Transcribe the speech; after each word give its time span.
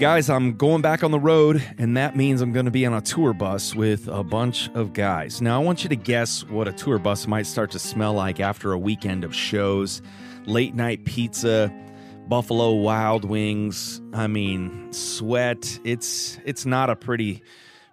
guys, 0.00 0.30
I'm 0.30 0.54
going 0.54 0.80
back 0.80 1.04
on 1.04 1.10
the 1.10 1.20
road, 1.20 1.62
and 1.76 1.94
that 1.98 2.16
means 2.16 2.40
I'm 2.40 2.52
going 2.52 2.64
to 2.64 2.70
be 2.70 2.86
on 2.86 2.94
a 2.94 3.02
tour 3.02 3.34
bus 3.34 3.74
with 3.74 4.08
a 4.08 4.24
bunch 4.24 4.70
of 4.70 4.94
guys. 4.94 5.42
Now, 5.42 5.60
I 5.60 5.62
want 5.62 5.82
you 5.82 5.90
to 5.90 5.96
guess 5.96 6.42
what 6.44 6.66
a 6.66 6.72
tour 6.72 6.98
bus 6.98 7.26
might 7.26 7.44
start 7.44 7.70
to 7.72 7.78
smell 7.78 8.14
like 8.14 8.40
after 8.40 8.72
a 8.72 8.78
weekend 8.78 9.24
of 9.24 9.34
shows, 9.34 10.00
late 10.46 10.74
night 10.74 11.04
pizza, 11.04 11.70
Buffalo 12.28 12.72
Wild 12.76 13.26
Wings. 13.26 14.00
I 14.14 14.26
mean, 14.26 14.90
sweat. 14.90 15.78
It's 15.84 16.38
it's 16.46 16.64
not 16.64 16.88
a 16.88 16.96
pretty 16.96 17.42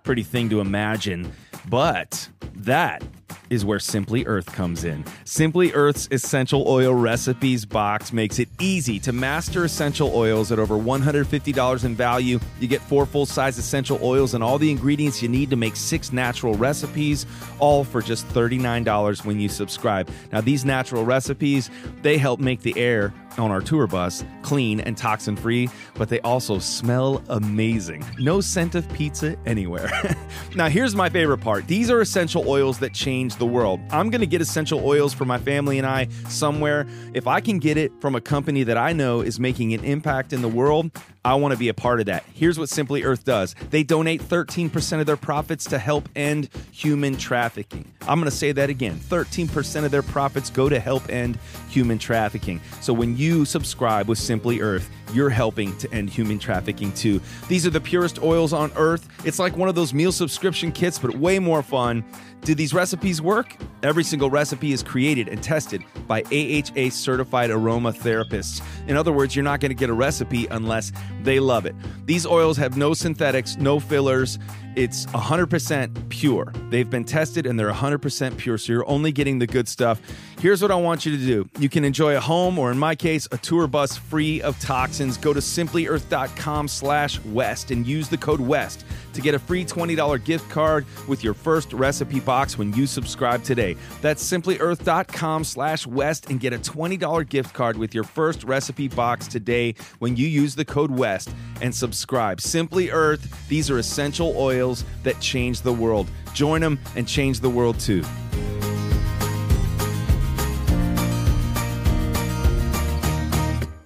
pretty 0.04 0.24
thing 0.24 0.50
to 0.52 0.62
imagine, 0.62 1.30
but 1.68 2.30
that 2.56 3.04
is 3.50 3.66
where 3.66 3.80
Simply 3.80 4.26
Earth 4.26 4.46
comes 4.46 4.84
in. 4.84 5.04
Simply 5.26 5.72
Earth's 5.74 6.08
essential 6.12 6.68
oil 6.68 6.94
recipes 6.94 7.66
box 7.66 8.12
makes 8.14 8.40
it 8.40 8.50
easy 8.60 9.00
to 9.00 9.12
master 9.12 9.66
essential 9.66 10.12
oils 10.16 10.52
at 10.52 10.60
over 10.60 10.76
$150 10.76 11.86
in 11.86 11.96
value. 11.96 12.40
You 12.60 12.68
get 12.68 12.82
four 12.82 13.06
full 13.06 13.26
size 13.26 13.58
essential 13.58 14.00
oils 14.02 14.34
and 14.34 14.44
all 14.44 14.58
the 14.58 14.72
ingredients 14.72 15.22
you 15.22 15.30
need 15.30 15.50
to 15.50 15.56
make 15.56 15.76
six 15.76 16.12
natural 16.12 16.56
recipes, 16.56 17.26
all 17.60 17.84
for 17.84 18.02
just 18.02 18.28
$39 18.30 19.26
when 19.26 19.40
you 19.40 19.50
subscribe. 19.50 20.10
Now, 20.32 20.42
these 20.42 20.66
natural 20.66 21.06
recipes, 21.06 21.70
they 22.02 22.18
help 22.18 22.40
make 22.40 22.62
the 22.62 22.78
air 22.78 23.14
on 23.38 23.52
our 23.52 23.62
tour 23.62 23.88
bus 23.88 24.24
clean 24.42 24.80
and 24.80 24.98
toxin 24.98 25.36
free, 25.36 25.70
but 25.96 26.10
they 26.10 26.20
also 26.22 26.60
smell 26.60 27.22
amazing. 27.30 28.06
No 28.20 28.42
scent 28.42 28.76
of 28.76 28.92
pizza 28.94 29.36
anywhere. 29.46 29.90
now, 30.56 30.70
here's 30.70 30.96
my 30.96 31.10
favorite 31.10 31.40
part 31.40 31.68
these 31.68 31.90
are 31.90 32.02
essential 32.02 32.48
oils 32.48 32.80
that 32.80 32.94
change 32.94 33.36
the 33.36 33.46
world. 33.46 33.80
I'm 33.92 34.10
to 34.12 34.26
get 34.26 34.42
essential 34.42 34.86
oils 34.86 35.14
for 35.14 35.26
my 35.26 35.38
family 35.38 35.78
and 35.78 35.88
I 35.88 36.08
somewhere. 36.30 36.88
If 37.14 37.28
I 37.28 37.42
can 37.42 37.60
get 37.60 37.78
it 37.78 37.92
from 38.00 38.16
a 38.16 38.22
company 38.22 38.64
that 38.64 38.78
I 38.78 38.94
know 38.94 39.22
is 39.22 39.40
making 39.40 39.74
an 39.74 39.84
impact 39.84 40.34
in 40.34 40.42
the 40.42 40.48
world, 40.48 40.92
I 41.28 41.36
want 41.36 41.52
to 41.52 41.58
be 41.58 41.68
a 41.68 41.74
part 41.74 42.00
of 42.00 42.06
that. 42.06 42.24
Here's 42.34 42.58
what 42.58 42.70
Simply 42.70 43.04
Earth 43.04 43.26
does 43.26 43.54
they 43.70 43.84
donate 43.84 44.22
13% 44.22 45.02
of 45.02 45.06
their 45.06 45.18
profits 45.18 45.66
to 45.66 45.78
help 45.78 46.08
end 46.16 46.48
human 46.72 47.18
trafficking. 47.18 47.92
I'm 48.04 48.18
going 48.18 48.32
to 48.32 48.36
say 48.36 48.54
that 48.54 48.70
again 48.70 48.96
13% 48.96 49.84
of 49.84 49.92
their 49.92 50.04
profits 50.04 50.50
go 50.50 50.70
to 50.70 50.80
help 50.80 51.10
end 51.10 51.38
human 51.68 51.98
trafficking. 51.98 52.62
So 52.80 52.94
when 52.94 53.18
you 53.18 53.44
subscribe 53.44 54.08
with 54.08 54.20
Simply 54.20 54.62
Earth, 54.62 54.90
you're 55.14 55.30
helping 55.30 55.76
to 55.78 55.92
end 55.94 56.10
human 56.10 56.40
trafficking 56.40 56.92
too. 56.94 57.22
These 57.48 57.66
are 57.66 57.70
the 57.70 57.82
purest 57.82 58.22
oils 58.22 58.54
on 58.54 58.72
earth. 58.76 59.08
It's 59.26 59.40
like 59.40 59.56
one 59.56 59.70
of 59.70 59.76
those 59.76 59.94
meal 59.94 60.12
subscription 60.12 60.72
kits, 60.72 61.00
but 61.00 61.16
way 61.18 61.40
more 61.40 61.62
fun. 61.62 62.04
Do 62.42 62.56
these 62.56 62.74
recipes 62.74 63.22
work? 63.22 63.56
Every 63.84 64.04
single 64.04 64.30
recipe 64.30 64.72
is 64.72 64.84
created 64.84 65.28
and 65.28 65.42
tested 65.42 65.84
by 66.08 66.22
AHA 66.24 66.92
certified 66.92 67.50
aroma 67.50 67.92
therapists. 67.92 68.62
In 68.88 68.96
other 68.96 69.12
words, 69.12 69.36
you're 69.36 69.44
not 69.44 69.60
going 69.60 69.72
to 69.72 69.76
get 69.76 69.90
a 69.90 69.94
recipe 69.94 70.48
unless 70.48 70.92
they 71.24 71.40
love 71.40 71.66
it. 71.66 71.76
These 72.06 72.26
oils 72.26 72.58
have 72.58 72.78
no 72.78 72.94
synthetics, 72.94 73.58
no 73.58 73.80
fillers. 73.80 74.40
It's 74.78 75.08
100% 75.08 76.10
pure. 76.10 76.54
They've 76.70 76.88
been 76.88 77.04
tested 77.04 77.48
and 77.48 77.60
they're 77.60 77.74
100% 77.74 78.38
pure, 78.38 78.60
so 78.60 78.72
you're 78.72 78.88
only 78.88 79.12
getting 79.12 79.40
the 79.40 79.48
good 79.48 79.68
stuff. 79.68 80.00
Here's 80.40 80.62
what 80.62 80.70
I 80.70 80.76
want 80.76 81.04
you 81.04 81.18
to 81.18 81.18
do. 81.18 81.50
You 81.58 81.68
can 81.68 81.84
enjoy 81.84 82.16
a 82.16 82.20
home 82.20 82.60
or 82.60 82.70
in 82.70 82.78
my 82.78 82.94
case, 82.94 83.28
a 83.32 83.40
tour 83.40 83.66
bus 83.66 83.98
free 83.98 84.40
of 84.44 84.60
toxins. 84.60 85.18
Go 85.18 85.34
to 85.34 85.40
simplyearth.com 85.40 86.68
slash 86.68 87.20
west 87.26 87.72
and 87.72 87.88
use 87.88 88.08
the 88.08 88.20
code 88.20 88.40
WEST 88.40 88.86
to 89.14 89.22
get 89.22 89.34
a 89.34 89.40
free 89.40 89.66
$20 89.66 90.24
gift 90.24 90.48
card 90.52 90.86
with 91.08 91.24
your 91.24 91.34
first 91.34 91.74
recipe 91.74 92.20
box 92.20 92.56
when 92.56 92.72
you 92.74 92.86
subscribe 92.86 93.44
today. 93.44 93.76
That's 94.02 94.24
simplyearth.com 94.24 95.44
slash 95.44 95.88
west 95.88 96.30
and 96.30 96.40
get 96.40 96.54
a 96.54 96.60
$20 96.60 97.28
gift 97.28 97.52
card 97.56 97.80
with 97.80 97.96
your 97.96 98.04
first 98.04 98.44
recipe 98.44 98.90
box 98.90 99.28
today 99.28 99.74
when 99.98 100.16
you 100.16 100.28
use 100.28 100.54
the 100.54 100.66
code 100.66 100.92
WEST 100.92 101.32
and 101.62 101.74
subscribe. 101.74 102.40
Simply 102.40 102.92
Earth, 102.92 103.48
these 103.48 103.72
are 103.72 103.80
essential 103.80 104.36
oils 104.38 104.67
that 105.04 105.20
change 105.20 105.62
the 105.62 105.74
world. 105.74 106.10
Join 106.34 106.62
them 106.62 106.80
and 106.96 107.08
change 107.08 107.40
the 107.40 107.50
world 107.50 107.80
too. 107.80 108.04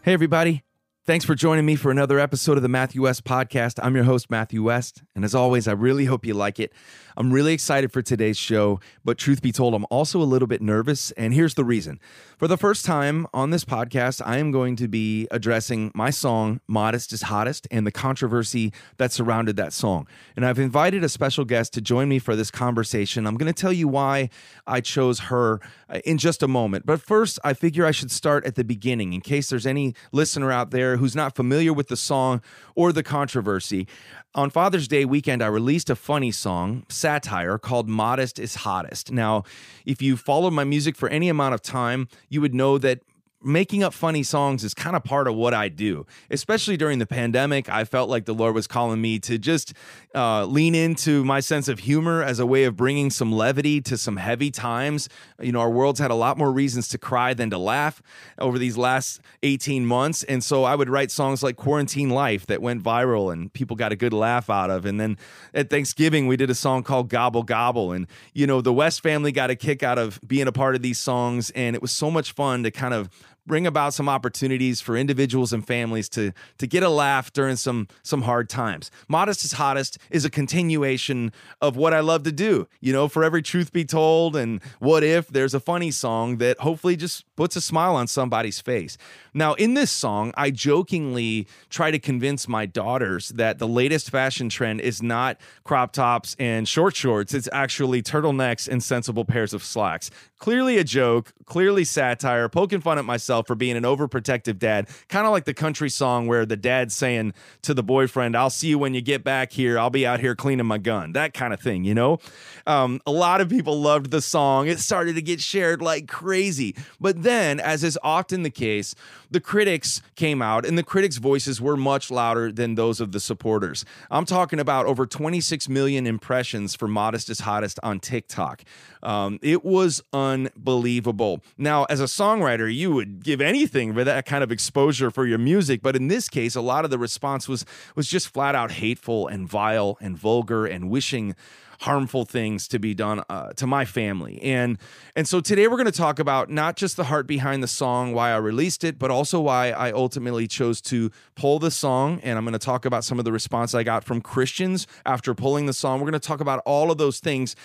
Hey, 0.03 0.14
everybody. 0.14 0.64
Thanks 1.06 1.25
for 1.25 1.36
joining 1.36 1.66
me 1.66 1.75
for 1.75 1.90
another 1.90 2.20
episode 2.20 2.58
of 2.58 2.64
the 2.64 2.70
Matthew 2.70 3.03
West 3.03 3.24
Podcast. 3.24 3.80
I'm 3.81 3.96
your 3.96 4.03
host, 4.03 4.30
Matthew 4.30 4.64
West. 4.64 5.03
And 5.16 5.25
as 5.25 5.34
always, 5.34 5.68
I 5.68 5.72
really 5.74 6.06
hope 6.06 6.25
you 6.25 6.34
like 6.34 6.59
it. 6.59 6.74
I'm 7.17 7.31
really 7.31 7.53
excited 7.53 7.91
for 7.91 8.01
today's 8.01 8.38
show, 8.38 8.79
but 9.03 9.17
truth 9.17 9.41
be 9.41 9.51
told, 9.51 9.73
I'm 9.73 9.85
also 9.89 10.22
a 10.22 10.23
little 10.23 10.47
bit 10.47 10.61
nervous. 10.61 11.11
And 11.11 11.33
here's 11.33 11.55
the 11.55 11.63
reason. 11.63 11.99
For 12.38 12.47
the 12.47 12.57
first 12.57 12.85
time 12.85 13.27
on 13.33 13.51
this 13.51 13.63
podcast, 13.63 14.22
I 14.25 14.38
am 14.38 14.51
going 14.51 14.75
to 14.77 14.88
be 14.88 15.27
addressing 15.29 15.91
my 15.94 16.09
song, 16.09 16.61
Modest 16.67 17.13
is 17.13 17.23
Hottest, 17.23 17.67
and 17.69 17.85
the 17.85 17.91
controversy 17.91 18.73
that 18.97 19.11
surrounded 19.11 19.55
that 19.57 19.73
song. 19.73 20.07
And 20.35 20.45
I've 20.45 20.59
invited 20.59 21.03
a 21.03 21.09
special 21.09 21.45
guest 21.45 21.73
to 21.73 21.81
join 21.81 22.09
me 22.09 22.19
for 22.19 22.35
this 22.35 22.49
conversation. 22.49 23.28
I'm 23.28 23.35
going 23.35 23.51
to 23.51 23.61
tell 23.61 23.73
you 23.73 23.88
why 23.88 24.29
I 24.66 24.81
chose 24.81 25.19
her 25.19 25.59
uh, 25.89 25.99
in 26.05 26.17
just 26.17 26.41
a 26.41 26.47
moment. 26.47 26.85
But 26.85 27.01
first, 27.01 27.39
I 27.43 27.53
figure 27.53 27.85
I 27.85 27.91
should 27.91 28.11
start 28.11 28.45
at 28.45 28.55
the 28.55 28.63
beginning 28.63 29.13
in 29.13 29.22
case 29.22 29.49
there's 29.49 29.67
any 29.67 29.93
listener 30.11 30.51
out 30.51 30.72
there 30.72 30.97
who's 30.97 31.16
not 31.16 31.35
familiar 31.35 31.73
with 31.73 31.89
the 31.89 31.97
song 31.97 32.41
or 32.75 32.91
the 32.91 33.03
controversy. 33.03 33.88
On 34.33 34.49
Father's 34.49 34.88
Day 34.88 35.03
weekend, 35.03 35.43
I 35.43 35.47
released 35.47 35.89
a 35.89 35.95
funny 35.95 36.31
song, 36.31 36.85
satire, 37.01 37.57
called 37.57 37.89
Modest 37.89 38.39
is 38.39 38.56
Hottest. 38.56 39.12
Now, 39.12 39.44
if 39.85 40.01
you 40.01 40.16
followed 40.16 40.53
my 40.53 40.63
music 40.63 40.95
for 40.95 41.09
any 41.09 41.28
amount 41.29 41.53
of 41.53 41.62
time, 41.62 42.07
you 42.29 42.39
would 42.41 42.53
know 42.53 42.78
that 42.78 43.01
making 43.44 43.84
up 43.84 43.94
funny 43.94 44.23
songs 44.23 44.63
is 44.63 44.73
kind 44.73 44.95
of 44.95 45.03
part 45.03 45.28
of 45.28 45.35
what 45.35 45.53
I 45.53 45.67
do. 45.67 46.06
Especially 46.29 46.78
during 46.78 47.00
the 47.00 47.07
pandemic, 47.07 47.69
I 47.69 47.85
felt 47.85 48.09
like 48.09 48.25
the 48.25 48.34
Lord 48.34 48.53
was 48.53 48.67
calling 48.67 49.01
me 49.01 49.19
to 49.19 49.38
just 49.38 49.73
uh, 50.13 50.45
lean 50.45 50.75
into 50.75 51.23
my 51.23 51.39
sense 51.39 51.67
of 51.67 51.79
humor 51.79 52.23
as 52.23 52.39
a 52.39 52.45
way 52.45 52.66
of 52.66 52.75
bringing 52.75 53.09
some 53.09 53.31
levity 53.31 53.79
to 53.81 53.97
some 53.97 54.17
heavy 54.17 54.51
times. 54.51 55.07
You 55.39 55.51
know, 55.51 55.59
our 55.59 55.69
world's 55.69 55.99
had 55.99 56.11
a 56.11 56.16
lot 56.16 56.38
more 56.38 56.51
reasons 56.51 56.88
to 56.89 56.97
cry 56.97 57.33
than 57.33 57.49
to 57.51 57.57
laugh 57.57 58.01
over 58.38 58.59
these 58.59 58.77
last 58.77 59.22
18 59.44 59.85
months. 59.85 60.23
And 60.23 60.44
so 60.44 60.63
I 60.63 60.75
would 60.75 60.89
write 60.89 61.11
songs 61.11 61.44
like 61.44 61.55
Quarantine 61.55 62.09
Life 62.09 62.45
that 62.47 62.61
went 62.61 62.83
viral 62.83 63.31
and 63.31 63.51
people 63.53 63.75
got 63.75 63.91
a 63.91 63.95
good 63.95 64.13
laugh 64.13 64.49
out 64.49 64.69
of. 64.69 64.85
And 64.85 64.99
then 64.99 65.17
at 65.53 65.69
Thanksgiving, 65.69 66.28
we 66.28 66.35
did 66.35 66.49
a 66.49 66.55
song 66.55 66.83
called 66.83 67.09
Gobble 67.09 67.43
Gobble. 67.43 67.91
And, 67.93 68.07
you 68.33 68.45
know, 68.47 68.61
the 68.61 68.73
West 68.73 69.01
family 69.01 69.31
got 69.31 69.49
a 69.49 69.55
kick 69.55 69.81
out 69.81 69.97
of 69.97 70.19
being 70.28 70.47
a 70.47 70.51
part 70.51 70.75
of 70.75 70.81
these 70.81 70.99
songs. 70.99 71.51
And 71.51 71.75
it 71.75 71.81
was 71.81 71.91
so 71.91 72.11
much 72.11 72.33
fun 72.33 72.63
to 72.63 72.72
kind 72.72 72.93
of 72.93 73.09
bring 73.46 73.66
about 73.66 73.94
some 73.94 74.07
opportunities 74.07 74.81
for 74.81 74.96
individuals 74.96 75.52
and 75.52 75.66
families 75.66 76.07
to 76.09 76.31
to 76.57 76.68
get 76.68 76.84
a 76.84 76.90
laugh 76.90 77.34
during 77.34 77.56
some 77.56 77.88
some 78.03 78.22
hard 78.24 78.50
times. 78.50 78.91
Modest 79.07 79.44
is 79.44 79.53
hottest 79.53 79.97
is 80.09 80.25
a 80.25 80.29
continuation 80.29 81.31
of 81.62 81.75
what 81.75 81.94
I 81.94 82.02
love 82.02 82.24
to 82.24 82.31
do. 82.31 82.68
You 82.79 82.94
know, 82.94 83.07
for 83.07 83.24
every 83.24 83.41
truth 83.41 83.72
be 83.72 83.85
told 83.85 84.35
and 84.35 84.62
what 84.79 85.03
if 85.03 85.28
there's 85.28 85.53
a 85.53 85.59
funny 85.59 85.91
song 85.91 86.38
that 86.38 86.59
hopefully 86.59 86.96
just 86.96 87.25
puts 87.35 87.56
a 87.56 87.62
smile 87.62 87.96
on 87.96 88.07
somebody's 88.07 88.59
face. 88.59 88.97
Now, 89.34 89.53
in 89.53 89.73
this 89.73 89.91
song, 89.91 90.34
I 90.35 90.52
jokingly 90.52 91.47
try 91.70 91.90
to 91.90 91.99
convince 91.99 92.47
my 92.47 92.66
daughters 92.66 93.29
that 93.29 93.59
the 93.59 93.67
latest 93.67 94.09
fashion 94.09 94.49
trend 94.49 94.82
is 94.82 95.02
not 95.02 95.40
crop 95.64 95.93
tops 95.93 96.35
and 96.38 96.67
short 96.67 96.96
shorts, 96.96 97.34
it's 97.34 97.49
actually 97.52 98.03
turtlenecks 98.03 98.67
and 98.67 98.84
sensible 98.84 99.26
pairs 99.26 99.53
of 99.53 99.64
slacks. 99.64 100.11
Clearly 100.38 100.78
a 100.78 100.84
joke, 100.84 101.34
clearly 101.46 101.84
satire, 101.84 102.49
poking 102.49 102.82
fun 102.82 102.97
at 102.97 103.05
myself 103.05 103.30
for 103.47 103.55
being 103.55 103.78
an 103.78 103.83
overprotective 103.83 104.59
dad, 104.59 104.89
kind 105.09 105.25
of 105.25 105.31
like 105.31 105.45
the 105.45 105.53
country 105.53 105.89
song 105.89 106.28
where 106.28 106.45
the 106.45 106.57
dad's 106.57 106.95
saying 106.95 107.33
to 107.61 107.73
the 107.73 107.83
boyfriend, 107.83 108.35
I'll 108.35 108.49
see 108.49 108.67
you 108.67 108.78
when 108.78 108.93
you 108.93 109.01
get 109.01 109.23
back 109.23 109.51
here. 109.51 109.79
I'll 109.79 109.89
be 109.89 110.05
out 110.05 110.19
here 110.19 110.35
cleaning 110.35 110.66
my 110.66 110.78
gun. 110.78 111.13
That 111.13 111.33
kind 111.33 111.53
of 111.53 111.59
thing, 111.59 111.83
you 111.83 111.93
know? 111.93 112.19
Um, 112.67 113.01
a 113.05 113.11
lot 113.11 113.41
of 113.41 113.49
people 113.49 113.79
loved 113.79 114.11
the 114.11 114.22
song. 114.22 114.67
It 114.67 114.79
started 114.79 115.16
to 115.16 115.22
get 115.22 115.39
shared 115.39 115.81
like 115.81 116.07
crazy. 116.07 116.75
But 116.99 117.23
then, 117.23 117.59
as 117.59 117.83
is 117.83 117.97
often 118.03 118.43
the 118.43 118.49
case, 118.49 118.95
the 119.31 119.39
critics 119.39 120.01
came 120.16 120.41
out 120.41 120.66
and 120.66 120.78
the 120.78 120.83
critics' 120.83 121.17
voices 121.17 121.59
were 121.59 121.78
much 121.78 122.11
louder 122.11 122.51
than 122.51 122.75
those 122.75 122.99
of 122.99 123.13
the 123.13 123.19
supporters. 123.19 123.85
I'm 124.11 124.25
talking 124.25 124.59
about 124.59 124.85
over 124.85 125.07
26 125.07 125.69
million 125.69 126.05
impressions 126.05 126.75
for 126.75 126.87
Modest 126.87 127.29
is 127.29 127.39
Hottest 127.39 127.79
on 127.81 127.99
TikTok. 127.99 128.63
Um, 129.01 129.39
it 129.41 129.63
was 129.66 130.03
unbelievable. 130.13 131.41
Now, 131.57 131.85
as 131.85 131.99
a 132.01 132.05
songwriter, 132.05 132.73
you 132.73 132.91
would 132.91 133.23
give 133.23 133.41
anything 133.41 133.93
for 133.93 134.03
that 134.03 134.25
kind 134.25 134.43
of 134.43 134.51
exposure 134.51 135.09
for 135.09 135.25
your 135.25 135.39
music, 135.39 135.81
but 135.81 135.95
in 135.95 136.09
this 136.09 136.29
case, 136.29 136.55
a 136.55 136.61
lot 136.61 136.85
of 136.85 136.91
the 136.91 136.99
response 136.99 137.47
was 137.47 137.66
was 137.95 138.07
just 138.07 138.28
flat 138.28 138.53
out 138.53 138.72
hateful 138.72 139.28
and 139.28 139.47
vile 139.47 139.97
and 140.01 140.17
vulgar 140.17 140.66
and 140.66 140.89
wishing 140.89 141.35
harmful 141.81 142.25
things 142.25 142.67
to 142.67 142.78
be 142.78 142.93
done 142.93 143.23
uh, 143.28 143.51
to 143.53 143.66
my 143.66 143.85
family. 143.85 144.39
And 144.43 144.78
and 145.16 145.28
so 145.28 145.41
today 145.41 145.67
we're 145.67 145.78
going 145.78 145.85
to 145.85 145.91
talk 145.91 146.19
about 146.19 146.49
not 146.49 146.75
just 146.75 146.95
the 146.95 147.05
heart 147.05 147.25
behind 147.25 147.63
the 147.63 147.67
song, 147.67 148.13
why 148.13 148.31
I 148.31 148.37
released 148.37 148.83
it, 148.83 148.99
but 148.99 149.09
also 149.09 149.41
why 149.41 149.72
I 149.72 149.91
ultimately 149.91 150.47
chose 150.47 150.79
to 150.81 151.11
pull 151.35 151.57
the 151.57 151.72
song. 151.72 152.19
And 152.23 152.37
I'm 152.37 152.45
going 152.45 152.53
to 152.53 152.59
talk 152.59 152.85
about 152.85 153.03
some 153.03 153.17
of 153.17 153.25
the 153.25 153.31
response 153.31 153.73
I 153.73 153.81
got 153.81 154.03
from 154.03 154.22
Christians 154.22 154.85
after 155.07 155.33
pulling 155.33 155.66
the 155.66 155.73
song. 155.73 155.99
We're 155.99 156.11
going 156.11 156.22
to 156.22 156.28
talk 156.28 156.39
about 156.39 156.61
all 156.66 156.91
of 156.91 156.99
those 156.99 157.19
things. 157.19 157.55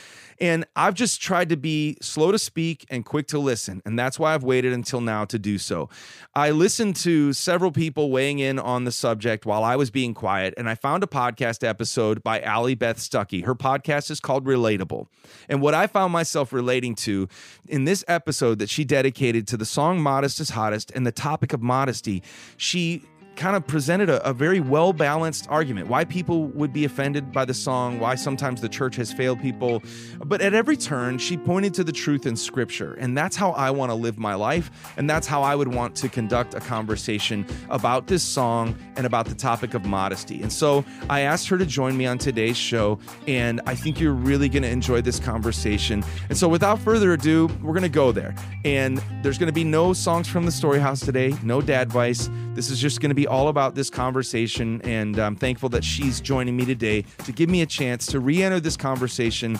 And 0.40 0.66
I've 0.76 0.94
just 0.94 1.20
tried 1.20 1.48
to 1.48 1.56
be 1.56 1.96
slow 2.00 2.32
to 2.32 2.38
speak 2.38 2.86
and 2.90 3.04
quick 3.04 3.26
to 3.28 3.38
listen. 3.38 3.82
And 3.84 3.98
that's 3.98 4.18
why 4.18 4.34
I've 4.34 4.42
waited 4.42 4.72
until 4.72 5.00
now 5.00 5.24
to 5.26 5.38
do 5.38 5.58
so. 5.58 5.88
I 6.34 6.50
listened 6.50 6.96
to 6.96 7.32
several 7.32 7.72
people 7.72 8.10
weighing 8.10 8.38
in 8.38 8.58
on 8.58 8.84
the 8.84 8.92
subject 8.92 9.46
while 9.46 9.64
I 9.64 9.76
was 9.76 9.90
being 9.90 10.14
quiet, 10.14 10.54
and 10.56 10.68
I 10.68 10.74
found 10.74 11.02
a 11.02 11.06
podcast 11.06 11.66
episode 11.66 12.22
by 12.22 12.40
Allie 12.40 12.74
Beth 12.74 12.98
Stuckey. 12.98 13.44
Her 13.44 13.54
podcast 13.54 14.10
is 14.10 14.20
called 14.20 14.44
Relatable. 14.44 15.06
And 15.48 15.62
what 15.62 15.74
I 15.74 15.86
found 15.86 16.12
myself 16.12 16.52
relating 16.52 16.94
to 16.96 17.28
in 17.68 17.84
this 17.84 18.04
episode 18.08 18.58
that 18.58 18.68
she 18.68 18.84
dedicated 18.84 19.46
to 19.48 19.56
the 19.56 19.64
song 19.64 20.00
Modest 20.00 20.40
is 20.40 20.50
Hottest 20.50 20.90
and 20.92 21.06
the 21.06 21.12
topic 21.12 21.52
of 21.52 21.62
modesty, 21.62 22.22
she 22.56 23.02
kind 23.36 23.54
of 23.54 23.66
presented 23.66 24.08
a, 24.08 24.26
a 24.28 24.32
very 24.32 24.60
well 24.60 24.92
balanced 24.92 25.46
argument 25.48 25.88
why 25.88 26.04
people 26.04 26.46
would 26.48 26.72
be 26.72 26.84
offended 26.84 27.30
by 27.32 27.44
the 27.44 27.54
song, 27.54 28.00
why 28.00 28.14
sometimes 28.14 28.60
the 28.60 28.68
church 28.68 28.96
has 28.96 29.12
failed 29.12 29.40
people. 29.40 29.82
But 30.24 30.40
at 30.40 30.54
every 30.54 30.76
turn, 30.76 31.18
she 31.18 31.36
pointed 31.36 31.74
to 31.74 31.84
the 31.84 31.92
truth 31.92 32.26
in 32.26 32.36
scripture. 32.36 32.94
And 32.94 33.16
that's 33.16 33.36
how 33.36 33.52
I 33.52 33.70
want 33.70 33.90
to 33.90 33.94
live 33.94 34.18
my 34.18 34.34
life. 34.34 34.70
And 34.96 35.08
that's 35.08 35.26
how 35.26 35.42
I 35.42 35.54
would 35.54 35.68
want 35.68 35.94
to 35.96 36.08
conduct 36.08 36.54
a 36.54 36.60
conversation 36.60 37.46
about 37.68 38.06
this 38.06 38.22
song 38.22 38.76
and 38.96 39.06
about 39.06 39.26
the 39.26 39.34
topic 39.34 39.74
of 39.74 39.84
modesty. 39.84 40.42
And 40.42 40.52
so 40.52 40.84
I 41.10 41.20
asked 41.20 41.48
her 41.48 41.58
to 41.58 41.66
join 41.66 41.96
me 41.96 42.06
on 42.06 42.18
today's 42.18 42.56
show. 42.56 42.98
And 43.26 43.60
I 43.66 43.74
think 43.74 44.00
you're 44.00 44.12
really 44.12 44.48
going 44.48 44.62
to 44.62 44.70
enjoy 44.70 45.02
this 45.02 45.20
conversation. 45.20 46.04
And 46.28 46.38
so 46.38 46.48
without 46.48 46.78
further 46.78 47.12
ado, 47.12 47.48
we're 47.62 47.74
going 47.74 47.82
to 47.82 47.88
go 47.88 48.12
there. 48.12 48.34
And 48.64 49.02
there's 49.22 49.38
going 49.38 49.48
to 49.48 49.52
be 49.52 49.64
no 49.64 49.92
songs 49.92 50.26
from 50.26 50.46
the 50.46 50.52
Story 50.52 50.80
House 50.80 51.00
today, 51.00 51.34
no 51.42 51.60
dad 51.60 51.82
advice. 51.82 52.30
This 52.54 52.70
is 52.70 52.78
just 52.80 53.00
going 53.00 53.10
to 53.10 53.14
be 53.14 53.25
all 53.26 53.48
about 53.48 53.74
this 53.74 53.90
conversation, 53.90 54.80
and 54.82 55.18
I'm 55.18 55.36
thankful 55.36 55.68
that 55.70 55.84
she's 55.84 56.20
joining 56.20 56.56
me 56.56 56.64
today 56.64 57.04
to 57.24 57.32
give 57.32 57.50
me 57.50 57.62
a 57.62 57.66
chance 57.66 58.06
to 58.06 58.20
re 58.20 58.42
enter 58.42 58.60
this 58.60 58.76
conversation. 58.76 59.58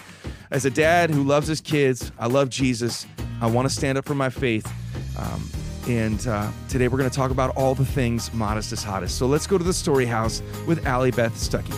As 0.51 0.65
a 0.65 0.71
dad 0.71 1.11
who 1.11 1.23
loves 1.23 1.49
his 1.49 1.61
kids, 1.61 2.13
I 2.19 2.27
love 2.27 2.49
Jesus, 2.49 3.07
I 3.41 3.47
want 3.47 3.69
to 3.69 3.75
stand 3.75 3.99
up 3.99 4.05
for 4.05 4.15
my 4.15 4.31
faith. 4.31 4.67
Um, 5.19 5.49
and 5.89 6.27
uh, 6.27 6.51
today 6.69 6.89
we're 6.89 6.99
going 6.99 7.11
to 7.11 7.17
talk 7.17 7.31
about 7.31 7.57
all 7.57 7.75
the 7.75 7.85
things 7.85 8.33
modest 8.33 8.73
is 8.73 8.83
hottest. 8.83 9.19
So 9.19 9.27
let's 9.27 9.47
go 9.47 9.59
to 9.59 9.65
the 9.65 9.73
story 9.73 10.07
house 10.07 10.43
with 10.67 10.87
Allie 10.87 11.11
Beth 11.11 11.35
Stuckey. 11.35 11.75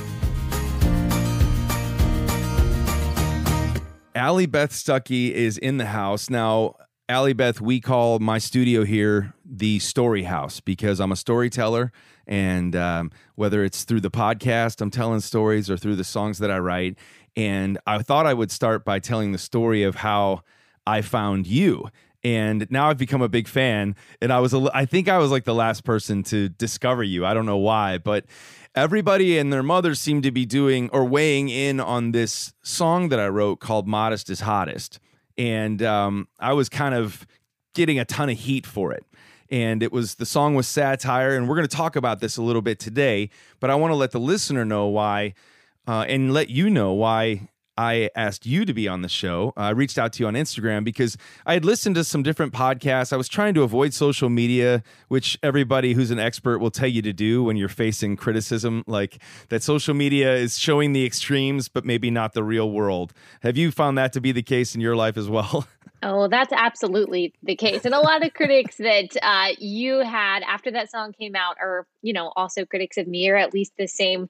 Allie 4.14 4.46
Beth 4.46 4.72
Stuckey 4.72 5.30
is 5.30 5.58
in 5.58 5.76
the 5.76 5.86
house. 5.86 6.28
Now, 6.28 6.74
Allie 7.08 7.34
Beth, 7.34 7.60
we 7.60 7.80
call 7.80 8.18
my 8.18 8.38
studio 8.38 8.84
here 8.84 9.32
the 9.48 9.78
Story 9.78 10.24
House 10.24 10.60
because 10.60 11.00
I'm 11.00 11.12
a 11.12 11.16
storyteller. 11.16 11.92
And 12.26 12.76
um, 12.76 13.10
whether 13.36 13.64
it's 13.64 13.84
through 13.84 14.02
the 14.02 14.10
podcast, 14.10 14.80
I'm 14.80 14.90
telling 14.90 15.20
stories, 15.20 15.70
or 15.70 15.76
through 15.76 15.96
the 15.96 16.04
songs 16.04 16.38
that 16.38 16.50
I 16.50 16.58
write. 16.58 16.98
And 17.36 17.78
I 17.86 18.02
thought 18.02 18.26
I 18.26 18.34
would 18.34 18.50
start 18.50 18.84
by 18.84 18.98
telling 18.98 19.32
the 19.32 19.38
story 19.38 19.82
of 19.82 19.96
how 19.96 20.42
I 20.86 21.02
found 21.02 21.46
you. 21.46 21.88
And 22.24 22.66
now 22.70 22.90
I've 22.90 22.98
become 22.98 23.22
a 23.22 23.28
big 23.28 23.48
fan. 23.48 23.96
And 24.20 24.32
I 24.32 24.40
was, 24.40 24.52
a, 24.52 24.68
I 24.74 24.84
think 24.84 25.08
I 25.08 25.18
was 25.18 25.30
like 25.30 25.44
the 25.44 25.54
last 25.54 25.84
person 25.84 26.22
to 26.24 26.48
discover 26.48 27.02
you. 27.02 27.24
I 27.24 27.32
don't 27.32 27.46
know 27.46 27.56
why, 27.56 27.98
but 27.98 28.26
everybody 28.74 29.38
and 29.38 29.52
their 29.52 29.62
mother 29.62 29.94
seemed 29.94 30.24
to 30.24 30.32
be 30.32 30.44
doing 30.44 30.90
or 30.90 31.04
weighing 31.04 31.48
in 31.48 31.80
on 31.80 32.12
this 32.12 32.52
song 32.62 33.08
that 33.08 33.20
I 33.20 33.28
wrote 33.28 33.60
called 33.60 33.86
Modest 33.86 34.28
is 34.28 34.40
Hottest 34.40 34.98
and 35.38 35.82
um, 35.82 36.28
I 36.40 36.52
was 36.52 36.68
kind 36.68 36.94
of 36.94 37.26
getting 37.74 37.98
a 37.98 38.04
ton 38.04 38.28
of 38.28 38.36
heat 38.36 38.66
for 38.66 38.92
it. 38.92 39.06
And 39.50 39.82
it 39.82 39.92
was 39.92 40.16
the 40.16 40.26
song 40.26 40.54
was 40.54 40.66
satire, 40.66 41.36
and 41.36 41.48
we're 41.48 41.56
going 41.56 41.68
to 41.68 41.76
talk 41.76 41.96
about 41.96 42.20
this 42.20 42.36
a 42.36 42.42
little 42.42 42.62
bit 42.62 42.78
today. 42.78 43.30
But 43.60 43.70
I 43.70 43.74
want 43.74 43.92
to 43.92 43.96
let 43.96 44.10
the 44.10 44.20
listener 44.20 44.64
know 44.64 44.86
why, 44.86 45.34
uh, 45.86 46.04
and 46.08 46.32
let 46.32 46.50
you 46.50 46.68
know 46.68 46.92
why 46.92 47.48
I 47.78 48.10
asked 48.16 48.44
you 48.44 48.64
to 48.64 48.74
be 48.74 48.88
on 48.88 49.02
the 49.02 49.08
show. 49.08 49.52
I 49.56 49.70
reached 49.70 49.98
out 49.98 50.12
to 50.14 50.24
you 50.24 50.26
on 50.26 50.34
Instagram 50.34 50.82
because 50.82 51.16
I 51.46 51.52
had 51.52 51.64
listened 51.64 51.94
to 51.94 52.02
some 52.02 52.24
different 52.24 52.52
podcasts. 52.52 53.12
I 53.12 53.16
was 53.16 53.28
trying 53.28 53.54
to 53.54 53.62
avoid 53.62 53.94
social 53.94 54.28
media, 54.28 54.82
which 55.06 55.38
everybody 55.44 55.92
who's 55.92 56.10
an 56.10 56.18
expert 56.18 56.58
will 56.58 56.72
tell 56.72 56.88
you 56.88 57.02
to 57.02 57.12
do 57.12 57.44
when 57.44 57.56
you're 57.56 57.68
facing 57.68 58.16
criticism, 58.16 58.82
like 58.88 59.22
that 59.50 59.62
social 59.62 59.94
media 59.94 60.34
is 60.34 60.58
showing 60.58 60.92
the 60.92 61.06
extremes, 61.06 61.68
but 61.68 61.84
maybe 61.84 62.10
not 62.10 62.32
the 62.32 62.42
real 62.42 62.68
world. 62.68 63.12
Have 63.42 63.56
you 63.56 63.70
found 63.70 63.96
that 63.96 64.12
to 64.14 64.20
be 64.20 64.32
the 64.32 64.42
case 64.42 64.74
in 64.74 64.80
your 64.80 64.96
life 64.96 65.16
as 65.16 65.28
well? 65.28 65.68
Oh, 66.02 66.28
that's 66.28 66.52
absolutely 66.52 67.34
the 67.42 67.56
case. 67.56 67.84
And 67.84 67.94
a 67.94 68.00
lot 68.00 68.24
of 68.24 68.32
critics 68.34 68.76
that 68.78 69.16
uh, 69.20 69.54
you 69.58 69.98
had 69.98 70.42
after 70.42 70.70
that 70.72 70.90
song 70.90 71.12
came 71.12 71.34
out 71.34 71.56
are, 71.60 71.86
you 72.02 72.12
know, 72.12 72.32
also 72.36 72.64
critics 72.64 72.96
of 72.96 73.06
me, 73.06 73.28
or 73.30 73.36
at 73.36 73.52
least 73.52 73.72
the 73.76 73.88
same 73.88 74.28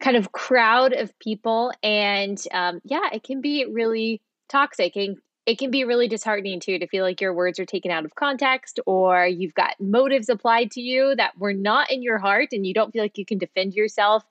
kind 0.00 0.16
of 0.16 0.32
crowd 0.32 0.92
of 0.92 1.16
people. 1.18 1.72
And 1.82 2.42
um, 2.52 2.80
yeah, 2.84 3.10
it 3.12 3.22
can 3.22 3.40
be 3.40 3.66
really 3.66 4.20
toxic. 4.48 4.96
And 4.96 5.18
it 5.46 5.58
can 5.58 5.70
be 5.70 5.84
really 5.84 6.08
disheartening 6.08 6.60
too 6.60 6.78
to 6.78 6.86
feel 6.86 7.04
like 7.04 7.20
your 7.20 7.34
words 7.34 7.58
are 7.58 7.66
taken 7.66 7.90
out 7.90 8.04
of 8.04 8.14
context 8.14 8.80
or 8.86 9.26
you've 9.26 9.54
got 9.54 9.78
motives 9.78 10.30
applied 10.30 10.70
to 10.72 10.80
you 10.80 11.14
that 11.16 11.38
were 11.38 11.52
not 11.52 11.90
in 11.90 12.02
your 12.02 12.18
heart 12.18 12.48
and 12.52 12.66
you 12.66 12.72
don't 12.72 12.92
feel 12.92 13.02
like 13.02 13.18
you 13.18 13.26
can 13.26 13.38
defend 13.38 13.74
yourself. 13.74 14.24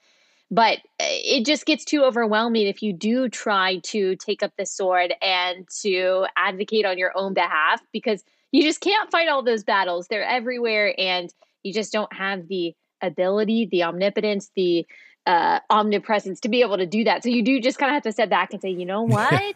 But 0.54 0.78
uh, 1.00 1.10
it 1.10 1.48
just 1.48 1.66
gets 1.66 1.84
too 1.84 2.04
overwhelming 2.04 2.68
if 2.68 2.84
you 2.84 2.94
do 2.94 3.28
try 3.28 3.80
to 3.86 4.16
take 4.18 4.44
up 4.44 4.52
the 4.56 4.68
sword 4.68 5.12
and 5.20 5.68
to 5.82 6.28
advocate 6.38 6.86
on 6.86 7.00
your 7.00 7.12
own 7.16 7.34
behalf 7.34 7.82
because 7.92 8.24
you 8.52 8.62
just 8.62 8.80
can't 8.80 9.10
fight 9.10 9.30
all 9.30 9.42
those 9.42 9.64
battles. 9.64 10.08
They're 10.08 10.24
everywhere 10.24 10.94
and 10.96 11.34
you 11.64 11.74
just 11.74 11.92
don't 11.92 12.14
have 12.14 12.48
the 12.50 12.76
ability, 13.02 13.68
the 13.72 13.82
omnipotence, 13.84 14.52
the 14.56 14.86
uh, 15.26 15.60
omnipresence 15.70 16.40
to 16.42 16.50
be 16.50 16.62
able 16.62 16.78
to 16.78 16.86
do 16.86 17.04
that. 17.06 17.24
So 17.24 17.30
you 17.30 17.42
do 17.42 17.60
just 17.60 17.78
kind 17.78 17.90
of 17.90 17.94
have 17.94 18.04
to 18.04 18.12
step 18.12 18.30
back 18.30 18.52
and 18.54 18.62
say, 18.62 18.70
you 18.70 18.86
know 18.86 19.02
what? 19.08 19.56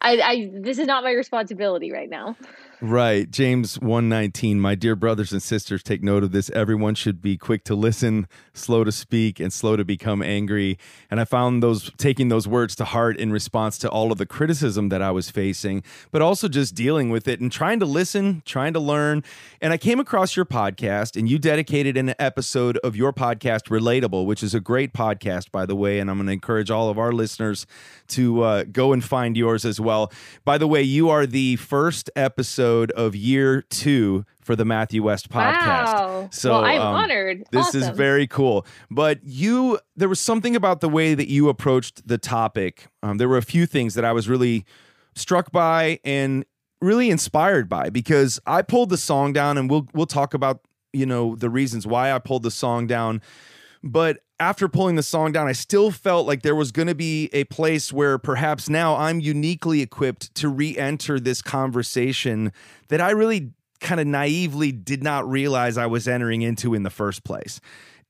I, 0.00 0.20
I 0.20 0.50
this 0.52 0.78
is 0.78 0.86
not 0.86 1.04
my 1.04 1.12
responsibility 1.12 1.92
right 1.92 2.10
now. 2.10 2.36
Right. 2.80 3.30
James 3.30 3.78
119. 3.78 4.58
My 4.58 4.74
dear 4.74 4.96
brothers 4.96 5.30
and 5.30 5.40
sisters, 5.40 5.84
take 5.84 6.02
note 6.02 6.24
of 6.24 6.32
this. 6.32 6.50
Everyone 6.50 6.96
should 6.96 7.22
be 7.22 7.36
quick 7.36 7.62
to 7.64 7.76
listen, 7.76 8.26
slow 8.54 8.82
to 8.82 8.90
speak, 8.90 9.38
and 9.38 9.52
slow 9.52 9.76
to 9.76 9.84
become 9.84 10.20
angry. 10.20 10.78
And 11.08 11.20
I 11.20 11.24
found 11.24 11.62
those 11.62 11.92
taking 11.96 12.26
those 12.26 12.48
words 12.48 12.74
to 12.76 12.84
heart 12.84 13.16
in 13.18 13.30
response 13.30 13.78
to 13.78 13.88
all 13.88 14.10
of 14.10 14.18
the 14.18 14.26
criticism 14.26 14.88
that 14.88 15.00
I 15.00 15.12
was 15.12 15.30
facing, 15.30 15.84
but 16.10 16.22
also 16.22 16.48
just 16.48 16.74
dealing 16.74 17.10
with 17.10 17.28
it 17.28 17.40
and 17.40 17.52
trying 17.52 17.78
to 17.78 17.86
listen, 17.86 18.42
trying 18.44 18.72
to 18.72 18.80
learn. 18.80 19.22
And 19.60 19.72
I 19.72 19.76
came 19.76 20.00
across 20.00 20.34
your 20.34 20.44
podcast, 20.44 21.16
and 21.16 21.30
you 21.30 21.38
dedicated 21.38 21.96
an 21.96 22.16
episode 22.18 22.78
of 22.78 22.96
your 22.96 23.12
podcast, 23.12 23.68
Relatable, 23.68 24.26
which 24.26 24.41
is 24.42 24.54
a 24.54 24.60
great 24.60 24.92
podcast, 24.92 25.50
by 25.50 25.66
the 25.66 25.76
way. 25.76 25.98
And 25.98 26.10
I'm 26.10 26.16
going 26.16 26.26
to 26.26 26.32
encourage 26.32 26.70
all 26.70 26.88
of 26.88 26.98
our 26.98 27.12
listeners 27.12 27.66
to 28.08 28.42
uh, 28.42 28.64
go 28.64 28.92
and 28.92 29.02
find 29.02 29.36
yours 29.36 29.64
as 29.64 29.80
well. 29.80 30.12
By 30.44 30.58
the 30.58 30.66
way, 30.66 30.82
you 30.82 31.08
are 31.08 31.26
the 31.26 31.56
first 31.56 32.10
episode 32.16 32.90
of 32.92 33.14
year 33.14 33.62
two 33.62 34.24
for 34.40 34.56
the 34.56 34.64
Matthew 34.64 35.02
West 35.02 35.28
podcast. 35.28 35.94
Wow. 35.94 36.28
So 36.32 36.50
well, 36.52 36.64
I'm 36.64 36.80
um, 36.80 36.94
honored. 36.96 37.44
This 37.52 37.74
is 37.74 37.88
very 37.88 38.26
cool. 38.26 38.66
But 38.90 39.20
you, 39.22 39.78
there 39.96 40.08
was 40.08 40.20
something 40.20 40.56
about 40.56 40.80
the 40.80 40.88
way 40.88 41.14
that 41.14 41.28
you 41.28 41.48
approached 41.48 42.06
the 42.06 42.18
topic. 42.18 42.86
Um, 43.02 43.18
there 43.18 43.28
were 43.28 43.38
a 43.38 43.42
few 43.42 43.66
things 43.66 43.94
that 43.94 44.04
I 44.04 44.12
was 44.12 44.28
really 44.28 44.64
struck 45.14 45.52
by 45.52 46.00
and 46.04 46.44
really 46.80 47.10
inspired 47.10 47.68
by 47.68 47.88
because 47.90 48.40
I 48.46 48.62
pulled 48.62 48.90
the 48.90 48.98
song 48.98 49.32
down, 49.32 49.56
and 49.56 49.70
we'll 49.70 49.88
we'll 49.94 50.06
talk 50.06 50.34
about 50.34 50.60
you 50.92 51.06
know 51.06 51.36
the 51.36 51.48
reasons 51.48 51.86
why 51.86 52.12
I 52.12 52.18
pulled 52.18 52.42
the 52.42 52.50
song 52.50 52.86
down. 52.86 53.22
But 53.82 54.22
after 54.38 54.68
pulling 54.68 54.96
the 54.96 55.02
song 55.02 55.32
down, 55.32 55.48
I 55.48 55.52
still 55.52 55.90
felt 55.90 56.26
like 56.26 56.42
there 56.42 56.54
was 56.54 56.72
going 56.72 56.88
to 56.88 56.94
be 56.94 57.30
a 57.32 57.44
place 57.44 57.92
where 57.92 58.18
perhaps 58.18 58.68
now 58.68 58.96
I'm 58.96 59.20
uniquely 59.20 59.82
equipped 59.82 60.34
to 60.36 60.48
re 60.48 60.76
enter 60.76 61.18
this 61.18 61.42
conversation 61.42 62.52
that 62.88 63.00
I 63.00 63.10
really 63.10 63.52
kind 63.80 64.00
of 64.00 64.06
naively 64.06 64.72
did 64.72 65.02
not 65.02 65.28
realize 65.28 65.76
I 65.76 65.86
was 65.86 66.06
entering 66.06 66.42
into 66.42 66.74
in 66.74 66.84
the 66.84 66.90
first 66.90 67.24
place. 67.24 67.60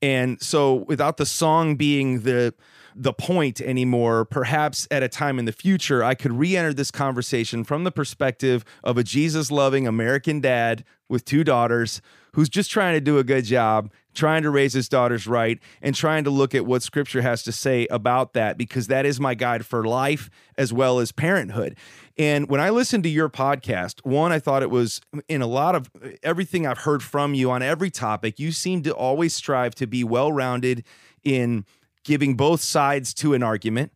And 0.01 0.41
so 0.41 0.85
without 0.87 1.17
the 1.17 1.25
song 1.25 1.75
being 1.75 2.21
the 2.21 2.53
the 2.95 3.13
point 3.13 3.59
anymore, 3.59 4.23
perhaps 4.23 4.87
at 4.91 5.01
a 5.01 5.07
time 5.07 5.39
in 5.39 5.45
the 5.45 5.51
future 5.51 6.03
I 6.03 6.13
could 6.13 6.31
re-enter 6.31 6.73
this 6.73 6.91
conversation 6.91 7.63
from 7.63 7.85
the 7.85 7.91
perspective 7.91 8.63
of 8.83 8.99
a 8.99 9.03
Jesus-loving 9.03 9.87
American 9.87 10.39
dad 10.39 10.83
with 11.09 11.25
two 11.25 11.43
daughters 11.43 12.01
who's 12.33 12.49
just 12.49 12.69
trying 12.69 12.93
to 12.93 13.01
do 13.01 13.17
a 13.17 13.23
good 13.23 13.45
job, 13.45 13.91
trying 14.13 14.43
to 14.43 14.49
raise 14.49 14.73
his 14.73 14.87
daughters 14.89 15.27
right 15.27 15.59
and 15.81 15.95
trying 15.95 16.23
to 16.23 16.29
look 16.29 16.53
at 16.55 16.65
what 16.65 16.83
scripture 16.83 17.21
has 17.21 17.43
to 17.43 17.51
say 17.51 17.87
about 17.87 18.33
that 18.33 18.57
because 18.57 18.87
that 18.87 19.05
is 19.05 19.19
my 19.19 19.33
guide 19.33 19.65
for 19.65 19.85
life 19.85 20.29
as 20.57 20.71
well 20.71 20.99
as 20.99 21.11
parenthood. 21.11 21.77
And 22.17 22.47
when 22.49 22.61
I 22.61 22.69
listened 22.69 23.03
to 23.03 23.09
your 23.09 23.29
podcast, 23.29 24.05
one, 24.05 24.31
I 24.31 24.39
thought 24.39 24.61
it 24.61 24.69
was 24.69 25.01
in 25.27 25.41
a 25.41 25.47
lot 25.47 25.75
of 25.75 25.89
everything 26.21 26.67
I've 26.67 26.79
heard 26.79 27.01
from 27.01 27.33
you 27.33 27.49
on 27.49 27.63
every 27.63 27.89
topic, 27.89 28.39
you 28.39 28.51
seem 28.51 28.83
to 28.83 28.93
always 28.93 29.33
strive 29.33 29.73
to 29.75 29.87
be 29.87 30.03
well 30.03 30.31
rounded 30.31 30.83
in 31.23 31.65
giving 32.03 32.35
both 32.35 32.61
sides 32.61 33.13
to 33.15 33.33
an 33.33 33.41
argument. 33.41 33.91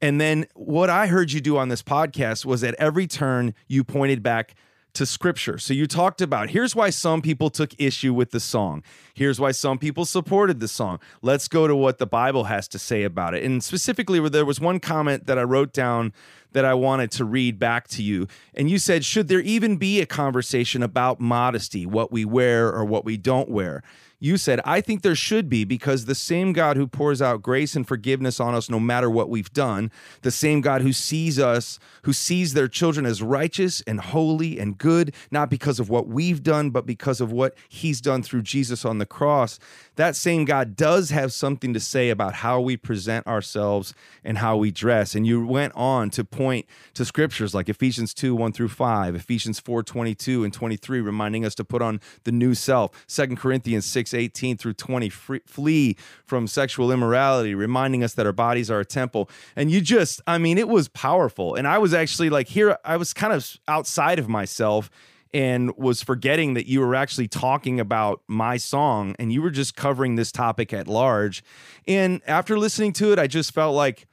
And 0.00 0.20
then 0.20 0.46
what 0.54 0.90
I 0.90 1.06
heard 1.06 1.32
you 1.32 1.40
do 1.40 1.56
on 1.56 1.68
this 1.68 1.82
podcast 1.82 2.44
was 2.44 2.62
at 2.62 2.74
every 2.74 3.06
turn 3.06 3.54
you 3.66 3.82
pointed 3.82 4.22
back 4.22 4.54
to 4.96 5.06
scripture. 5.06 5.58
So 5.58 5.74
you 5.74 5.86
talked 5.86 6.20
about 6.20 6.50
here's 6.50 6.74
why 6.74 6.90
some 6.90 7.22
people 7.22 7.50
took 7.50 7.70
issue 7.78 8.12
with 8.14 8.30
the 8.30 8.40
song. 8.40 8.82
Here's 9.14 9.38
why 9.38 9.52
some 9.52 9.78
people 9.78 10.04
supported 10.04 10.58
the 10.58 10.68
song. 10.68 11.00
Let's 11.22 11.48
go 11.48 11.66
to 11.66 11.76
what 11.76 11.98
the 11.98 12.06
Bible 12.06 12.44
has 12.44 12.66
to 12.68 12.78
say 12.78 13.02
about 13.02 13.34
it. 13.34 13.44
And 13.44 13.62
specifically, 13.62 14.26
there 14.28 14.44
was 14.44 14.60
one 14.60 14.80
comment 14.80 15.26
that 15.26 15.38
I 15.38 15.42
wrote 15.42 15.72
down 15.72 16.12
that 16.52 16.64
I 16.64 16.72
wanted 16.72 17.10
to 17.12 17.24
read 17.24 17.58
back 17.58 17.86
to 17.88 18.02
you. 18.02 18.26
And 18.54 18.70
you 18.70 18.78
said, 18.78 19.04
Should 19.04 19.28
there 19.28 19.40
even 19.40 19.76
be 19.76 20.00
a 20.00 20.06
conversation 20.06 20.82
about 20.82 21.20
modesty, 21.20 21.84
what 21.84 22.10
we 22.10 22.24
wear 22.24 22.72
or 22.72 22.84
what 22.84 23.04
we 23.04 23.18
don't 23.18 23.50
wear? 23.50 23.82
You 24.18 24.38
said, 24.38 24.60
I 24.64 24.80
think 24.80 25.02
there 25.02 25.14
should 25.14 25.50
be 25.50 25.64
because 25.64 26.06
the 26.06 26.14
same 26.14 26.54
God 26.54 26.78
who 26.78 26.86
pours 26.86 27.20
out 27.20 27.42
grace 27.42 27.76
and 27.76 27.86
forgiveness 27.86 28.40
on 28.40 28.54
us 28.54 28.70
no 28.70 28.80
matter 28.80 29.10
what 29.10 29.28
we've 29.28 29.52
done, 29.52 29.90
the 30.22 30.30
same 30.30 30.62
God 30.62 30.80
who 30.80 30.94
sees 30.94 31.38
us, 31.38 31.78
who 32.02 32.14
sees 32.14 32.54
their 32.54 32.66
children 32.66 33.04
as 33.04 33.20
righteous 33.20 33.82
and 33.82 34.00
holy 34.00 34.58
and 34.58 34.78
good, 34.78 35.14
not 35.30 35.50
because 35.50 35.78
of 35.78 35.90
what 35.90 36.08
we've 36.08 36.42
done, 36.42 36.70
but 36.70 36.86
because 36.86 37.20
of 37.20 37.30
what 37.30 37.54
he's 37.68 38.00
done 38.00 38.22
through 38.22 38.42
Jesus 38.42 38.86
on 38.86 38.96
the 38.96 39.04
cross, 39.04 39.58
that 39.96 40.16
same 40.16 40.44
God 40.44 40.76
does 40.76 41.10
have 41.10 41.32
something 41.32 41.74
to 41.74 41.80
say 41.80 42.10
about 42.10 42.34
how 42.34 42.60
we 42.60 42.76
present 42.76 43.26
ourselves 43.26 43.94
and 44.24 44.38
how 44.38 44.56
we 44.56 44.70
dress. 44.70 45.14
And 45.14 45.26
you 45.26 45.44
went 45.44 45.74
on 45.74 46.10
to 46.10 46.24
point 46.24 46.66
to 46.94 47.04
scriptures 47.04 47.54
like 47.54 47.68
Ephesians 47.68 48.14
2 48.14 48.34
1 48.34 48.52
through 48.52 48.68
5, 48.68 49.14
Ephesians 49.14 49.58
4 49.58 49.82
22 49.82 50.44
and 50.44 50.52
23, 50.52 51.00
reminding 51.00 51.44
us 51.44 51.54
to 51.56 51.64
put 51.64 51.82
on 51.82 52.00
the 52.24 52.32
new 52.32 52.54
self, 52.54 52.90
Second 53.06 53.36
Corinthians 53.36 53.86
6 53.86 54.14
18 54.14 54.56
through 54.56 54.74
20, 54.74 55.08
flee 55.08 55.96
from 56.24 56.46
sexual 56.46 56.92
immorality, 56.92 57.54
reminding 57.54 58.04
us 58.04 58.14
that 58.14 58.26
our 58.26 58.32
bodies 58.32 58.70
are 58.70 58.80
a 58.80 58.84
temple. 58.84 59.28
And 59.56 59.70
you 59.70 59.80
just, 59.80 60.20
I 60.26 60.38
mean, 60.38 60.58
it 60.58 60.68
was 60.68 60.88
powerful. 60.88 61.54
And 61.54 61.66
I 61.66 61.78
was 61.78 61.94
actually 61.94 62.30
like, 62.30 62.48
here, 62.48 62.78
I 62.84 62.96
was 62.96 63.12
kind 63.12 63.32
of 63.32 63.56
outside 63.66 64.18
of 64.18 64.28
myself 64.28 64.90
and 65.36 65.76
was 65.76 66.02
forgetting 66.02 66.54
that 66.54 66.66
you 66.66 66.80
were 66.80 66.94
actually 66.94 67.28
talking 67.28 67.78
about 67.78 68.22
my 68.26 68.56
song 68.56 69.14
and 69.18 69.30
you 69.30 69.42
were 69.42 69.50
just 69.50 69.76
covering 69.76 70.14
this 70.14 70.32
topic 70.32 70.72
at 70.72 70.88
large. 70.88 71.44
And 71.86 72.22
after 72.26 72.58
listening 72.58 72.94
to 72.94 73.12
it, 73.12 73.18
I 73.18 73.26
just 73.26 73.52
felt 73.52 73.74
like 73.74 74.06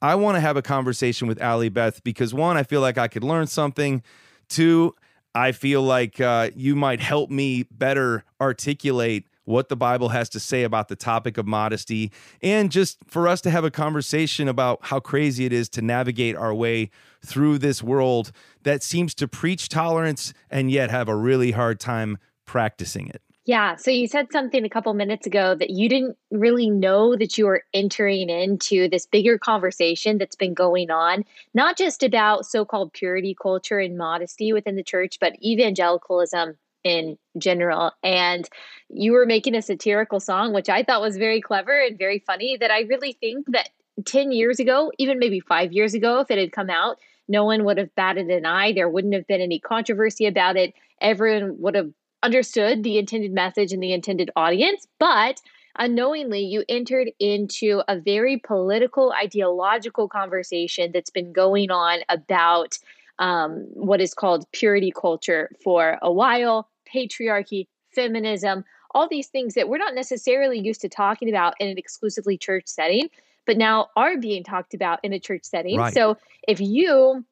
I 0.00 0.14
want 0.14 0.36
to 0.36 0.40
have 0.40 0.56
a 0.56 0.62
conversation 0.62 1.28
with 1.28 1.42
Allie 1.42 1.68
Beth 1.68 2.02
because 2.04 2.32
one, 2.32 2.56
I 2.56 2.62
feel 2.62 2.80
like 2.80 2.96
I 2.96 3.06
could 3.06 3.22
learn 3.22 3.48
something. 3.48 4.02
Two, 4.48 4.94
I 5.34 5.52
feel 5.52 5.82
like 5.82 6.22
uh, 6.22 6.48
you 6.56 6.74
might 6.74 7.00
help 7.00 7.28
me 7.28 7.64
better 7.64 8.24
articulate 8.40 9.26
what 9.44 9.68
the 9.68 9.76
Bible 9.76 10.10
has 10.10 10.28
to 10.30 10.40
say 10.40 10.62
about 10.62 10.88
the 10.88 10.96
topic 10.96 11.36
of 11.36 11.46
modesty, 11.46 12.12
and 12.40 12.70
just 12.70 12.98
for 13.08 13.26
us 13.26 13.40
to 13.40 13.50
have 13.50 13.64
a 13.64 13.70
conversation 13.70 14.48
about 14.48 14.78
how 14.82 15.00
crazy 15.00 15.44
it 15.44 15.52
is 15.52 15.68
to 15.68 15.82
navigate 15.82 16.36
our 16.36 16.54
way 16.54 16.90
through 17.24 17.58
this 17.58 17.82
world 17.82 18.30
that 18.64 18.82
seems 18.82 19.14
to 19.16 19.28
preach 19.28 19.68
tolerance 19.68 20.32
and 20.50 20.70
yet 20.70 20.90
have 20.90 21.08
a 21.08 21.16
really 21.16 21.50
hard 21.52 21.80
time 21.80 22.18
practicing 22.46 23.08
it. 23.08 23.22
Yeah. 23.44 23.74
So 23.74 23.90
you 23.90 24.06
said 24.06 24.30
something 24.30 24.64
a 24.64 24.68
couple 24.68 24.94
minutes 24.94 25.26
ago 25.26 25.56
that 25.56 25.70
you 25.70 25.88
didn't 25.88 26.16
really 26.30 26.70
know 26.70 27.16
that 27.16 27.36
you 27.36 27.46
were 27.46 27.64
entering 27.74 28.30
into 28.30 28.88
this 28.88 29.06
bigger 29.06 29.36
conversation 29.36 30.18
that's 30.18 30.36
been 30.36 30.54
going 30.54 30.92
on, 30.92 31.24
not 31.52 31.76
just 31.76 32.04
about 32.04 32.46
so 32.46 32.64
called 32.64 32.92
purity 32.92 33.34
culture 33.40 33.80
and 33.80 33.98
modesty 33.98 34.52
within 34.52 34.76
the 34.76 34.84
church, 34.84 35.18
but 35.20 35.34
evangelicalism 35.42 36.56
in 36.84 37.18
general. 37.36 37.90
And 38.04 38.48
you 38.88 39.10
were 39.12 39.26
making 39.26 39.56
a 39.56 39.62
satirical 39.62 40.20
song, 40.20 40.52
which 40.52 40.68
I 40.68 40.84
thought 40.84 41.00
was 41.00 41.16
very 41.16 41.40
clever 41.40 41.80
and 41.80 41.98
very 41.98 42.20
funny. 42.20 42.56
That 42.56 42.70
I 42.70 42.82
really 42.82 43.14
think 43.14 43.46
that 43.48 43.70
10 44.04 44.30
years 44.30 44.60
ago, 44.60 44.92
even 44.98 45.18
maybe 45.18 45.40
five 45.40 45.72
years 45.72 45.94
ago, 45.94 46.20
if 46.20 46.30
it 46.30 46.38
had 46.38 46.52
come 46.52 46.70
out, 46.70 46.98
no 47.32 47.44
one 47.44 47.64
would 47.64 47.78
have 47.78 47.94
batted 47.94 48.30
an 48.30 48.44
eye. 48.44 48.72
There 48.72 48.88
wouldn't 48.88 49.14
have 49.14 49.26
been 49.26 49.40
any 49.40 49.58
controversy 49.58 50.26
about 50.26 50.56
it. 50.56 50.74
Everyone 51.00 51.56
would 51.60 51.74
have 51.74 51.90
understood 52.22 52.82
the 52.82 52.98
intended 52.98 53.32
message 53.32 53.72
and 53.72 53.82
the 53.82 53.94
intended 53.94 54.30
audience. 54.36 54.86
But 55.00 55.40
unknowingly, 55.78 56.40
you 56.40 56.62
entered 56.68 57.10
into 57.18 57.82
a 57.88 57.98
very 57.98 58.36
political, 58.36 59.14
ideological 59.20 60.08
conversation 60.08 60.92
that's 60.92 61.10
been 61.10 61.32
going 61.32 61.70
on 61.70 62.00
about 62.10 62.78
um, 63.18 63.66
what 63.72 64.02
is 64.02 64.12
called 64.12 64.44
purity 64.52 64.92
culture 64.94 65.50
for 65.64 65.98
a 66.02 66.12
while, 66.12 66.68
patriarchy, 66.94 67.66
feminism, 67.94 68.64
all 68.94 69.08
these 69.08 69.28
things 69.28 69.54
that 69.54 69.70
we're 69.70 69.78
not 69.78 69.94
necessarily 69.94 70.58
used 70.58 70.82
to 70.82 70.88
talking 70.88 71.30
about 71.30 71.54
in 71.58 71.68
an 71.68 71.78
exclusively 71.78 72.36
church 72.36 72.64
setting, 72.66 73.08
but 73.46 73.56
now 73.56 73.88
are 73.96 74.18
being 74.18 74.44
talked 74.44 74.74
about 74.74 75.00
in 75.02 75.12
a 75.12 75.20
church 75.20 75.44
setting. 75.44 75.78
Right. 75.78 75.94
So 75.94 76.16
if 76.46 76.60
you 76.60 77.24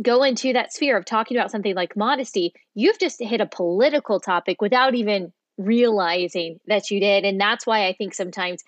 go 0.00 0.22
into 0.22 0.52
that 0.52 0.72
sphere 0.72 0.96
of 0.96 1.04
talking 1.04 1.36
about 1.36 1.50
something 1.50 1.74
like 1.74 1.96
modesty, 1.96 2.54
you've 2.74 2.98
just 2.98 3.20
hit 3.20 3.40
a 3.40 3.46
political 3.46 4.20
topic 4.20 4.60
without 4.62 4.94
even 4.94 5.32
realizing 5.58 6.58
that 6.66 6.90
you 6.90 7.00
did. 7.00 7.24
And 7.24 7.40
that's 7.40 7.66
why 7.66 7.86
I 7.86 7.92
think 7.92 8.14
sometimes 8.14 8.62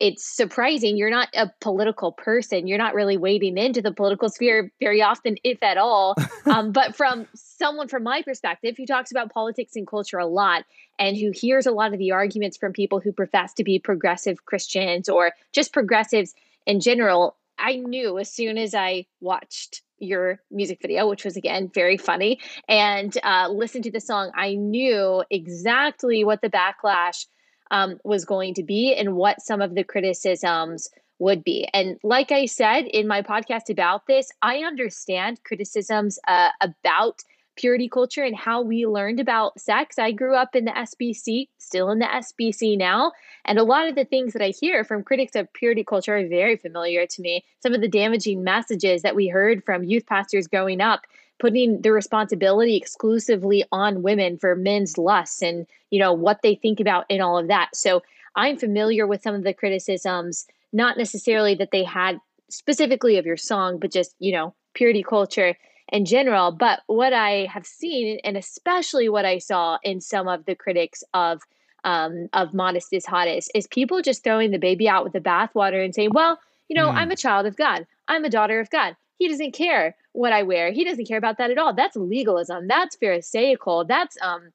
it's 0.00 0.24
surprising. 0.24 0.96
You're 0.96 1.10
not 1.10 1.28
a 1.34 1.50
political 1.60 2.12
person. 2.12 2.66
You're 2.66 2.78
not 2.78 2.94
really 2.94 3.16
wading 3.16 3.58
into 3.58 3.82
the 3.82 3.92
political 3.92 4.28
sphere 4.28 4.72
very 4.80 5.02
often, 5.02 5.36
if 5.44 5.62
at 5.62 5.78
all. 5.78 6.14
um, 6.46 6.72
but 6.72 6.96
from 6.96 7.26
someone 7.34 7.88
from 7.88 8.02
my 8.02 8.22
perspective 8.22 8.74
who 8.76 8.86
talks 8.86 9.10
about 9.10 9.32
politics 9.32 9.76
and 9.76 9.86
culture 9.86 10.18
a 10.18 10.26
lot 10.26 10.64
and 10.98 11.16
who 11.16 11.30
hears 11.34 11.66
a 11.66 11.72
lot 11.72 11.92
of 11.92 11.98
the 11.98 12.12
arguments 12.12 12.56
from 12.56 12.72
people 12.72 13.00
who 13.00 13.12
profess 13.12 13.54
to 13.54 13.64
be 13.64 13.78
progressive 13.78 14.44
Christians 14.44 15.08
or 15.08 15.32
just 15.52 15.72
progressives 15.72 16.34
in 16.66 16.80
general, 16.80 17.36
I 17.58 17.76
knew 17.76 18.18
as 18.18 18.30
soon 18.30 18.58
as 18.58 18.74
I 18.74 19.06
watched 19.20 19.82
your 19.98 20.40
music 20.50 20.78
video, 20.82 21.08
which 21.08 21.24
was 21.24 21.36
again 21.36 21.70
very 21.72 21.96
funny, 21.96 22.40
and 22.68 23.16
uh, 23.22 23.48
listened 23.50 23.84
to 23.84 23.90
the 23.90 24.00
song, 24.00 24.30
I 24.34 24.54
knew 24.54 25.24
exactly 25.30 26.22
what 26.24 26.42
the 26.42 26.50
backlash 26.50 27.26
um, 27.70 27.98
was 28.04 28.24
going 28.24 28.54
to 28.54 28.62
be 28.62 28.94
and 28.94 29.16
what 29.16 29.40
some 29.40 29.60
of 29.60 29.74
the 29.74 29.84
criticisms 29.84 30.88
would 31.18 31.42
be. 31.42 31.68
And 31.72 31.98
like 32.02 32.30
I 32.30 32.46
said 32.46 32.86
in 32.86 33.08
my 33.08 33.22
podcast 33.22 33.70
about 33.70 34.06
this, 34.06 34.30
I 34.42 34.58
understand 34.58 35.42
criticisms 35.44 36.18
uh, 36.28 36.50
about 36.60 37.22
purity 37.56 37.88
culture 37.88 38.22
and 38.22 38.36
how 38.36 38.60
we 38.60 38.86
learned 38.86 39.18
about 39.18 39.58
sex. 39.58 39.98
I 39.98 40.12
grew 40.12 40.36
up 40.36 40.54
in 40.54 40.66
the 40.66 40.72
SBC, 40.72 41.48
still 41.58 41.90
in 41.90 41.98
the 41.98 42.06
SBC 42.06 42.76
now. 42.76 43.12
And 43.46 43.58
a 43.58 43.64
lot 43.64 43.88
of 43.88 43.94
the 43.94 44.04
things 44.04 44.34
that 44.34 44.42
I 44.42 44.52
hear 44.60 44.84
from 44.84 45.02
critics 45.02 45.34
of 45.34 45.52
purity 45.54 45.82
culture 45.82 46.16
are 46.16 46.28
very 46.28 46.56
familiar 46.56 47.06
to 47.06 47.22
me. 47.22 47.44
Some 47.62 47.74
of 47.74 47.80
the 47.80 47.88
damaging 47.88 48.44
messages 48.44 49.02
that 49.02 49.16
we 49.16 49.28
heard 49.28 49.64
from 49.64 49.84
youth 49.84 50.06
pastors 50.06 50.46
growing 50.46 50.80
up 50.80 51.02
putting 51.38 51.82
the 51.82 51.92
responsibility 51.92 52.76
exclusively 52.76 53.64
on 53.72 54.02
women 54.02 54.38
for 54.38 54.54
men's 54.56 54.96
lusts 54.98 55.42
and 55.42 55.66
you 55.90 55.98
know 56.00 56.12
what 56.12 56.40
they 56.42 56.54
think 56.54 56.80
about 56.80 57.04
and 57.10 57.22
all 57.22 57.38
of 57.38 57.48
that. 57.48 57.74
So 57.74 58.02
i'm 58.36 58.56
familiar 58.58 59.06
with 59.06 59.22
some 59.22 59.34
of 59.34 59.42
the 59.44 59.54
criticisms 59.54 60.46
not 60.72 60.96
necessarily 60.98 61.54
that 61.54 61.70
they 61.70 61.84
had 61.84 62.18
specifically 62.50 63.16
of 63.18 63.26
your 63.26 63.36
song 63.36 63.78
but 63.78 63.92
just 63.92 64.14
you 64.18 64.32
know 64.32 64.54
purity 64.74 65.02
culture 65.02 65.56
in 65.92 66.04
general. 66.04 66.52
But 66.52 66.80
what 66.86 67.12
i 67.12 67.46
have 67.52 67.66
seen 67.66 68.18
and 68.24 68.36
especially 68.36 69.08
what 69.08 69.24
i 69.24 69.38
saw 69.38 69.78
in 69.82 70.00
some 70.00 70.28
of 70.28 70.44
the 70.44 70.54
critics 70.54 71.02
of 71.14 71.42
um, 71.84 72.28
of 72.32 72.52
modest 72.52 72.88
is 72.92 73.06
hottest 73.06 73.50
is 73.54 73.68
people 73.68 74.02
just 74.02 74.24
throwing 74.24 74.50
the 74.50 74.58
baby 74.58 74.88
out 74.88 75.04
with 75.04 75.12
the 75.12 75.20
bathwater 75.20 75.84
and 75.84 75.94
saying 75.94 76.10
well 76.12 76.38
you 76.68 76.74
know 76.74 76.90
Mm. 76.90 76.96
i'm 76.96 77.10
a 77.12 77.16
child 77.16 77.46
of 77.46 77.56
god. 77.56 77.86
I'm 78.08 78.24
a 78.24 78.30
daughter 78.30 78.58
of 78.60 78.70
god 78.70 78.96
he 79.18 79.28
doesn't 79.28 79.52
care 79.52 79.96
what 80.12 80.32
I 80.32 80.42
wear. 80.42 80.72
He 80.72 80.84
doesn't 80.84 81.06
care 81.06 81.18
about 81.18 81.38
that 81.38 81.50
at 81.50 81.58
all. 81.58 81.74
That's 81.74 81.96
legalism. 81.96 82.68
That's 82.68 82.96
pharisaical. 82.96 83.84
That's 83.86 84.16
um 84.22 84.50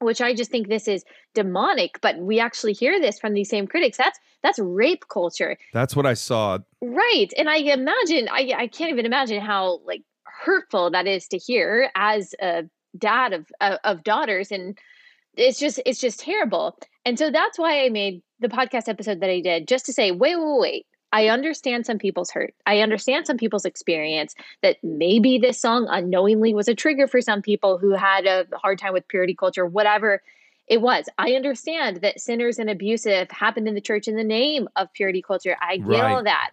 which 0.00 0.20
I 0.20 0.34
just 0.34 0.50
think 0.50 0.68
this 0.68 0.88
is 0.88 1.04
demonic, 1.34 1.98
but 2.02 2.18
we 2.18 2.38
actually 2.38 2.74
hear 2.74 3.00
this 3.00 3.18
from 3.18 3.32
these 3.32 3.48
same 3.48 3.66
critics. 3.66 3.96
That's 3.96 4.18
that's 4.42 4.58
rape 4.58 5.04
culture. 5.08 5.56
That's 5.72 5.96
what 5.96 6.06
I 6.06 6.14
saw. 6.14 6.58
Right. 6.82 7.32
And 7.36 7.48
I 7.48 7.56
imagine 7.56 8.28
I 8.30 8.52
I 8.56 8.66
can't 8.66 8.90
even 8.90 9.06
imagine 9.06 9.40
how 9.40 9.80
like 9.84 10.02
hurtful 10.24 10.90
that 10.90 11.06
is 11.06 11.28
to 11.28 11.38
hear 11.38 11.90
as 11.94 12.34
a 12.40 12.64
dad 12.98 13.32
of 13.32 13.46
of, 13.60 13.78
of 13.84 14.04
daughters 14.04 14.50
and 14.50 14.78
it's 15.36 15.58
just 15.58 15.80
it's 15.86 16.00
just 16.00 16.20
terrible. 16.20 16.78
And 17.04 17.18
so 17.18 17.30
that's 17.30 17.58
why 17.58 17.84
I 17.84 17.88
made 17.88 18.22
the 18.40 18.48
podcast 18.48 18.88
episode 18.88 19.20
that 19.20 19.30
I 19.30 19.40
did 19.40 19.68
just 19.68 19.86
to 19.86 19.92
say 19.92 20.10
wait 20.10 20.36
wait 20.36 20.60
wait 20.60 20.86
I 21.16 21.28
understand 21.28 21.86
some 21.86 21.96
people's 21.96 22.30
hurt. 22.30 22.52
I 22.66 22.80
understand 22.80 23.26
some 23.26 23.38
people's 23.38 23.64
experience 23.64 24.34
that 24.60 24.76
maybe 24.82 25.38
this 25.38 25.58
song 25.58 25.86
unknowingly 25.88 26.52
was 26.52 26.68
a 26.68 26.74
trigger 26.74 27.06
for 27.06 27.22
some 27.22 27.40
people 27.40 27.78
who 27.78 27.92
had 27.92 28.26
a 28.26 28.46
hard 28.52 28.78
time 28.78 28.92
with 28.92 29.08
purity 29.08 29.34
culture, 29.34 29.64
whatever 29.64 30.20
it 30.66 30.82
was. 30.82 31.08
I 31.16 31.32
understand 31.32 32.02
that 32.02 32.20
sinners 32.20 32.58
and 32.58 32.68
abusive 32.68 33.30
happened 33.30 33.66
in 33.66 33.72
the 33.72 33.80
church 33.80 34.08
in 34.08 34.16
the 34.16 34.24
name 34.24 34.68
of 34.76 34.92
purity 34.92 35.22
culture. 35.22 35.56
I 35.58 35.78
get 35.78 36.04
all 36.04 36.22
that. 36.24 36.50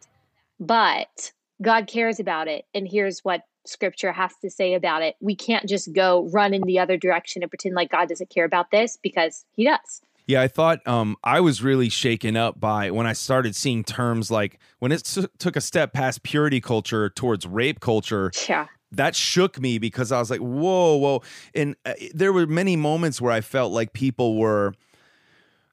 But 0.62 1.34
God 1.62 1.88
cares 1.88 2.22
about 2.22 2.48
it. 2.48 2.64
And 2.74 2.88
here's 2.90 3.20
what 3.20 3.42
scripture 3.66 4.14
has 4.14 4.32
to 4.44 4.50
say 4.50 4.76
about 4.76 5.02
it. 5.02 5.18
We 5.20 5.36
can't 5.36 5.68
just 5.68 5.92
go 5.92 6.30
run 6.32 6.54
in 6.54 6.62
the 6.62 6.80
other 6.80 6.96
direction 6.96 7.44
and 7.44 7.52
pretend 7.52 7.76
like 7.76 7.92
God 7.92 8.08
doesn't 8.08 8.30
care 8.30 8.46
about 8.46 8.72
this 8.72 8.98
because 9.04 9.44
he 9.58 9.66
does. 9.66 10.02
Yeah, 10.26 10.42
I 10.42 10.48
thought 10.48 10.86
um, 10.88 11.18
I 11.24 11.42
was 11.42 11.62
really 11.62 11.90
shaken 11.90 12.38
up 12.38 12.60
by 12.60 12.92
when 12.92 13.06
I 13.06 13.14
started 13.14 13.56
seeing 13.56 13.84
terms 13.84 14.32
like 14.32 14.60
when 14.80 14.92
it 14.92 15.02
s- 15.06 15.28
took 15.38 15.56
a 15.56 15.62
step 15.62 15.92
past 15.94 16.24
purity 16.24 16.62
culture 16.62 17.10
towards 17.10 17.46
rape 17.46 17.80
culture. 17.82 18.32
Yeah. 18.48 18.68
That 18.92 19.16
shook 19.16 19.60
me 19.60 19.80
because 19.80 20.12
I 20.12 20.20
was 20.20 20.30
like, 20.30 20.40
whoa, 20.40 20.96
whoa. 20.96 21.24
And 21.56 21.76
uh, 21.86 21.94
there 22.14 22.32
were 22.32 22.46
many 22.46 22.76
moments 22.76 23.20
where 23.20 23.32
I 23.34 23.42
felt 23.42 23.74
like 23.74 23.92
people 23.94 24.38
were. 24.38 24.74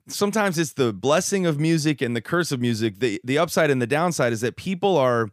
Sometimes 0.09 0.59
it's 0.59 0.73
the 0.73 0.92
blessing 0.92 1.47
of 1.47 1.61
music 1.61 2.00
and 2.02 2.16
the 2.16 2.21
curse 2.21 2.50
of 2.50 2.61
music. 2.61 2.99
The 2.99 3.21
the 3.23 3.38
upside 3.38 3.71
and 3.71 3.80
the 3.80 3.87
downside 3.87 4.33
is 4.33 4.40
that 4.40 4.57
people 4.57 4.97
are 4.97 5.28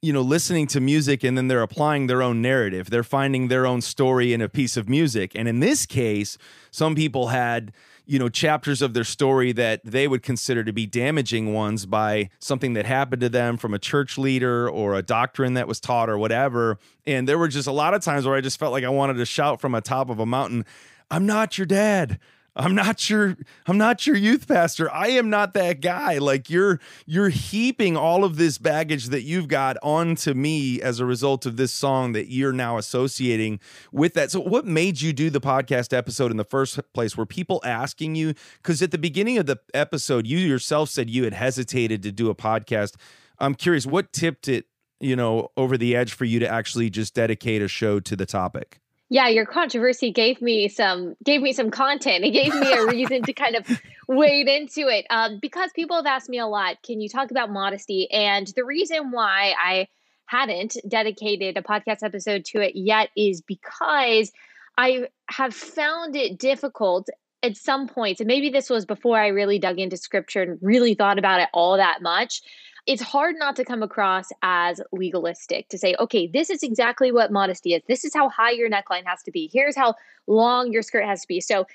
you 0.00 0.12
know 0.12 0.22
listening 0.22 0.66
to 0.68 0.80
music 0.80 1.22
and 1.24 1.36
then 1.36 1.48
they're 1.48 1.62
applying 1.62 2.08
their 2.08 2.20
own 2.20 2.42
narrative 2.42 2.90
they're 2.90 3.02
finding 3.02 3.48
their 3.48 3.66
own 3.66 3.80
story 3.80 4.34
in 4.34 4.42
a 4.42 4.50
piece 4.50 4.76
of 4.76 4.86
music 4.86 5.32
and 5.34 5.48
in 5.48 5.60
this 5.60 5.86
case 5.86 6.36
some 6.70 6.94
people 6.94 7.28
had 7.28 7.72
you 8.06 8.18
know 8.18 8.28
chapters 8.28 8.82
of 8.82 8.94
their 8.94 9.04
story 9.04 9.52
that 9.52 9.80
they 9.84 10.06
would 10.06 10.22
consider 10.22 10.64
to 10.64 10.72
be 10.72 10.86
damaging 10.86 11.52
ones 11.52 11.86
by 11.86 12.30
something 12.38 12.74
that 12.74 12.86
happened 12.86 13.20
to 13.20 13.28
them 13.28 13.56
from 13.56 13.74
a 13.74 13.78
church 13.78 14.18
leader 14.18 14.68
or 14.68 14.94
a 14.94 15.02
doctrine 15.02 15.54
that 15.54 15.66
was 15.68 15.80
taught 15.80 16.08
or 16.10 16.18
whatever. 16.18 16.78
And 17.06 17.28
there 17.28 17.38
were 17.38 17.48
just 17.48 17.68
a 17.68 17.72
lot 17.72 17.94
of 17.94 18.02
times 18.02 18.26
where 18.26 18.34
i 18.34 18.40
just 18.40 18.58
felt 18.58 18.72
like 18.72 18.84
i 18.84 18.88
wanted 18.88 19.14
to 19.14 19.26
shout 19.26 19.60
from 19.60 19.74
a 19.74 19.80
top 19.80 20.10
of 20.10 20.18
a 20.18 20.26
mountain 20.26 20.64
i'm 21.10 21.26
not 21.26 21.58
your 21.58 21.66
dad 21.66 22.18
I'm 22.56 22.74
not 22.74 23.10
your 23.10 23.36
I'm 23.66 23.78
not 23.78 24.06
your 24.06 24.16
youth 24.16 24.46
pastor. 24.46 24.92
I 24.92 25.08
am 25.08 25.28
not 25.28 25.54
that 25.54 25.80
guy. 25.80 26.18
Like 26.18 26.48
you're 26.48 26.78
you're 27.04 27.30
heaping 27.30 27.96
all 27.96 28.22
of 28.22 28.36
this 28.36 28.58
baggage 28.58 29.06
that 29.06 29.22
you've 29.22 29.48
got 29.48 29.76
onto 29.82 30.34
me 30.34 30.80
as 30.80 31.00
a 31.00 31.04
result 31.04 31.46
of 31.46 31.56
this 31.56 31.72
song 31.72 32.12
that 32.12 32.30
you're 32.30 32.52
now 32.52 32.78
associating 32.78 33.58
with 33.90 34.14
that. 34.14 34.30
So 34.30 34.40
what 34.40 34.66
made 34.66 35.00
you 35.00 35.12
do 35.12 35.30
the 35.30 35.40
podcast 35.40 35.92
episode 35.92 36.30
in 36.30 36.36
the 36.36 36.44
first 36.44 36.78
place? 36.92 37.16
Were 37.16 37.26
people 37.26 37.60
asking 37.64 38.14
you 38.14 38.34
cuz 38.62 38.82
at 38.82 38.92
the 38.92 38.98
beginning 38.98 39.38
of 39.38 39.46
the 39.46 39.58
episode 39.72 40.26
you 40.26 40.38
yourself 40.38 40.90
said 40.90 41.10
you 41.10 41.24
had 41.24 41.34
hesitated 41.34 42.02
to 42.04 42.12
do 42.12 42.30
a 42.30 42.34
podcast. 42.34 42.94
I'm 43.38 43.56
curious 43.56 43.84
what 43.84 44.12
tipped 44.12 44.46
it, 44.46 44.66
you 45.00 45.16
know, 45.16 45.48
over 45.56 45.76
the 45.76 45.96
edge 45.96 46.12
for 46.12 46.24
you 46.24 46.38
to 46.38 46.48
actually 46.48 46.88
just 46.88 47.14
dedicate 47.14 47.62
a 47.62 47.68
show 47.68 47.98
to 47.98 48.14
the 48.14 48.26
topic? 48.26 48.80
Yeah 49.10 49.28
your 49.28 49.46
controversy 49.46 50.10
gave 50.10 50.40
me 50.42 50.68
some 50.68 51.14
gave 51.24 51.40
me 51.42 51.52
some 51.52 51.70
content. 51.70 52.24
It 52.24 52.30
gave 52.30 52.54
me 52.54 52.72
a 52.72 52.86
reason 52.90 53.22
to 53.22 53.32
kind 53.32 53.56
of 53.56 53.66
wade 54.08 54.48
into 54.48 54.88
it. 54.88 55.06
Um, 55.10 55.38
because 55.40 55.70
people 55.74 55.96
have 55.96 56.06
asked 56.06 56.28
me 56.28 56.38
a 56.38 56.46
lot 56.46 56.82
can 56.82 57.00
you 57.00 57.08
talk 57.08 57.30
about 57.30 57.50
modesty? 57.50 58.10
And 58.10 58.46
the 58.56 58.64
reason 58.64 59.10
why 59.10 59.54
i 59.58 59.86
hadn't 60.26 60.76
dedicated 60.88 61.56
a 61.56 61.62
podcast 61.62 62.02
episode 62.02 62.44
to 62.44 62.60
it 62.60 62.74
yet 62.74 63.10
is 63.16 63.42
because 63.42 64.32
i 64.78 65.06
have 65.28 65.54
found 65.54 66.16
it 66.16 66.38
difficult 66.38 67.08
at 67.42 67.56
some 67.56 67.86
points 67.86 68.20
and 68.20 68.26
maybe 68.26 68.50
this 68.50 68.70
was 68.70 68.86
before 68.86 69.18
i 69.18 69.28
really 69.28 69.58
dug 69.58 69.78
into 69.78 69.96
scripture 69.96 70.42
and 70.42 70.58
really 70.62 70.94
thought 70.94 71.18
about 71.18 71.40
it 71.40 71.48
all 71.52 71.76
that 71.76 72.02
much 72.02 72.42
it's 72.86 73.02
hard 73.02 73.36
not 73.38 73.56
to 73.56 73.64
come 73.64 73.82
across 73.82 74.28
as 74.42 74.80
legalistic 74.92 75.68
to 75.68 75.78
say, 75.78 75.94
okay, 75.98 76.26
this 76.26 76.50
is 76.50 76.62
exactly 76.62 77.10
what 77.10 77.32
modesty 77.32 77.74
is. 77.74 77.82
This 77.88 78.04
is 78.04 78.12
how 78.14 78.28
high 78.28 78.50
your 78.50 78.70
neckline 78.70 79.04
has 79.06 79.22
to 79.22 79.30
be. 79.30 79.50
Here's 79.52 79.76
how 79.76 79.94
long 80.26 80.70
your 80.70 80.82
skirt 80.82 81.04
has 81.04 81.22
to 81.22 81.28
be. 81.28 81.40
So, 81.40 81.66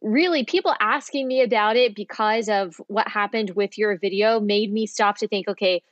really, 0.00 0.44
people 0.44 0.74
asking 0.80 1.28
me 1.28 1.42
about 1.42 1.76
it 1.76 1.94
because 1.94 2.48
of 2.48 2.80
what 2.88 3.08
happened 3.08 3.50
with 3.50 3.78
your 3.78 3.96
video 3.96 4.40
made 4.40 4.72
me 4.72 4.86
stop 4.86 5.18
to 5.18 5.28
think, 5.28 5.48
okay, 5.48 5.82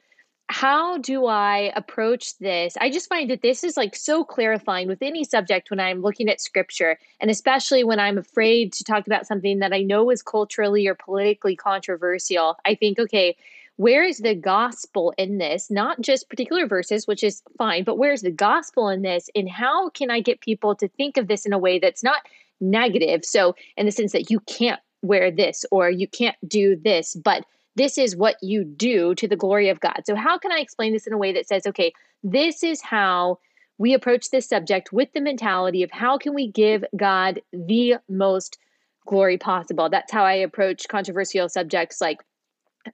how 0.48 0.98
do 0.98 1.26
I 1.26 1.72
approach 1.76 2.36
this? 2.38 2.76
I 2.80 2.90
just 2.90 3.08
find 3.08 3.30
that 3.30 3.40
this 3.40 3.62
is 3.62 3.76
like 3.76 3.94
so 3.94 4.24
clarifying 4.24 4.88
with 4.88 5.00
any 5.00 5.22
subject 5.22 5.70
when 5.70 5.78
I'm 5.78 6.02
looking 6.02 6.28
at 6.28 6.40
scripture, 6.40 6.98
and 7.20 7.30
especially 7.30 7.84
when 7.84 8.00
I'm 8.00 8.18
afraid 8.18 8.72
to 8.74 8.84
talk 8.84 9.06
about 9.06 9.28
something 9.28 9.60
that 9.60 9.72
I 9.72 9.82
know 9.82 10.10
is 10.10 10.22
culturally 10.22 10.88
or 10.88 10.96
politically 10.96 11.54
controversial. 11.54 12.56
I 12.64 12.74
think, 12.74 12.98
okay, 12.98 13.36
where 13.80 14.04
is 14.04 14.18
the 14.18 14.34
gospel 14.34 15.14
in 15.16 15.38
this? 15.38 15.70
Not 15.70 16.02
just 16.02 16.28
particular 16.28 16.66
verses, 16.66 17.06
which 17.06 17.24
is 17.24 17.42
fine, 17.56 17.82
but 17.82 17.96
where's 17.96 18.20
the 18.20 18.30
gospel 18.30 18.90
in 18.90 19.00
this? 19.00 19.30
And 19.34 19.48
how 19.48 19.88
can 19.88 20.10
I 20.10 20.20
get 20.20 20.42
people 20.42 20.74
to 20.74 20.88
think 20.88 21.16
of 21.16 21.28
this 21.28 21.46
in 21.46 21.54
a 21.54 21.58
way 21.58 21.78
that's 21.78 22.04
not 22.04 22.20
negative? 22.60 23.24
So, 23.24 23.56
in 23.78 23.86
the 23.86 23.92
sense 23.92 24.12
that 24.12 24.30
you 24.30 24.40
can't 24.40 24.80
wear 25.00 25.30
this 25.30 25.64
or 25.70 25.88
you 25.88 26.06
can't 26.06 26.36
do 26.46 26.76
this, 26.76 27.14
but 27.14 27.46
this 27.74 27.96
is 27.96 28.14
what 28.14 28.36
you 28.42 28.64
do 28.64 29.14
to 29.14 29.26
the 29.26 29.34
glory 29.34 29.70
of 29.70 29.80
God. 29.80 30.02
So, 30.04 30.14
how 30.14 30.36
can 30.36 30.52
I 30.52 30.58
explain 30.58 30.92
this 30.92 31.06
in 31.06 31.14
a 31.14 31.18
way 31.18 31.32
that 31.32 31.48
says, 31.48 31.66
okay, 31.66 31.94
this 32.22 32.62
is 32.62 32.82
how 32.82 33.38
we 33.78 33.94
approach 33.94 34.28
this 34.28 34.46
subject 34.46 34.92
with 34.92 35.10
the 35.14 35.22
mentality 35.22 35.82
of 35.82 35.90
how 35.90 36.18
can 36.18 36.34
we 36.34 36.48
give 36.48 36.84
God 36.94 37.40
the 37.50 37.94
most 38.10 38.58
glory 39.06 39.38
possible? 39.38 39.88
That's 39.88 40.12
how 40.12 40.24
I 40.24 40.34
approach 40.34 40.86
controversial 40.86 41.48
subjects 41.48 41.98
like 41.98 42.18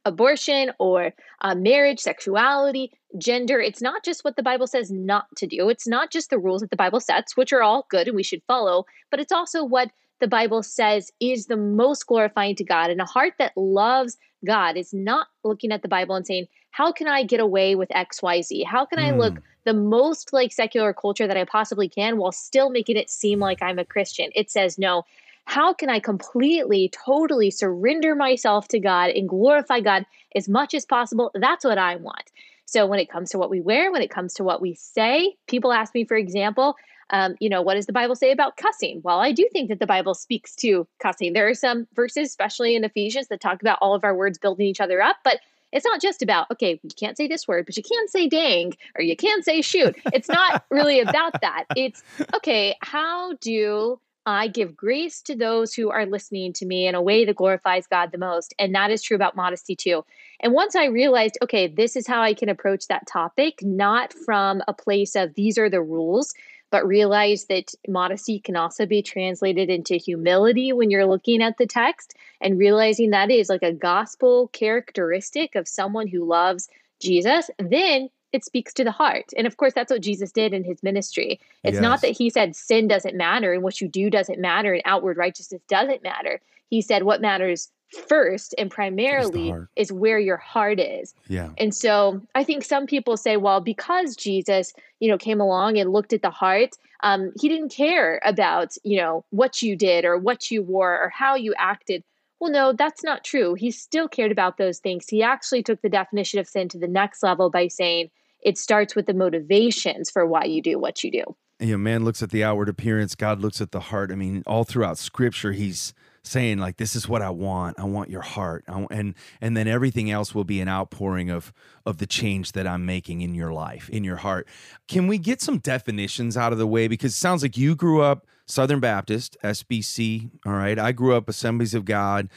abortion 0.04 0.72
or 0.78 1.12
uh, 1.42 1.54
marriage, 1.54 2.00
sexuality, 2.00 2.92
gender. 3.18 3.60
It's 3.60 3.82
not 3.82 4.04
just 4.04 4.24
what 4.24 4.36
the 4.36 4.42
Bible 4.42 4.66
says 4.66 4.90
not 4.90 5.26
to 5.36 5.46
do. 5.46 5.68
It's 5.68 5.86
not 5.86 6.10
just 6.10 6.30
the 6.30 6.38
rules 6.38 6.60
that 6.60 6.70
the 6.70 6.76
Bible 6.76 7.00
sets, 7.00 7.36
which 7.36 7.52
are 7.52 7.62
all 7.62 7.86
good 7.90 8.06
and 8.06 8.16
we 8.16 8.22
should 8.22 8.42
follow, 8.46 8.86
but 9.10 9.20
it's 9.20 9.32
also 9.32 9.64
what 9.64 9.90
the 10.20 10.28
Bible 10.28 10.62
says 10.62 11.10
is 11.20 11.46
the 11.46 11.56
most 11.56 12.06
glorifying 12.06 12.56
to 12.56 12.64
God. 12.64 12.90
And 12.90 13.00
a 13.00 13.04
heart 13.04 13.34
that 13.38 13.56
loves 13.56 14.16
God 14.44 14.76
is 14.76 14.92
not 14.92 15.28
looking 15.44 15.72
at 15.72 15.82
the 15.82 15.88
Bible 15.88 16.14
and 16.14 16.26
saying, 16.26 16.46
How 16.70 16.92
can 16.92 17.06
I 17.06 17.22
get 17.22 17.40
away 17.40 17.74
with 17.74 17.88
XYZ? 17.90 18.64
How 18.64 18.84
can 18.86 18.98
I 18.98 19.10
look 19.10 19.38
the 19.64 19.74
most 19.74 20.32
like 20.32 20.52
secular 20.52 20.92
culture 20.92 21.26
that 21.26 21.36
I 21.36 21.44
possibly 21.44 21.88
can 21.88 22.16
while 22.16 22.32
still 22.32 22.70
making 22.70 22.96
it 22.96 23.10
seem 23.10 23.40
like 23.40 23.62
I'm 23.62 23.78
a 23.78 23.84
Christian? 23.84 24.30
It 24.34 24.50
says, 24.50 24.78
No, 24.78 25.04
how 25.46 25.72
can 25.72 25.88
I 25.88 26.00
completely, 26.00 26.90
totally 26.90 27.50
surrender 27.50 28.14
myself 28.14 28.68
to 28.68 28.78
God 28.78 29.10
and 29.10 29.28
glorify 29.28 29.80
God 29.80 30.04
as 30.34 30.48
much 30.48 30.74
as 30.74 30.84
possible? 30.84 31.30
That's 31.34 31.64
what 31.64 31.78
I 31.78 31.96
want. 31.96 32.30
So 32.66 32.84
when 32.84 32.98
it 32.98 33.08
comes 33.08 33.30
to 33.30 33.38
what 33.38 33.48
we 33.48 33.60
wear, 33.60 33.92
when 33.92 34.02
it 34.02 34.10
comes 34.10 34.34
to 34.34 34.44
what 34.44 34.60
we 34.60 34.74
say, 34.74 35.36
people 35.46 35.72
ask 35.72 35.94
me, 35.94 36.04
for 36.04 36.16
example, 36.16 36.76
um, 37.10 37.36
you 37.38 37.48
know, 37.48 37.62
what 37.62 37.74
does 37.74 37.86
the 37.86 37.92
Bible 37.92 38.16
say 38.16 38.32
about 38.32 38.56
cussing? 38.56 39.00
Well, 39.04 39.20
I 39.20 39.30
do 39.30 39.48
think 39.52 39.68
that 39.68 39.78
the 39.78 39.86
Bible 39.86 40.14
speaks 40.14 40.56
to 40.56 40.88
cussing. 40.98 41.32
There 41.32 41.48
are 41.48 41.54
some 41.54 41.86
verses, 41.94 42.28
especially 42.28 42.74
in 42.74 42.82
Ephesians, 42.82 43.28
that 43.28 43.40
talk 43.40 43.60
about 43.62 43.78
all 43.80 43.94
of 43.94 44.02
our 44.02 44.16
words 44.16 44.38
building 44.38 44.66
each 44.66 44.80
other 44.80 45.00
up, 45.00 45.16
but 45.22 45.38
it's 45.72 45.84
not 45.84 46.00
just 46.00 46.22
about, 46.22 46.50
okay, 46.50 46.80
you 46.82 46.90
can't 46.98 47.16
say 47.16 47.28
this 47.28 47.46
word, 47.46 47.66
but 47.66 47.76
you 47.76 47.82
can 47.84 48.08
say 48.08 48.28
dang 48.28 48.72
or 48.96 49.02
you 49.02 49.14
can 49.14 49.42
say 49.44 49.62
shoot. 49.62 49.96
It's 50.12 50.28
not 50.28 50.64
really 50.70 51.00
about 51.00 51.40
that. 51.40 51.64
It's, 51.76 52.02
okay, 52.34 52.76
how 52.80 53.34
do 53.34 54.00
I 54.26 54.48
give 54.48 54.76
grace 54.76 55.22
to 55.22 55.36
those 55.36 55.72
who 55.72 55.90
are 55.90 56.04
listening 56.04 56.52
to 56.54 56.66
me 56.66 56.88
in 56.88 56.96
a 56.96 57.02
way 57.02 57.24
that 57.24 57.36
glorifies 57.36 57.86
God 57.86 58.10
the 58.10 58.18
most. 58.18 58.54
And 58.58 58.74
that 58.74 58.90
is 58.90 59.00
true 59.00 59.14
about 59.14 59.36
modesty 59.36 59.76
too. 59.76 60.04
And 60.40 60.52
once 60.52 60.74
I 60.74 60.86
realized, 60.86 61.38
okay, 61.42 61.68
this 61.68 61.94
is 61.94 62.08
how 62.08 62.22
I 62.22 62.34
can 62.34 62.48
approach 62.48 62.88
that 62.88 63.06
topic, 63.06 63.60
not 63.62 64.12
from 64.12 64.62
a 64.66 64.74
place 64.74 65.14
of 65.14 65.34
these 65.34 65.58
are 65.58 65.70
the 65.70 65.80
rules, 65.80 66.34
but 66.72 66.86
realize 66.86 67.44
that 67.44 67.72
modesty 67.86 68.40
can 68.40 68.56
also 68.56 68.84
be 68.84 69.00
translated 69.00 69.70
into 69.70 69.94
humility 69.94 70.72
when 70.72 70.90
you're 70.90 71.06
looking 71.06 71.40
at 71.40 71.56
the 71.56 71.66
text 71.66 72.14
and 72.40 72.58
realizing 72.58 73.10
that 73.10 73.30
is 73.30 73.48
like 73.48 73.62
a 73.62 73.72
gospel 73.72 74.48
characteristic 74.48 75.54
of 75.54 75.68
someone 75.68 76.08
who 76.08 76.24
loves 76.24 76.68
Jesus, 77.00 77.48
then 77.58 78.08
it 78.36 78.44
speaks 78.44 78.74
to 78.74 78.84
the 78.84 78.92
heart. 78.92 79.32
And 79.36 79.46
of 79.46 79.56
course, 79.56 79.72
that's 79.72 79.90
what 79.90 80.02
Jesus 80.02 80.30
did 80.30 80.52
in 80.52 80.62
his 80.62 80.82
ministry. 80.82 81.40
It's 81.64 81.80
not 81.80 82.02
that 82.02 82.10
he 82.10 82.28
said 82.28 82.54
sin 82.54 82.86
doesn't 82.86 83.16
matter 83.16 83.54
and 83.54 83.62
what 83.62 83.80
you 83.80 83.88
do 83.88 84.10
doesn't 84.10 84.38
matter 84.38 84.74
and 84.74 84.82
outward 84.84 85.16
righteousness 85.16 85.62
doesn't 85.68 86.02
matter. 86.02 86.40
He 86.68 86.82
said 86.82 87.04
what 87.04 87.22
matters 87.22 87.70
first 88.08 88.54
and 88.58 88.70
primarily 88.70 89.54
is 89.74 89.90
where 89.90 90.18
your 90.18 90.36
heart 90.36 90.78
is. 90.78 91.14
Yeah. 91.28 91.50
And 91.56 91.74
so 91.74 92.20
I 92.34 92.44
think 92.44 92.62
some 92.62 92.86
people 92.86 93.16
say, 93.16 93.38
well, 93.38 93.60
because 93.60 94.16
Jesus, 94.16 94.74
you 95.00 95.08
know, 95.08 95.16
came 95.16 95.40
along 95.40 95.78
and 95.78 95.92
looked 95.92 96.12
at 96.12 96.22
the 96.22 96.30
heart, 96.30 96.76
um, 97.02 97.32
he 97.40 97.48
didn't 97.48 97.70
care 97.70 98.20
about, 98.24 98.74
you 98.84 98.98
know, 98.98 99.24
what 99.30 99.62
you 99.62 99.76
did 99.76 100.04
or 100.04 100.18
what 100.18 100.50
you 100.50 100.62
wore 100.62 100.92
or 100.92 101.08
how 101.08 101.36
you 101.36 101.54
acted. 101.56 102.02
Well, 102.38 102.50
no, 102.50 102.72
that's 102.72 103.02
not 103.02 103.24
true. 103.24 103.54
He 103.54 103.70
still 103.70 104.08
cared 104.08 104.32
about 104.32 104.58
those 104.58 104.78
things. 104.78 105.06
He 105.08 105.22
actually 105.22 105.62
took 105.62 105.80
the 105.80 105.88
definition 105.88 106.38
of 106.38 106.48
sin 106.48 106.68
to 106.70 106.78
the 106.78 106.88
next 106.88 107.22
level 107.22 107.48
by 107.48 107.68
saying 107.68 108.10
it 108.42 108.58
starts 108.58 108.94
with 108.94 109.06
the 109.06 109.14
motivations 109.14 110.10
for 110.10 110.26
why 110.26 110.44
you 110.44 110.62
do 110.62 110.78
what 110.78 111.02
you 111.02 111.10
do. 111.10 111.24
you 111.58 111.72
know, 111.72 111.78
man 111.78 112.04
looks 112.04 112.22
at 112.22 112.30
the 112.30 112.44
outward 112.44 112.68
appearance, 112.68 113.14
God 113.14 113.40
looks 113.40 113.60
at 113.60 113.72
the 113.72 113.80
heart. 113.80 114.10
I 114.10 114.14
mean, 114.14 114.42
all 114.46 114.64
throughout 114.64 114.98
scripture, 114.98 115.52
he's 115.52 115.94
saying 116.26 116.58
like, 116.58 116.76
this 116.76 116.96
is 116.96 117.08
what 117.08 117.22
I 117.22 117.30
want. 117.30 117.78
I 117.78 117.84
want 117.84 118.10
your 118.10 118.20
heart. 118.22 118.64
Want, 118.68 118.88
and, 118.90 119.14
and 119.40 119.56
then 119.56 119.68
everything 119.68 120.10
else 120.10 120.34
will 120.34 120.44
be 120.44 120.60
an 120.60 120.68
outpouring 120.68 121.30
of, 121.30 121.52
of 121.84 121.98
the 121.98 122.06
change 122.06 122.52
that 122.52 122.66
I'm 122.66 122.84
making 122.84 123.20
in 123.20 123.34
your 123.34 123.52
life, 123.52 123.88
in 123.88 124.04
your 124.04 124.16
heart. 124.16 124.48
Can 124.88 125.06
we 125.06 125.18
get 125.18 125.40
some 125.40 125.58
definitions 125.58 126.36
out 126.36 126.52
of 126.52 126.58
the 126.58 126.66
way? 126.66 126.88
Because 126.88 127.12
it 127.12 127.16
sounds 127.16 127.42
like 127.42 127.56
you 127.56 127.74
grew 127.74 128.02
up 128.02 128.26
Southern 128.46 128.80
Baptist, 128.80 129.36
SBC. 129.42 130.30
All 130.44 130.52
right. 130.52 130.78
I 130.78 130.92
grew 130.92 131.14
up 131.14 131.28
Assemblies 131.28 131.74
of 131.74 131.84
God. 131.84 132.28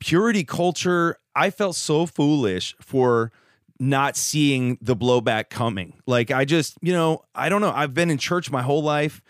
Purity 0.00 0.44
culture, 0.44 1.16
I 1.34 1.50
felt 1.50 1.76
so 1.76 2.06
foolish 2.06 2.74
for 2.80 3.30
not 3.80 4.16
seeing 4.16 4.78
the 4.80 4.96
blowback 4.96 5.48
coming. 5.50 5.94
Like 6.06 6.30
I 6.30 6.44
just, 6.44 6.76
you 6.80 6.92
know, 6.92 7.24
I 7.34 7.48
don't 7.48 7.60
know. 7.60 7.72
I've 7.74 7.94
been 7.94 8.10
in 8.10 8.18
church 8.18 8.50
my 8.50 8.62
whole 8.62 8.82
life. 8.82 9.20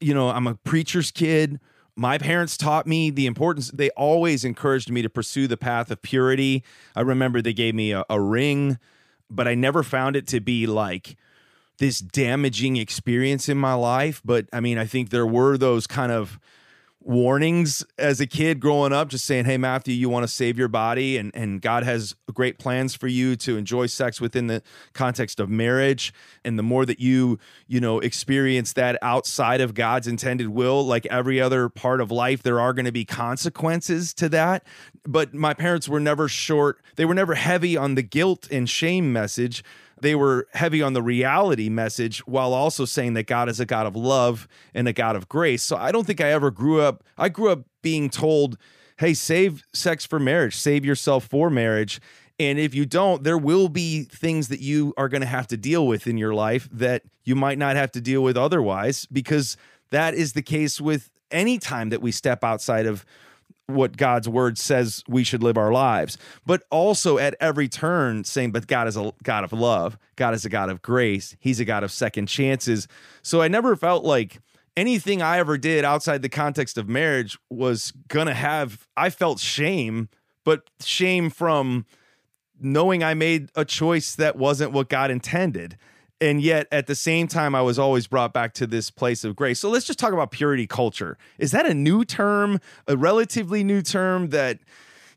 You 0.00 0.12
know, 0.14 0.28
I'm 0.28 0.46
a 0.46 0.54
preacher's 0.54 1.10
kid. 1.10 1.58
my 1.96 2.18
parents 2.18 2.58
taught 2.58 2.86
me 2.86 3.08
the 3.08 3.24
importance 3.26 3.70
they 3.70 3.88
always 3.90 4.44
encouraged 4.44 4.90
me 4.90 5.00
to 5.00 5.08
pursue 5.08 5.46
the 5.46 5.56
path 5.56 5.90
of 5.90 6.02
purity 6.02 6.62
i 6.94 7.00
remember 7.00 7.40
they 7.40 7.54
gave 7.54 7.74
me 7.74 7.92
a, 7.92 8.04
a 8.10 8.20
ring 8.20 8.78
but 9.30 9.48
i 9.48 9.54
never 9.54 9.82
found 9.82 10.14
it 10.14 10.26
to 10.26 10.38
be 10.38 10.66
like 10.66 11.16
this 11.78 11.98
damaging 12.00 12.76
experience 12.76 13.48
in 13.48 13.56
my 13.56 13.72
life 13.72 14.20
but 14.26 14.44
i 14.52 14.60
mean 14.60 14.76
i 14.76 14.84
think 14.84 15.08
there 15.08 15.26
were 15.26 15.56
those 15.56 15.86
kind 15.86 16.12
of 16.12 16.38
warnings 17.06 17.84
as 17.98 18.20
a 18.20 18.26
kid 18.26 18.58
growing 18.58 18.92
up 18.92 19.08
just 19.08 19.24
saying 19.24 19.44
hey 19.44 19.56
matthew 19.56 19.94
you 19.94 20.08
want 20.08 20.24
to 20.24 20.28
save 20.28 20.58
your 20.58 20.66
body 20.66 21.16
and 21.16 21.30
and 21.36 21.62
god 21.62 21.84
has 21.84 22.16
great 22.36 22.58
plans 22.58 22.94
for 22.94 23.06
you 23.06 23.34
to 23.34 23.56
enjoy 23.56 23.86
sex 23.86 24.20
within 24.20 24.46
the 24.46 24.62
context 24.92 25.40
of 25.40 25.48
marriage. 25.48 26.12
And 26.44 26.58
the 26.58 26.62
more 26.62 26.84
that 26.86 27.00
you 27.00 27.38
you 27.66 27.80
know 27.80 27.98
experience 27.98 28.74
that 28.74 28.98
outside 29.02 29.60
of 29.60 29.74
god's 29.74 30.06
intended 30.06 30.48
will 30.48 30.86
like 30.86 31.06
every 31.06 31.40
other 31.40 31.68
part 31.68 32.00
of 32.00 32.10
life 32.12 32.42
there 32.42 32.60
are 32.60 32.72
going 32.72 32.84
to 32.84 32.92
be 32.92 33.04
consequences 33.04 34.14
to 34.14 34.28
that. 34.28 34.64
But 35.04 35.34
my 35.34 35.54
parents 35.54 35.88
were 35.88 35.98
never 35.98 36.28
short 36.28 36.80
they 36.96 37.04
were 37.04 37.14
never 37.14 37.34
heavy 37.34 37.76
on 37.76 37.94
the 37.94 38.02
guilt 38.02 38.46
and 38.50 38.68
shame 38.68 39.12
message 39.12 39.64
they 40.00 40.14
were 40.14 40.46
heavy 40.52 40.82
on 40.82 40.92
the 40.92 41.02
reality 41.02 41.68
message 41.68 42.18
while 42.26 42.52
also 42.52 42.84
saying 42.84 43.14
that 43.14 43.26
God 43.26 43.48
is 43.48 43.60
a 43.60 43.66
God 43.66 43.86
of 43.86 43.96
love 43.96 44.46
and 44.74 44.86
a 44.86 44.92
God 44.92 45.16
of 45.16 45.28
grace. 45.28 45.62
So 45.62 45.76
I 45.76 45.90
don't 45.92 46.06
think 46.06 46.20
I 46.20 46.32
ever 46.32 46.50
grew 46.50 46.80
up, 46.80 47.02
I 47.16 47.28
grew 47.28 47.50
up 47.50 47.64
being 47.82 48.10
told, 48.10 48.58
hey, 48.98 49.14
save 49.14 49.62
sex 49.72 50.04
for 50.04 50.18
marriage, 50.18 50.56
save 50.56 50.84
yourself 50.84 51.24
for 51.24 51.50
marriage. 51.50 52.00
And 52.38 52.58
if 52.58 52.74
you 52.74 52.84
don't, 52.84 53.24
there 53.24 53.38
will 53.38 53.70
be 53.70 54.02
things 54.02 54.48
that 54.48 54.60
you 54.60 54.92
are 54.98 55.08
going 55.08 55.22
to 55.22 55.26
have 55.26 55.46
to 55.48 55.56
deal 55.56 55.86
with 55.86 56.06
in 56.06 56.18
your 56.18 56.34
life 56.34 56.68
that 56.70 57.02
you 57.24 57.34
might 57.34 57.56
not 57.56 57.76
have 57.76 57.90
to 57.92 58.00
deal 58.00 58.22
with 58.22 58.36
otherwise, 58.36 59.06
because 59.10 59.56
that 59.90 60.12
is 60.14 60.34
the 60.34 60.42
case 60.42 60.80
with 60.80 61.10
any 61.30 61.58
time 61.58 61.88
that 61.88 62.02
we 62.02 62.12
step 62.12 62.44
outside 62.44 62.86
of 62.86 63.06
what 63.66 63.96
God's 63.96 64.28
word 64.28 64.58
says 64.58 65.02
we 65.08 65.24
should 65.24 65.42
live 65.42 65.58
our 65.58 65.72
lives, 65.72 66.16
but 66.44 66.62
also 66.70 67.18
at 67.18 67.34
every 67.40 67.68
turn 67.68 68.24
saying, 68.24 68.52
but 68.52 68.66
God 68.66 68.86
is 68.86 68.96
a 68.96 69.12
God 69.22 69.44
of 69.44 69.52
love. 69.52 69.98
God 70.14 70.34
is 70.34 70.44
a 70.44 70.48
God 70.48 70.70
of 70.70 70.82
grace. 70.82 71.36
He's 71.40 71.60
a 71.60 71.64
God 71.64 71.82
of 71.82 71.90
second 71.90 72.26
chances. 72.26 72.86
So 73.22 73.42
I 73.42 73.48
never 73.48 73.74
felt 73.74 74.04
like 74.04 74.38
anything 74.76 75.20
I 75.20 75.38
ever 75.38 75.58
did 75.58 75.84
outside 75.84 76.22
the 76.22 76.28
context 76.28 76.78
of 76.78 76.88
marriage 76.88 77.38
was 77.50 77.92
to 78.10 78.34
have, 78.34 78.86
I 78.96 79.10
felt 79.10 79.40
shame, 79.40 80.08
but 80.44 80.70
shame 80.80 81.30
from 81.30 81.86
knowing 82.60 83.02
I 83.02 83.14
made 83.14 83.50
a 83.54 83.64
choice 83.64 84.14
that 84.14 84.36
wasn't 84.36 84.72
what 84.72 84.88
God 84.88 85.10
intended. 85.10 85.76
And 86.20 86.40
yet 86.40 86.66
at 86.72 86.86
the 86.86 86.94
same 86.94 87.28
time, 87.28 87.54
I 87.54 87.60
was 87.62 87.78
always 87.78 88.06
brought 88.06 88.32
back 88.32 88.54
to 88.54 88.66
this 88.66 88.90
place 88.90 89.22
of 89.22 89.36
grace. 89.36 89.60
So 89.60 89.68
let's 89.68 89.84
just 89.84 89.98
talk 89.98 90.12
about 90.14 90.30
purity 90.30 90.66
culture. 90.66 91.18
Is 91.38 91.50
that 91.52 91.66
a 91.66 91.74
new 91.74 92.04
term, 92.04 92.60
a 92.86 92.96
relatively 92.96 93.62
new 93.62 93.82
term 93.82 94.30
that, 94.30 94.58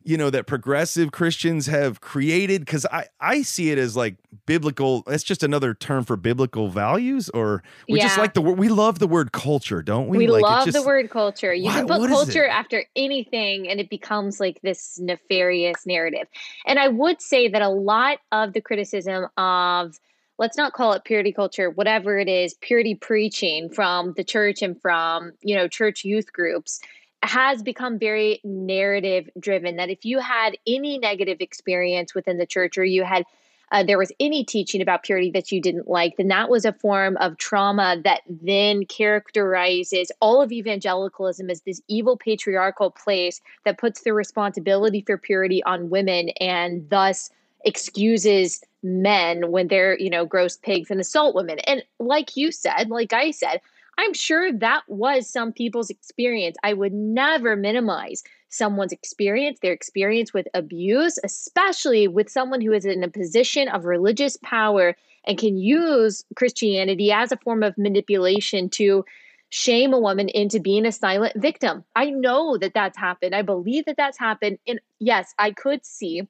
you 0.04 0.18
know, 0.18 0.30
that 0.30 0.46
progressive 0.46 1.14
Christians 1.14 1.68
have 1.68 2.02
created? 2.02 2.66
Because 2.66 2.86
I, 2.92 3.06
I 3.22 3.44
see 3.44 3.72
it 3.72 3.78
as 3.78 3.96
like 3.96 4.16
biblical, 4.46 5.04
that's 5.08 5.24
just 5.24 5.42
another 5.42 5.74
term 5.74 6.04
for 6.04 6.18
biblical 6.18 6.68
values, 6.68 7.30
or 7.30 7.64
we 7.88 8.02
just 8.02 8.18
like 8.18 8.34
the 8.34 8.42
word, 8.42 8.58
we 8.58 8.68
love 8.68 9.00
the 9.00 9.08
word 9.08 9.32
culture, 9.32 9.82
don't 9.82 10.10
we? 10.10 10.18
We 10.18 10.28
Like, 10.28 10.44
love 10.44 10.66
just- 10.66 10.78
the 10.78 10.84
word 10.84 11.10
culture. 11.10 11.54
You 11.54 11.66
Why- 11.66 11.74
can 11.76 11.88
put 11.88 12.10
culture 12.10 12.46
after 12.46 12.84
anything 12.98 13.70
and 13.70 13.80
it 13.80 13.90
becomes 13.90 14.42
like 14.42 14.60
this 14.64 15.00
nefarious 15.00 15.86
narrative. 15.86 16.28
And 16.66 16.78
I 16.78 16.90
would 16.90 17.22
say 17.22 17.48
that 17.48 17.62
a 17.62 17.70
lot 17.70 18.18
of 18.34 18.52
the 18.52 18.60
criticism 18.60 19.28
of, 19.38 19.98
let's 20.40 20.58
not 20.58 20.74
call 20.74 20.94
it 20.94 21.04
purity 21.04 21.34
culture, 21.34 21.70
whatever 21.70 22.18
it 22.18 22.30
is, 22.30 22.56
purity 22.56 22.96
preaching 22.96 23.70
from 23.70 24.14
the 24.14 24.24
church 24.24 24.62
and 24.62 24.82
from, 24.82 25.34
you 25.42 25.56
know, 25.56 25.68
church 25.68 26.04
youth 26.04 26.34
groups 26.34 26.80
has 27.22 27.62
become 27.62 28.00
very 28.00 28.40
narrative 28.46 29.30
driven 29.38 29.76
that 29.76 29.90
if 29.90 30.06
you 30.06 30.20
had 30.20 30.58
any 30.66 30.98
negative 30.98 31.42
experience 31.42 32.16
within 32.16 32.38
the 32.38 32.46
church 32.46 32.78
or 32.78 32.86
you 32.86 33.04
had 33.04 33.26
uh, 33.72 33.84
there 33.84 34.00
was 34.00 34.12
any 34.20 34.44
teaching 34.44 34.82
about 34.82 35.04
purity 35.04 35.30
that 35.30 35.52
you 35.52 35.62
didn't 35.62 35.88
like, 35.88 36.18
then 36.18 36.30
that 36.30 36.50
was 36.50 36.66
a 36.66 36.74
form 36.74 37.16
of 37.18 37.38
trauma 37.38 37.98
that 38.04 38.22
then 38.28 38.84
characterizes 38.86 40.12
all 40.22 40.42
of 40.42 40.52
evangelicalism 40.52 41.52
as 41.52 41.62
this 41.62 41.80
evil 41.88 42.18
patriarchal 42.18 42.90
place 42.90 43.42
that 43.66 43.78
puts 43.78 44.02
the 44.02 44.12
responsibility 44.12 45.04
for 45.06 45.20
purity 45.20 45.62
on 45.64 45.92
women 45.92 46.30
and 46.40 46.90
thus 46.90 47.30
excuses 47.66 48.62
men 48.84 49.52
when 49.52 49.68
they're, 49.68 49.98
you 50.00 50.10
know, 50.10 50.26
gross 50.26 50.58
pigs 50.58 50.90
and 50.90 51.00
assault 51.00 51.36
women. 51.36 51.60
And 51.60 51.84
like 52.00 52.38
you 52.38 52.52
said, 52.52 52.90
like 52.90 53.14
I 53.14 53.32
said, 53.32 53.62
I'm 53.98 54.14
sure 54.14 54.54
that 54.54 54.84
was 54.88 55.30
some 55.30 55.52
people's 55.52 55.90
experience. 55.90 56.56
I 56.64 56.74
would 56.74 56.94
never 56.94 57.58
minimize 57.58 58.24
someone's 58.48 58.94
experience, 58.94 59.60
their 59.60 59.74
experience 59.74 60.34
with 60.34 60.48
abuse, 60.54 61.20
especially 61.24 62.08
with 62.08 62.30
someone 62.30 62.62
who 62.62 62.72
is 62.72 62.86
in 62.86 63.04
a 63.04 63.10
position 63.10 63.68
of 63.68 63.84
religious 63.84 64.38
power 64.38 64.96
and 65.26 65.38
can 65.38 65.58
use 65.58 66.24
Christianity 66.36 67.12
as 67.12 67.32
a 67.34 67.38
form 67.38 67.62
of 67.62 67.78
manipulation 67.78 68.70
to 68.70 69.04
shame 69.50 69.94
a 69.94 70.00
woman 70.00 70.30
into 70.30 70.60
being 70.60 70.86
a 70.86 70.92
silent 70.92 71.34
victim. 71.36 71.84
I 71.96 72.10
know 72.10 72.58
that 72.58 72.74
that's 72.74 72.98
happened. 72.98 73.36
I 73.36 73.42
believe 73.42 73.86
that 73.86 73.98
that's 73.98 74.18
happened. 74.18 74.60
And 74.66 74.80
yes, 75.00 75.34
I 75.38 75.52
could 75.52 75.86
see 75.86 76.28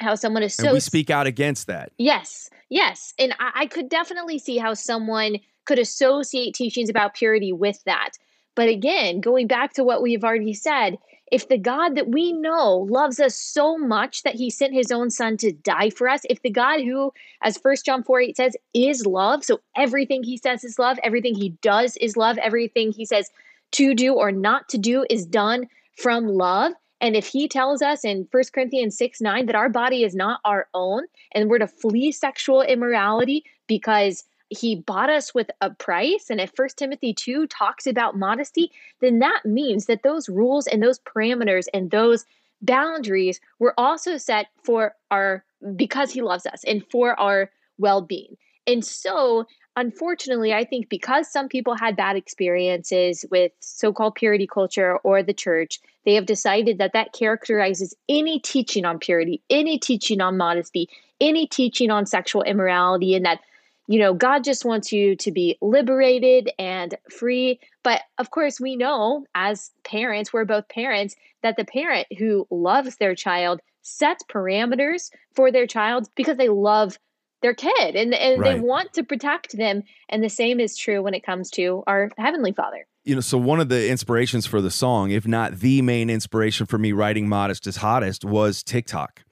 how 0.00 0.14
someone 0.14 0.42
is 0.42 0.54
so 0.54 0.64
and 0.64 0.72
we 0.72 0.80
speak 0.80 1.10
out 1.10 1.26
against 1.26 1.66
that. 1.66 1.92
Yes, 1.98 2.50
yes. 2.68 3.14
And 3.18 3.34
I, 3.38 3.50
I 3.54 3.66
could 3.66 3.88
definitely 3.88 4.38
see 4.38 4.58
how 4.58 4.74
someone 4.74 5.36
could 5.64 5.78
associate 5.78 6.54
teachings 6.54 6.88
about 6.88 7.14
purity 7.14 7.52
with 7.52 7.82
that. 7.84 8.10
But 8.54 8.68
again, 8.68 9.20
going 9.20 9.46
back 9.46 9.74
to 9.74 9.84
what 9.84 10.02
we've 10.02 10.24
already 10.24 10.54
said, 10.54 10.96
if 11.30 11.48
the 11.48 11.58
God 11.58 11.96
that 11.96 12.08
we 12.08 12.32
know 12.32 12.86
loves 12.88 13.18
us 13.18 13.34
so 13.34 13.76
much 13.76 14.22
that 14.22 14.36
he 14.36 14.48
sent 14.48 14.72
his 14.72 14.92
own 14.92 15.10
son 15.10 15.36
to 15.38 15.52
die 15.52 15.90
for 15.90 16.08
us, 16.08 16.22
if 16.30 16.40
the 16.42 16.50
God 16.50 16.80
who, 16.80 17.12
as 17.42 17.58
1 17.60 17.76
John 17.84 18.02
4 18.02 18.20
8 18.20 18.36
says, 18.36 18.56
is 18.72 19.04
love, 19.04 19.44
so 19.44 19.60
everything 19.76 20.22
he 20.22 20.36
says 20.36 20.62
is 20.62 20.78
love, 20.78 20.98
everything 21.02 21.34
he 21.34 21.50
does 21.62 21.96
is 21.96 22.16
love, 22.16 22.38
everything 22.38 22.92
he 22.92 23.04
says 23.04 23.30
to 23.72 23.94
do 23.94 24.14
or 24.14 24.30
not 24.30 24.68
to 24.68 24.78
do 24.78 25.04
is 25.10 25.26
done 25.26 25.66
from 25.96 26.28
love. 26.28 26.72
And 27.00 27.14
if 27.14 27.26
he 27.26 27.46
tells 27.48 27.82
us 27.82 28.04
in 28.04 28.26
1 28.30 28.44
Corinthians 28.52 28.96
6 28.96 29.20
9 29.20 29.46
that 29.46 29.54
our 29.54 29.68
body 29.68 30.02
is 30.02 30.14
not 30.14 30.40
our 30.44 30.68
own 30.74 31.04
and 31.32 31.50
we're 31.50 31.58
to 31.58 31.66
flee 31.66 32.10
sexual 32.12 32.62
immorality 32.62 33.44
because 33.66 34.24
he 34.48 34.76
bought 34.76 35.10
us 35.10 35.34
with 35.34 35.50
a 35.60 35.70
price, 35.70 36.30
and 36.30 36.40
if 36.40 36.52
1 36.54 36.68
Timothy 36.76 37.12
2 37.12 37.48
talks 37.48 37.86
about 37.86 38.16
modesty, 38.16 38.70
then 39.00 39.18
that 39.18 39.44
means 39.44 39.86
that 39.86 40.02
those 40.02 40.28
rules 40.28 40.66
and 40.66 40.82
those 40.82 41.00
parameters 41.00 41.66
and 41.74 41.90
those 41.90 42.24
boundaries 42.62 43.40
were 43.58 43.74
also 43.76 44.16
set 44.16 44.46
for 44.62 44.94
our 45.10 45.44
because 45.74 46.12
he 46.12 46.22
loves 46.22 46.46
us 46.46 46.62
and 46.64 46.84
for 46.90 47.18
our 47.18 47.50
well-being. 47.78 48.36
And 48.66 48.84
so, 48.84 49.46
unfortunately, 49.76 50.52
I 50.52 50.64
think 50.64 50.88
because 50.88 51.30
some 51.30 51.48
people 51.48 51.74
had 51.76 51.96
bad 51.96 52.16
experiences 52.16 53.24
with 53.30 53.52
so-called 53.60 54.14
purity 54.14 54.46
culture 54.46 54.96
or 54.98 55.22
the 55.22 55.34
church, 55.34 55.80
they 56.04 56.14
have 56.14 56.26
decided 56.26 56.78
that 56.78 56.94
that 56.94 57.12
characterizes 57.12 57.94
any 58.08 58.40
teaching 58.40 58.84
on 58.84 58.98
purity, 58.98 59.42
any 59.50 59.78
teaching 59.78 60.20
on 60.20 60.36
modesty, 60.36 60.88
any 61.20 61.46
teaching 61.46 61.90
on 61.90 62.06
sexual 62.06 62.42
immorality 62.42 63.14
and 63.14 63.24
that 63.26 63.40
you 63.88 64.00
know, 64.00 64.14
God 64.14 64.42
just 64.42 64.64
wants 64.64 64.92
you 64.92 65.14
to 65.16 65.30
be 65.30 65.56
liberated 65.62 66.50
and 66.58 66.96
free. 67.08 67.60
But 67.84 68.02
of 68.18 68.30
course, 68.32 68.60
we 68.60 68.74
know 68.74 69.24
as 69.36 69.70
parents, 69.84 70.32
we're 70.32 70.44
both 70.44 70.68
parents, 70.68 71.14
that 71.42 71.56
the 71.56 71.64
parent 71.64 72.08
who 72.18 72.48
loves 72.50 72.96
their 72.96 73.14
child 73.14 73.60
sets 73.82 74.24
parameters 74.24 75.10
for 75.34 75.52
their 75.52 75.68
child 75.68 76.08
because 76.16 76.36
they 76.36 76.48
love 76.48 76.98
their 77.42 77.54
kid 77.54 77.96
and, 77.96 78.14
and 78.14 78.42
they 78.42 78.58
want 78.58 78.92
to 78.94 79.02
protect 79.02 79.56
them. 79.56 79.82
And 80.08 80.22
the 80.22 80.28
same 80.28 80.58
is 80.60 80.76
true 80.76 81.02
when 81.02 81.14
it 81.14 81.24
comes 81.24 81.50
to 81.52 81.84
our 81.86 82.10
Heavenly 82.16 82.52
Father. 82.52 82.86
you 83.04 83.14
know, 83.14 83.20
so 83.20 83.38
one 83.38 83.60
of 83.60 83.68
the 83.68 83.88
inspirations 83.88 84.46
for 84.46 84.60
the 84.60 84.70
song, 84.70 85.10
if 85.12 85.26
not 85.26 85.60
the 85.60 85.80
main 85.80 86.10
inspiration 86.10 86.66
for 86.66 86.76
me 86.76 86.92
writing 86.92 87.28
Modest 87.28 87.66
is 87.66 87.76
Hottest, 87.76 88.24
was 88.24 88.62
TikTok. 88.62 89.22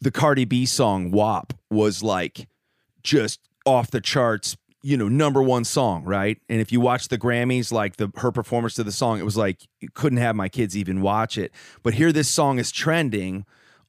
The 0.00 0.10
Cardi 0.10 0.44
B 0.44 0.66
song 0.66 1.10
WAP 1.12 1.52
was 1.70 2.02
like 2.02 2.48
just 3.02 3.40
off 3.64 3.90
the 3.90 4.00
charts, 4.00 4.56
you 4.82 4.96
know, 4.96 5.08
number 5.08 5.42
one 5.42 5.64
song, 5.64 6.04
right? 6.04 6.38
And 6.48 6.60
if 6.60 6.72
you 6.72 6.80
watch 6.80 7.08
the 7.08 7.16
Grammys, 7.18 7.72
like 7.72 7.96
the 7.96 8.10
her 8.16 8.32
performance 8.32 8.74
to 8.74 8.84
the 8.84 8.92
song, 8.92 9.20
it 9.20 9.24
was 9.24 9.36
like 9.36 9.60
you 9.80 9.88
couldn't 9.94 10.18
have 10.18 10.34
my 10.34 10.48
kids 10.48 10.76
even 10.76 11.00
watch 11.00 11.38
it. 11.38 11.52
But 11.82 11.94
here 11.94 12.12
this 12.12 12.28
song 12.28 12.58
is 12.58 12.72
trending 12.72 13.46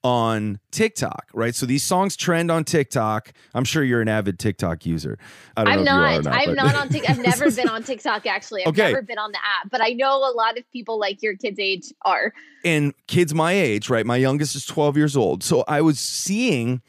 on 0.08 0.58
TikTok, 0.72 1.26
right? 1.34 1.54
So 1.54 1.65
these 1.65 1.84
songs 1.84 2.15
trend 2.15 2.50
on 2.50 2.63
TikTok. 2.63 3.34
I'm 3.54 3.65
sure 3.65 3.84
you're 3.84 4.00
an 4.00 4.08
avid 4.08 4.39
TikTok 4.39 4.86
user. 4.86 5.20
I 5.58 5.76
know 5.76 5.84
not. 5.84 5.84
if 5.84 5.84
you 5.84 5.91
are 5.91 6.20
or 6.20 6.22
not. 6.22 6.34
I'm 6.34 6.46
but- 6.46 6.56
not 6.56 6.76
on 6.76 6.88
TikTok. 6.89 7.10
I've 7.12 7.20
never 7.20 7.52
been 7.56 7.67
on 7.67 7.84
TikTok 7.84 8.26
actually. 8.26 8.62
I've 8.63 8.70
Okay. 8.70 8.84
never 8.93 9.02
been 9.02 9.17
on 9.17 9.34
the 9.34 9.39
app, 9.39 9.70
but 9.70 9.82
I 9.84 9.89
know 9.89 10.15
a 10.20 10.32
lot 10.32 10.58
of 10.58 10.63
people 10.72 10.98
like 10.98 11.22
your 11.22 11.36
kids' 11.36 11.60
age 11.60 11.91
are. 12.04 12.34
and 12.63 12.93
kids 13.08 13.34
my 13.34 13.52
age, 13.52 13.89
right? 13.89 14.06
My 14.06 14.15
youngest 14.15 14.56
is 14.56 14.65
12 14.65 14.96
years 14.96 15.17
old. 15.17 15.43
So 15.43 15.65
I 15.67 15.82
was 15.82 16.00
seeing 16.00 16.82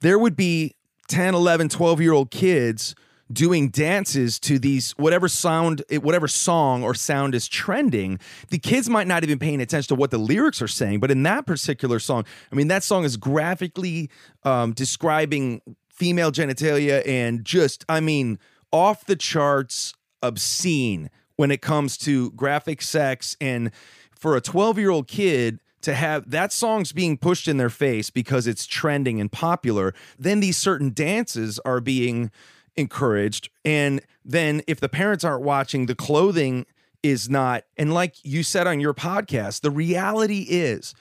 there 0.00 0.18
would 0.18 0.34
be 0.34 0.74
10, 1.08 1.34
11, 1.34 1.68
12 1.68 2.00
year 2.00 2.12
old 2.14 2.30
kids 2.30 2.94
doing 3.32 3.68
dances 3.68 4.38
to 4.40 4.58
these 4.58 4.92
whatever 4.92 5.28
sound 5.28 5.82
whatever 6.00 6.28
song 6.28 6.82
or 6.82 6.94
sound 6.94 7.34
is 7.34 7.48
trending 7.48 8.18
the 8.48 8.58
kids 8.58 8.88
might 8.88 9.06
not 9.06 9.22
even 9.22 9.38
paying 9.38 9.60
attention 9.60 9.88
to 9.88 9.94
what 9.94 10.10
the 10.10 10.18
lyrics 10.18 10.60
are 10.60 10.68
saying. 10.68 11.00
But 11.00 11.10
in 11.10 11.22
that 11.24 11.46
particular 11.46 11.98
song 11.98 12.24
i 12.50 12.54
mean 12.54 12.68
that 12.68 12.82
song 12.82 13.04
is 13.04 13.16
graphically 13.16 14.10
um, 14.44 14.72
describing 14.72 15.62
female 15.88 16.32
genitalia 16.32 17.06
and 17.06 17.44
just 17.44 17.84
i 17.88 18.00
mean 18.00 18.38
off 18.72 19.06
the 19.06 19.16
charts 19.16 19.94
obscene 20.22 21.10
when 21.36 21.50
it 21.50 21.60
comes 21.60 21.96
to 21.98 22.30
graphic 22.32 22.80
sex. 22.80 23.36
And 23.40 23.70
for 24.16 24.36
a 24.36 24.40
12 24.40 24.78
year 24.78 24.90
old 24.90 25.08
kid 25.08 25.60
to 25.82 25.94
have 25.94 26.30
that 26.30 26.52
song's 26.52 26.92
being 26.92 27.18
pushed 27.18 27.48
in 27.48 27.56
their 27.56 27.70
face 27.70 28.08
because 28.10 28.46
it's 28.46 28.66
trending 28.66 29.20
and 29.20 29.32
popular 29.32 29.92
then 30.16 30.38
these 30.38 30.56
certain 30.56 30.92
dances 30.92 31.58
are 31.64 31.80
being 31.80 32.30
encouraged 32.76 33.50
and 33.64 34.00
then 34.24 34.62
if 34.66 34.80
the 34.80 34.88
parents 34.88 35.24
aren't 35.24 35.42
watching 35.42 35.86
the 35.86 35.94
clothing 35.94 36.64
is 37.02 37.28
not 37.28 37.64
and 37.76 37.92
like 37.92 38.14
you 38.22 38.42
said 38.42 38.66
on 38.66 38.80
your 38.80 38.94
podcast 38.94 39.60
the 39.60 39.70
reality 39.70 40.46
is 40.48 40.94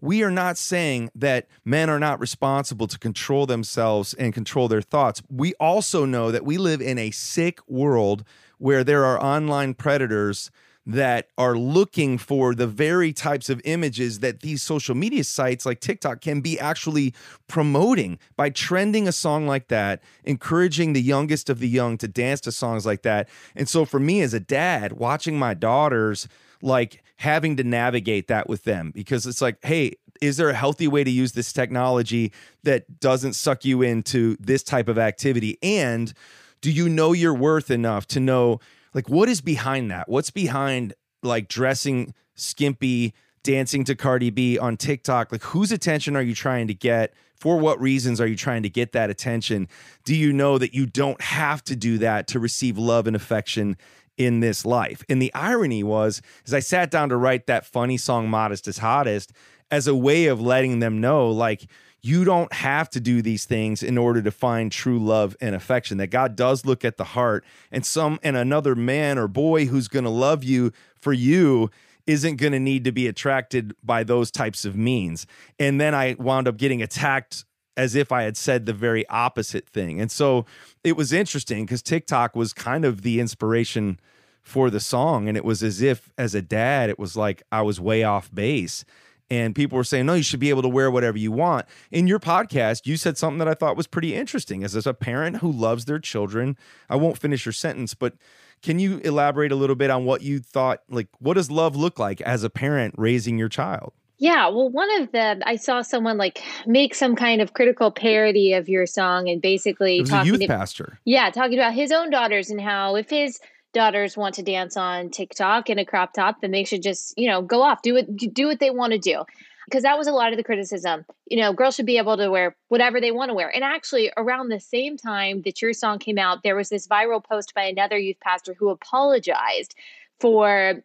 we 0.00 0.22
are 0.22 0.30
not 0.30 0.58
saying 0.58 1.10
that 1.14 1.48
men 1.64 1.90
are 1.90 1.98
not 1.98 2.20
responsible 2.20 2.86
to 2.86 2.98
control 2.98 3.46
themselves 3.46 4.14
and 4.14 4.34
control 4.34 4.68
their 4.68 4.82
thoughts. 4.82 5.22
We 5.30 5.54
also 5.54 6.04
know 6.04 6.30
that 6.30 6.44
we 6.44 6.58
live 6.58 6.80
in 6.80 6.98
a 6.98 7.10
sick 7.10 7.60
world 7.68 8.24
where 8.58 8.84
there 8.84 9.04
are 9.04 9.22
online 9.22 9.74
predators 9.74 10.50
that 10.86 11.28
are 11.36 11.56
looking 11.56 12.16
for 12.16 12.54
the 12.54 12.66
very 12.66 13.12
types 13.12 13.50
of 13.50 13.60
images 13.64 14.20
that 14.20 14.40
these 14.40 14.62
social 14.62 14.94
media 14.94 15.24
sites 15.24 15.66
like 15.66 15.80
TikTok 15.80 16.20
can 16.20 16.40
be 16.40 16.58
actually 16.60 17.12
promoting 17.48 18.18
by 18.36 18.50
trending 18.50 19.08
a 19.08 19.12
song 19.12 19.48
like 19.48 19.66
that, 19.68 20.00
encouraging 20.24 20.92
the 20.92 21.02
youngest 21.02 21.50
of 21.50 21.58
the 21.58 21.68
young 21.68 21.98
to 21.98 22.06
dance 22.06 22.40
to 22.42 22.52
songs 22.52 22.86
like 22.86 23.02
that. 23.02 23.28
And 23.56 23.68
so 23.68 23.84
for 23.84 23.98
me 23.98 24.20
as 24.20 24.32
a 24.32 24.40
dad, 24.40 24.92
watching 24.92 25.38
my 25.38 25.54
daughters 25.54 26.28
like 26.62 27.02
having 27.16 27.56
to 27.56 27.64
navigate 27.64 28.28
that 28.28 28.48
with 28.48 28.64
them 28.64 28.92
because 28.94 29.26
it's 29.26 29.42
like, 29.42 29.56
hey, 29.64 29.96
is 30.20 30.36
there 30.36 30.50
a 30.50 30.54
healthy 30.54 30.88
way 30.88 31.02
to 31.04 31.10
use 31.10 31.32
this 31.32 31.52
technology 31.52 32.32
that 32.62 33.00
doesn't 33.00 33.34
suck 33.34 33.64
you 33.64 33.82
into 33.82 34.36
this 34.38 34.62
type 34.62 34.88
of 34.88 34.98
activity? 34.98 35.58
And 35.62 36.12
do 36.60 36.70
you 36.70 36.88
know 36.88 37.12
your 37.12 37.34
worth 37.34 37.70
enough 37.70 38.06
to 38.08 38.20
know 38.20 38.60
like 38.96 39.10
what 39.10 39.28
is 39.28 39.42
behind 39.42 39.90
that? 39.90 40.08
What's 40.08 40.30
behind 40.30 40.94
like 41.22 41.48
dressing 41.48 42.14
skimpy, 42.34 43.12
dancing 43.44 43.84
to 43.84 43.94
Cardi 43.94 44.30
B 44.30 44.58
on 44.58 44.78
TikTok? 44.78 45.30
Like 45.30 45.42
whose 45.42 45.70
attention 45.70 46.16
are 46.16 46.22
you 46.22 46.34
trying 46.34 46.66
to 46.68 46.74
get? 46.74 47.12
For 47.36 47.58
what 47.58 47.78
reasons 47.78 48.22
are 48.22 48.26
you 48.26 48.36
trying 48.36 48.62
to 48.62 48.70
get 48.70 48.92
that 48.92 49.10
attention? 49.10 49.68
Do 50.04 50.16
you 50.16 50.32
know 50.32 50.56
that 50.56 50.74
you 50.74 50.86
don't 50.86 51.20
have 51.20 51.62
to 51.64 51.76
do 51.76 51.98
that 51.98 52.26
to 52.28 52.40
receive 52.40 52.78
love 52.78 53.06
and 53.06 53.14
affection 53.14 53.76
in 54.16 54.40
this 54.40 54.64
life? 54.64 55.04
And 55.10 55.20
the 55.20 55.32
irony 55.34 55.82
was, 55.82 56.22
as 56.46 56.54
I 56.54 56.60
sat 56.60 56.90
down 56.90 57.10
to 57.10 57.16
write 57.18 57.46
that 57.46 57.66
funny 57.66 57.98
song, 57.98 58.30
Modest 58.30 58.66
is 58.66 58.78
Hottest, 58.78 59.34
as 59.70 59.86
a 59.86 59.94
way 59.94 60.26
of 60.26 60.40
letting 60.40 60.78
them 60.78 61.02
know, 61.02 61.28
like, 61.28 61.66
you 62.06 62.24
don't 62.24 62.52
have 62.52 62.88
to 62.90 63.00
do 63.00 63.20
these 63.20 63.44
things 63.44 63.82
in 63.82 63.98
order 63.98 64.22
to 64.22 64.30
find 64.30 64.70
true 64.70 64.98
love 64.98 65.36
and 65.40 65.54
affection 65.54 65.98
that 65.98 66.08
god 66.08 66.36
does 66.36 66.64
look 66.64 66.84
at 66.84 66.96
the 66.96 67.04
heart 67.04 67.44
and 67.72 67.84
some 67.84 68.18
and 68.22 68.36
another 68.36 68.74
man 68.74 69.18
or 69.18 69.26
boy 69.26 69.66
who's 69.66 69.88
going 69.88 70.04
to 70.04 70.10
love 70.10 70.44
you 70.44 70.72
for 71.00 71.12
you 71.12 71.70
isn't 72.06 72.36
going 72.36 72.52
to 72.52 72.60
need 72.60 72.84
to 72.84 72.92
be 72.92 73.06
attracted 73.06 73.74
by 73.82 74.04
those 74.04 74.30
types 74.30 74.64
of 74.64 74.76
means. 74.76 75.26
And 75.58 75.80
then 75.80 75.94
i 75.94 76.16
wound 76.18 76.48
up 76.48 76.56
getting 76.56 76.82
attacked 76.82 77.44
as 77.76 77.94
if 77.94 78.12
i 78.12 78.22
had 78.22 78.36
said 78.36 78.66
the 78.66 78.72
very 78.72 79.06
opposite 79.08 79.68
thing. 79.68 80.00
And 80.00 80.10
so 80.10 80.46
it 80.84 80.96
was 80.96 81.12
interesting 81.12 81.64
because 81.64 81.82
tiktok 81.82 82.36
was 82.36 82.52
kind 82.52 82.84
of 82.84 83.02
the 83.02 83.20
inspiration 83.20 83.98
for 84.42 84.70
the 84.70 84.80
song 84.80 85.28
and 85.28 85.36
it 85.36 85.44
was 85.44 85.62
as 85.62 85.82
if 85.82 86.12
as 86.16 86.32
a 86.32 86.40
dad 86.42 86.88
it 86.88 87.00
was 87.00 87.16
like 87.16 87.42
i 87.50 87.60
was 87.60 87.80
way 87.80 88.04
off 88.04 88.32
base 88.32 88.84
and 89.30 89.54
people 89.54 89.76
were 89.76 89.84
saying, 89.84 90.06
no, 90.06 90.14
you 90.14 90.22
should 90.22 90.40
be 90.40 90.50
able 90.50 90.62
to 90.62 90.68
wear 90.68 90.90
whatever 90.90 91.18
you 91.18 91.32
want. 91.32 91.66
In 91.90 92.06
your 92.06 92.20
podcast, 92.20 92.86
you 92.86 92.96
said 92.96 93.18
something 93.18 93.38
that 93.38 93.48
I 93.48 93.54
thought 93.54 93.76
was 93.76 93.86
pretty 93.86 94.14
interesting. 94.14 94.62
As, 94.64 94.76
as 94.76 94.86
a 94.86 94.94
parent 94.94 95.38
who 95.38 95.50
loves 95.50 95.84
their 95.86 95.98
children, 95.98 96.56
I 96.88 96.96
won't 96.96 97.18
finish 97.18 97.44
your 97.44 97.52
sentence, 97.52 97.94
but 97.94 98.14
can 98.62 98.78
you 98.78 98.98
elaborate 98.98 99.52
a 99.52 99.56
little 99.56 99.76
bit 99.76 99.90
on 99.90 100.04
what 100.04 100.22
you 100.22 100.38
thought? 100.38 100.82
Like, 100.88 101.08
what 101.18 101.34
does 101.34 101.50
love 101.50 101.76
look 101.76 101.98
like 101.98 102.20
as 102.20 102.42
a 102.44 102.50
parent 102.50 102.94
raising 102.96 103.36
your 103.38 103.48
child? 103.48 103.92
Yeah, 104.18 104.48
well, 104.48 104.70
one 104.70 104.88
of 105.02 105.12
the 105.12 105.42
I 105.44 105.56
saw 105.56 105.82
someone 105.82 106.16
like 106.16 106.42
make 106.66 106.94
some 106.94 107.16
kind 107.16 107.42
of 107.42 107.52
critical 107.52 107.90
parody 107.90 108.54
of 108.54 108.66
your 108.66 108.86
song 108.86 109.28
and 109.28 109.42
basically 109.42 109.98
It 109.98 110.02
was 110.02 110.08
a 110.08 110.12
talking 110.14 110.32
youth 110.32 110.40
to- 110.40 110.46
pastor. 110.46 110.98
Yeah, 111.04 111.28
talking 111.30 111.58
about 111.58 111.74
his 111.74 111.92
own 111.92 112.08
daughters 112.08 112.48
and 112.48 112.58
how 112.58 112.96
if 112.96 113.10
his 113.10 113.38
daughters 113.76 114.16
want 114.16 114.34
to 114.36 114.42
dance 114.42 114.76
on 114.76 115.10
TikTok 115.10 115.68
in 115.70 115.78
a 115.78 115.84
crop 115.84 116.14
top, 116.14 116.40
then 116.40 116.50
they 116.50 116.64
should 116.64 116.82
just, 116.82 117.12
you 117.16 117.28
know, 117.28 117.42
go 117.42 117.62
off, 117.62 117.82
do 117.82 117.96
it, 117.96 118.16
do 118.34 118.46
what 118.46 118.58
they 118.58 118.70
want 118.70 118.92
to 118.92 118.98
do. 118.98 119.22
Because 119.66 119.82
that 119.82 119.98
was 119.98 120.06
a 120.06 120.12
lot 120.12 120.32
of 120.32 120.36
the 120.36 120.44
criticism. 120.44 121.04
You 121.26 121.38
know, 121.38 121.52
girls 121.52 121.74
should 121.74 121.86
be 121.86 121.98
able 121.98 122.16
to 122.16 122.30
wear 122.30 122.56
whatever 122.68 123.00
they 123.00 123.10
want 123.10 123.30
to 123.30 123.34
wear. 123.34 123.52
And 123.54 123.64
actually, 123.64 124.12
around 124.16 124.48
the 124.48 124.60
same 124.60 124.96
time 124.96 125.42
that 125.42 125.60
your 125.60 125.72
song 125.72 125.98
came 125.98 126.18
out, 126.18 126.42
there 126.42 126.56
was 126.56 126.68
this 126.68 126.86
viral 126.86 127.22
post 127.22 127.52
by 127.52 127.64
another 127.64 127.98
youth 127.98 128.16
pastor 128.20 128.54
who 128.54 128.70
apologized 128.70 129.74
for 130.20 130.80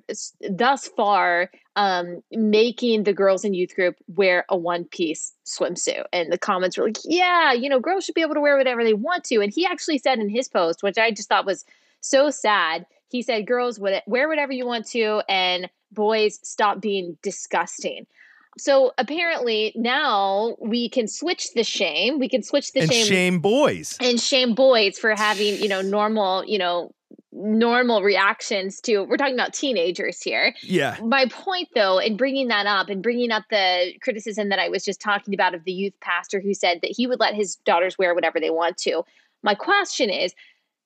thus 0.50 0.88
far 0.88 1.50
um, 1.76 2.22
making 2.32 3.04
the 3.04 3.14
girls 3.14 3.46
in 3.46 3.54
youth 3.54 3.74
group 3.76 3.96
wear 4.08 4.46
a 4.50 4.58
one 4.58 4.84
piece 4.84 5.32
swimsuit. 5.46 6.04
And 6.12 6.32
the 6.32 6.38
comments 6.38 6.78
were 6.78 6.86
like, 6.86 6.98
yeah, 7.06 7.54
you 7.54 7.70
know, 7.70 7.80
girls 7.80 8.04
should 8.04 8.16
be 8.16 8.22
able 8.22 8.34
to 8.34 8.42
wear 8.42 8.58
whatever 8.58 8.84
they 8.84 8.94
want 8.94 9.24
to. 9.26 9.42
And 9.42 9.54
he 9.54 9.66
actually 9.66 10.00
said 10.00 10.20
in 10.20 10.28
his 10.28 10.50
post, 10.50 10.84
which 10.84 10.98
I 10.98 11.12
just 11.12 11.30
thought 11.30 11.46
was 11.46 11.66
so 12.02 12.30
sad, 12.30 12.86
he 13.10 13.22
said, 13.22 13.48
girls, 13.48 13.80
wear 13.80 14.02
whatever 14.28 14.52
you 14.52 14.66
want 14.66 14.86
to, 14.88 15.22
and 15.30 15.70
boys, 15.92 16.40
stop 16.44 16.82
being 16.82 17.18
disgusting. 17.22 18.06
So 18.58 18.92
apparently 18.98 19.72
now 19.76 20.56
we 20.60 20.90
can 20.90 21.08
switch 21.08 21.54
the 21.54 21.64
shame. 21.64 22.20
We 22.20 22.28
can 22.28 22.44
switch 22.44 22.74
the 22.74 22.82
and 22.82 22.92
shame 22.92 23.06
shame 23.06 23.40
boys. 23.40 23.98
and 24.02 24.20
shame 24.20 24.56
boys 24.56 24.98
for 25.00 25.16
having 25.16 25.56
you 25.62 25.70
know 25.70 25.82
normal 25.82 26.44
you 26.46 26.58
know 26.58 26.92
normal 27.34 28.04
reactions 28.04 28.82
to 28.82 29.04
we're 29.04 29.16
talking 29.16 29.34
about 29.34 29.54
teenagers 29.54 30.22
here 30.22 30.54
Yeah. 30.64 30.98
my 31.02 31.28
point 31.28 31.70
though 31.74 31.98
in 31.98 32.18
bringing 32.18 32.50
that 32.50 32.66
up 32.66 32.90
and 32.90 33.02
bringing 33.02 33.32
up 33.32 33.44
the 33.50 33.94
criticism 34.02 34.50
that 34.50 34.60
i 34.60 34.68
was 34.68 34.84
just 34.84 35.00
talking 35.00 35.34
about 35.34 35.56
of 35.56 35.64
the 35.64 35.72
youth 35.72 35.94
pastor 36.02 36.42
who 36.42 36.54
said 36.54 36.80
that 36.82 36.92
he 36.92 37.08
would 37.08 37.22
let 37.22 37.34
his 37.34 37.56
daughters 37.56 37.98
wear 37.98 38.14
whatever 38.14 38.42
they 38.42 38.50
want 38.50 38.78
to 38.80 39.04
my 39.44 39.56
question 39.56 40.10
is 40.10 40.34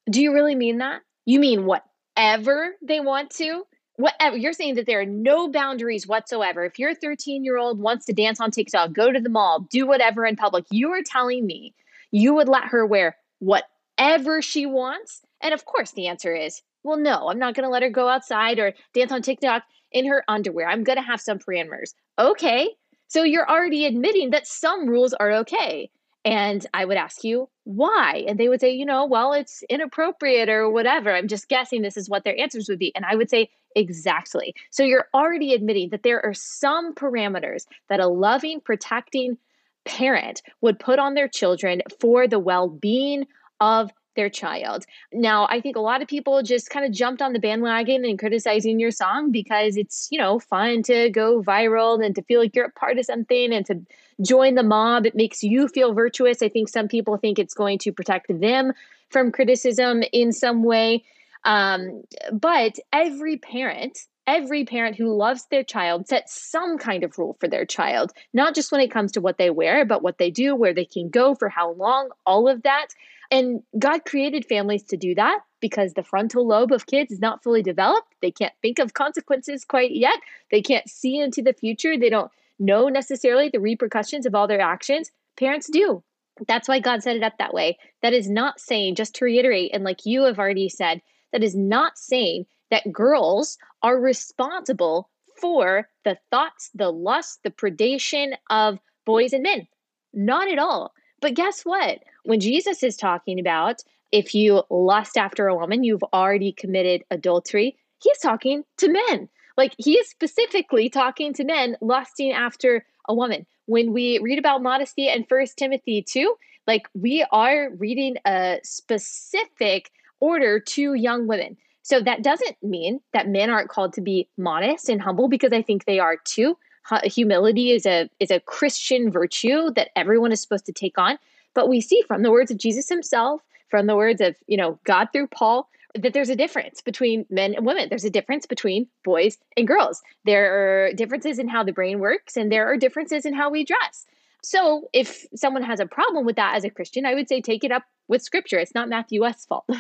do 0.10 0.22
you 0.22 0.34
really 0.34 0.56
mean 0.56 0.80
that? 0.80 1.02
You 1.26 1.39
mean 1.39 1.65
whatever 1.65 2.76
they 2.82 3.00
want 3.00 3.32
to? 3.32 3.63
Whatever 3.98 4.38
you're 4.38 4.54
saying 4.54 4.76
that 4.76 4.86
there 4.86 5.00
are 5.00 5.06
no 5.06 5.50
boundaries 5.50 6.06
whatsoever. 6.06 6.65
If 6.65 6.78
your 6.78 6.94
13 6.94 7.44
year 7.44 7.58
old 7.58 7.80
wants 7.80 8.06
to 8.06 8.13
dance 8.13 8.39
on 8.39 8.52
tiktok 8.52 8.94
go 8.94 9.12
to 9.12 9.20
the 9.20 9.30
mall 9.30 9.68
do 9.72 9.88
whatever 9.88 10.26
in 10.26 10.36
public 10.36 10.65
you 10.70 10.91
are 10.91 11.02
telling 11.02 11.46
me 11.46 11.74
you 12.12 12.34
would 12.34 12.50
let 12.50 12.65
her 12.65 12.86
wear 12.86 13.18
whatever 13.39 14.41
she 14.41 14.65
wants? 14.65 15.22
And 15.41 15.54
of 15.54 15.65
course 15.65 15.91
the 15.91 16.08
answer 16.08 16.36
is 16.36 16.62
well 16.84 16.98
no 16.98 17.30
i'm 17.30 17.39
not 17.39 17.56
going 17.56 17.65
to 17.65 17.70
let 17.70 17.84
her 17.84 17.89
go 17.89 18.10
outside 18.10 18.60
or 18.60 18.74
dance 18.94 19.12
on 19.12 19.22
tiktok 19.22 19.63
in 19.91 20.08
her 20.08 20.24
underwear. 20.28 20.68
I'm 20.68 20.84
going 20.84 20.98
to 20.98 21.04
have 21.04 21.22
some 21.22 21.39
parameters 21.39 21.94
okay 22.20 22.70
so 23.08 23.24
you're 23.24 23.50
already 23.50 23.86
admitting 23.86 24.32
that 24.32 24.48
some 24.48 24.88
rules 24.88 25.13
are 25.13 25.32
okay 25.32 25.89
and 26.26 26.66
I 26.74 26.86
would 26.86 26.98
ask 26.98 27.24
you 27.24 27.48
why. 27.64 28.26
And 28.28 28.40
they 28.40 28.50
would 28.50 28.60
say, 28.60 28.72
you 28.72 28.86
know, 28.86 29.06
well, 29.06 29.32
it's 29.32 29.64
inappropriate 29.70 30.50
or 30.50 30.70
whatever. 30.70 31.14
I'm 31.14 31.28
just 31.28 31.48
guessing 31.48 31.84
this 31.84 31.98
is 31.98 32.10
what 32.10 32.24
their 32.24 32.38
answers 32.38 32.68
would 32.68 32.80
be. 32.80 32.92
And 32.96 33.06
I 33.06 33.16
would 33.16 33.30
say, 33.30 33.50
exactly. 33.76 34.56
So 34.72 34.84
you're 34.84 35.08
already 35.14 35.54
admitting 35.54 35.90
that 35.90 36.02
there 36.02 36.26
are 36.26 36.34
some 36.34 36.96
parameters 36.96 37.66
that 37.90 38.00
a 38.00 38.08
loving, 38.08 38.60
protecting 38.60 39.38
parent 39.86 40.42
would 40.62 40.80
put 40.80 40.98
on 40.98 41.14
their 41.14 41.28
children 41.28 41.84
for 42.02 42.28
the 42.28 42.40
well 42.40 42.70
being 42.70 43.28
of 43.62 43.92
their 44.15 44.30
child. 44.30 44.86
Now, 45.13 45.47
I 45.49 45.62
think 45.62 45.75
a 45.75 45.82
lot 45.82 46.01
of 46.01 46.08
people 46.08 46.41
just 46.41 46.69
kind 46.69 46.86
of 46.86 46.91
jumped 46.91 47.21
on 47.21 47.34
the 47.34 47.39
bandwagon 47.39 48.06
and 48.06 48.17
criticizing 48.17 48.80
your 48.80 48.91
song 48.91 49.32
because 49.32 49.78
it's, 49.78 50.08
you 50.12 50.17
know, 50.17 50.39
fun 50.39 50.84
to 50.84 51.10
go 51.10 51.41
viral 51.41 52.04
and 52.04 52.15
to 52.15 52.23
feel 52.23 52.39
like 52.39 52.56
you're 52.56 52.65
a 52.65 52.71
part 52.71 52.97
of 52.97 53.06
something 53.06 53.54
and 53.54 53.65
to 53.65 53.82
join 54.21 54.56
the 54.56 54.63
mob. 54.63 55.06
It 55.06 55.15
makes 55.15 55.43
you 55.43 55.67
feel 55.67 55.93
virtuous. 55.93 56.41
I 56.41 56.49
think 56.49 56.69
some 56.69 56.88
people 56.88 57.17
think 57.17 57.39
it's 57.39 57.54
going 57.54 57.80
to 57.80 57.91
protect 57.91 58.28
them 58.39 58.73
from 59.10 59.32
criticism 59.32 60.04
in 60.12 60.32
some 60.32 60.63
way. 60.63 61.04
Um, 61.43 62.04
but 62.32 62.78
every 62.91 63.38
parent, 63.38 63.99
every 64.25 64.65
parent 64.65 64.95
who 64.95 65.15
loves 65.15 65.45
their 65.51 65.63
child 65.63 66.08
sets 66.08 66.41
some 66.49 66.78
kind 66.78 67.04
of 67.04 67.17
rule 67.17 67.38
for 67.39 67.47
their 67.47 67.65
child, 67.65 68.12
not 68.34 68.56
just 68.56 68.71
when 68.71 68.82
it 68.82 68.91
comes 68.91 69.12
to 69.12 69.21
what 69.21 69.38
they 69.38 69.51
wear, 69.51 69.86
but 69.86 70.01
what 70.01 70.17
they 70.17 70.32
do, 70.32 70.56
where 70.56 70.73
they 70.73 70.86
can 70.86 71.10
go, 71.10 71.36
for 71.36 71.47
how 71.47 71.73
long, 71.73 72.10
all 72.25 72.47
of 72.47 72.63
that. 72.63 72.88
And 73.32 73.64
God 73.78 74.06
created 74.06 74.46
families 74.46 74.84
to 74.84 74.98
do 74.98 75.16
that 75.16 75.40
because 75.60 75.94
the 75.94 76.04
frontal 76.04 76.48
lobe 76.48 76.72
of 76.72 76.86
kids 76.86 77.12
is 77.12 77.20
not 77.20 77.44
fully 77.44 77.64
developed. 77.64 78.14
They 78.22 78.32
can't 78.32 78.54
think 78.62 78.80
of 78.80 78.94
consequences 78.94 79.66
quite 79.66 79.92
yet. 79.92 80.20
They 80.52 80.62
can't 80.62 80.90
see 80.90 81.20
into 81.20 81.42
the 81.42 81.54
future. 81.54 81.98
They 81.98 82.10
don't 82.10 82.32
know 82.60 82.88
necessarily 82.88 83.50
the 83.50 83.60
repercussions 83.60 84.26
of 84.26 84.36
all 84.36 84.48
their 84.48 84.62
actions. 84.62 85.12
Parents 85.38 85.70
do. 85.70 86.04
That's 86.48 86.68
why 86.68 86.80
God 86.80 87.02
set 87.02 87.16
it 87.16 87.24
up 87.24 87.38
that 87.40 87.54
way. 87.54 87.78
That 88.02 88.14
is 88.14 88.30
not 88.30 88.60
saying, 88.60 88.96
just 88.96 89.16
to 89.16 89.26
reiterate, 89.26 89.72
and 89.74 89.84
like 89.84 90.06
you 90.06 90.24
have 90.24 90.38
already 90.38 90.70
said, 90.70 91.02
that 91.32 91.44
is 91.44 91.56
not 91.56 91.98
saying 91.98 92.46
that 92.72 92.92
girls 92.92 93.58
are 93.82 94.00
responsible 94.00 95.10
for 95.40 95.90
the 96.04 96.18
thoughts, 96.32 96.70
the 96.74 96.92
lust, 96.92 97.40
the 97.44 97.52
predation 97.52 98.36
of 98.50 98.80
boys 99.06 99.34
and 99.34 99.44
men. 99.44 99.68
Not 100.14 100.50
at 100.50 100.60
all. 100.60 100.94
But 101.22 101.34
guess 101.34 101.64
what? 101.64 102.00
When 102.26 102.40
Jesus 102.40 102.84
is 102.84 102.98
talking 102.98 103.40
about 103.40 103.84
if 104.12 104.34
you 104.34 104.64
lust 104.70 105.18
after 105.18 105.48
a 105.48 105.56
woman, 105.56 105.84
you've 105.84 106.04
already 106.14 106.52
committed 106.52 107.04
adultery, 107.12 107.78
he's 108.02 108.18
talking 108.20 108.64
to 108.78 108.92
men. 108.92 109.30
Like 109.58 109.74
he 109.78 109.94
is 109.94 110.10
specifically 110.10 110.90
talking 110.90 111.34
to 111.34 111.44
men 111.44 111.78
lusting 111.82 112.32
after 112.32 112.86
a 113.08 113.14
woman. 113.14 113.46
When 113.68 113.94
we 113.94 114.20
read 114.20 114.40
about 114.40 114.64
modesty 114.64 115.08
in 115.08 115.24
First 115.24 115.58
Timothy 115.58 116.02
2, 116.02 116.36
like 116.68 116.88
we 116.94 117.26
are 117.32 117.70
reading 117.78 118.18
a 118.26 118.60
specific 118.64 119.92
order 120.20 120.60
to 120.60 120.94
young 120.94 121.28
women. 121.28 121.58
So 121.84 122.02
that 122.02 122.24
doesn't 122.24 122.58
mean 122.64 123.02
that 123.14 123.30
men 123.30 123.52
aren't 123.52 123.70
called 123.70 123.94
to 123.94 124.02
be 124.02 124.28
modest 124.38 124.90
and 124.90 125.02
humble 125.02 125.28
because 125.28 125.54
I 125.54 125.62
think 125.62 125.86
they 125.86 126.00
are 126.00 126.18
too. 126.18 126.58
Humility 127.04 127.72
is 127.72 127.86
a 127.86 128.10
is 128.20 128.32
a 128.32 128.40
Christian 128.40 129.12
virtue 129.12 129.72
that 129.76 129.90
everyone 129.96 130.32
is 130.32 130.42
supposed 130.42 130.66
to 130.68 130.72
take 130.72 130.98
on. 130.98 131.18
But 131.56 131.70
we 131.70 131.82
see 131.82 132.04
from 132.08 132.22
the 132.22 132.32
words 132.32 132.52
of 132.52 132.58
Jesus 132.58 132.88
himself, 132.88 133.41
from 133.70 133.88
the 133.88 133.96
words 133.96 134.22
of, 134.22 134.36
you 134.46 134.58
know, 134.58 134.80
God 134.84 135.08
through 135.12 135.28
Paul, 135.28 135.68
that 135.96 136.13
there's 136.13 136.30
a 136.30 136.36
difference 136.36 136.82
between 136.82 137.26
men 137.30 137.56
and 137.56 137.65
women. 137.65 137.88
There's 137.89 138.06
a 138.06 138.10
difference 138.10 138.46
between 138.46 138.88
boys 139.04 139.38
and 139.58 139.68
girls. 139.68 140.02
There 140.26 140.88
are 140.88 140.94
differences 140.94 141.39
in 141.39 141.48
how 141.48 141.63
the 141.63 141.72
brain 141.72 142.00
works, 142.00 142.38
and 142.38 142.52
there 142.52 142.70
are 142.70 142.78
differences 142.78 143.26
in 143.26 143.34
how 143.34 143.50
we 143.50 143.63
dress. 143.63 144.06
So 144.44 144.89
if 144.94 145.26
someone 145.34 145.63
has 145.63 145.80
a 145.80 145.88
problem 145.88 146.24
with 146.24 146.36
that 146.36 146.56
as 146.56 146.63
a 146.63 146.70
Christian, 146.70 147.06
I 147.06 147.15
would 147.15 147.28
say 147.28 147.41
take 147.41 147.63
it 147.63 147.72
up 147.72 147.84
with 148.08 148.22
scripture. 148.22 148.60
It's 148.60 148.76
not 148.76 148.89
Matthew 148.89 149.22
West's 149.22 149.46
fault. 149.46 149.65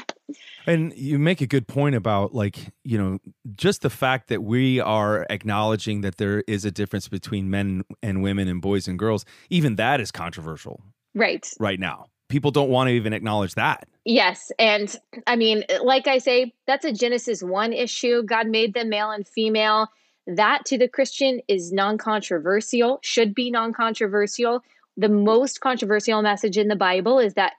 And 0.67 0.91
you 0.97 1.19
make 1.19 1.39
a 1.41 1.45
good 1.45 1.67
point 1.67 1.93
about 1.93 2.33
like, 2.33 2.73
you 2.83 2.97
know, 2.97 3.19
just 3.55 3.83
the 3.83 3.91
fact 3.91 4.27
that 4.29 4.41
we 4.41 4.79
are 4.79 5.27
acknowledging 5.29 6.01
that 6.01 6.17
there 6.17 6.43
is 6.47 6.65
a 6.65 6.71
difference 6.71 7.07
between 7.07 7.51
men 7.51 7.85
and 8.01 8.23
women 8.23 8.47
and 8.47 8.59
boys 8.59 8.87
and 8.87 8.97
girls, 8.97 9.23
even 9.51 9.75
that 9.75 10.01
is 10.01 10.11
controversial 10.11 10.81
right. 11.15 11.49
right 11.59 11.79
now. 11.79 12.07
People 12.27 12.51
don't 12.51 12.69
want 12.69 12.89
to 12.89 12.93
even 12.93 13.13
acknowledge 13.13 13.55
that. 13.55 13.87
Yes. 14.03 14.51
And 14.59 14.95
I 15.25 15.35
mean, 15.35 15.63
like 15.83 16.07
I 16.07 16.19
say, 16.19 16.53
that's 16.67 16.85
a 16.85 16.91
Genesis 16.91 17.41
1 17.41 17.73
issue. 17.73 18.23
God 18.23 18.47
made 18.47 18.73
them 18.73 18.89
male 18.89 19.09
and 19.09 19.27
female. 19.27 19.87
That 20.27 20.65
to 20.65 20.77
the 20.77 20.87
Christian 20.87 21.41
is 21.47 21.71
non 21.71 21.97
controversial, 21.97 22.99
should 23.03 23.35
be 23.35 23.51
non 23.51 23.73
controversial. 23.73 24.63
The 24.97 25.09
most 25.09 25.61
controversial 25.61 26.21
message 26.21 26.57
in 26.57 26.67
the 26.67 26.75
Bible 26.75 27.19
is 27.19 27.33
that 27.35 27.53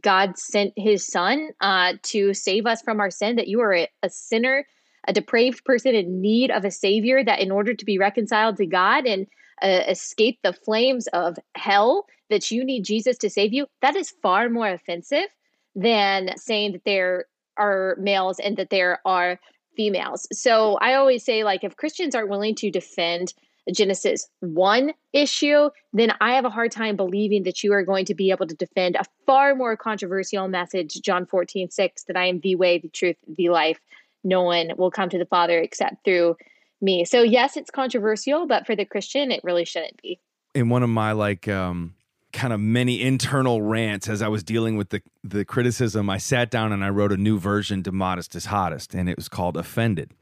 God 0.00 0.36
sent 0.36 0.72
his 0.76 1.06
son 1.06 1.50
uh, 1.60 1.94
to 2.04 2.34
save 2.34 2.66
us 2.66 2.82
from 2.82 3.00
our 3.00 3.10
sin, 3.10 3.36
that 3.36 3.48
you 3.48 3.60
are 3.60 3.74
a, 3.74 3.88
a 4.02 4.10
sinner, 4.10 4.66
a 5.06 5.12
depraved 5.12 5.64
person 5.64 5.94
in 5.94 6.20
need 6.20 6.50
of 6.50 6.64
a 6.64 6.70
savior, 6.70 7.22
that 7.22 7.40
in 7.40 7.50
order 7.52 7.74
to 7.74 7.84
be 7.84 7.98
reconciled 7.98 8.56
to 8.56 8.66
God 8.66 9.06
and 9.06 9.26
uh, 9.62 9.82
escape 9.88 10.38
the 10.42 10.52
flames 10.52 11.06
of 11.08 11.38
hell, 11.54 12.06
that 12.30 12.50
you 12.50 12.64
need 12.64 12.84
Jesus 12.84 13.16
to 13.18 13.30
save 13.30 13.52
you. 13.52 13.66
That 13.82 13.96
is 13.96 14.12
far 14.22 14.48
more 14.48 14.68
offensive 14.68 15.26
than 15.74 16.36
saying 16.36 16.72
that 16.72 16.84
there 16.84 17.26
are 17.56 17.96
males 17.98 18.38
and 18.38 18.56
that 18.56 18.70
there 18.70 19.00
are 19.04 19.38
females. 19.76 20.26
So 20.32 20.76
I 20.80 20.94
always 20.94 21.24
say, 21.24 21.44
like, 21.44 21.64
if 21.64 21.76
Christians 21.76 22.14
aren't 22.14 22.28
willing 22.28 22.54
to 22.56 22.70
defend 22.70 23.32
Genesis 23.72 24.28
1 24.40 24.92
issue, 25.12 25.70
then 25.92 26.12
I 26.20 26.34
have 26.34 26.44
a 26.44 26.50
hard 26.50 26.72
time 26.72 26.96
believing 26.96 27.42
that 27.44 27.62
you 27.62 27.72
are 27.72 27.84
going 27.84 28.04
to 28.06 28.14
be 28.14 28.30
able 28.30 28.46
to 28.46 28.54
defend 28.54 28.96
a 28.96 29.04
far 29.26 29.54
more 29.54 29.76
controversial 29.76 30.48
message, 30.48 31.00
John 31.02 31.26
14, 31.26 31.70
6, 31.70 32.04
that 32.04 32.16
I 32.16 32.26
am 32.26 32.40
the 32.40 32.56
way, 32.56 32.78
the 32.78 32.88
truth, 32.88 33.16
the 33.26 33.50
life. 33.50 33.78
No 34.24 34.42
one 34.42 34.72
will 34.76 34.90
come 34.90 35.10
to 35.10 35.18
the 35.18 35.26
Father 35.26 35.58
except 35.58 36.04
through 36.04 36.36
me. 36.80 37.04
So, 37.04 37.22
yes, 37.22 37.56
it's 37.56 37.70
controversial, 37.70 38.46
but 38.46 38.66
for 38.66 38.76
the 38.76 38.84
Christian, 38.84 39.30
it 39.30 39.40
really 39.44 39.64
shouldn't 39.64 40.00
be. 40.02 40.20
in 40.54 40.68
one 40.68 40.82
of 40.82 40.88
my 40.88 41.12
like 41.12 41.46
um 41.48 41.94
kind 42.32 42.52
of 42.52 42.60
many 42.60 43.00
internal 43.00 43.62
rants 43.62 44.08
as 44.08 44.20
I 44.22 44.28
was 44.28 44.42
dealing 44.42 44.76
with 44.76 44.90
the 44.90 45.02
the 45.24 45.44
criticism, 45.44 46.10
I 46.10 46.18
sat 46.18 46.50
down 46.50 46.72
and 46.72 46.84
I 46.84 46.90
wrote 46.90 47.12
a 47.12 47.16
new 47.16 47.38
version 47.38 47.82
to 47.84 47.92
Modest 47.92 48.34
is 48.36 48.46
Hottest, 48.46 48.94
and 48.94 49.08
it 49.08 49.16
was 49.16 49.28
called 49.28 49.56
Offended. 49.56 50.12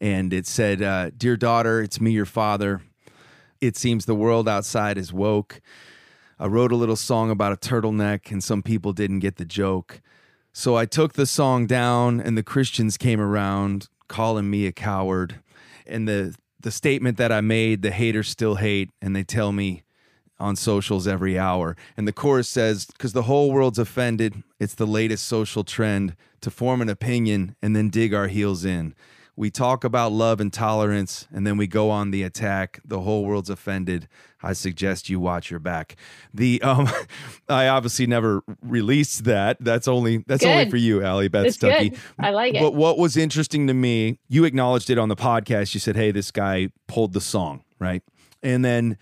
And 0.00 0.32
it 0.32 0.46
said, 0.46 0.82
uh, 0.82 1.10
Dear 1.16 1.36
daughter, 1.36 1.80
it's 1.80 2.00
me, 2.00 2.10
your 2.10 2.26
father. 2.26 2.82
It 3.60 3.76
seems 3.76 4.04
the 4.04 4.16
world 4.16 4.48
outside 4.48 4.98
is 4.98 5.12
woke. 5.12 5.60
I 6.40 6.46
wrote 6.46 6.72
a 6.72 6.76
little 6.76 6.96
song 6.96 7.30
about 7.30 7.52
a 7.52 7.56
turtleneck, 7.56 8.32
and 8.32 8.42
some 8.42 8.62
people 8.62 8.92
didn't 8.92 9.20
get 9.20 9.36
the 9.36 9.44
joke. 9.44 10.00
So 10.52 10.76
I 10.76 10.86
took 10.86 11.12
the 11.12 11.26
song 11.26 11.66
down, 11.68 12.20
and 12.20 12.36
the 12.36 12.42
Christians 12.42 12.96
came 12.96 13.20
around 13.20 13.88
calling 14.08 14.50
me 14.50 14.66
a 14.66 14.72
coward. 14.72 15.36
And 15.86 16.08
the 16.08 16.34
the 16.60 16.70
statement 16.70 17.16
that 17.18 17.32
I 17.32 17.40
made, 17.40 17.82
the 17.82 17.90
haters 17.90 18.28
still 18.28 18.54
hate, 18.54 18.90
and 19.00 19.16
they 19.16 19.24
tell 19.24 19.52
me 19.52 19.82
on 20.38 20.56
socials 20.56 21.06
every 21.06 21.38
hour. 21.38 21.76
And 21.96 22.06
the 22.06 22.12
chorus 22.12 22.48
says, 22.48 22.86
because 22.86 23.12
the 23.12 23.22
whole 23.22 23.52
world's 23.52 23.78
offended, 23.78 24.42
it's 24.58 24.74
the 24.74 24.86
latest 24.86 25.26
social 25.26 25.64
trend 25.64 26.16
to 26.40 26.50
form 26.50 26.80
an 26.80 26.88
opinion 26.88 27.56
and 27.62 27.76
then 27.76 27.88
dig 27.88 28.12
our 28.12 28.28
heels 28.28 28.64
in. 28.64 28.94
We 29.34 29.50
talk 29.50 29.82
about 29.82 30.12
love 30.12 30.40
and 30.40 30.52
tolerance, 30.52 31.26
and 31.32 31.46
then 31.46 31.56
we 31.56 31.66
go 31.66 31.90
on 31.90 32.10
the 32.10 32.22
attack. 32.22 32.80
The 32.84 33.00
whole 33.00 33.24
world's 33.24 33.48
offended. 33.48 34.08
I 34.42 34.52
suggest 34.54 35.08
you 35.08 35.20
watch 35.20 35.50
your 35.50 35.60
back. 35.60 35.96
The 36.34 36.60
um, 36.62 36.88
I 37.48 37.68
obviously 37.68 38.06
never 38.06 38.42
released 38.62 39.24
that. 39.24 39.56
That's 39.60 39.86
only 39.88 40.24
that's 40.26 40.44
only 40.44 40.68
for 40.70 40.76
you, 40.76 41.02
Allie 41.02 41.28
Beth 41.28 41.46
It's 41.46 41.56
Stuckey. 41.56 41.90
good. 41.90 41.98
I 42.18 42.30
like 42.30 42.54
it. 42.54 42.60
But 42.60 42.74
what 42.74 42.98
was 42.98 43.16
interesting 43.16 43.66
to 43.68 43.74
me, 43.74 44.18
you 44.28 44.44
acknowledged 44.44 44.90
it 44.90 44.98
on 44.98 45.08
the 45.08 45.16
podcast. 45.16 45.74
You 45.74 45.80
said, 45.80 45.96
"Hey, 45.96 46.10
this 46.10 46.30
guy 46.30 46.68
pulled 46.88 47.12
the 47.12 47.20
song, 47.20 47.62
right?" 47.78 48.02
And 48.42 48.64
then 48.64 48.98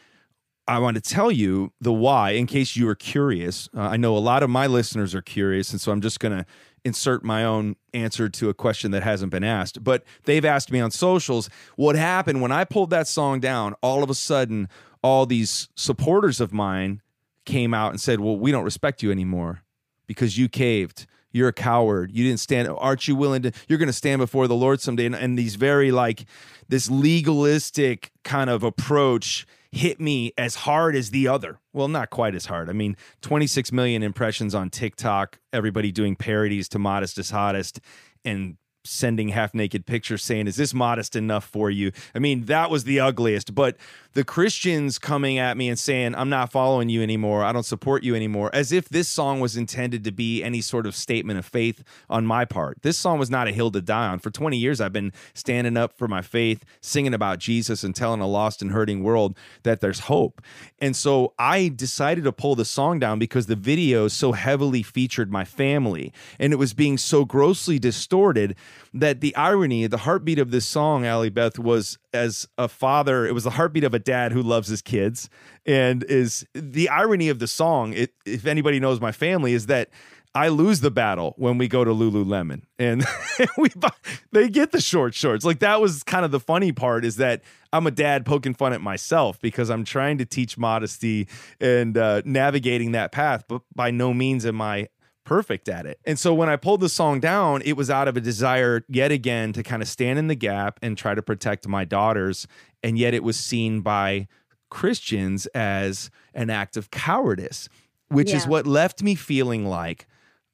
I 0.69 0.79
want 0.79 0.95
to 0.97 1.01
tell 1.01 1.31
you 1.33 1.73
the 1.81 1.93
why 1.93 2.31
in 2.33 2.47
case 2.47 2.77
you 2.77 2.89
are 2.89 2.95
curious. 2.95 3.69
Uh, 3.77 3.81
I 3.81 3.97
know 3.97 4.17
a 4.17 4.19
lot 4.19 4.43
of 4.43 4.51
my 4.51 4.67
listeners 4.67 5.15
are 5.15 5.23
curious, 5.23 5.73
and 5.73 5.81
so 5.81 5.91
I'm 5.91 6.01
just 6.01 6.21
going 6.21 6.37
to 6.37 6.47
insert 6.85 7.23
my 7.25 7.45
own 7.45 7.77
answer 7.93 8.29
to 8.29 8.49
a 8.49 8.55
question 8.55 8.91
that 8.93 9.03
hasn't 9.03 9.31
been 9.33 9.45
asked. 9.45 9.83
But 9.85 10.05
they've 10.25 10.45
asked 10.45 10.71
me 10.73 10.81
on 10.81 10.91
socials 10.91 11.51
what 11.77 11.97
happened 11.97 12.41
when 12.41 12.53
I 12.53 12.65
pulled 12.65 12.91
that 12.91 13.07
song 13.09 13.41
down. 13.41 13.75
All 13.83 14.03
of 14.03 14.09
a 14.11 14.15
sudden, 14.15 14.69
all 15.03 15.27
these 15.27 15.69
supporters 15.75 16.41
of 16.41 16.53
mine 16.53 17.03
came 17.45 17.75
out 17.75 17.91
and 17.91 18.01
said, 18.01 18.21
Well, 18.21 18.39
we 18.39 18.51
don't 18.51 18.65
respect 18.65 19.03
you 19.03 19.11
anymore 19.11 19.63
because 20.07 20.39
you 20.39 20.49
caved. 20.49 21.07
You're 21.33 21.49
a 21.49 21.53
coward. 21.53 22.11
You 22.13 22.25
didn't 22.25 22.41
stand. 22.41 22.69
Aren't 22.69 23.07
you 23.07 23.15
willing 23.15 23.43
to? 23.43 23.53
You're 23.69 23.79
going 23.79 23.87
to 23.87 23.93
stand 23.93 24.19
before 24.19 24.49
the 24.49 24.57
Lord 24.57 24.81
someday. 24.81 25.07
And, 25.07 25.15
and 25.15 25.39
these 25.39 25.55
very 25.55 25.93
like 25.93 26.25
this 26.69 26.91
legalistic 26.91 28.11
kind 28.25 28.51
of 28.51 28.65
approach 28.65 29.47
hit 29.73 30.01
me 30.01 30.33
as 30.37 30.57
hard 30.57 30.97
as 30.97 31.11
the 31.11 31.29
other. 31.29 31.61
Well, 31.73 31.87
not 31.87 32.11
quite 32.11 32.35
as 32.35 32.47
hard. 32.47 32.69
I 32.69 32.73
mean, 32.73 32.97
26 33.23 33.71
million 33.71 34.03
impressions 34.03 34.55
on 34.55 34.71
TikTok, 34.71 35.39
everybody 35.53 35.93
doing 35.93 36.17
parodies 36.17 36.69
to 36.71 36.79
Modest 36.81 37.19
is 37.19 37.31
Hottest 37.31 37.81
and 38.25 38.57
sending 38.85 39.29
half 39.29 39.55
naked 39.55 39.87
pictures 39.87 40.25
saying, 40.25 40.47
Is 40.47 40.57
this 40.57 40.75
modest 40.75 41.15
enough 41.15 41.45
for 41.45 41.71
you? 41.71 41.93
I 42.15 42.19
mean, 42.19 42.47
that 42.47 42.71
was 42.71 42.85
the 42.85 42.99
ugliest. 42.99 43.55
But 43.55 43.77
the 44.13 44.25
Christians 44.25 44.99
coming 44.99 45.39
at 45.39 45.57
me 45.57 45.69
and 45.69 45.79
saying, 45.79 46.15
I'm 46.17 46.29
not 46.29 46.51
following 46.51 46.89
you 46.89 47.03
anymore. 47.03 47.45
I 47.45 47.53
don't 47.53 47.65
support 47.65 48.03
you 48.03 48.15
anymore, 48.17 48.51
as 48.53 48.73
if 48.73 48.89
this 48.89 49.09
song 49.09 49.39
was 49.39 49.57
intended 49.57 50.03
to 50.05 50.11
be 50.11 50.43
any 50.43 50.61
sort 50.61 50.87
of 50.87 50.97
statement 50.97 51.39
of 51.39 51.47
faith 51.47 51.85
on 52.09 52.27
my 52.27 52.45
part. 52.45 52.79
This 52.83 52.99
song 52.99 53.19
was 53.19 53.31
not 53.31 53.47
a 53.47 53.53
hill 53.53 53.71
to 53.71 53.81
die 53.81 54.09
on. 54.09 54.19
For 54.19 54.31
20 54.31 54.57
years, 54.57 54.81
I've 54.81 54.93
been 54.93 55.13
standing 55.33 55.77
up 55.77 55.97
for 55.97 56.09
my 56.09 56.23
faith, 56.23 56.65
singing 56.81 57.15
about 57.15 57.39
Jesus, 57.39 57.85
and 57.85 57.95
telling 57.95 58.21
a 58.21 58.27
lost 58.27 58.63
and 58.63 58.73
hurting 58.73 59.03
world 59.03 59.37
that 59.63 59.81
there's 59.81 60.01
hope. 60.01 60.43
And 60.81 60.97
so 60.97 61.33
I 61.39 61.69
decided 61.69 62.25
to 62.25 62.33
pull 62.33 62.57
the 62.57 62.65
song 62.65 62.99
down 62.99 63.19
because 63.19 63.47
the 63.47 63.57
video 63.57 64.09
so 64.09 64.33
heavily 64.33 64.83
featured 64.83 65.31
my 65.31 65.45
family 65.45 66.13
and 66.39 66.53
it 66.53 66.57
was 66.57 66.75
being 66.75 66.99
so 66.99 67.25
grossly 67.25 67.79
distorted 67.79 68.57
that 68.93 69.21
the 69.21 69.35
irony, 69.37 69.87
the 69.87 69.99
heartbeat 69.99 70.39
of 70.39 70.51
this 70.51 70.67
song, 70.67 71.07
Allie 71.07 71.31
Beth, 71.31 71.59
was 71.59 71.99
as 72.13 72.49
a 72.59 72.69
father, 72.69 73.27
it 73.27 73.33
was 73.33 73.45
the 73.45 73.51
heartbeat 73.51 73.85
of 73.85 73.95
a 73.95 73.99
dad 73.99 74.33
who 74.33 74.43
loves 74.43 74.69
his 74.69 74.83
kids. 74.83 75.29
And 75.67 76.05
is 76.05 76.47
the 76.55 76.89
irony 76.89 77.29
of 77.29 77.39
the 77.39 77.47
song, 77.47 77.93
it, 77.93 78.15
if 78.25 78.47
anybody 78.47 78.81
knows 78.81 79.01
my 79.01 79.13
family, 79.13 79.53
is 79.53 79.67
that 79.67 79.91
I 80.35 80.49
lose 80.49 80.81
the 80.81 80.93
battle 80.93 81.35
when 81.39 81.59
we 81.59 81.67
go 81.67 81.83
to 81.83 81.91
Lululemon 81.91 82.63
and 82.79 83.05
we 83.57 83.69
buy, 83.71 83.91
they 84.31 84.49
get 84.49 84.71
the 84.71 84.81
short 84.81 85.13
shorts. 85.15 85.45
Like 85.45 85.59
that 85.59 85.81
was 85.81 86.05
kind 86.05 86.25
of 86.25 86.31
the 86.31 86.39
funny 86.39 86.71
part 86.71 87.05
is 87.05 87.17
that 87.17 87.43
I'm 87.73 87.87
a 87.87 87.91
dad 87.91 88.25
poking 88.25 88.55
fun 88.55 88.73
at 88.73 88.81
myself 88.81 89.41
because 89.41 89.71
I'm 89.71 89.85
trying 89.85 90.19
to 90.19 90.25
teach 90.25 90.57
modesty 90.57 91.27
and 91.61 91.99
uh, 91.99 92.23
navigating 92.25 92.93
that 92.93 93.11
path, 93.11 93.45
but 93.49 93.63
by 93.75 93.91
no 93.91 94.15
means 94.15 94.47
am 94.47 94.61
I 94.61 94.89
perfect 95.31 95.69
at 95.69 95.87
it. 95.87 96.01
And 96.05 96.19
so 96.19 96.35
when 96.35 96.49
I 96.49 96.57
pulled 96.57 96.81
the 96.81 96.89
song 96.89 97.21
down, 97.21 97.63
it 97.65 97.77
was 97.77 97.89
out 97.89 98.09
of 98.09 98.17
a 98.17 98.21
desire 98.21 98.83
yet 98.89 99.13
again 99.13 99.53
to 99.53 99.63
kind 99.63 99.81
of 99.81 99.87
stand 99.87 100.19
in 100.19 100.27
the 100.27 100.35
gap 100.35 100.81
and 100.83 100.99
try 100.99 101.15
to 101.15 101.23
protect 101.23 101.69
my 101.69 101.85
daughters. 101.85 102.49
And 102.83 102.99
yet 102.99 103.15
it 103.15 103.23
was 103.23 103.37
seen 103.37 103.81
by 103.81 104.27
Christians 104.71 105.47
as 105.55 106.11
an 106.35 106.51
act 106.51 106.77
of 106.77 106.91
cowardice. 106.91 107.69
which 108.09 108.35
is 108.35 108.45
what 108.45 108.67
left 108.67 109.05
me 109.05 109.15
feeling 109.15 109.65
like, 109.65 110.09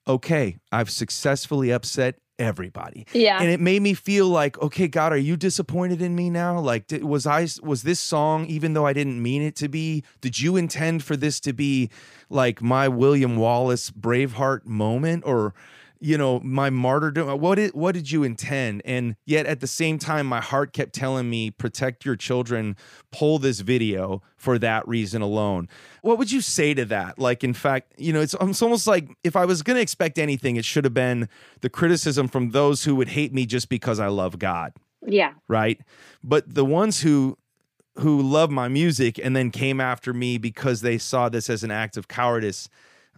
okay, 0.07 0.57
I've 0.71 0.91
successfully 0.91 1.71
upset 1.71 2.19
everybody. 2.39 3.05
Yeah. 3.13 3.39
And 3.39 3.49
it 3.49 3.59
made 3.59 3.81
me 3.81 3.93
feel 3.93 4.27
like, 4.27 4.59
okay, 4.61 4.87
God, 4.87 5.11
are 5.11 5.17
you 5.17 5.37
disappointed 5.37 6.01
in 6.01 6.15
me 6.15 6.29
now? 6.29 6.59
Like, 6.59 6.87
did, 6.87 7.03
was 7.03 7.25
I, 7.25 7.47
was 7.61 7.83
this 7.83 7.99
song, 7.99 8.45
even 8.45 8.73
though 8.73 8.85
I 8.85 8.93
didn't 8.93 9.21
mean 9.21 9.41
it 9.41 9.55
to 9.57 9.67
be, 9.67 10.03
did 10.21 10.39
you 10.39 10.55
intend 10.55 11.03
for 11.03 11.15
this 11.15 11.39
to 11.41 11.53
be 11.53 11.89
like 12.29 12.61
my 12.61 12.87
William 12.87 13.37
Wallace 13.37 13.91
Braveheart 13.91 14.65
moment 14.65 15.23
or, 15.25 15.53
you 15.99 16.17
know, 16.17 16.39
my 16.41 16.69
martyrdom? 16.69 17.39
What 17.39 17.55
did, 17.55 17.73
what 17.73 17.93
did 17.93 18.11
you 18.11 18.23
intend? 18.23 18.81
And 18.85 19.15
yet 19.25 19.45
at 19.45 19.59
the 19.59 19.67
same 19.67 19.97
time, 19.99 20.25
my 20.27 20.41
heart 20.41 20.73
kept 20.73 20.93
telling 20.93 21.29
me, 21.29 21.51
protect 21.51 22.05
your 22.05 22.15
children, 22.15 22.75
pull 23.11 23.39
this 23.39 23.59
video 23.61 24.21
for 24.35 24.57
that 24.59 24.87
reason 24.87 25.21
alone. 25.21 25.67
What 26.01 26.17
would 26.17 26.31
you 26.31 26.41
say 26.41 26.73
to 26.73 26.85
that? 26.85 27.17
Like, 27.19 27.43
in 27.43 27.53
fact, 27.53 27.93
you 27.97 28.13
know, 28.13 28.21
it's, 28.21 28.35
it's 28.39 28.61
almost 28.61 28.87
like 28.87 29.09
if 29.23 29.35
I 29.35 29.45
was 29.45 29.61
going 29.63 29.75
to 29.75 29.81
expect 29.81 30.17
anything, 30.19 30.55
it 30.55 30.65
should 30.65 30.83
have 30.85 30.93
been 30.93 31.27
the 31.61 31.69
criticism 31.69 32.27
from 32.27 32.51
those 32.51 32.83
who 32.83 32.95
would 32.95 33.09
hate 33.09 33.33
me 33.33 33.45
just 33.45 33.69
because 33.69 33.99
I 33.99 34.07
love 34.07 34.39
God, 34.39 34.73
Yeah. 35.05 35.33
right? 35.47 35.79
But 36.23 36.53
the 36.53 36.65
ones 36.65 37.01
who 37.01 37.37
who 37.99 38.21
love 38.21 38.51
my 38.51 38.67
music 38.67 39.19
and 39.23 39.35
then 39.35 39.49
came 39.49 39.81
after 39.81 40.13
me 40.13 40.37
because 40.37 40.81
they 40.81 40.99
saw 40.99 41.29
this 41.29 41.49
as 41.49 41.63
an 41.63 41.71
act 41.71 41.97
of 41.97 42.07
cowardice. 42.07 42.69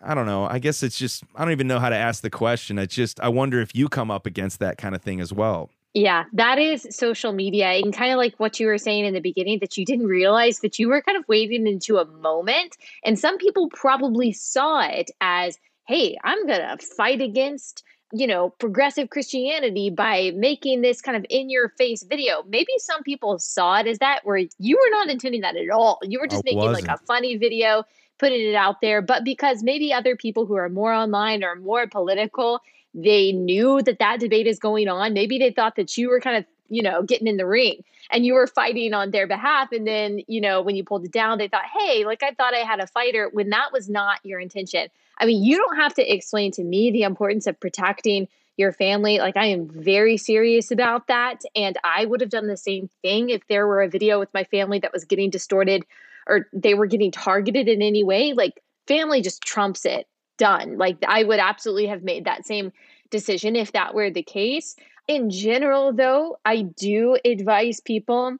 I 0.04 0.14
don't 0.14 0.26
know. 0.26 0.46
I 0.46 0.60
guess 0.60 0.84
it's 0.84 0.98
just 0.98 1.24
I 1.36 1.44
don't 1.44 1.52
even 1.52 1.68
know 1.68 1.80
how 1.80 1.90
to 1.90 1.96
ask 1.96 2.22
the 2.22 2.30
question. 2.30 2.78
It's 2.80 2.96
just 2.96 3.20
I 3.20 3.30
wonder 3.30 3.62
if 3.62 3.76
you 3.76 3.90
come 3.90 4.12
up 4.12 4.26
against 4.26 4.60
that 4.60 4.78
kind 4.78 4.96
of 4.96 5.02
thing 5.02 5.20
as 5.20 5.34
well. 5.34 5.70
Yeah, 5.94 6.26
that 6.34 6.60
is 6.60 6.88
social 6.92 7.34
media. 7.34 7.68
And 7.72 7.94
kind 7.94 8.12
of 8.12 8.18
like 8.18 8.36
what 8.38 8.60
you 8.60 8.68
were 8.68 8.78
saying 8.78 9.06
in 9.06 9.14
the 9.14 9.22
beginning, 9.22 9.60
that 9.60 9.76
you 9.76 9.86
didn't 9.86 10.06
realize 10.06 10.60
that 10.60 10.78
you 10.78 10.88
were 10.88 11.02
kind 11.02 11.18
of 11.18 11.28
wading 11.28 11.66
into 11.66 11.98
a 11.98 12.06
moment. 12.06 12.78
And 13.04 13.18
some 13.18 13.38
people 13.38 13.70
probably 13.70 14.32
saw 14.32 14.82
it 14.82 15.10
as, 15.20 15.58
hey, 15.88 16.16
I'm 16.24 16.46
going 16.46 16.60
to 16.60 16.86
fight 16.86 17.22
against, 17.22 17.84
you 18.14 18.28
know, 18.28 18.50
progressive 18.60 19.10
Christianity 19.10 19.90
by 19.90 20.32
making 20.36 20.82
this 20.82 21.02
kind 21.02 21.18
of 21.18 21.26
in 21.28 21.50
your 21.50 21.70
face 21.70 22.04
video. 22.04 22.44
Maybe 22.48 22.72
some 22.78 23.02
people 23.02 23.40
saw 23.40 23.80
it 23.80 23.88
as 23.88 23.98
that, 23.98 24.20
where 24.26 24.38
you 24.38 24.78
were 24.78 24.92
not 24.92 25.10
intending 25.10 25.42
that 25.42 25.56
at 25.56 25.72
all. 25.72 26.00
You 26.04 26.20
were 26.20 26.28
just 26.28 26.46
making 26.46 26.60
like 26.60 26.88
wasn't. 26.88 26.92
a 26.92 26.98
funny 27.08 27.36
video, 27.36 27.84
putting 28.20 28.42
it 28.42 28.56
out 28.56 28.82
there. 28.82 29.02
But 29.02 29.24
because 29.24 29.64
maybe 29.64 29.92
other 29.92 30.16
people 30.16 30.46
who 30.46 30.56
are 30.56 30.70
more 30.70 30.94
online 30.94 31.44
or 31.44 31.56
more 31.56 31.88
political, 31.88 32.62
they 32.94 33.32
knew 33.32 33.82
that 33.82 34.00
that 34.00 34.20
debate 34.20 34.48
is 34.48 34.60
going 34.60 34.88
on. 34.88 35.14
Maybe 35.14 35.40
they 35.40 35.52
thought 35.52 35.76
that 35.78 35.98
you 35.98 36.10
were 36.10 36.20
kind 36.20 36.38
of, 36.38 36.46
you 36.70 36.84
know, 36.84 37.02
getting 37.02 37.28
in 37.28 37.38
the 37.38 37.46
ring 37.46 37.84
and 38.12 38.26
you 38.26 38.34
were 38.34 38.48
fighting 38.48 38.94
on 38.94 39.12
their 39.12 39.28
behalf. 39.28 39.72
And 39.72 39.88
then, 39.88 40.22
you 40.28 40.42
know, 40.42 40.62
when 40.62 40.76
you 40.76 40.84
pulled 40.84 41.06
it 41.06 41.12
down, 41.12 41.38
they 41.38 41.48
thought, 41.48 41.66
hey, 41.80 42.06
like 42.06 42.22
I 42.22 42.32
thought 42.32 42.54
I 42.54 42.60
had 42.60 42.80
a 42.80 42.88
fighter 42.88 43.30
when 43.32 43.50
that 43.50 43.72
was 43.72 43.90
not 43.90 44.20
your 44.24 44.40
intention. 44.40 44.90
I 45.18 45.26
mean, 45.26 45.44
you 45.44 45.58
don't 45.58 45.78
have 45.78 45.94
to 45.96 46.14
explain 46.14 46.52
to 46.54 46.64
me 46.64 46.92
the 46.92 47.04
importance 47.04 47.48
of 47.48 47.60
protecting 47.60 48.28
your 48.58 48.74
family. 48.74 49.20
Like, 49.20 49.38
I 49.38 49.46
am 49.48 49.68
very 49.70 50.18
serious 50.18 50.70
about 50.70 51.08
that. 51.08 51.44
And 51.56 51.78
I 51.84 52.06
would 52.06 52.22
have 52.22 52.30
done 52.30 52.48
the 52.48 52.58
same 52.58 52.90
thing 53.02 53.30
if 53.30 53.48
there 53.48 53.66
were 53.66 53.82
a 53.82 53.88
video 53.88 54.20
with 54.20 54.34
my 54.34 54.44
family 54.44 54.80
that 54.80 54.92
was 54.92 55.06
getting 55.06 55.30
distorted 55.30 55.86
or 56.30 56.48
they 56.54 56.74
were 56.76 56.86
getting 56.88 57.12
targeted 57.12 57.68
in 57.68 57.82
any 57.82 58.04
way. 58.04 58.34
Like, 58.34 58.62
family 58.88 59.22
just 59.22 59.42
trumps 59.42 59.86
it. 59.86 60.08
Done. 60.38 60.78
Like, 60.78 60.98
I 61.08 61.24
would 61.24 61.40
absolutely 61.40 61.88
have 61.88 62.04
made 62.04 62.26
that 62.26 62.46
same 62.46 62.72
decision 63.10 63.56
if 63.56 63.74
that 63.74 63.94
were 63.94 64.10
the 64.10 64.24
case. 64.24 64.76
In 65.08 65.30
general, 65.30 65.92
though, 65.92 66.38
I 66.46 66.62
do 66.62 67.18
advise 67.26 67.82
people 67.82 68.38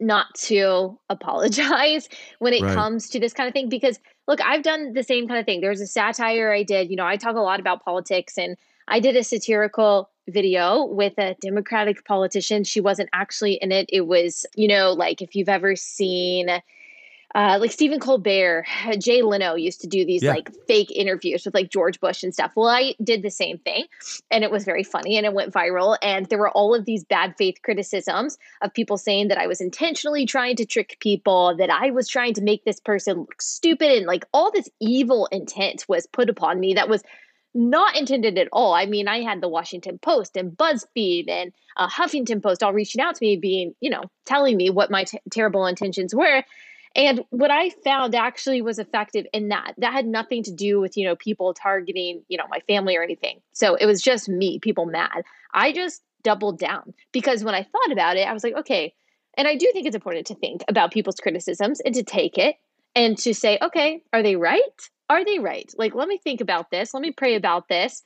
not 0.00 0.34
to 0.34 0.98
apologize 1.08 2.08
when 2.38 2.52
it 2.52 2.60
Right. 2.60 2.66
comes 2.66 3.08
to 3.10 3.20
this 3.20 3.32
kind 3.32 3.46
of 3.46 3.52
thing 3.52 3.68
because 3.68 4.00
look 4.26 4.40
i've 4.42 4.62
done 4.62 4.92
the 4.94 5.02
same 5.02 5.28
kind 5.28 5.38
of 5.38 5.46
thing 5.46 5.60
there's 5.60 5.80
a 5.80 5.86
satire 5.86 6.52
i 6.52 6.62
did 6.62 6.90
you 6.90 6.96
know 6.96 7.06
i 7.06 7.16
talk 7.16 7.36
a 7.36 7.40
lot 7.40 7.60
about 7.60 7.84
politics 7.84 8.36
and 8.36 8.56
i 8.88 8.98
did 8.98 9.14
a 9.16 9.22
satirical 9.22 10.10
video 10.28 10.84
with 10.84 11.16
a 11.18 11.36
democratic 11.40 12.04
politician 12.04 12.64
she 12.64 12.80
wasn't 12.80 13.08
actually 13.12 13.54
in 13.54 13.70
it 13.70 13.88
it 13.92 14.08
was 14.08 14.44
you 14.56 14.66
know 14.66 14.92
like 14.92 15.22
if 15.22 15.36
you've 15.36 15.48
ever 15.48 15.76
seen 15.76 16.48
uh, 17.36 17.58
like 17.60 17.70
Stephen 17.70 18.00
Colbert, 18.00 18.64
Jay 18.98 19.20
Leno 19.20 19.56
used 19.56 19.82
to 19.82 19.86
do 19.86 20.06
these 20.06 20.22
Yeah. 20.22 20.30
like 20.30 20.50
fake 20.66 20.90
interviews 20.90 21.44
with 21.44 21.52
like 21.52 21.68
George 21.70 22.00
Bush 22.00 22.22
and 22.22 22.32
stuff. 22.32 22.50
Well, 22.56 22.68
I 22.68 22.94
did 23.04 23.22
the 23.22 23.30
same 23.30 23.58
thing 23.58 23.84
and 24.30 24.42
it 24.42 24.50
was 24.50 24.64
very 24.64 24.82
funny 24.82 25.18
and 25.18 25.26
it 25.26 25.34
went 25.34 25.52
viral. 25.52 25.98
And 26.00 26.24
there 26.26 26.38
were 26.38 26.50
all 26.50 26.74
of 26.74 26.86
these 26.86 27.04
bad 27.04 27.34
faith 27.36 27.56
criticisms 27.62 28.38
of 28.62 28.72
people 28.72 28.96
saying 28.96 29.28
that 29.28 29.36
I 29.36 29.48
was 29.48 29.60
intentionally 29.60 30.24
trying 30.24 30.56
to 30.56 30.64
trick 30.64 30.96
people, 30.98 31.54
that 31.58 31.68
I 31.68 31.90
was 31.90 32.08
trying 32.08 32.32
to 32.34 32.42
make 32.42 32.64
this 32.64 32.80
person 32.80 33.18
look 33.18 33.42
stupid, 33.42 33.90
and 33.98 34.06
like 34.06 34.24
all 34.32 34.50
this 34.50 34.70
evil 34.80 35.28
intent 35.30 35.84
was 35.88 36.06
put 36.06 36.30
upon 36.30 36.58
me 36.58 36.72
that 36.72 36.88
was 36.88 37.02
not 37.54 37.96
intended 37.96 38.38
at 38.38 38.48
all. 38.50 38.72
I 38.72 38.86
mean, 38.86 39.08
I 39.08 39.20
had 39.20 39.42
the 39.42 39.48
Washington 39.48 39.98
Post 39.98 40.38
and 40.38 40.52
BuzzFeed 40.52 41.28
and 41.28 41.52
uh, 41.76 41.88
Huffington 41.88 42.42
Post 42.42 42.62
all 42.62 42.72
reaching 42.72 43.02
out 43.02 43.14
to 43.14 43.24
me, 43.24 43.36
being, 43.36 43.74
you 43.80 43.90
know, 43.90 44.04
telling 44.24 44.56
me 44.56 44.70
what 44.70 44.90
my 44.90 45.04
t- 45.04 45.20
terrible 45.30 45.66
intentions 45.66 46.14
were. 46.14 46.42
And 46.96 47.24
what 47.28 47.50
I 47.50 47.70
found 47.84 48.14
actually 48.14 48.62
was 48.62 48.78
effective 48.78 49.26
in 49.34 49.48
that. 49.48 49.74
That 49.76 49.92
had 49.92 50.06
nothing 50.06 50.42
to 50.44 50.52
do 50.52 50.80
with, 50.80 50.96
you 50.96 51.06
know, 51.06 51.14
people 51.14 51.52
targeting, 51.52 52.22
you 52.28 52.38
know, 52.38 52.46
my 52.48 52.60
family 52.60 52.96
or 52.96 53.02
anything. 53.02 53.42
So 53.52 53.74
it 53.74 53.84
was 53.84 54.00
just 54.00 54.30
me, 54.30 54.58
people 54.58 54.86
mad. 54.86 55.22
I 55.52 55.72
just 55.72 56.02
doubled 56.22 56.58
down 56.58 56.94
because 57.12 57.44
when 57.44 57.54
I 57.54 57.64
thought 57.64 57.92
about 57.92 58.16
it, 58.16 58.26
I 58.26 58.32
was 58.32 58.42
like, 58.42 58.54
okay. 58.54 58.94
And 59.36 59.46
I 59.46 59.56
do 59.56 59.70
think 59.74 59.86
it's 59.86 59.94
important 59.94 60.26
to 60.28 60.34
think 60.34 60.64
about 60.68 60.90
people's 60.90 61.16
criticisms 61.16 61.80
and 61.80 61.94
to 61.94 62.02
take 62.02 62.38
it 62.38 62.56
and 62.94 63.18
to 63.18 63.34
say, 63.34 63.58
okay, 63.60 64.02
are 64.14 64.22
they 64.22 64.36
right? 64.36 64.62
Are 65.10 65.22
they 65.22 65.38
right? 65.38 65.70
Like, 65.76 65.94
let 65.94 66.08
me 66.08 66.16
think 66.16 66.40
about 66.40 66.70
this. 66.70 66.94
Let 66.94 67.02
me 67.02 67.12
pray 67.12 67.34
about 67.34 67.68
this. 67.68 68.02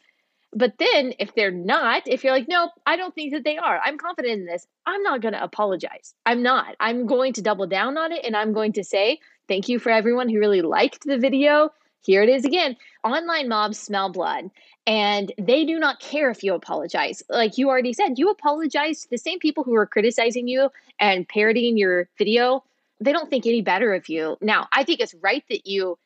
But 0.53 0.79
then 0.79 1.15
if 1.19 1.35
they're 1.35 1.51
not, 1.51 2.03
if 2.07 2.25
you're 2.25 2.33
like, 2.33 2.49
no, 2.49 2.71
I 2.85 2.97
don't 2.97 3.15
think 3.15 3.33
that 3.33 3.45
they 3.45 3.57
are, 3.57 3.81
I'm 3.85 3.99
confident 3.99 4.41
in 4.41 4.47
this, 4.47 4.67
I'm 4.85 5.03
not 5.03 5.21
going 5.21 5.35
to 5.35 5.43
apologize. 5.43 6.15
I'm 6.27 6.43
not. 6.43 6.75
I'm 6.81 7.07
going 7.07 7.35
to 7.35 7.43
double 7.43 7.67
down 7.67 7.97
on 7.97 8.13
it 8.13 8.25
and 8.25 8.37
I'm 8.37 8.53
going 8.53 8.73
to 8.73 8.85
say, 8.85 9.21
thank 9.47 9.69
you 9.69 9.79
for 9.79 9.91
everyone 9.91 10.29
who 10.29 10.41
really 10.41 10.63
liked 10.63 11.05
the 11.05 11.19
video. 11.19 11.71
Here 12.03 12.23
it 12.23 12.29
is 12.29 12.45
again. 12.45 12.77
Online 13.05 13.49
mobs 13.49 13.79
smell 13.79 14.11
blood 14.11 14.51
and 14.87 15.33
they 15.39 15.65
do 15.65 15.79
not 15.79 16.01
care 16.01 16.31
if 16.31 16.43
you 16.43 16.55
apologize. 16.55 17.23
Like 17.29 17.59
you 17.59 17.69
already 17.69 17.93
said, 17.93 18.19
you 18.19 18.31
apologize 18.31 19.03
to 19.03 19.11
the 19.11 19.19
same 19.19 19.39
people 19.39 19.63
who 19.63 19.75
are 19.77 19.87
criticizing 19.87 20.49
you 20.49 20.71
and 20.99 21.29
parodying 21.29 21.77
your 21.77 22.09
video. 22.19 22.65
They 23.01 23.13
don't 23.13 23.31
think 23.31 23.47
any 23.47 23.63
better 23.63 23.95
of 23.95 24.09
you. 24.09 24.37
Now, 24.41 24.67
I 24.73 24.85
think 24.85 25.01
it's 25.01 25.15
right 25.23 25.45
that 25.49 25.67
you 25.67 25.97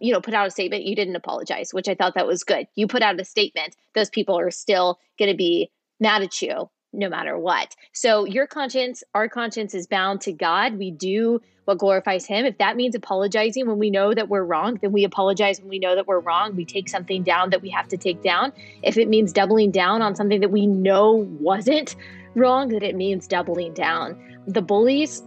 you 0.00 0.12
know, 0.12 0.20
put 0.20 0.34
out 0.34 0.46
a 0.46 0.50
statement, 0.50 0.84
you 0.84 0.96
didn't 0.96 1.16
apologize, 1.16 1.72
which 1.72 1.88
I 1.88 1.94
thought 1.94 2.14
that 2.14 2.26
was 2.26 2.44
good. 2.44 2.66
You 2.74 2.86
put 2.86 3.02
out 3.02 3.20
a 3.20 3.24
statement, 3.24 3.76
those 3.94 4.10
people 4.10 4.38
are 4.38 4.50
still 4.50 4.98
going 5.18 5.30
to 5.30 5.36
be 5.36 5.70
mad 6.00 6.22
at 6.22 6.42
you 6.42 6.68
no 6.92 7.08
matter 7.08 7.38
what. 7.38 7.74
So 7.92 8.24
your 8.24 8.46
conscience, 8.46 9.02
our 9.14 9.28
conscience 9.28 9.74
is 9.74 9.86
bound 9.86 10.20
to 10.22 10.32
God. 10.32 10.78
We 10.78 10.90
do 10.90 11.40
what 11.64 11.78
glorifies 11.78 12.26
him. 12.26 12.44
If 12.44 12.58
that 12.58 12.76
means 12.76 12.94
apologizing 12.94 13.66
when 13.66 13.78
we 13.78 13.90
know 13.90 14.14
that 14.14 14.28
we're 14.28 14.44
wrong, 14.44 14.78
then 14.80 14.92
we 14.92 15.04
apologize 15.04 15.60
when 15.60 15.68
we 15.68 15.78
know 15.78 15.94
that 15.94 16.06
we're 16.06 16.20
wrong. 16.20 16.54
We 16.56 16.64
take 16.64 16.88
something 16.88 17.22
down 17.22 17.50
that 17.50 17.62
we 17.62 17.70
have 17.70 17.88
to 17.88 17.96
take 17.96 18.22
down. 18.22 18.52
If 18.82 18.96
it 18.96 19.08
means 19.08 19.32
doubling 19.32 19.70
down 19.70 20.02
on 20.02 20.14
something 20.14 20.40
that 20.40 20.50
we 20.50 20.66
know 20.66 21.26
wasn't 21.40 21.96
wrong, 22.34 22.68
that 22.68 22.82
it 22.82 22.96
means 22.96 23.26
doubling 23.26 23.72
down. 23.74 24.20
The 24.46 24.62
bullies 24.62 25.22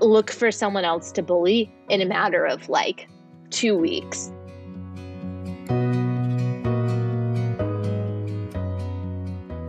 look 0.00 0.30
for 0.30 0.50
someone 0.50 0.84
else 0.84 1.12
to 1.12 1.22
bully 1.22 1.70
in 1.88 2.00
a 2.00 2.06
matter 2.06 2.44
of 2.46 2.68
like 2.68 3.08
two 3.52 3.76
weeks. 3.76 4.32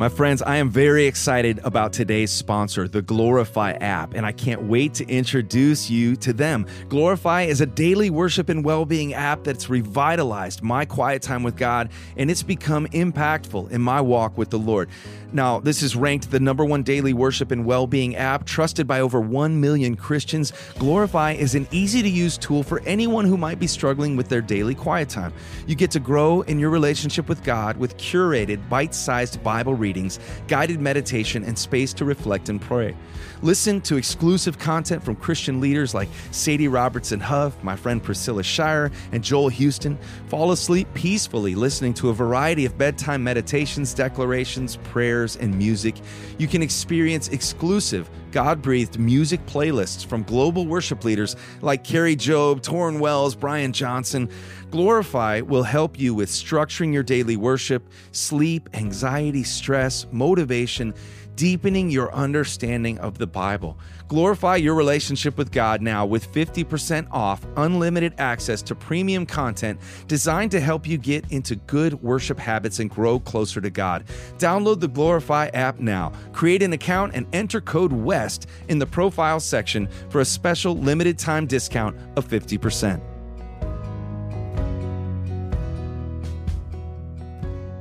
My 0.04 0.10
friends, 0.10 0.42
I 0.42 0.58
am 0.58 0.70
very 0.70 1.06
excited 1.06 1.62
about 1.64 1.94
today's 1.94 2.30
sponsor, 2.30 2.90
the 2.90 3.02
Glorify 3.02 3.72
app, 3.74 4.16
and 4.16 4.26
I 4.26 4.34
can't 4.34 4.64
wait 4.64 4.96
to 4.96 5.08
introduce 5.08 5.90
you 5.90 6.18
to 6.18 6.34
them. 6.34 6.66
Glorify 6.90 7.44
is 7.44 7.62
a 7.62 7.66
daily 7.66 8.10
worship 8.10 8.50
and 8.50 8.66
well 8.66 8.84
being 8.84 9.14
app 9.14 9.46
that's 9.46 9.70
revitalized 9.70 10.62
my 10.62 10.84
quiet 10.84 11.22
time 11.22 11.42
with 11.42 11.56
God, 11.56 11.90
and 12.18 12.30
it's 12.30 12.44
become 12.44 12.86
impactful 12.88 13.72
in 13.72 13.82
my 13.82 14.02
walk 14.02 14.38
with 14.38 14.50
the 14.50 14.60
Lord. 14.60 14.90
Now, 15.34 15.60
this 15.60 15.82
is 15.82 15.96
ranked 15.96 16.30
the 16.30 16.40
number 16.40 16.64
one 16.64 16.84
daily 16.84 17.12
worship 17.12 17.50
and 17.50 17.66
well 17.66 17.88
being 17.88 18.16
app, 18.16 18.46
trusted 18.46 18.86
by 18.86 19.00
over 19.00 19.20
1 19.20 19.60
million 19.60 19.96
Christians. 19.96 20.54
Glorify 20.78 21.32
is 21.32 21.56
an 21.56 21.68
easy 21.72 22.04
to 22.04 22.10
use 22.10 22.38
tool 22.38 22.62
for 22.62 22.82
anyone 22.82 23.26
who 23.26 23.36
might 23.36 23.58
be 23.58 23.66
struggling 23.66 24.16
with 24.16 24.30
their 24.30 24.42
daily 24.42 24.76
quiet 24.76 25.10
time. 25.10 25.34
You 25.66 25.74
get 25.74 25.90
to 25.92 26.00
grow 26.00 26.42
in 26.42 26.60
your 26.60 26.70
relationship 26.70 27.28
with 27.28 27.44
God 27.44 27.78
with 27.78 27.98
curated, 27.98 28.70
bite 28.70 28.94
sized 28.94 29.44
Bible 29.44 29.74
readings, 29.74 30.20
guided 30.48 30.80
meditation, 30.80 31.44
and 31.44 31.58
space 31.58 31.94
to 31.94 32.06
reflect 32.06 32.50
and 32.50 32.62
pray. 32.62 32.96
Listen 33.42 33.82
to 33.82 33.98
exclusive 33.98 34.60
content 34.60 35.04
from 35.04 35.16
Christian 35.16 35.60
leaders 35.60 35.94
like 35.94 36.08
Sadie 36.32 36.68
Robertson 36.68 37.20
Huff, 37.20 37.62
my 37.64 37.76
friend 37.76 38.02
Priscilla 38.02 38.44
Shirer, 38.44 38.92
and 39.12 39.24
Joel 39.24 39.50
Houston. 39.50 39.98
Fall 40.28 40.52
asleep 40.52 40.88
peacefully 40.94 41.56
listening 41.56 41.94
to 41.96 42.10
a 42.10 42.14
variety 42.14 42.66
of 42.66 42.78
bedtime 42.78 43.24
meditations, 43.24 43.94
declarations, 43.94 44.78
prayers, 44.78 45.23
prayers, 45.24 45.38
and 45.38 45.58
music. 45.58 45.96
You 46.38 46.48
can 46.48 46.62
experience 46.62 47.30
exclusive, 47.30 48.10
God 48.32 48.62
breathed 48.62 49.00
music 49.00 49.46
playlists 49.46 50.06
from 50.06 50.24
global 50.24 50.68
worship 50.68 51.04
leaders 51.06 51.36
like 51.62 51.84
Kari 51.84 52.16
Jobe, 52.16 52.62
Tauren 52.62 53.00
Wells, 53.00 53.36
Brian 53.36 53.72
Johnson. 53.72 54.30
Glorify 54.72 55.42
will 55.42 55.64
help 55.64 56.00
you 56.00 56.14
with 56.14 56.30
structuring 56.30 56.94
your 56.94 57.04
daily 57.04 57.38
worship, 57.38 57.88
sleep, 58.12 58.70
anxiety, 58.74 59.44
stress, 59.44 60.08
motivation 60.12 60.94
deepening 61.36 61.90
your 61.90 62.14
understanding 62.14 63.00
of 63.00 63.18
the 63.18 63.26
Bible. 63.26 63.78
Glorify 64.14 64.58
your 64.58 64.76
relationship 64.76 65.40
with 65.40 65.52
God 65.52 65.82
now 65.82 66.06
with 66.06 66.32
50% 66.32 67.08
off 67.10 67.44
unlimited 67.58 68.14
access 68.20 68.62
to 68.62 68.76
premium 68.76 69.26
content 69.26 69.80
designed 70.08 70.52
to 70.52 70.60
help 70.60 70.86
you 70.86 71.00
get 71.00 71.26
into 71.32 71.56
good 71.56 71.96
worship 71.96 72.38
habits 72.38 72.78
and 72.78 72.92
grow 72.92 73.20
closer 73.20 73.60
to 73.60 73.72
God. 73.72 74.04
Download 74.38 74.80
the 74.80 74.88
Glorify 74.88 75.48
app 75.56 75.80
now, 75.80 76.12
create 76.32 76.62
an 76.62 76.74
account, 76.74 77.16
and 77.16 77.26
enter 77.34 77.60
code 77.60 77.92
WEST 77.92 78.46
in 78.68 78.78
the 78.78 78.86
profile 78.86 79.40
section 79.40 79.90
for 80.12 80.22
a 80.22 80.26
special 80.26 80.78
limited 80.78 81.18
time 81.18 81.48
discount 81.48 81.98
of 82.16 82.28
50%. 82.28 83.02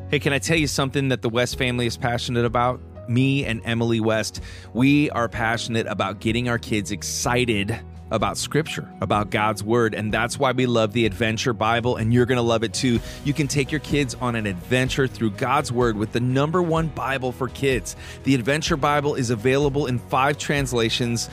Hey, 0.08 0.18
can 0.18 0.32
I 0.32 0.38
tell 0.38 0.56
you 0.56 0.66
something 0.66 1.08
that 1.08 1.20
the 1.20 1.28
West 1.28 1.58
family 1.58 1.84
is 1.84 1.98
passionate 1.98 2.46
about? 2.46 2.80
Me 3.08 3.44
and 3.44 3.60
Emily 3.64 4.00
West, 4.00 4.40
we 4.72 5.10
are 5.10 5.28
passionate 5.28 5.86
about 5.86 6.20
getting 6.20 6.48
our 6.48 6.58
kids 6.58 6.90
excited 6.90 7.78
about 8.10 8.36
scripture, 8.36 8.86
about 9.00 9.30
God's 9.30 9.64
word, 9.64 9.94
and 9.94 10.12
that's 10.12 10.38
why 10.38 10.52
we 10.52 10.66
love 10.66 10.92
the 10.92 11.06
Adventure 11.06 11.54
Bible, 11.54 11.96
and 11.96 12.12
you're 12.12 12.26
going 12.26 12.36
to 12.36 12.42
love 12.42 12.62
it 12.62 12.74
too. 12.74 13.00
You 13.24 13.32
can 13.32 13.48
take 13.48 13.72
your 13.72 13.80
kids 13.80 14.14
on 14.16 14.36
an 14.36 14.46
adventure 14.46 15.06
through 15.06 15.30
God's 15.30 15.72
word 15.72 15.96
with 15.96 16.12
the 16.12 16.20
number 16.20 16.62
one 16.62 16.88
Bible 16.88 17.32
for 17.32 17.48
kids. 17.48 17.96
The 18.24 18.34
Adventure 18.34 18.76
Bible 18.76 19.14
is 19.14 19.30
available 19.30 19.86
in 19.86 19.98
five 19.98 20.36
translations 20.36 21.30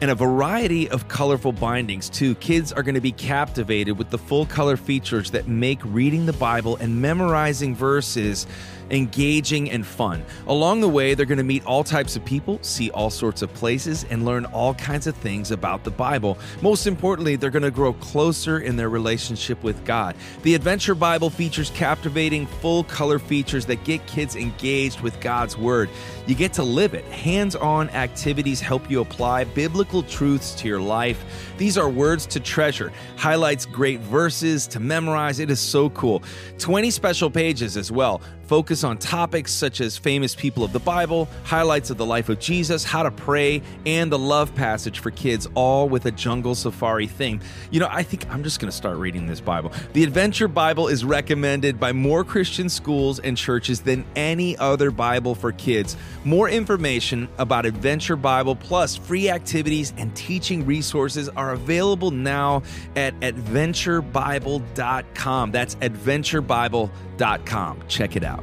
and 0.00 0.10
a 0.10 0.14
variety 0.14 0.90
of 0.90 1.08
colorful 1.08 1.52
bindings, 1.52 2.10
too. 2.10 2.34
Kids 2.34 2.72
are 2.72 2.82
going 2.82 2.96
to 2.96 3.00
be 3.00 3.12
captivated 3.12 3.96
with 3.96 4.10
the 4.10 4.18
full 4.18 4.44
color 4.46 4.76
features 4.76 5.30
that 5.30 5.48
make 5.48 5.80
reading 5.84 6.26
the 6.26 6.34
Bible 6.34 6.76
and 6.76 7.00
memorizing 7.00 7.74
verses 7.74 8.46
engaging 8.90 9.70
and 9.70 9.86
fun. 9.86 10.24
Along 10.46 10.80
the 10.80 10.88
way, 10.88 11.14
they're 11.14 11.26
going 11.26 11.38
to 11.38 11.44
meet 11.44 11.64
all 11.66 11.84
types 11.84 12.16
of 12.16 12.24
people, 12.24 12.58
see 12.62 12.90
all 12.90 13.10
sorts 13.10 13.42
of 13.42 13.52
places, 13.54 14.04
and 14.10 14.24
learn 14.24 14.44
all 14.46 14.74
kinds 14.74 15.06
of 15.06 15.16
things 15.16 15.50
about 15.50 15.84
the 15.84 15.90
Bible. 15.90 16.38
Most 16.62 16.86
importantly, 16.86 17.36
they're 17.36 17.50
going 17.50 17.62
to 17.62 17.70
grow 17.70 17.92
closer 17.94 18.60
in 18.60 18.76
their 18.76 18.88
relationship 18.88 19.62
with 19.62 19.84
God. 19.84 20.16
The 20.42 20.54
Adventure 20.54 20.94
Bible 20.94 21.30
features 21.30 21.70
captivating 21.70 22.46
full 22.46 22.84
color 22.84 23.18
features 23.18 23.66
that 23.66 23.84
get 23.84 24.06
kids 24.06 24.36
engaged 24.36 25.00
with 25.00 25.20
God's 25.20 25.56
Word. 25.56 25.88
You 26.26 26.34
get 26.34 26.52
to 26.54 26.64
live 26.64 26.94
it. 26.94 27.04
Hands 27.04 27.54
on 27.54 27.88
activities 27.90 28.60
help 28.60 28.90
you 28.90 29.00
apply 29.00 29.44
biblical 29.44 30.02
truths 30.02 30.54
to 30.56 30.68
your 30.68 30.80
life. 30.80 31.24
These 31.56 31.78
are 31.78 31.88
words 31.88 32.26
to 32.26 32.40
treasure, 32.40 32.92
highlights 33.16 33.64
great 33.64 34.00
verses 34.00 34.66
to 34.68 34.80
memorize. 34.80 35.38
It 35.38 35.50
is 35.50 35.60
so 35.60 35.90
cool. 35.90 36.22
20 36.58 36.90
special 36.90 37.30
pages 37.30 37.76
as 37.76 37.92
well. 37.92 38.20
Focus 38.46 38.84
on 38.84 38.96
topics 38.98 39.50
such 39.50 39.80
as 39.80 39.98
famous 39.98 40.36
people 40.36 40.62
of 40.62 40.72
the 40.72 40.78
Bible, 40.78 41.28
highlights 41.42 41.90
of 41.90 41.96
the 41.96 42.06
life 42.06 42.28
of 42.28 42.38
Jesus, 42.38 42.84
how 42.84 43.02
to 43.02 43.10
pray, 43.10 43.60
and 43.86 44.10
the 44.10 44.18
love 44.18 44.54
passage 44.54 45.00
for 45.00 45.10
kids, 45.10 45.48
all 45.54 45.88
with 45.88 46.06
a 46.06 46.12
jungle 46.12 46.54
safari 46.54 47.08
theme. 47.08 47.40
You 47.72 47.80
know, 47.80 47.88
I 47.90 48.04
think 48.04 48.28
I'm 48.30 48.44
just 48.44 48.60
going 48.60 48.70
to 48.70 48.76
start 48.76 48.98
reading 48.98 49.26
this 49.26 49.40
Bible. 49.40 49.72
The 49.94 50.04
Adventure 50.04 50.46
Bible 50.46 50.86
is 50.86 51.04
recommended 51.04 51.80
by 51.80 51.90
more 51.90 52.22
Christian 52.22 52.68
schools 52.68 53.18
and 53.18 53.36
churches 53.36 53.80
than 53.80 54.04
any 54.14 54.56
other 54.58 54.92
Bible 54.92 55.34
for 55.34 55.50
kids. 55.50 55.96
More 56.26 56.50
information 56.50 57.28
about 57.38 57.64
Adventure 57.66 58.16
Bible 58.16 58.56
plus 58.56 58.96
free 58.96 59.30
activities 59.30 59.94
and 59.96 60.12
teaching 60.16 60.66
resources 60.66 61.28
are 61.28 61.52
available 61.52 62.10
now 62.10 62.64
at 62.96 63.14
adventurebible.com. 63.20 65.52
That's 65.52 65.76
adventurebible.com. 65.76 67.82
Check 67.86 68.16
it 68.16 68.24
out. 68.24 68.42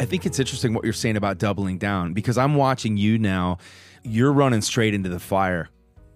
I 0.00 0.04
think 0.04 0.26
it's 0.26 0.40
interesting 0.40 0.74
what 0.74 0.82
you're 0.82 0.92
saying 0.92 1.16
about 1.16 1.38
doubling 1.38 1.78
down 1.78 2.12
because 2.12 2.36
I'm 2.36 2.56
watching 2.56 2.96
you 2.96 3.20
now. 3.20 3.58
You're 4.02 4.32
running 4.32 4.62
straight 4.62 4.94
into 4.94 5.08
the 5.08 5.20
fire 5.20 5.68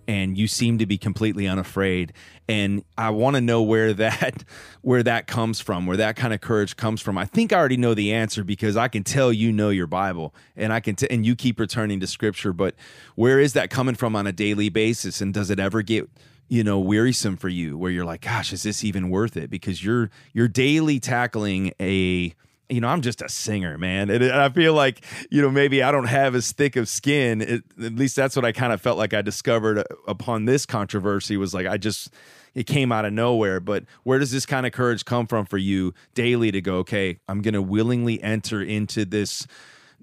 and 0.09 0.39
you 0.39 0.47
seem 0.47 0.79
to 0.79 0.87
be 0.87 0.99
completely 0.99 1.47
unafraid. 1.47 2.13
And 2.49 2.85
I 2.97 3.11
want 3.11 3.37
to 3.37 3.41
know 3.41 3.63
where 3.63 3.93
that 3.95 4.45
where 4.83 5.03
that 5.03 5.27
comes 5.27 5.61
from, 5.61 5.87
where 5.87 5.97
that 5.97 6.17
kind 6.17 6.33
of 6.33 6.41
courage 6.41 6.77
comes 6.77 7.01
from. 7.01 7.19
I 7.19 7.25
think 7.25 7.53
I 7.53 7.57
already 7.59 7.77
know 7.77 7.95
the 7.95 8.13
answer 8.13 8.45
because 8.45 8.77
I 8.77 8.89
can 8.89 9.05
tell 9.05 9.33
you 9.33 9.53
know 9.53 9.71
your 9.71 9.87
Bible 9.87 10.35
and 10.57 10.73
I 10.73 10.81
can 10.81 10.97
t- 10.97 11.09
and 11.11 11.27
you 11.27 11.35
keep 11.35 11.59
returning 11.59 12.01
to 12.01 12.07
scripture, 12.07 12.53
but 12.53 12.75
where 13.15 13.41
is 13.41 13.53
that 13.55 13.71
coming 13.71 13.95
from 13.95 14.15
on 14.15 14.27
a 14.27 14.33
daily 14.33 14.69
basis? 14.69 15.21
And 15.21 15.35
does 15.35 15.51
it 15.51 15.59
ever 15.59 15.83
get 15.83 16.09
you 16.49 16.63
know 16.63 16.79
wearisome 16.79 17.37
for 17.37 17.49
you 17.49 17.77
where 17.77 17.91
you're 17.91 18.05
like 18.05 18.21
gosh 18.21 18.53
is 18.53 18.63
this 18.63 18.85
even 18.85 19.11
worth 19.11 19.37
it? 19.37 19.51
Because 19.51 19.85
you're 19.85 20.11
you're 20.33 20.49
daily 20.49 21.01
tackling 21.01 21.73
a 21.81 22.35
you 22.69 22.81
know, 22.81 22.89
I'm 22.89 23.03
just 23.03 23.23
a 23.23 23.29
singer, 23.29 23.79
man. 23.79 24.11
And 24.11 24.25
I 24.25 24.49
feel 24.49 24.75
like, 24.75 25.05
you 25.31 25.41
know, 25.41 25.51
maybe 25.51 25.83
I 25.83 25.93
don't 25.93 26.07
have 26.09 26.35
as 26.35 26.53
thick 26.53 26.77
of 26.77 26.89
skin. 26.89 27.41
It, 27.41 27.65
at 27.83 27.95
least 27.95 28.17
that's 28.17 28.35
what 28.35 28.45
I 28.45 28.53
kind 28.53 28.73
of 28.73 28.81
felt 28.81 28.99
like 28.99 29.15
I 29.15 29.23
discovered 29.23 29.79
uh, 29.79 29.85
upon 30.09 30.45
this 30.47 30.67
controversy 30.67 31.37
was 31.37 31.55
like, 31.55 31.67
I 31.67 31.77
just, 31.77 32.11
it 32.55 32.65
came 32.65 32.91
out 32.91 33.05
of 33.05 33.13
nowhere. 33.13 33.61
But 33.61 33.85
where 34.03 34.19
does 34.19 34.33
this 34.33 34.47
kind 34.47 34.67
of 34.67 34.73
courage 34.73 35.05
come 35.05 35.27
from 35.27 35.47
for 35.47 35.59
you 35.59 35.95
daily 36.15 36.51
to 36.51 36.61
go, 36.61 36.77
okay, 36.79 37.19
I'm 37.29 37.41
going 37.41 37.55
to 37.55 37.63
willingly 37.63 38.23
enter 38.23 38.63
into 38.63 39.05
this, 39.05 39.47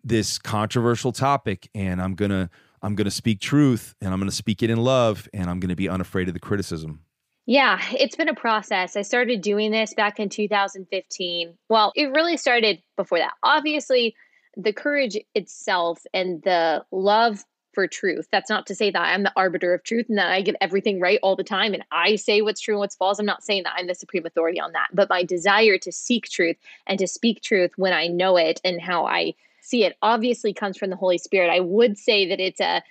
this 0.03 0.38
controversial 0.38 1.11
topic 1.11 1.70
and 1.76 2.01
I'm 2.01 2.16
going 2.16 2.32
to, 2.32 2.49
I'm 2.82 2.95
going 2.95 3.05
to 3.05 3.11
speak 3.11 3.39
truth 3.39 3.95
and 4.01 4.14
I'm 4.14 4.20
going 4.20 4.30
to 4.30 4.36
speak 4.36 4.64
it 4.64 4.70
in 4.70 4.78
love 4.78 5.28
and 5.34 5.49
I'm 5.49 5.59
going 5.59 5.70
to 5.70 5.76
be 5.76 5.89
unafraid 5.89 6.28
of 6.28 6.34
the 6.34 6.39
criticism. 6.39 7.01
Yeah, 7.45 7.79
it's 7.91 8.15
been 8.15 8.29
a 8.29 8.35
process. 8.35 8.95
I 8.95 9.01
started 9.01 9.41
doing 9.41 9.71
this 9.71 9.93
back 9.93 10.19
in 10.19 10.29
2015. 10.29 11.57
Well, 11.69 11.91
it 11.95 12.11
really 12.11 12.37
started 12.37 12.81
before 12.95 13.17
that. 13.17 13.33
Obviously, 13.43 14.15
the 14.55 14.71
courage 14.71 15.17
itself 15.35 16.01
and 16.13 16.41
the 16.43 16.85
love 16.91 17.43
for 17.73 17.87
truth. 17.87 18.27
That's 18.31 18.49
not 18.49 18.67
to 18.67 18.75
say 18.75 18.91
that 18.91 19.01
I'm 19.01 19.23
the 19.23 19.33
arbiter 19.35 19.73
of 19.73 19.83
truth 19.83 20.05
and 20.07 20.17
that 20.17 20.29
I 20.29 20.41
get 20.41 20.55
everything 20.61 20.99
right 20.99 21.19
all 21.23 21.35
the 21.35 21.43
time 21.43 21.73
and 21.73 21.83
I 21.91 22.15
say 22.15 22.41
what's 22.41 22.61
true 22.61 22.75
and 22.75 22.79
what's 22.79 22.95
false. 22.95 23.19
I'm 23.19 23.25
not 23.25 23.43
saying 23.43 23.63
that 23.63 23.73
I'm 23.75 23.87
the 23.87 23.95
supreme 23.95 24.25
authority 24.25 24.59
on 24.59 24.71
that, 24.73 24.89
but 24.93 25.09
my 25.09 25.23
desire 25.23 25.77
to 25.79 25.91
seek 25.91 26.29
truth 26.29 26.55
and 26.85 26.99
to 26.99 27.07
speak 27.07 27.41
truth 27.41 27.71
when 27.75 27.91
I 27.91 28.07
know 28.07 28.37
it 28.37 28.61
and 28.63 28.79
how 28.79 29.05
I 29.05 29.33
see 29.61 29.85
it 29.85 29.97
obviously 30.01 30.53
comes 30.53 30.77
from 30.77 30.91
the 30.91 30.95
Holy 30.95 31.17
Spirit. 31.17 31.49
I 31.49 31.61
would 31.61 31.97
say 31.97 32.27
that 32.29 32.39
it's 32.39 32.59
a 32.59 32.83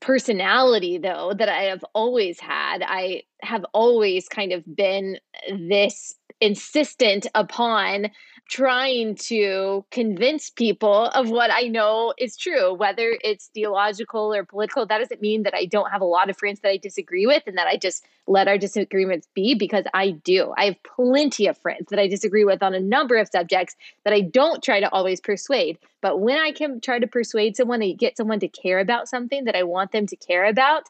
personality 0.00 0.98
though 0.98 1.32
that 1.34 1.48
I 1.48 1.64
have 1.64 1.84
always 1.94 2.40
had. 2.40 2.82
I 2.82 3.22
have 3.42 3.64
always 3.72 4.28
kind 4.28 4.52
of 4.52 4.64
been 4.74 5.18
this 5.50 6.14
insistent 6.40 7.26
upon 7.34 8.10
trying 8.52 9.14
to 9.14 9.82
convince 9.90 10.50
people 10.50 11.06
of 11.06 11.30
what 11.30 11.50
I 11.50 11.68
know 11.68 12.12
is 12.18 12.36
true, 12.36 12.74
whether 12.74 13.16
it's 13.24 13.46
theological 13.54 14.34
or 14.34 14.44
political. 14.44 14.84
That 14.84 14.98
doesn't 14.98 15.22
mean 15.22 15.44
that 15.44 15.54
I 15.54 15.64
don't 15.64 15.90
have 15.90 16.02
a 16.02 16.04
lot 16.04 16.28
of 16.28 16.36
friends 16.36 16.60
that 16.60 16.68
I 16.68 16.76
disagree 16.76 17.26
with 17.26 17.44
and 17.46 17.56
that 17.56 17.66
I 17.66 17.78
just 17.78 18.04
let 18.26 18.48
our 18.48 18.58
disagreements 18.58 19.26
be 19.34 19.54
because 19.54 19.86
I 19.94 20.10
do. 20.10 20.52
I 20.58 20.66
have 20.66 20.82
plenty 20.82 21.46
of 21.46 21.56
friends 21.56 21.86
that 21.88 21.98
I 21.98 22.08
disagree 22.08 22.44
with 22.44 22.62
on 22.62 22.74
a 22.74 22.80
number 22.80 23.16
of 23.16 23.30
subjects 23.32 23.74
that 24.04 24.12
I 24.12 24.20
don't 24.20 24.62
try 24.62 24.80
to 24.80 24.92
always 24.92 25.18
persuade. 25.18 25.78
But 26.02 26.20
when 26.20 26.36
I 26.36 26.52
can 26.52 26.82
try 26.82 26.98
to 26.98 27.06
persuade 27.06 27.56
someone 27.56 27.80
to 27.80 27.94
get 27.94 28.18
someone 28.18 28.40
to 28.40 28.48
care 28.48 28.80
about 28.80 29.08
something 29.08 29.44
that 29.44 29.56
I 29.56 29.62
want 29.62 29.92
them 29.92 30.06
to 30.08 30.16
care 30.16 30.44
about, 30.44 30.82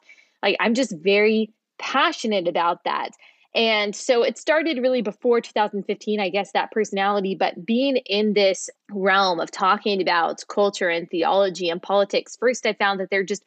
like 0.42 0.56
I'm 0.58 0.74
just 0.74 0.96
very 0.96 1.52
passionate 1.78 2.48
about 2.48 2.82
that. 2.84 3.10
And 3.55 3.94
so 3.94 4.22
it 4.22 4.38
started 4.38 4.78
really 4.78 5.03
before 5.03 5.40
2015, 5.40 6.20
I 6.20 6.30
guess, 6.30 6.53
that 6.53 6.70
personality. 6.70 7.34
But 7.34 7.66
being 7.66 7.96
in 7.96 8.32
this 8.32 8.70
realm 8.90 9.40
of 9.40 9.50
talking 9.50 10.00
about 10.00 10.42
culture 10.48 10.88
and 10.88 11.09
theology 11.11 11.68
and 11.68 11.82
politics, 11.82 12.36
first 12.38 12.64
I 12.66 12.72
found 12.72 13.00
that 13.00 13.11
there 13.11 13.24
just 13.24 13.44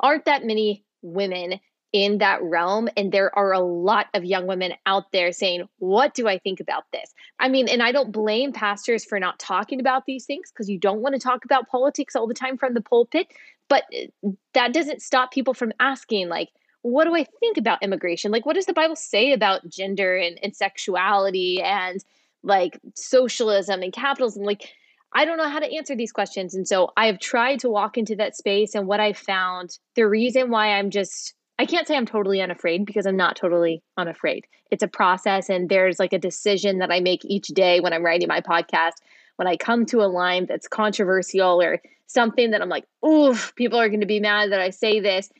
aren't 0.00 0.24
that 0.24 0.44
many 0.44 0.84
women 1.02 1.60
in 1.92 2.18
that 2.18 2.42
realm. 2.42 2.88
And 2.96 3.12
there 3.12 3.36
are 3.38 3.52
a 3.52 3.60
lot 3.60 4.06
of 4.14 4.24
young 4.24 4.48
women 4.48 4.72
out 4.84 5.12
there 5.12 5.30
saying, 5.30 5.68
What 5.78 6.12
do 6.14 6.26
I 6.26 6.38
think 6.38 6.58
about 6.58 6.82
this? 6.92 7.14
I 7.38 7.48
mean, 7.48 7.68
and 7.68 7.80
I 7.80 7.92
don't 7.92 8.10
blame 8.10 8.52
pastors 8.52 9.04
for 9.04 9.20
not 9.20 9.38
talking 9.38 9.78
about 9.78 10.04
these 10.04 10.26
things 10.26 10.50
because 10.50 10.68
you 10.68 10.78
don't 10.78 11.00
want 11.00 11.14
to 11.14 11.20
talk 11.20 11.44
about 11.44 11.68
politics 11.68 12.16
all 12.16 12.26
the 12.26 12.34
time 12.34 12.58
from 12.58 12.74
the 12.74 12.80
pulpit. 12.80 13.28
But 13.68 13.84
uh, 13.96 14.30
that 14.54 14.74
doesn't 14.74 15.02
stop 15.02 15.30
people 15.30 15.54
from 15.54 15.72
asking, 15.78 16.28
like, 16.28 16.48
what 16.84 17.04
do 17.04 17.16
I 17.16 17.24
think 17.40 17.56
about 17.56 17.82
immigration? 17.82 18.30
Like, 18.30 18.44
what 18.44 18.56
does 18.56 18.66
the 18.66 18.74
Bible 18.74 18.94
say 18.94 19.32
about 19.32 19.66
gender 19.66 20.16
and, 20.16 20.38
and 20.42 20.54
sexuality 20.54 21.62
and 21.62 22.04
like 22.42 22.78
socialism 22.94 23.82
and 23.82 23.90
capitalism? 23.90 24.42
Like, 24.42 24.68
I 25.14 25.24
don't 25.24 25.38
know 25.38 25.48
how 25.48 25.60
to 25.60 25.74
answer 25.74 25.96
these 25.96 26.12
questions. 26.12 26.54
And 26.54 26.68
so 26.68 26.92
I 26.94 27.06
have 27.06 27.20
tried 27.20 27.60
to 27.60 27.70
walk 27.70 27.96
into 27.96 28.14
that 28.16 28.36
space. 28.36 28.74
And 28.74 28.86
what 28.86 29.00
I 29.00 29.14
found, 29.14 29.78
the 29.96 30.06
reason 30.06 30.50
why 30.50 30.78
I'm 30.78 30.90
just 30.90 31.32
I 31.58 31.64
can't 31.64 31.88
say 31.88 31.96
I'm 31.96 32.04
totally 32.04 32.42
unafraid 32.42 32.84
because 32.84 33.06
I'm 33.06 33.16
not 33.16 33.36
totally 33.36 33.82
unafraid. 33.96 34.44
It's 34.70 34.82
a 34.82 34.88
process 34.88 35.48
and 35.48 35.68
there's 35.70 35.98
like 35.98 36.12
a 36.12 36.18
decision 36.18 36.78
that 36.78 36.90
I 36.90 37.00
make 37.00 37.24
each 37.24 37.46
day 37.46 37.80
when 37.80 37.94
I'm 37.94 38.04
writing 38.04 38.28
my 38.28 38.42
podcast. 38.42 38.94
When 39.36 39.48
I 39.48 39.56
come 39.56 39.86
to 39.86 40.02
a 40.02 40.10
line 40.10 40.46
that's 40.46 40.68
controversial 40.68 41.62
or 41.62 41.80
something 42.08 42.50
that 42.50 42.60
I'm 42.60 42.68
like, 42.68 42.84
oof, 43.06 43.54
people 43.56 43.78
are 43.78 43.88
going 43.88 44.00
to 44.00 44.06
be 44.06 44.20
mad 44.20 44.52
that 44.52 44.60
I 44.60 44.70
say 44.70 45.00
this, 45.00 45.30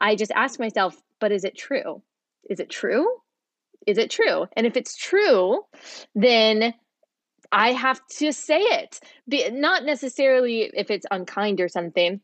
I 0.00 0.16
just 0.16 0.32
ask 0.32 0.58
myself, 0.58 1.00
but 1.20 1.32
is 1.32 1.44
it 1.44 1.56
true? 1.56 2.02
Is 2.48 2.60
it 2.60 2.70
true? 2.70 3.06
Is 3.86 3.98
it 3.98 4.10
true? 4.10 4.46
And 4.56 4.66
if 4.66 4.76
it's 4.76 4.96
true, 4.96 5.62
then 6.14 6.74
I 7.52 7.72
have 7.72 8.00
to 8.18 8.32
say 8.32 8.60
it. 8.60 9.00
Be, 9.28 9.50
not 9.50 9.84
necessarily 9.84 10.70
if 10.74 10.90
it's 10.90 11.06
unkind 11.10 11.60
or 11.60 11.68
something, 11.68 12.20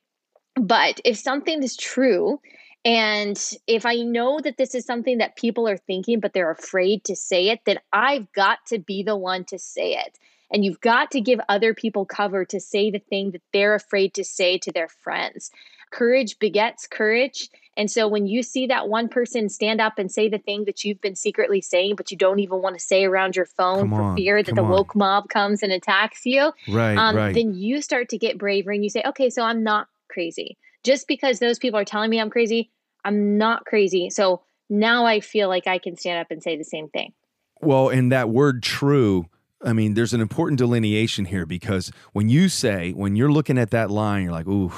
but 0.55 1.01
if 1.05 1.19
something 1.19 1.63
is 1.63 1.77
true 1.77 2.41
and 2.87 3.37
if 3.67 3.85
I 3.85 3.97
know 3.97 4.39
that 4.39 4.59
this 4.59 4.73
is 4.73 4.85
something 4.85 5.19
that 5.19 5.35
people 5.35 5.69
are 5.69 5.77
thinking, 5.77 6.21
but 6.21 6.33
they're 6.33 6.53
afraid 6.53 7.03
to 7.07 7.17
say 7.17 7.49
it, 7.49 7.59
then 7.67 7.81
I've 7.93 8.31
got 8.33 8.59
to 8.69 8.79
be 8.79 9.03
the 9.03 9.17
one 9.17 9.45
to 9.47 9.59
say 9.59 9.95
it. 9.95 10.19
And 10.53 10.65
you've 10.65 10.81
got 10.81 11.11
to 11.11 11.21
give 11.21 11.41
other 11.49 11.75
people 11.75 12.05
cover 12.05 12.45
to 12.45 12.61
say 12.61 12.93
the 12.93 13.01
thing 13.01 13.33
that 13.33 13.43
they're 13.53 13.75
afraid 13.75 14.15
to 14.15 14.25
say 14.25 14.59
to 14.59 14.71
their 14.71 14.87
friends. 14.87 15.51
Courage 15.97 16.39
begets 16.39 16.87
courage. 16.87 17.49
And 17.79 17.91
so 17.91 18.07
when 18.07 18.27
you 18.27 18.43
see 18.43 18.67
that 18.67 18.89
one 18.89 19.09
person 19.09 19.49
stand 19.49 19.81
up 19.81 19.99
and 19.99 20.13
say 20.13 20.29
the 20.29 20.37
thing 20.39 20.65
that 20.67 20.85
you've 20.85 21.01
been 21.01 21.17
secretly 21.17 21.63
saying, 21.63 21.97
but 21.97 22.11
you 22.11 22.19
don't 22.19 22.39
even 22.39 22.61
want 22.61 22.77
to 22.77 22.85
say 22.85 23.05
around 23.05 23.35
your 23.35 23.47
phone 23.47 23.89
Come 23.89 23.91
for 23.91 24.15
fear 24.17 24.43
that 24.43 24.55
the 24.55 24.61
on. 24.63 24.69
woke 24.69 24.95
mob 24.95 25.31
comes 25.31 25.63
and 25.63 25.73
attacks 25.73 26.27
you, 26.27 26.53
Right, 26.69 26.97
um, 26.97 27.17
right. 27.17 27.35
then 27.35 27.55
you 27.55 27.81
start 27.81 28.11
to 28.11 28.19
get 28.19 28.37
braver 28.37 28.73
and 28.73 28.85
you 28.85 28.91
say, 28.91 29.03
okay, 29.07 29.31
so 29.31 29.43
I'm 29.43 29.63
not 29.63 29.89
crazy. 30.11 30.59
Just 30.85 31.09
because 31.09 31.39
those 31.39 31.59
people 31.59 31.79
are 31.81 31.85
telling 31.85 32.11
me 32.11 32.21
I'm 32.21 32.31
crazy, 32.31 32.71
I'm 33.05 33.39
not 33.39 33.65
crazy. 33.65 34.11
So 34.11 34.43
now 34.69 35.07
I 35.07 35.21
feel 35.21 35.49
like 35.49 35.67
I 35.67 35.79
can 35.79 35.97
stand 35.97 36.21
up 36.21 36.31
and 36.31 36.43
say 36.43 36.59
the 36.59 36.65
same 36.65 36.89
thing. 36.89 37.15
Well, 37.63 37.89
and 37.89 38.13
that 38.13 38.29
word 38.29 38.63
true, 38.63 39.31
I 39.63 39.73
mean, 39.73 39.95
there's 39.95 40.13
an 40.13 40.21
important 40.21 40.59
delineation 40.59 41.25
here 41.25 41.47
because 41.47 41.91
when 42.13 42.29
you 42.29 42.51
say, 42.51 42.93
when 42.93 43.17
you're 43.17 43.33
looking 43.33 43.57
at 43.57 43.71
that 43.71 43.91
line, 43.91 44.25
you're 44.25 44.33
like, 44.33 44.47
ooh, 44.47 44.73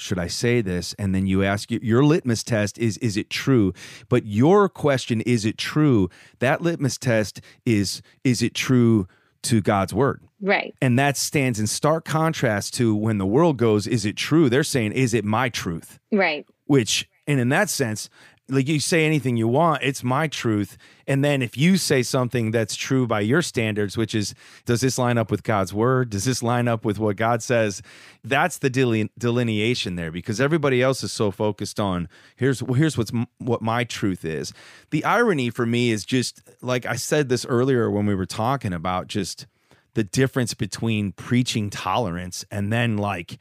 should 0.00 0.18
I 0.18 0.26
say 0.28 0.60
this? 0.62 0.94
And 0.98 1.14
then 1.14 1.26
you 1.26 1.44
ask 1.44 1.70
your- 1.70 2.04
litmus 2.04 2.42
test 2.42 2.78
is, 2.78 2.96
is 2.98 3.16
it 3.16 3.28
true? 3.30 3.72
But 4.08 4.24
your 4.26 4.68
question, 4.68 5.20
is 5.22 5.44
it 5.44 5.58
true? 5.58 6.08
That 6.38 6.62
litmus 6.62 6.96
test 6.98 7.40
is, 7.66 8.02
is 8.24 8.42
it 8.42 8.54
true 8.54 9.06
to 9.42 9.60
God's 9.60 9.92
word? 9.94 10.22
Right. 10.40 10.74
And 10.80 10.98
that 10.98 11.16
stands 11.16 11.60
in 11.60 11.66
stark 11.66 12.04
contrast 12.04 12.74
to 12.74 12.94
when 12.94 13.18
the 13.18 13.26
world 13.26 13.58
goes, 13.58 13.86
is 13.86 14.04
it 14.06 14.16
true? 14.16 14.48
They're 14.48 14.64
saying, 14.64 14.92
is 14.92 15.12
it 15.14 15.24
my 15.24 15.48
truth? 15.48 15.98
Right. 16.10 16.46
which 16.66 17.08
and 17.26 17.38
in 17.40 17.48
that 17.50 17.68
sense 17.68 18.08
like 18.50 18.68
you 18.68 18.80
say 18.80 19.04
anything 19.06 19.36
you 19.36 19.48
want 19.48 19.82
it's 19.82 20.02
my 20.02 20.26
truth. 20.26 20.76
And 21.06 21.24
then 21.24 21.42
if 21.42 21.56
you 21.56 21.76
say 21.76 22.02
something 22.02 22.50
that's 22.50 22.76
true 22.76 23.06
by 23.06 23.20
your 23.20 23.42
standards 23.42 23.96
which 23.96 24.14
is 24.14 24.34
does 24.64 24.80
this 24.80 24.98
line 24.98 25.18
up 25.18 25.30
with 25.30 25.42
god's 25.42 25.72
word? 25.72 26.10
Does 26.10 26.24
this 26.24 26.42
line 26.42 26.68
up 26.68 26.84
with 26.84 26.98
what 26.98 27.16
god 27.16 27.42
says? 27.42 27.82
That's 28.24 28.58
the 28.58 28.70
deline- 28.70 29.10
delineation 29.18 29.96
there 29.96 30.10
because 30.10 30.40
everybody 30.40 30.82
else 30.82 31.02
is 31.02 31.12
so 31.12 31.30
focused 31.30 31.80
on 31.80 32.08
here's 32.36 32.60
here's 32.74 32.98
what's 32.98 33.12
what 33.38 33.62
my 33.62 33.84
truth 33.84 34.24
is. 34.24 34.52
The 34.90 35.04
irony 35.04 35.50
for 35.50 35.66
me 35.66 35.90
is 35.90 36.04
just 36.04 36.42
like 36.60 36.86
i 36.86 36.96
said 36.96 37.28
this 37.28 37.46
earlier 37.46 37.90
when 37.90 38.06
we 38.06 38.14
were 38.14 38.26
talking 38.26 38.72
about 38.72 39.06
just 39.06 39.46
the 39.94 40.04
difference 40.04 40.54
between 40.54 41.12
preaching 41.12 41.70
tolerance 41.70 42.44
and 42.50 42.72
then 42.72 42.96
like 42.96 43.38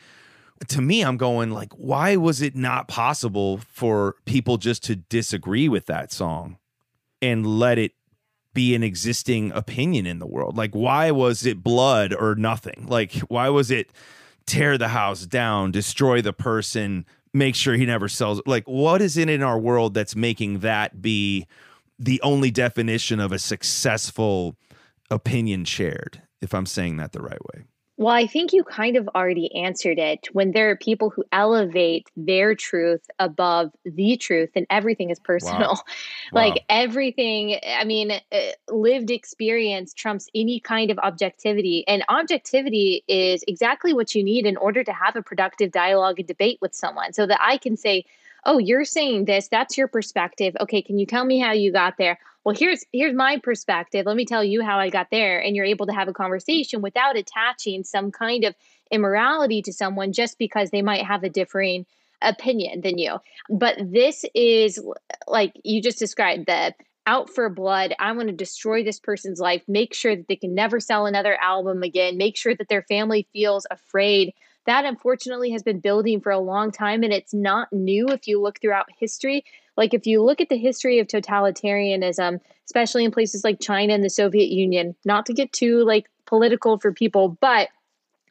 to 0.67 0.81
me 0.81 1.01
i'm 1.01 1.17
going 1.17 1.51
like 1.51 1.71
why 1.73 2.15
was 2.15 2.41
it 2.41 2.55
not 2.55 2.87
possible 2.87 3.59
for 3.59 4.15
people 4.25 4.57
just 4.57 4.83
to 4.83 4.95
disagree 4.95 5.69
with 5.69 5.85
that 5.85 6.11
song 6.11 6.57
and 7.21 7.45
let 7.45 7.77
it 7.77 7.93
be 8.53 8.75
an 8.75 8.83
existing 8.83 9.51
opinion 9.51 10.05
in 10.05 10.19
the 10.19 10.25
world? 10.25 10.57
Like 10.57 10.73
why 10.73 11.11
was 11.11 11.45
it 11.45 11.63
blood 11.63 12.13
or 12.13 12.35
nothing? 12.35 12.87
Like 12.89 13.13
why 13.29 13.47
was 13.49 13.71
it 13.71 13.91
tear 14.45 14.77
the 14.77 14.87
house 14.87 15.27
down 15.27 15.71
destroy 15.71 16.23
the 16.23 16.33
person 16.33 17.05
make 17.35 17.53
sure 17.53 17.75
he 17.75 17.85
never 17.85 18.07
sells 18.07 18.41
like 18.47 18.63
what 18.67 18.99
is 18.99 19.15
it 19.15 19.29
in 19.29 19.43
our 19.43 19.59
world 19.59 19.93
that's 19.93 20.15
making 20.15 20.59
that 20.59 21.03
be 21.03 21.45
the 21.99 22.19
only 22.23 22.49
definition 22.49 23.19
of 23.19 23.31
a 23.31 23.37
successful 23.37 24.55
opinion 25.11 25.63
shared 25.63 26.23
if 26.41 26.51
i'm 26.55 26.65
saying 26.65 26.97
that 26.97 27.11
the 27.11 27.21
right 27.21 27.45
way 27.53 27.63
Well, 27.99 28.15
I 28.15 28.27
think 28.27 28.53
you 28.53 28.63
kind 28.63 28.95
of 28.95 29.09
already 29.09 29.53
answered 29.53 29.99
it. 29.99 30.29
When 30.31 30.53
there 30.53 30.69
are 30.69 30.77
people 30.77 31.09
who 31.09 31.25
elevate 31.33 32.09
their 32.15 32.55
truth 32.55 33.01
above 33.19 33.71
the 33.83 34.15
truth, 34.15 34.51
and 34.55 34.65
everything 34.69 35.09
is 35.09 35.19
personal. 35.19 35.77
like 36.33 36.55
Wow. 36.55 36.63
everything, 36.69 37.59
I 37.67 37.83
mean, 37.83 38.11
uh, 38.11 38.39
lived 38.69 39.11
experience 39.11 39.93
trumps 39.93 40.29
any 40.33 40.61
kind 40.61 40.91
of 40.91 40.99
objectivity. 40.99 41.83
And 41.89 42.05
objectivity 42.07 43.03
is 43.09 43.43
exactly 43.49 43.93
what 43.93 44.15
you 44.15 44.23
need 44.23 44.45
in 44.45 44.55
order 44.55 44.81
to 44.81 44.93
have 44.93 45.17
a 45.17 45.21
productive 45.21 45.71
dialogue 45.71 46.19
and 46.19 46.27
debate 46.27 46.59
with 46.61 46.73
someone 46.73 47.11
so 47.11 47.25
that 47.27 47.39
I 47.41 47.57
can 47.57 47.75
say, 47.75 48.05
oh 48.45 48.57
you're 48.57 48.85
saying 48.85 49.25
this. 49.25 49.47
That's 49.47 49.77
your 49.77 49.87
perspective. 49.87 50.55
Okay 50.59 50.81
can 50.81 50.97
you 50.97 51.05
tell 51.05 51.25
me 51.25 51.39
how 51.39 51.51
you 51.51 51.71
got 51.71 51.97
there? 51.97 52.19
Well 52.43 52.55
here's 52.55 52.83
here's 52.91 53.15
my 53.15 53.37
perspective. 53.37 54.05
Let 54.05 54.15
me 54.15 54.25
tell 54.25 54.43
you 54.43 54.63
how 54.63 54.79
i 54.79 54.89
got 54.89 55.07
there 55.11 55.39
and 55.39 55.55
you're 55.55 55.65
able 55.65 55.85
to 55.87 55.93
have 55.93 56.07
a 56.07 56.13
conversation 56.13 56.81
without 56.81 57.17
attaching 57.17 57.83
some 57.83 58.11
kind 58.11 58.43
of 58.43 58.55
immorality 58.91 59.61
to 59.63 59.73
someone 59.73 60.13
just 60.13 60.37
because 60.37 60.71
they 60.71 60.81
might 60.81 61.05
have 61.05 61.23
a 61.23 61.29
differing 61.29 61.85
opinion 62.21 62.81
than 62.81 62.97
you. 62.97 63.17
But 63.49 63.77
this 63.79 64.25
is 64.33 64.83
like 65.27 65.53
you 65.63 65.81
just 65.81 65.99
described 65.99 66.47
the 66.47 66.73
out 67.07 67.29
for 67.29 67.49
blood. 67.49 67.95
I 67.97 68.11
want 68.11 68.27
to 68.29 68.35
destroy 68.35 68.83
this 68.83 68.99
person's 68.99 69.39
life 69.39 69.63
make 69.67 69.93
sure 69.93 70.15
that 70.15 70.27
they 70.27 70.35
can 70.35 70.53
never 70.53 70.79
sell 70.79 71.05
another 71.05 71.35
album 71.41 71.81
again 71.81 72.17
make 72.17 72.37
sure 72.37 72.53
that 72.55 72.69
their 72.69 72.83
family 72.83 73.27
feels 73.33 73.65
afraid 73.71 74.33
that 74.65 74.85
unfortunately 74.85 75.51
has 75.51 75.63
been 75.63 75.79
building 75.79 76.21
for 76.21 76.31
a 76.31 76.39
long 76.39 76.71
time 76.71 77.03
and 77.03 77.13
it's 77.13 77.33
not 77.33 77.71
new 77.71 78.07
if 78.09 78.27
you 78.27 78.41
look 78.41 78.59
throughout 78.59 78.87
history. 78.97 79.43
Like 79.77 79.93
if 79.93 80.05
you 80.05 80.21
look 80.21 80.41
at 80.41 80.49
the 80.49 80.57
history 80.57 80.99
of 80.99 81.07
totalitarianism 81.07 82.39
especially 82.69 83.03
in 83.03 83.11
places 83.11 83.43
like 83.43 83.59
china 83.59 83.93
and 83.93 84.03
the 84.03 84.09
soviet 84.09 84.49
union 84.49 84.95
not 85.03 85.25
to 85.25 85.33
get 85.33 85.51
too 85.51 85.83
like 85.83 86.09
political 86.25 86.77
for 86.77 86.93
people 86.93 87.37
but 87.41 87.69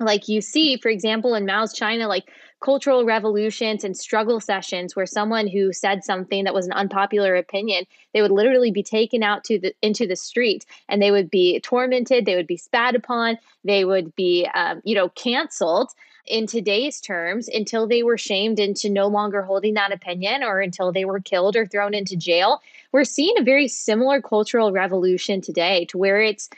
like 0.00 0.28
you 0.28 0.40
see 0.40 0.76
for 0.76 0.88
example 0.88 1.34
in 1.34 1.44
mao's 1.44 1.72
china 1.72 2.06
like 2.06 2.30
cultural 2.62 3.04
revolutions 3.04 3.82
and 3.82 3.96
struggle 3.96 4.40
sessions 4.40 4.94
where 4.94 5.06
someone 5.06 5.48
who 5.48 5.72
said 5.72 6.04
something 6.04 6.44
that 6.44 6.54
was 6.54 6.66
an 6.66 6.72
unpopular 6.72 7.34
opinion 7.34 7.84
they 8.14 8.22
would 8.22 8.30
literally 8.30 8.70
be 8.70 8.82
taken 8.82 9.24
out 9.24 9.42
to 9.42 9.58
the 9.58 9.74
into 9.82 10.06
the 10.06 10.16
street 10.16 10.64
and 10.88 11.02
they 11.02 11.10
would 11.10 11.30
be 11.30 11.58
tormented 11.60 12.24
they 12.24 12.36
would 12.36 12.46
be 12.46 12.56
spat 12.56 12.94
upon 12.94 13.36
they 13.64 13.84
would 13.84 14.14
be 14.14 14.48
um, 14.54 14.80
you 14.84 14.94
know 14.94 15.08
canceled 15.10 15.90
in 16.28 16.46
today's 16.46 17.00
terms 17.00 17.48
until 17.48 17.86
they 17.86 18.02
were 18.02 18.18
shamed 18.18 18.58
into 18.58 18.88
no 18.88 19.06
longer 19.06 19.42
holding 19.42 19.74
that 19.74 19.92
opinion 19.92 20.42
or 20.42 20.60
until 20.60 20.92
they 20.92 21.04
were 21.04 21.20
killed 21.20 21.56
or 21.56 21.66
thrown 21.66 21.94
into 21.94 22.16
jail 22.16 22.60
we're 22.92 23.04
seeing 23.04 23.34
a 23.38 23.42
very 23.42 23.68
similar 23.68 24.20
cultural 24.20 24.72
revolution 24.72 25.40
today 25.40 25.84
to 25.86 25.98
where 25.98 26.20
it's 26.20 26.48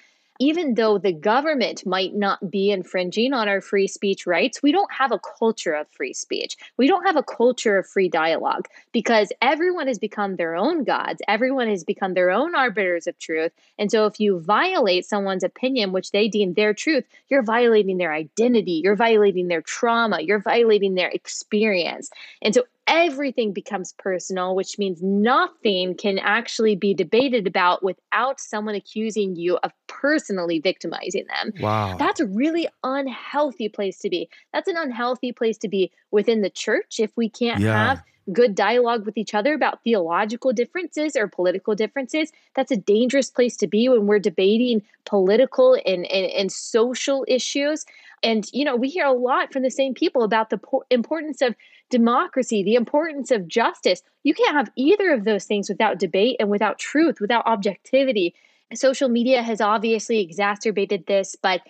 even 0.41 0.75
though 0.75 0.97
the 0.97 1.13
government 1.13 1.87
might 1.87 2.15
not 2.15 2.51
be 2.51 2.71
infringing 2.71 3.35
on 3.35 3.47
our 3.47 3.61
free 3.61 3.87
speech 3.87 4.27
rights, 4.27 4.63
we 4.63 4.73
don't 4.73 4.93
have 4.93 5.13
a 5.13 5.21
culture 5.39 5.75
of 5.75 5.87
free 5.91 6.15
speech. 6.15 6.57
We 6.79 6.89
don't 6.89 7.05
have 7.05 7.17
a 7.17 7.23
culture 7.23 7.77
of 7.77 7.87
free 7.87 8.09
dialogue 8.09 8.67
because 8.91 9.33
everyone 9.43 9.87
has 9.87 9.99
become 9.99 10.37
their 10.37 10.57
own 10.57 10.83
gods. 10.85 11.21
Everyone 11.29 11.69
has 11.69 11.85
become 11.85 12.15
their 12.15 12.31
own 12.31 12.55
arbiters 12.55 13.07
of 13.07 13.19
truth. 13.19 13.53
And 13.79 13.91
so 13.91 14.07
if 14.07 14.19
you 14.19 14.41
violate 14.41 15.05
someone's 15.05 15.45
opinion, 15.45 15.93
which 15.93 16.11
they 16.11 16.27
deem 16.27 16.55
their 16.55 16.73
truth, 16.73 17.05
you're 17.29 17.43
violating 17.43 17.99
their 17.99 18.13
identity, 18.13 18.81
you're 18.83 18.97
violating 18.97 19.49
their 19.49 19.63
trauma, 19.63 20.23
you're 20.23 20.41
violating 20.41 20.95
their 20.95 21.11
experience. 21.11 22.11
And 22.41 22.55
so 22.55 22.65
everything 22.91 23.53
becomes 23.53 23.95
personal, 23.99 24.57
which 24.57 24.77
means 24.79 25.01
nothing 25.01 25.95
can 25.95 26.19
actually 26.19 26.75
be 26.75 26.93
debated 26.93 27.47
about 27.47 27.83
without 27.85 28.41
someone 28.41 28.75
accusing 28.75 29.37
you 29.37 29.59
of 29.63 29.73
personally 29.87 30.59
victimizing 30.59 31.25
them. 31.29 31.55
wow 31.61 31.97
That's 31.99 32.19
a 32.21 32.27
really 32.27 32.69
unhealthy 32.83 33.69
place 33.69 33.99
to 34.01 34.11
be. 34.11 34.29
That's 34.53 34.69
an 34.69 34.77
unhealthy 34.77 35.33
place 35.33 35.57
to 35.59 35.69
be 35.69 35.93
within 36.11 36.43
the 36.43 36.51
church 36.51 36.99
if 36.99 37.17
we 37.17 37.29
can't 37.31 37.61
Yeah. 37.61 37.73
have 37.91 38.03
good 38.33 38.55
dialogue 38.55 39.07
with 39.07 39.17
each 39.17 39.35
other 39.35 39.55
about 39.55 39.83
theological 39.83 40.53
differences 40.53 41.17
or 41.17 41.27
political 41.29 41.75
differences. 41.75 42.33
That's 42.55 42.71
a 42.71 42.77
dangerous 42.77 43.31
place 43.31 43.57
to 43.59 43.67
be 43.67 43.89
when 43.89 44.07
we're 44.07 44.19
debating 44.19 44.83
political 45.05 45.75
and, 45.87 46.07
and, 46.07 46.27
and 46.27 46.53
social 46.53 47.25
issues. 47.29 47.87
And, 48.23 48.49
you 48.53 48.65
know, 48.65 48.77
we 48.77 48.89
hear 48.89 49.07
a 49.07 49.13
lot 49.13 49.53
from 49.53 49.63
the 49.63 49.71
same 49.71 49.95
people 49.95 50.23
about 50.23 50.51
the 50.51 50.59
po- 50.59 50.85
importance 50.91 51.41
of 51.41 51.55
democracy, 51.91 52.63
the 52.63 52.77
importance 52.77 53.31
of 53.31 53.49
justice. 53.49 54.03
You 54.23 54.35
can't 54.35 54.57
have 54.57 54.71
either 54.77 55.13
of 55.13 55.25
those 55.25 55.45
things 55.45 55.69
without 55.69 55.99
debate 55.99 56.37
and 56.41 56.49
without 56.49 56.79
truth, 56.79 57.21
without 57.21 57.47
objectivity. 57.47 58.35
Social 58.75 59.09
media 59.09 59.43
has 59.43 59.61
obviously 59.61 60.21
exacerbated 60.21 61.07
this, 61.07 61.37
but 61.43 61.61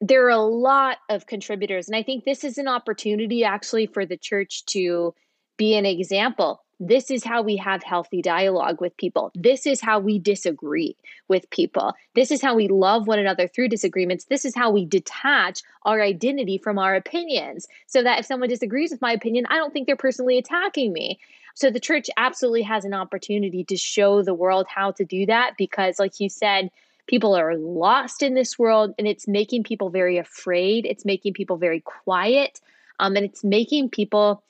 there 0.00 0.24
are 0.26 0.30
a 0.30 0.38
lot 0.38 0.98
of 1.08 1.26
contributors. 1.26 1.88
And 1.88 1.96
I 1.96 2.02
think 2.02 2.24
this 2.24 2.44
is 2.44 2.56
an 2.58 2.68
opportunity 2.68 3.44
actually 3.44 3.86
for 3.86 4.06
the 4.06 4.16
church 4.16 4.64
to 4.66 5.14
be 5.56 5.74
an 5.74 5.84
example. 5.84 6.62
This 6.80 7.10
is 7.10 7.24
how 7.24 7.42
we 7.42 7.56
have 7.56 7.82
healthy 7.82 8.22
dialogue 8.22 8.80
with 8.80 8.96
people. 8.96 9.32
This 9.34 9.66
is 9.66 9.80
how 9.80 9.98
we 9.98 10.18
disagree 10.18 10.96
with 11.26 11.50
people. 11.50 11.94
This 12.14 12.30
is 12.30 12.40
how 12.40 12.54
we 12.54 12.68
love 12.68 13.06
one 13.06 13.18
another 13.18 13.48
through 13.48 13.68
disagreements. 13.68 14.26
This 14.26 14.44
is 14.44 14.54
how 14.54 14.70
we 14.70 14.84
detach 14.84 15.62
our 15.82 16.00
identity 16.00 16.58
from 16.58 16.78
our 16.78 16.94
opinions 16.94 17.66
so 17.86 18.02
that 18.02 18.20
if 18.20 18.26
someone 18.26 18.48
disagrees 18.48 18.90
with 18.92 19.02
my 19.02 19.12
opinion, 19.12 19.46
I 19.50 19.56
don't 19.56 19.72
think 19.72 19.86
they're 19.86 19.96
personally 19.96 20.38
attacking 20.38 20.92
me. 20.92 21.18
So 21.54 21.70
the 21.70 21.80
church 21.80 22.08
absolutely 22.16 22.62
has 22.62 22.84
an 22.84 22.94
opportunity 22.94 23.64
to 23.64 23.76
show 23.76 24.22
the 24.22 24.34
world 24.34 24.66
how 24.68 24.92
to 24.92 25.04
do 25.04 25.26
that 25.26 25.54
because, 25.58 25.98
like 25.98 26.20
you 26.20 26.28
said, 26.28 26.70
people 27.08 27.34
are 27.34 27.56
lost 27.56 28.22
in 28.22 28.34
this 28.34 28.56
world 28.56 28.94
and 28.96 29.08
it's 29.08 29.26
making 29.26 29.64
people 29.64 29.90
very 29.90 30.18
afraid. 30.18 30.86
It's 30.86 31.04
making 31.04 31.32
people 31.32 31.56
very 31.56 31.80
quiet. 31.80 32.60
Um, 33.00 33.16
and 33.16 33.24
it's 33.24 33.42
making 33.42 33.90
people 33.90 34.44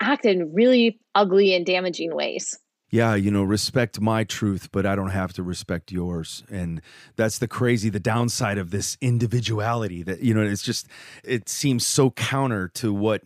act 0.00 0.24
in 0.24 0.52
really 0.52 1.00
ugly 1.14 1.54
and 1.54 1.64
damaging 1.64 2.14
ways. 2.14 2.58
Yeah, 2.90 3.14
you 3.14 3.30
know, 3.30 3.44
respect 3.44 4.00
my 4.00 4.24
truth, 4.24 4.70
but 4.72 4.84
I 4.84 4.96
don't 4.96 5.10
have 5.10 5.32
to 5.34 5.44
respect 5.44 5.92
yours. 5.92 6.42
And 6.50 6.82
that's 7.14 7.38
the 7.38 7.46
crazy, 7.46 7.88
the 7.88 8.00
downside 8.00 8.58
of 8.58 8.72
this 8.72 8.98
individuality 9.00 10.02
that, 10.02 10.22
you 10.22 10.34
know, 10.34 10.42
it's 10.42 10.62
just, 10.62 10.88
it 11.22 11.48
seems 11.48 11.86
so 11.86 12.10
counter 12.10 12.66
to 12.74 12.92
what 12.92 13.22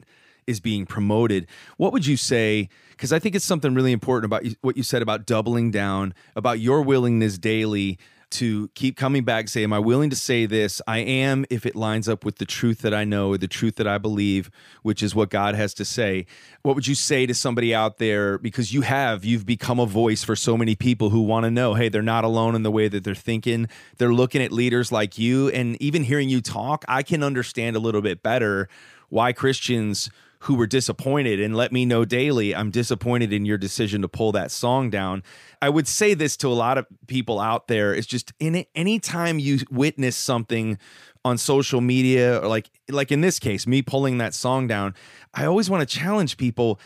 is 0.47 0.61
being 0.61 0.85
promoted. 0.85 1.47
What 1.79 1.95
would 1.95 2.07
you 2.07 2.19
say? 2.19 2.69
Because 2.91 3.11
I 3.11 3.19
think 3.19 3.35
it's 3.35 3.47
something 3.47 3.75
really 3.75 3.93
important 3.93 4.27
about 4.27 4.45
what 4.61 4.77
you 4.77 4.83
said 4.83 5.01
about 5.01 5.25
doubling 5.25 5.71
down, 5.71 6.13
about 6.37 6.61
your 6.61 6.83
willingness 6.83 7.39
daily 7.39 7.99
to 8.35 8.69
keep 8.75 8.97
coming 8.97 9.25
back, 9.25 9.49
say, 9.49 9.65
Am 9.65 9.73
I 9.73 9.79
willing 9.79 10.11
to 10.11 10.17
say 10.17 10.47
this? 10.47 10.81
I 10.87 10.99
am 10.99 11.45
if 11.51 11.67
it 11.67 11.75
lines 11.75 12.09
up 12.09 12.25
with 12.25 12.39
the 12.39 12.45
truth 12.45 12.83
that 12.83 12.93
I 12.93 13.05
know, 13.05 13.37
the 13.37 13.49
truth 13.49 13.77
that 13.77 13.87
I 13.87 13.99
believe, 13.99 14.51
which 14.83 15.03
is 15.03 15.15
what 15.15 15.31
God 15.31 15.55
has 15.55 15.75
to 15.75 15.85
say. 15.85 16.27
What 16.63 16.75
would 16.75 16.87
you 16.87 16.95
say 16.95 17.27
to 17.27 17.35
somebody 17.35 17.75
out 17.75 17.99
there? 17.99 18.39
Because 18.39 18.73
you 18.73 18.83
have, 18.83 19.25
you've 19.25 19.47
become 19.47 19.79
a 19.79 19.87
voice 19.87 20.25
for 20.25 20.37
so 20.37 20.57
many 20.57 20.75
people 20.75 21.11
who 21.11 21.23
want 21.23 21.45
to 21.45 21.51
know, 21.51 21.75
hey, 21.75 21.89
they're 21.89 22.03
not 22.03 22.25
alone 22.25 22.55
in 22.55 22.63
the 22.63 22.71
way 22.71 22.89
that 22.89 23.05
they're 23.05 23.15
thinking. 23.15 23.69
They're 23.99 24.13
looking 24.13 24.43
at 24.43 24.53
leaders 24.53 24.91
like 24.91 25.19
you. 25.19 25.49
And 25.51 25.81
even 25.81 26.05
hearing 26.05 26.29
you 26.29 26.41
talk, 26.41 26.85
I 26.89 27.03
can 27.03 27.23
understand 27.23 27.77
a 27.77 27.81
little 27.81 28.03
bit 28.03 28.23
better 28.23 28.69
why 29.09 29.33
Christians 29.33 30.11
who 30.45 30.55
were 30.55 30.67
disappointed 30.67 31.41
and 31.41 31.57
let 31.57 31.73
me 31.73 31.85
know 31.85 32.05
daily 32.05 32.55
i'm 32.55 32.71
disappointed 32.71 33.33
in 33.33 33.45
your 33.45 33.59
decision 33.59 34.03
to 34.03 34.09
pull 34.09 34.33
that 34.33 34.51
song 34.51 34.91
down 34.91 35.23
i 35.63 35.69
would 35.69 35.89
say 35.89 36.15
this 36.15 36.37
to 36.37 36.49
a 36.49 36.55
lot 36.55 36.79
of 36.79 36.87
people 37.07 37.41
out 37.41 37.69
there 37.69 37.95
it's 37.95 38.07
just 38.07 38.33
in 38.39 38.55
it 38.55 38.69
anytime 38.75 39.39
you 39.39 39.59
witness 39.71 40.17
something 40.17 40.79
on 41.25 41.39
social 41.39 41.81
media 41.81 42.39
or 42.41 42.47
like 42.49 42.71
like 42.91 43.11
in 43.11 43.21
this 43.23 43.39
case 43.39 43.67
me 43.67 43.81
pulling 43.83 44.19
that 44.19 44.35
song 44.35 44.67
down 44.67 44.95
i 45.33 45.45
always 45.45 45.71
want 45.71 45.87
to 45.87 45.99
challenge 45.99 46.37
people 46.37 46.79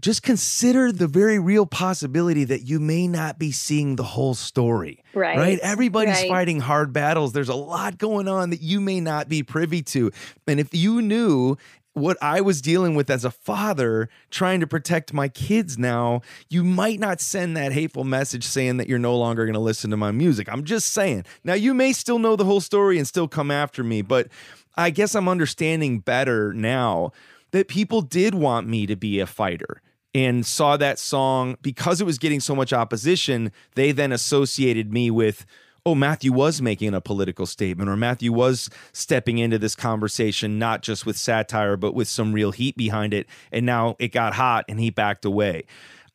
just 0.00 0.22
consider 0.22 0.90
the 0.92 1.06
very 1.06 1.38
real 1.38 1.66
possibility 1.66 2.44
that 2.44 2.62
you 2.62 2.80
may 2.80 3.06
not 3.06 3.38
be 3.38 3.52
seeing 3.52 3.96
the 3.96 4.02
whole 4.02 4.32
story. 4.32 5.04
Right. 5.12 5.36
Right. 5.36 5.58
Everybody's 5.58 6.14
Right. 6.22 6.28
fighting 6.30 6.60
hard 6.60 6.92
battles. 6.94 7.34
There's 7.34 7.50
a 7.50 7.54
lot 7.54 7.98
going 7.98 8.26
on 8.26 8.48
that 8.48 8.62
you 8.62 8.80
may 8.80 9.00
not 9.00 9.28
be 9.28 9.42
privy 9.42 9.82
to. 9.82 10.10
And 10.46 10.58
if 10.58 10.74
you 10.74 11.02
knew 11.02 11.56
what 12.00 12.16
I 12.22 12.40
was 12.40 12.60
dealing 12.60 12.94
with 12.94 13.10
as 13.10 13.24
a 13.24 13.30
father 13.30 14.08
trying 14.30 14.60
to 14.60 14.66
protect 14.66 15.12
my 15.12 15.28
kids 15.28 15.78
now, 15.78 16.22
you 16.48 16.64
might 16.64 16.98
not 16.98 17.20
send 17.20 17.56
that 17.56 17.72
hateful 17.72 18.04
message 18.04 18.44
saying 18.44 18.78
that 18.78 18.88
you're 18.88 18.98
no 18.98 19.16
longer 19.16 19.44
going 19.44 19.54
to 19.54 19.60
listen 19.60 19.90
to 19.90 19.96
my 19.96 20.10
music. 20.10 20.48
I'm 20.50 20.64
just 20.64 20.92
saying. 20.92 21.24
Now, 21.44 21.54
you 21.54 21.74
may 21.74 21.92
still 21.92 22.18
know 22.18 22.36
the 22.36 22.44
whole 22.44 22.60
story 22.60 22.98
and 22.98 23.06
still 23.06 23.28
come 23.28 23.50
after 23.50 23.84
me, 23.84 24.02
but 24.02 24.28
I 24.76 24.90
guess 24.90 25.14
I'm 25.14 25.28
understanding 25.28 26.00
better 26.00 26.52
now 26.52 27.12
that 27.50 27.68
people 27.68 28.00
did 28.02 28.34
want 28.34 28.66
me 28.66 28.86
to 28.86 28.96
be 28.96 29.20
a 29.20 29.26
fighter 29.26 29.82
and 30.14 30.44
saw 30.44 30.76
that 30.76 30.98
song 30.98 31.56
because 31.62 32.00
it 32.00 32.04
was 32.04 32.18
getting 32.18 32.40
so 32.40 32.54
much 32.56 32.72
opposition. 32.72 33.52
They 33.74 33.92
then 33.92 34.12
associated 34.12 34.92
me 34.92 35.10
with, 35.10 35.46
oh, 35.86 35.94
Matthew 35.94 36.32
was 36.32 36.60
making 36.60 36.94
a 36.94 37.00
political 37.00 37.46
statement, 37.46 37.88
or 37.88 37.96
Matthew 37.96 38.32
was 38.32 38.68
stepping 38.92 39.38
into 39.38 39.58
this 39.58 39.74
conversation, 39.74 40.58
not 40.58 40.82
just 40.82 41.06
with 41.06 41.16
satire, 41.16 41.76
but 41.76 41.94
with 41.94 42.08
some 42.08 42.32
real 42.32 42.52
heat 42.52 42.76
behind 42.76 43.14
it. 43.14 43.26
And 43.50 43.66
now 43.66 43.96
it 43.98 44.08
got 44.08 44.34
hot 44.34 44.64
and 44.68 44.78
he 44.78 44.90
backed 44.90 45.24
away. 45.24 45.64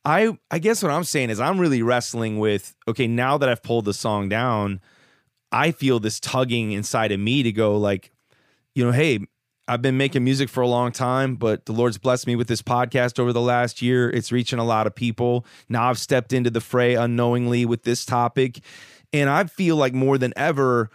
I, 0.04 0.38
I 0.52 0.60
guess 0.60 0.84
what 0.84 0.92
I'm 0.92 1.04
saying 1.04 1.32
is 1.32 1.40
I'm 1.40 1.60
really 1.60 1.82
wrestling 1.82 2.38
with 2.38 2.76
okay 2.88 3.08
now 3.08 3.40
that 3.40 3.50
I've 3.50 3.64
pulled 3.64 3.86
the 3.86 3.94
song 3.94 4.30
down, 4.30 4.80
I 5.52 5.72
feel 5.72 6.00
this 6.00 6.20
tugging 6.20 6.74
inside 6.74 7.12
of 7.12 7.20
me 7.20 7.42
to 7.44 7.52
go 7.52 7.78
like, 7.78 8.12
you 8.76 8.86
know, 8.86 8.92
hey, 8.92 9.26
I've 9.68 9.82
been 9.82 9.98
making 9.98 10.24
music 10.24 10.50
for 10.50 10.62
a 10.62 10.68
long 10.68 10.92
time, 10.92 11.36
but 11.36 11.66
the 11.66 11.72
Lord's 11.72 11.98
blessed 11.98 12.28
me 12.28 12.36
with 12.36 12.48
this 12.48 12.62
podcast 12.62 13.20
over 13.20 13.34
the 13.34 13.42
last 13.42 13.82
year. 13.82 14.10
It's 14.12 14.32
reaching 14.32 14.60
a 14.60 14.64
lot 14.64 14.86
of 14.86 14.94
people. 14.94 15.44
Now 15.70 15.90
I've 15.90 15.98
stepped 15.98 16.34
into 16.34 16.52
the 16.52 16.62
fray 16.62 16.94
unknowingly 16.94 17.66
with 17.66 17.82
this 17.82 18.06
topic. 18.06 18.60
And 19.22 19.30
I 19.30 19.46
feel 19.46 19.76
like 19.78 19.94
more 19.94 20.18
than 20.18 20.34
ever, 20.36 20.90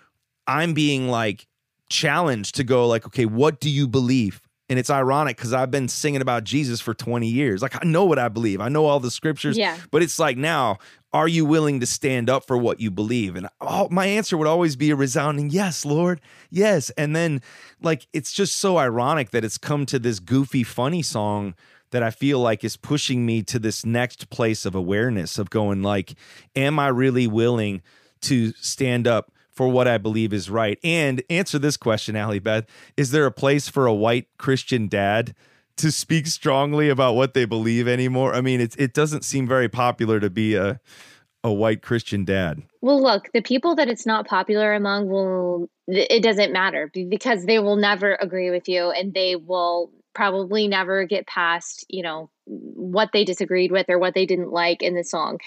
I'm 0.46 0.74
being 0.74 1.08
like 1.08 1.46
challenged 1.88 2.56
to 2.56 2.64
go, 2.64 2.86
like, 2.86 3.06
okay, 3.06 3.24
what 3.24 3.60
do 3.60 3.70
you 3.70 3.88
believe? 3.88 4.42
And 4.68 4.78
it's 4.78 4.90
ironic 4.90 5.36
because 5.36 5.52
I've 5.52 5.70
been 5.72 5.88
singing 5.88 6.20
about 6.20 6.44
Jesus 6.44 6.80
for 6.80 6.94
20 6.94 7.26
years. 7.26 7.60
Like, 7.60 7.74
I 7.74 7.84
know 7.84 8.04
what 8.04 8.20
I 8.20 8.28
believe, 8.28 8.60
I 8.60 8.68
know 8.68 8.86
all 8.86 9.00
the 9.00 9.10
scriptures. 9.10 9.58
Yeah. 9.58 9.76
But 9.90 10.02
it's 10.02 10.18
like 10.18 10.36
now, 10.36 10.78
are 11.12 11.26
you 11.26 11.44
willing 11.44 11.80
to 11.80 11.86
stand 11.86 12.30
up 12.30 12.46
for 12.46 12.56
what 12.56 12.78
you 12.78 12.90
believe? 12.90 13.34
And 13.34 13.48
all, 13.60 13.88
my 13.88 14.06
answer 14.06 14.36
would 14.36 14.46
always 14.46 14.76
be 14.76 14.90
a 14.90 14.96
resounding 14.96 15.50
yes, 15.50 15.84
Lord, 15.84 16.20
yes. 16.50 16.90
And 16.90 17.16
then, 17.16 17.42
like, 17.82 18.06
it's 18.12 18.32
just 18.32 18.56
so 18.56 18.76
ironic 18.76 19.30
that 19.30 19.44
it's 19.44 19.58
come 19.58 19.86
to 19.86 19.98
this 19.98 20.20
goofy, 20.20 20.62
funny 20.62 21.02
song 21.02 21.54
that 21.90 22.04
I 22.04 22.10
feel 22.10 22.38
like 22.38 22.62
is 22.62 22.76
pushing 22.76 23.26
me 23.26 23.42
to 23.44 23.58
this 23.58 23.84
next 23.84 24.30
place 24.30 24.64
of 24.64 24.76
awareness 24.76 25.38
of 25.38 25.50
going, 25.50 25.82
like, 25.82 26.14
am 26.54 26.78
I 26.78 26.88
really 26.88 27.26
willing 27.26 27.82
to 28.22 28.52
stand 28.52 29.06
up? 29.06 29.32
For 29.50 29.68
what 29.68 29.86
I 29.86 29.98
believe 29.98 30.32
is 30.32 30.48
right. 30.48 30.78
And 30.82 31.22
answer 31.28 31.58
this 31.58 31.76
question, 31.76 32.16
Allie 32.16 32.38
Beth. 32.38 32.64
Is 32.96 33.10
there 33.10 33.26
a 33.26 33.32
place 33.32 33.68
for 33.68 33.84
a 33.84 33.92
white 33.92 34.26
Christian 34.38 34.88
dad 34.88 35.34
to 35.80 35.90
speak 35.90 36.26
strongly 36.26 36.88
about 36.88 37.14
what 37.14 37.32
they 37.32 37.46
believe 37.46 37.88
anymore. 37.88 38.34
I 38.34 38.42
mean, 38.42 38.60
it 38.60 38.74
it 38.78 38.92
doesn't 38.92 39.24
seem 39.24 39.48
very 39.48 39.68
popular 39.68 40.20
to 40.20 40.30
be 40.30 40.54
a 40.54 40.80
a 41.42 41.52
white 41.52 41.80
Christian 41.80 42.24
dad. 42.24 42.62
Well, 42.82 43.02
look, 43.02 43.30
the 43.32 43.40
people 43.40 43.74
that 43.76 43.88
it's 43.88 44.04
not 44.04 44.28
popular 44.28 44.74
among 44.74 45.08
will, 45.08 45.70
it 45.86 46.22
doesn't 46.22 46.52
matter 46.52 46.90
because 46.92 47.46
they 47.46 47.58
will 47.58 47.76
never 47.76 48.14
agree 48.16 48.50
with 48.50 48.68
you 48.68 48.90
and 48.90 49.14
they 49.14 49.36
will 49.36 49.90
probably 50.12 50.68
never 50.68 51.06
get 51.06 51.26
past, 51.26 51.86
you 51.88 52.02
know, 52.02 52.28
what 52.44 53.10
they 53.14 53.24
disagreed 53.24 53.72
with 53.72 53.88
or 53.88 53.98
what 53.98 54.12
they 54.12 54.26
didn't 54.26 54.50
like 54.50 54.82
in 54.82 54.94
the 54.94 55.04
song. 55.04 55.38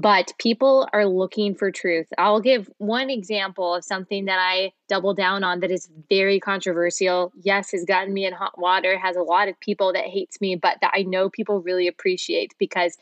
But 0.00 0.32
people 0.38 0.88
are 0.92 1.06
looking 1.06 1.56
for 1.56 1.72
truth. 1.72 2.06
I'll 2.18 2.40
give 2.40 2.70
one 2.78 3.10
example 3.10 3.74
of 3.74 3.84
something 3.84 4.26
that 4.26 4.38
I 4.38 4.70
double 4.88 5.12
down 5.12 5.42
on 5.42 5.58
that 5.58 5.72
is 5.72 5.88
very 6.08 6.38
controversial. 6.38 7.32
Yes, 7.42 7.72
has 7.72 7.84
gotten 7.84 8.14
me 8.14 8.24
in 8.24 8.32
hot 8.32 8.56
water, 8.56 8.96
has 8.96 9.16
a 9.16 9.22
lot 9.22 9.48
of 9.48 9.58
people 9.58 9.92
that 9.94 10.04
hates 10.04 10.40
me, 10.40 10.54
but 10.54 10.76
that 10.82 10.92
I 10.94 11.02
know 11.02 11.28
people 11.28 11.62
really 11.62 11.88
appreciate 11.88 12.54
because 12.58 12.96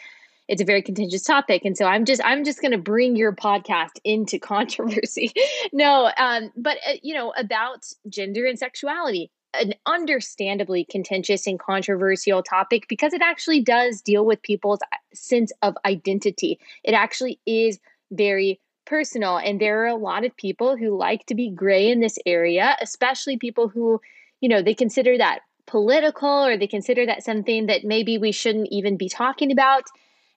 it's 0.49 0.63
a 0.63 0.65
very 0.65 0.81
contentious 0.81 1.25
topic 1.25 1.65
and 1.65 1.77
so 1.77 1.87
i'm 1.87 2.05
just 2.05 2.21
i'm 2.25 2.45
just 2.45 2.61
going 2.61 2.71
to 2.71 2.79
bring 2.79 3.17
your 3.17 3.33
podcast 3.33 3.99
into 4.05 4.39
controversy 4.53 5.33
no 5.73 6.09
um 6.17 6.53
but 6.57 6.77
uh, 6.89 6.93
you 7.03 7.15
know 7.15 7.33
about 7.37 7.85
gender 8.09 8.47
and 8.47 8.57
sexuality 8.57 9.29
an 9.61 9.75
understandably 9.87 10.85
contentious 10.85 11.47
and 11.47 11.59
controversial 11.59 12.43
topic 12.43 12.87
because 12.89 13.13
it 13.13 13.23
actually 13.23 13.61
does 13.61 14.03
deal 14.03 14.25
with 14.25 14.43
people's 14.43 14.81
uh, 14.83 14.97
sense 15.15 15.53
of 15.63 15.77
identity. 15.85 16.59
It 16.85 16.93
actually 16.93 17.41
is 17.47 17.79
very 18.11 18.61
personal 18.85 19.37
and 19.37 19.61
there 19.61 19.83
are 19.83 19.89
a 19.89 19.97
lot 19.97 20.25
of 20.25 20.37
people 20.37 20.77
who 20.77 20.97
like 20.97 21.27
to 21.27 21.35
be 21.35 21.51
gray 21.51 21.91
in 21.91 21.99
this 21.99 22.21
area 22.25 22.77
especially 22.81 23.37
people 23.37 23.67
who 23.67 24.01
you 24.41 24.49
know 24.49 24.63
they 24.63 24.75
consider 24.75 25.19
that 25.19 25.41
political 25.67 26.47
or 26.47 26.57
they 26.57 26.67
consider 26.67 27.07
that 27.07 27.23
something 27.23 27.67
that 27.67 27.85
maybe 27.85 28.19
we 28.19 28.33
shouldn't 28.33 28.69
even 28.71 28.97
be 28.97 29.09
talking 29.09 29.53
about. 29.53 29.85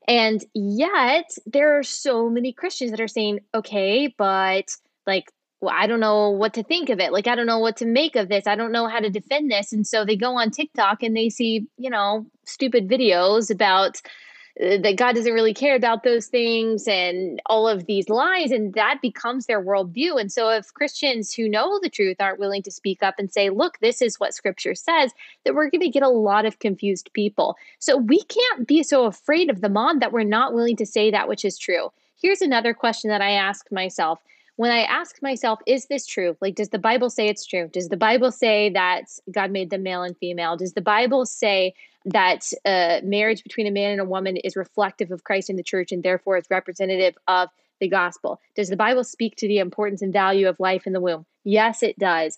And 0.08 0.44
yet, 0.54 1.32
there 1.46 1.78
are 1.78 1.84
so 1.84 2.30
many 2.30 2.52
Christians 2.52 2.92
that 2.92 3.02
are 3.02 3.08
saying, 3.08 3.42
okay, 3.54 4.14
but 4.18 4.66
like, 5.06 5.32
well, 5.62 5.76
I 5.76 5.88
don't 5.88 6.00
know 6.00 6.30
what 6.30 6.54
to 6.54 6.64
think 6.64 6.90
of 6.90 7.00
it. 7.00 7.12
Like, 7.12 7.28
I 7.28 7.36
don't 7.36 7.46
know 7.46 7.60
what 7.60 7.78
to 7.78 7.86
make 7.86 8.16
of 8.16 8.30
this. 8.30 8.48
I 8.48 8.56
don't 8.56 8.72
know 8.72 8.88
how 8.88 9.00
to 9.00 9.10
defend 9.10 9.52
this. 9.52 9.74
And 9.74 9.86
so 9.86 10.06
they 10.06 10.16
go 10.16 10.38
on 10.38 10.52
TikTok 10.52 11.04
and 11.04 11.16
they 11.16 11.30
see, 11.30 11.68
you 11.78 11.90
know, 11.90 12.26
stupid 12.46 12.88
videos 12.88 13.52
about 13.52 14.02
uh, 14.62 14.78
that 14.78 14.98
God 14.98 15.16
doesn't 15.16 15.34
really 15.34 15.54
care 15.54 15.76
about 15.76 16.04
those 16.04 16.28
things 16.28 16.88
and 16.88 17.42
all 17.46 17.68
of 17.68 17.86
these 17.86 18.10
lies, 18.10 18.52
and 18.52 18.74
that 18.74 19.00
becomes 19.02 19.46
their 19.46 19.64
worldview. 19.64 20.20
And 20.20 20.32
so, 20.32 20.50
if 20.50 20.74
Christians 20.74 21.34
who 21.34 21.48
know 21.48 21.80
the 21.82 21.90
truth 21.90 22.18
aren't 22.20 22.40
willing 22.40 22.64
to 22.64 22.72
speak 22.72 23.04
up 23.04 23.16
and 23.18 23.32
say, 23.32 23.50
look, 23.50 23.80
this 23.80 24.02
is 24.02 24.20
what 24.20 24.34
scripture 24.34 24.76
says, 24.76 25.12
that 25.46 25.56
we're 25.56 25.70
going 25.70 25.82
to 25.82 25.90
get 25.90 26.04
a 26.04 26.10
lot 26.10 26.46
of 26.46 26.60
confused 26.60 27.10
people. 27.14 27.56
So, 27.80 27.96
we 27.98 28.22
can't 28.24 28.68
be 28.68 28.84
so 28.84 29.06
afraid 29.06 29.50
of 29.50 29.62
the 29.62 29.70
mob 29.70 30.00
that 30.00 30.12
we're 30.12 30.24
not 30.24 30.54
willing 30.54 30.76
to 30.78 30.86
say 30.86 31.12
that 31.12 31.28
which 31.28 31.46
is 31.46 31.58
true. 31.58 31.92
Here's 32.22 32.42
another 32.42 32.74
question 32.74 33.10
that 33.10 33.22
I 33.22 33.32
ask 33.32 33.72
myself. 33.72 34.20
When 34.60 34.72
I 34.72 34.82
ask 34.82 35.22
myself, 35.22 35.62
is 35.66 35.86
this 35.86 36.06
true? 36.06 36.36
Like, 36.42 36.56
does 36.56 36.68
the 36.68 36.80
Bible 36.80 37.10
say 37.10 37.30
it's 37.30 37.46
true? 37.46 37.70
Does 37.72 37.88
the 37.88 37.96
Bible 37.96 38.30
say 38.30 38.70
that 38.72 39.04
God 39.32 39.52
made 39.52 39.70
them 39.70 39.84
male 39.84 40.04
and 40.04 40.18
female? 40.18 40.58
Does 40.58 40.74
the 40.74 40.82
Bible 40.82 41.26
say 41.26 41.74
that 42.04 42.46
uh, 42.66 43.00
marriage 43.02 43.42
between 43.42 43.68
a 43.68 43.72
man 43.72 43.92
and 43.92 44.02
a 44.02 44.06
woman 44.06 44.36
is 44.36 44.58
reflective 44.58 45.12
of 45.12 45.24
Christ 45.24 45.50
in 45.50 45.56
the 45.56 45.64
church 45.64 45.94
and 45.94 46.04
therefore 46.04 46.36
is 46.36 46.44
representative 46.50 47.16
of 47.30 47.48
the 47.80 47.88
gospel. 47.88 48.42
Does 48.54 48.68
the 48.68 48.76
Bible 48.76 49.06
speak 49.06 49.38
to 49.38 49.48
the 49.48 49.60
importance 49.60 50.02
and 50.02 50.12
value 50.12 50.50
of 50.50 50.60
life 50.60 50.86
in 50.86 50.92
the 50.92 51.00
womb? 51.00 51.26
Yes, 51.46 51.82
it 51.82 51.98
does. 51.98 52.38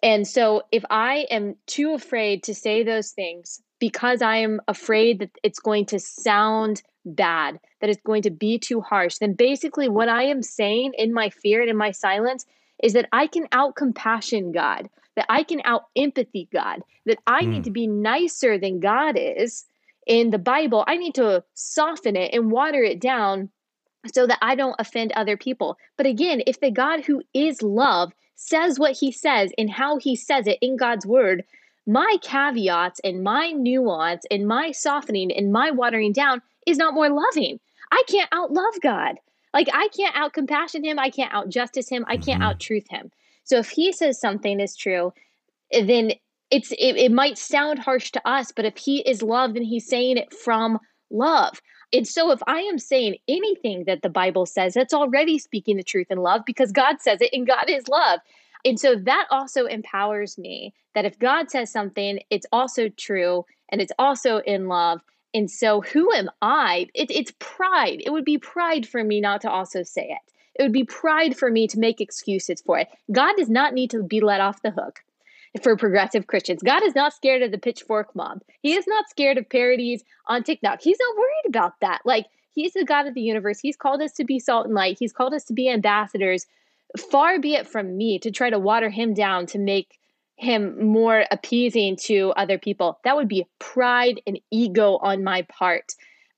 And 0.00 0.28
so 0.28 0.62
if 0.70 0.84
I 0.90 1.26
am 1.28 1.56
too 1.66 1.94
afraid 1.94 2.44
to 2.44 2.54
say 2.54 2.84
those 2.84 3.10
things 3.10 3.60
because 3.80 4.22
I 4.22 4.36
am 4.36 4.60
afraid 4.68 5.18
that 5.18 5.30
it's 5.42 5.58
going 5.58 5.86
to 5.86 5.98
sound 5.98 6.84
bad, 7.04 7.58
that 7.80 7.90
it's 7.90 8.02
going 8.04 8.22
to 8.22 8.30
be 8.30 8.58
too 8.58 8.80
harsh, 8.80 9.18
then 9.18 9.34
basically 9.34 9.88
what 9.88 10.08
I 10.08 10.24
am 10.24 10.42
saying 10.42 10.92
in 10.96 11.12
my 11.12 11.30
fear 11.30 11.60
and 11.60 11.70
in 11.70 11.76
my 11.76 11.90
silence 11.90 12.46
is 12.82 12.92
that 12.94 13.08
I 13.12 13.26
can 13.26 13.46
out 13.52 13.76
compassion 13.76 14.52
God, 14.52 14.88
that 15.16 15.26
I 15.28 15.42
can 15.42 15.60
out 15.64 15.84
empathy 15.96 16.48
God, 16.52 16.82
that 17.06 17.18
I 17.26 17.44
need 17.44 17.62
Mm. 17.62 17.64
to 17.64 17.70
be 17.70 17.86
nicer 17.86 18.58
than 18.58 18.80
God 18.80 19.16
is 19.18 19.66
in 20.06 20.30
the 20.30 20.38
Bible. 20.38 20.84
I 20.86 20.96
need 20.96 21.14
to 21.16 21.44
soften 21.54 22.16
it 22.16 22.32
and 22.34 22.50
water 22.50 22.82
it 22.82 23.00
down 23.00 23.50
so 24.12 24.26
that 24.26 24.38
I 24.42 24.54
don't 24.54 24.74
offend 24.78 25.12
other 25.12 25.36
people. 25.36 25.76
But 25.96 26.06
again, 26.06 26.42
if 26.46 26.60
the 26.60 26.70
God 26.70 27.04
who 27.04 27.22
is 27.34 27.62
love 27.62 28.12
says 28.34 28.78
what 28.78 28.96
he 28.96 29.12
says 29.12 29.52
and 29.56 29.70
how 29.70 29.98
he 29.98 30.16
says 30.16 30.46
it 30.46 30.58
in 30.60 30.76
God's 30.76 31.06
word, 31.06 31.44
my 31.86 32.16
caveats 32.22 33.00
and 33.04 33.22
my 33.22 33.50
nuance 33.50 34.24
and 34.30 34.46
my 34.46 34.72
softening 34.72 35.30
and 35.32 35.52
my 35.52 35.70
watering 35.70 36.12
down 36.12 36.42
is 36.66 36.78
not 36.78 36.94
more 36.94 37.10
loving. 37.10 37.58
I 37.90 38.02
can't 38.08 38.30
outlove 38.30 38.80
God. 38.82 39.16
Like 39.54 39.68
I 39.72 39.88
can't 39.88 40.16
out 40.16 40.32
compassion 40.32 40.84
him, 40.84 40.98
I 40.98 41.10
can't 41.10 41.32
out 41.32 41.48
justice 41.48 41.88
him, 41.88 42.04
I 42.08 42.16
can't 42.16 42.40
mm-hmm. 42.40 42.42
out 42.42 42.60
truth 42.60 42.88
him. 42.88 43.10
So 43.44 43.58
if 43.58 43.68
he 43.68 43.92
says 43.92 44.20
something 44.20 44.60
is 44.60 44.76
true, 44.76 45.12
then 45.70 46.12
it's 46.50 46.70
it, 46.72 46.96
it 46.96 47.12
might 47.12 47.38
sound 47.38 47.78
harsh 47.78 48.10
to 48.12 48.28
us, 48.28 48.52
but 48.52 48.64
if 48.64 48.76
he 48.76 49.00
is 49.00 49.22
love, 49.22 49.54
then 49.54 49.62
he's 49.62 49.86
saying 49.86 50.16
it 50.16 50.32
from 50.32 50.78
love. 51.10 51.60
And 51.92 52.08
so 52.08 52.30
if 52.30 52.40
I 52.46 52.60
am 52.60 52.78
saying 52.78 53.16
anything 53.28 53.84
that 53.86 54.02
the 54.02 54.08
Bible 54.08 54.46
says, 54.46 54.74
that's 54.74 54.94
already 54.94 55.38
speaking 55.38 55.76
the 55.76 55.82
truth 55.82 56.06
in 56.10 56.18
love 56.18 56.42
because 56.46 56.72
God 56.72 57.02
says 57.02 57.20
it 57.20 57.30
and 57.32 57.46
God 57.46 57.68
is 57.68 57.86
love. 57.88 58.20
And 58.64 58.80
so 58.80 58.94
that 58.94 59.26
also 59.30 59.66
empowers 59.66 60.38
me 60.38 60.72
that 60.94 61.04
if 61.04 61.18
God 61.18 61.50
says 61.50 61.70
something, 61.70 62.20
it's 62.30 62.46
also 62.52 62.88
true 62.88 63.44
and 63.70 63.80
it's 63.80 63.92
also 63.98 64.38
in 64.38 64.68
love. 64.68 65.00
And 65.34 65.50
so 65.50 65.80
who 65.80 66.12
am 66.12 66.30
I? 66.40 66.88
It, 66.94 67.10
it's 67.10 67.32
pride. 67.38 68.02
It 68.04 68.10
would 68.10 68.24
be 68.24 68.38
pride 68.38 68.86
for 68.86 69.02
me 69.02 69.20
not 69.20 69.40
to 69.42 69.50
also 69.50 69.82
say 69.82 70.08
it. 70.10 70.32
It 70.54 70.62
would 70.62 70.72
be 70.72 70.84
pride 70.84 71.36
for 71.36 71.50
me 71.50 71.66
to 71.68 71.78
make 71.78 72.00
excuses 72.00 72.60
for 72.60 72.78
it. 72.78 72.88
God 73.10 73.34
does 73.36 73.48
not 73.48 73.72
need 73.72 73.90
to 73.90 74.02
be 74.02 74.20
let 74.20 74.40
off 74.40 74.62
the 74.62 74.70
hook 74.70 75.00
for 75.62 75.76
progressive 75.76 76.26
Christians. 76.26 76.62
God 76.62 76.82
is 76.82 76.94
not 76.94 77.14
scared 77.14 77.42
of 77.42 77.50
the 77.50 77.58
pitchfork 77.58 78.14
mob. 78.14 78.42
He 78.60 78.74
is 78.74 78.86
not 78.86 79.08
scared 79.08 79.38
of 79.38 79.48
parodies 79.48 80.04
on 80.26 80.42
TikTok. 80.42 80.82
He's 80.82 80.98
not 81.00 81.16
worried 81.16 81.48
about 81.48 81.80
that. 81.80 82.00
Like, 82.04 82.26
He's 82.54 82.74
the 82.74 82.84
God 82.84 83.06
of 83.06 83.14
the 83.14 83.22
universe. 83.22 83.60
He's 83.60 83.76
called 83.76 84.02
us 84.02 84.12
to 84.12 84.24
be 84.24 84.38
salt 84.38 84.66
and 84.66 84.74
light. 84.74 84.98
He's 84.98 85.12
called 85.12 85.34
us 85.34 85.44
to 85.44 85.54
be 85.54 85.70
ambassadors. 85.70 86.46
Far 87.10 87.40
be 87.40 87.54
it 87.54 87.66
from 87.66 87.96
me 87.96 88.18
to 88.18 88.30
try 88.30 88.50
to 88.50 88.58
water 88.58 88.90
him 88.90 89.14
down 89.14 89.46
to 89.46 89.58
make 89.58 89.98
him 90.36 90.86
more 90.86 91.24
appeasing 91.30 91.96
to 91.96 92.32
other 92.36 92.58
people. 92.58 92.98
That 93.04 93.16
would 93.16 93.28
be 93.28 93.46
pride 93.58 94.20
and 94.26 94.40
ego 94.50 94.98
on 95.02 95.22
my 95.22 95.42
part. 95.42 95.92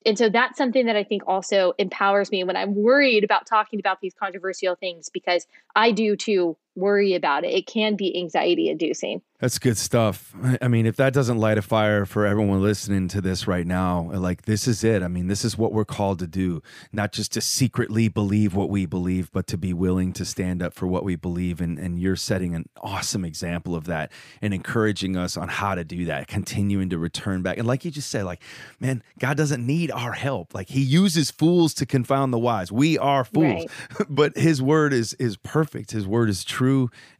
And 0.07 0.18
so 0.18 0.28
that's 0.28 0.59
something 0.59 0.86
that 0.86 0.97
I 0.97 1.05
think 1.05 1.22
also 1.26 1.72
empowers 1.78 2.30
me 2.30 2.45
when 2.45 2.57
I'm 2.57 2.74
worried 2.74 3.24
about 3.24 3.47
talking 3.47 3.80
about 3.80 4.01
these 4.01 4.14
controversial 4.14 4.74
things 4.74 5.09
because 5.09 5.47
I 5.74 5.92
do 5.92 6.16
too 6.16 6.57
worry 6.75 7.14
about 7.14 7.45
it. 7.45 7.53
It 7.53 7.66
can 7.66 7.97
be 7.97 8.16
anxiety 8.18 8.68
inducing. 8.68 9.22
That's 9.41 9.59
good 9.59 9.77
stuff. 9.77 10.35
I- 10.61 10.68
mean, 10.68 10.87
if 10.87 10.97
that 10.97 11.12
doesn't 11.12 11.39
light 11.39 11.59
a 11.59 11.62
fire 11.62 12.07
for 12.07 12.25
everyone 12.25 12.62
listening 12.62 13.09
to 13.09 13.20
this 13.20 13.47
right 13.47 13.66
now, 13.66 14.11
like 14.12 14.43
this 14.43 14.66
is 14.66 14.83
it. 14.83 15.03
I 15.03 15.09
mean, 15.09 15.29
this 15.29 15.45
is 15.45 15.59
what 15.59 15.72
we're 15.72 15.85
called 15.85 16.18
to 16.20 16.27
do, 16.27 16.62
not 16.93 17.12
just 17.12 17.33
to 17.33 17.41
secretly 17.41 18.09
believe 18.09 18.55
what 18.55 18.70
we 18.70 18.87
believe, 18.87 19.31
but 19.33 19.47
to 19.49 19.59
be 19.59 19.75
willing 19.75 20.12
to 20.14 20.25
stand 20.25 20.62
up 20.62 20.72
for 20.72 20.87
what 20.87 21.05
we 21.05 21.14
believe. 21.14 21.61
And, 21.61 21.79
and 21.79 21.99
you're 21.99 22.16
setting 22.16 22.55
an 22.55 22.68
awesome 22.81 23.25
example 23.25 23.77
of 23.77 23.85
that 23.85 24.11
and 24.41 24.55
encouraging 24.55 25.16
us 25.16 25.37
on 25.37 25.49
how 25.49 25.75
to 25.75 25.85
do 25.85 26.07
that, 26.07 26.27
continuing 26.27 26.89
to 26.91 26.99
return 26.99 27.43
back. 27.43 27.59
And 27.59 27.66
like 27.66 27.85
you 27.85 27.91
just 27.91 28.11
said, 28.11 28.25
like, 28.25 28.43
man, 28.81 29.03
God 29.18 29.37
doesn't 29.37 29.64
need 29.64 29.91
our 29.91 30.12
help. 30.12 30.55
Like 30.55 30.70
he 30.70 30.81
uses 30.81 31.31
fools 31.31 31.75
to 31.75 31.87
confound 31.87 32.33
the 32.33 32.39
wise. 32.39 32.72
We 32.72 32.97
are 32.99 33.25
fools, 33.25 33.66
but 34.09 34.37
his 34.37 34.62
word 34.62 34.93
is 34.93 35.12
is 35.14 35.37
perfect. 35.37 35.91
His 35.91 36.07
word 36.07 36.31
is 36.31 36.45
true, 36.45 36.63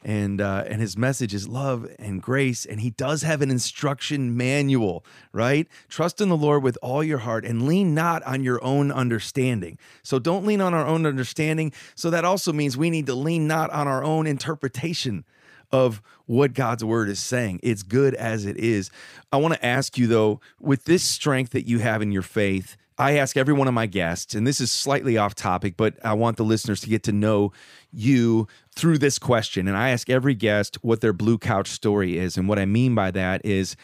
and 0.03 0.41
uh, 0.41 0.63
and 0.67 0.81
his 0.81 0.97
message 0.97 1.33
is 1.33 1.47
love 1.47 1.87
and 1.99 2.21
grace. 2.21 2.65
And 2.65 2.81
he 2.81 2.89
does 2.89 3.21
have 3.23 3.41
an 3.41 3.51
instruction 3.51 4.37
manual, 4.37 5.05
right? 5.31 5.67
Trust 5.89 6.21
in 6.21 6.29
the 6.29 6.37
Lord 6.37 6.63
with 6.63 6.77
all 6.81 7.03
your 7.03 7.19
heart 7.19 7.45
and 7.45 7.67
lean 7.67 7.93
not 7.93 8.23
on 8.23 8.43
your 8.43 8.63
own 8.63 8.91
understanding. 8.91 9.77
So 10.03 10.19
don't 10.19 10.45
lean 10.45 10.61
on 10.61 10.73
our 10.73 10.85
own 10.85 11.05
understanding. 11.05 11.73
So 11.95 12.09
that 12.09 12.25
also 12.25 12.53
means 12.53 12.77
we 12.77 12.89
need 12.89 13.05
to 13.07 13.15
lean 13.15 13.47
not 13.47 13.69
on 13.71 13.87
our 13.87 14.03
own 14.03 14.27
interpretation 14.27 15.25
of 15.71 16.01
what 16.25 16.53
God's 16.53 16.83
word 16.83 17.09
is 17.09 17.19
saying. 17.19 17.59
It's 17.63 17.83
good 17.83 18.15
as 18.15 18.45
it 18.45 18.57
is. 18.57 18.89
I 19.31 19.37
want 19.37 19.53
to 19.55 19.65
ask 19.65 19.97
you 19.97 20.07
though, 20.07 20.39
with 20.59 20.85
this 20.85 21.03
strength 21.03 21.51
that 21.51 21.67
you 21.67 21.79
have 21.79 22.01
in 22.01 22.11
your 22.11 22.21
faith, 22.21 22.77
I 22.97 23.17
ask 23.17 23.35
every 23.35 23.53
one 23.53 23.67
of 23.67 23.73
my 23.73 23.87
guests, 23.87 24.35
and 24.35 24.47
this 24.47 24.61
is 24.61 24.71
slightly 24.71 25.17
off 25.17 25.35
topic, 25.35 25.75
but 25.75 25.95
I 26.03 26.13
want 26.13 26.37
the 26.37 26.45
listeners 26.45 26.79
to 26.81 26.89
get 26.89 27.03
to 27.03 27.11
know 27.11 27.51
you 27.91 28.47
through 28.73 28.99
this 28.99 29.19
question. 29.19 29.67
And 29.67 29.75
I 29.75 29.89
ask 29.89 30.09
every 30.09 30.33
guest 30.33 30.77
what 30.81 31.01
their 31.01 31.13
blue 31.13 31.37
couch 31.37 31.69
story 31.69 32.17
is. 32.17 32.37
And 32.37 32.47
what 32.47 32.57
I 32.57 32.65
mean 32.65 32.95
by 32.95 33.11
that 33.11 33.45
is 33.45 33.75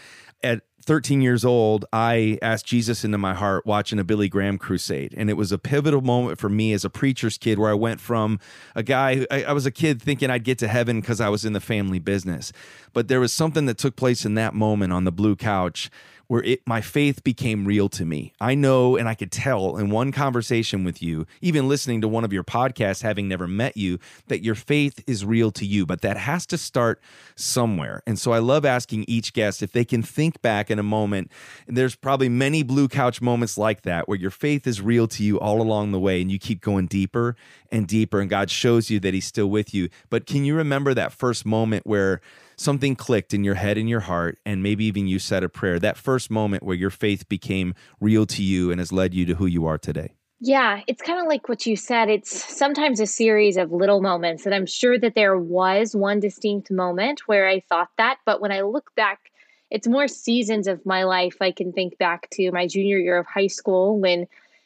at 0.43 0.61
13 0.85 1.21
years 1.21 1.45
old, 1.45 1.85
I 1.93 2.39
asked 2.41 2.65
Jesus 2.65 3.03
into 3.03 3.17
my 3.17 3.33
heart 3.33 3.65
watching 3.65 3.99
a 3.99 4.03
Billy 4.03 4.29
Graham 4.29 4.57
crusade. 4.57 5.13
And 5.15 5.29
it 5.29 5.33
was 5.33 5.51
a 5.51 5.57
pivotal 5.57 6.01
moment 6.01 6.39
for 6.39 6.49
me 6.49 6.73
as 6.73 6.83
a 6.83 6.89
preacher's 6.89 7.37
kid 7.37 7.59
where 7.59 7.69
I 7.69 7.75
went 7.75 7.99
from 7.99 8.39
a 8.75 8.81
guy, 8.81 9.25
I, 9.29 9.43
I 9.43 9.53
was 9.53 9.65
a 9.65 9.71
kid 9.71 10.01
thinking 10.01 10.29
I'd 10.29 10.43
get 10.43 10.57
to 10.59 10.67
heaven 10.67 11.01
because 11.01 11.21
I 11.21 11.29
was 11.29 11.45
in 11.45 11.53
the 11.53 11.59
family 11.59 11.99
business. 11.99 12.51
But 12.93 13.09
there 13.09 13.19
was 13.19 13.33
something 13.33 13.65
that 13.67 13.77
took 13.77 13.95
place 13.95 14.25
in 14.25 14.35
that 14.35 14.53
moment 14.53 14.93
on 14.93 15.03
the 15.03 15.11
blue 15.11 15.35
couch 15.35 15.89
where 16.31 16.43
it 16.43 16.61
my 16.65 16.79
faith 16.79 17.25
became 17.25 17.65
real 17.65 17.89
to 17.89 18.05
me. 18.05 18.31
I 18.39 18.55
know 18.55 18.95
and 18.95 19.09
I 19.09 19.15
could 19.15 19.33
tell 19.33 19.75
in 19.75 19.89
one 19.89 20.13
conversation 20.13 20.85
with 20.85 21.03
you, 21.03 21.27
even 21.41 21.67
listening 21.67 21.99
to 21.99 22.07
one 22.07 22.23
of 22.23 22.31
your 22.31 22.45
podcasts 22.45 23.01
having 23.01 23.27
never 23.27 23.49
met 23.49 23.75
you, 23.75 23.99
that 24.29 24.41
your 24.41 24.55
faith 24.55 25.03
is 25.07 25.25
real 25.25 25.51
to 25.51 25.65
you, 25.65 25.85
but 25.85 25.99
that 26.03 26.15
has 26.15 26.45
to 26.45 26.57
start 26.57 27.01
somewhere. 27.35 28.01
And 28.07 28.17
so 28.17 28.31
I 28.31 28.39
love 28.39 28.63
asking 28.63 29.03
each 29.09 29.33
guest 29.33 29.61
if 29.61 29.73
they 29.73 29.83
can 29.83 30.01
think 30.01 30.41
back 30.41 30.71
in 30.71 30.79
a 30.79 30.83
moment. 30.83 31.29
There's 31.67 31.97
probably 31.97 32.29
many 32.29 32.63
blue 32.63 32.87
couch 32.87 33.21
moments 33.21 33.57
like 33.57 33.81
that 33.81 34.07
where 34.07 34.17
your 34.17 34.31
faith 34.31 34.65
is 34.65 34.79
real 34.79 35.09
to 35.09 35.25
you 35.25 35.37
all 35.37 35.61
along 35.61 35.91
the 35.91 35.99
way 35.99 36.21
and 36.21 36.31
you 36.31 36.39
keep 36.39 36.61
going 36.61 36.87
deeper 36.87 37.35
and 37.73 37.85
deeper 37.85 38.21
and 38.21 38.29
God 38.29 38.49
shows 38.49 38.89
you 38.89 39.01
that 39.01 39.13
he's 39.13 39.27
still 39.27 39.49
with 39.49 39.73
you. 39.73 39.89
But 40.09 40.27
can 40.27 40.45
you 40.45 40.55
remember 40.55 40.93
that 40.93 41.11
first 41.11 41.45
moment 41.45 41.85
where 41.85 42.21
something 42.61 42.95
clicked 42.95 43.33
in 43.33 43.43
your 43.43 43.55
head 43.55 43.77
and 43.77 43.89
your 43.89 44.01
heart, 44.01 44.37
and 44.45 44.61
maybe 44.61 44.85
even 44.85 45.07
you 45.07 45.19
said 45.19 45.43
a 45.43 45.49
prayer, 45.49 45.79
that 45.79 45.97
first 45.97 46.29
moment 46.29 46.63
where 46.63 46.75
your 46.75 46.89
faith 46.89 47.27
became 47.27 47.73
real 47.99 48.25
to 48.27 48.43
you 48.43 48.71
and 48.71 48.79
has 48.79 48.91
led 48.91 49.13
you 49.13 49.25
to 49.25 49.35
who 49.35 49.45
you 49.45 49.65
are 49.65 49.77
today? 49.77 50.13
Yeah, 50.39 50.81
it's 50.87 51.03
kind 51.03 51.19
of 51.19 51.27
like 51.27 51.47
what 51.49 51.67
you 51.67 51.75
said. 51.75 52.09
It's 52.09 52.55
sometimes 52.55 52.99
a 52.99 53.05
series 53.05 53.57
of 53.57 53.71
little 53.71 54.01
moments. 54.01 54.45
And 54.45 54.55
I'm 54.55 54.65
sure 54.65 54.97
that 54.97 55.13
there 55.13 55.37
was 55.37 55.95
one 55.95 56.19
distinct 56.19 56.71
moment 56.71 57.21
where 57.27 57.47
I 57.47 57.59
thought 57.59 57.89
that. 57.97 58.17
But 58.25 58.41
when 58.41 58.51
I 58.51 58.61
look 58.61 58.89
back, 58.95 59.31
it's 59.69 59.87
more 59.87 60.07
seasons 60.07 60.67
of 60.67 60.83
my 60.83 61.03
life. 61.03 61.37
I 61.41 61.51
can 61.51 61.71
think 61.71 61.97
back 61.99 62.27
to 62.31 62.51
my 62.51 62.65
junior 62.65 62.97
year 62.97 63.19
of 63.19 63.27
high 63.27 63.47
school 63.47 63.99
when 63.99 64.25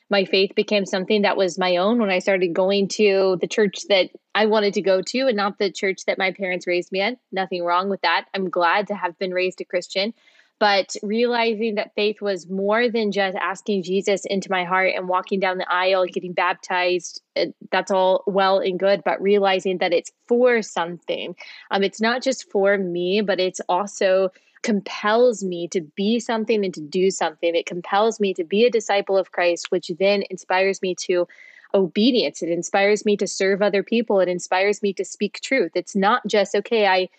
my 0.10 0.26
faith 0.26 0.54
became 0.56 0.86
something 0.86 1.24
that 1.24 1.38
was 1.38 1.58
my 1.58 1.78
own, 1.78 2.00
when 2.00 2.10
I 2.10 2.20
started 2.20 2.54
going 2.54 2.88
to 2.90 3.38
the 3.42 3.48
church 3.48 3.84
that 3.90 4.10
I 4.34 4.46
wanted 4.46 4.74
to 4.76 4.82
go 4.82 5.02
to 5.02 5.20
and 5.28 5.38
not 5.38 5.58
the 5.58 5.72
church 5.72 6.06
that 6.06 6.18
my 6.18 6.32
parents 6.32 6.68
raised 6.68 6.92
me 6.92 7.02
in. 7.02 7.18
Nothing 7.32 7.64
wrong 7.64 7.90
with 7.90 8.02
that. 8.02 8.26
I'm 8.34 8.50
glad 8.50 8.88
to 8.88 8.96
have 8.96 9.18
been 9.18 9.34
raised 9.34 9.62
a 9.62 9.66
Christian 9.66 10.14
but 10.60 10.96
realizing 11.04 11.76
that 11.76 11.94
faith 11.96 12.22
was 12.22 12.50
more 12.50 12.90
than 12.90 13.12
just 13.12 13.36
asking 13.36 13.84
Jesus 13.84 14.26
into 14.26 14.50
my 14.50 14.64
heart 14.64 14.94
and 14.96 15.08
walking 15.08 15.40
down 15.40 15.58
the 15.58 15.72
aisle, 15.72 16.04
and 16.04 16.14
getting 16.14 16.34
baptized. 16.34 17.22
uh, 17.36 17.48
That's 17.72 17.92
all 17.92 18.24
well 18.26 18.60
and 18.60 18.80
good, 18.80 19.04
but 19.04 19.22
realizing 19.22 19.80
that 19.80 19.94
it's 19.94 20.12
for 20.28 20.62
something. 20.62 21.36
Um, 21.72 21.84
it's 21.84 22.00
not 22.00 22.24
just 22.24 22.50
for 22.52 22.78
me, 22.78 23.22
but 23.22 23.40
it's 23.40 23.60
also 23.68 24.30
compels 24.66 25.44
me 25.44 25.68
to 25.68 25.80
be 25.80 26.20
something 26.20 26.66
and 26.66 26.74
to 26.74 26.82
do 26.82 27.12
something. 27.12 27.56
It 27.56 27.68
compels 27.68 28.20
me 28.20 28.34
to 28.34 28.44
be 28.44 28.66
a 28.66 28.72
disciple 28.72 29.16
of 29.16 29.32
Christ, 29.32 29.70
which 29.70 29.92
then 30.00 30.24
inspires 30.32 30.82
me 30.82 30.96
to 31.02 31.28
obedience. 31.76 32.42
It 32.42 32.50
inspires 32.50 33.06
me 33.06 33.16
to 33.18 33.28
serve 33.28 33.62
other 33.62 33.84
people. 33.84 34.20
It 34.22 34.28
inspires 34.28 34.82
me 34.82 34.92
to 34.94 35.06
speak 35.06 35.40
truth. 35.40 35.74
It's 35.76 35.96
not 35.96 36.26
just, 36.26 36.56
okay, 36.56 36.88
I 36.88 37.10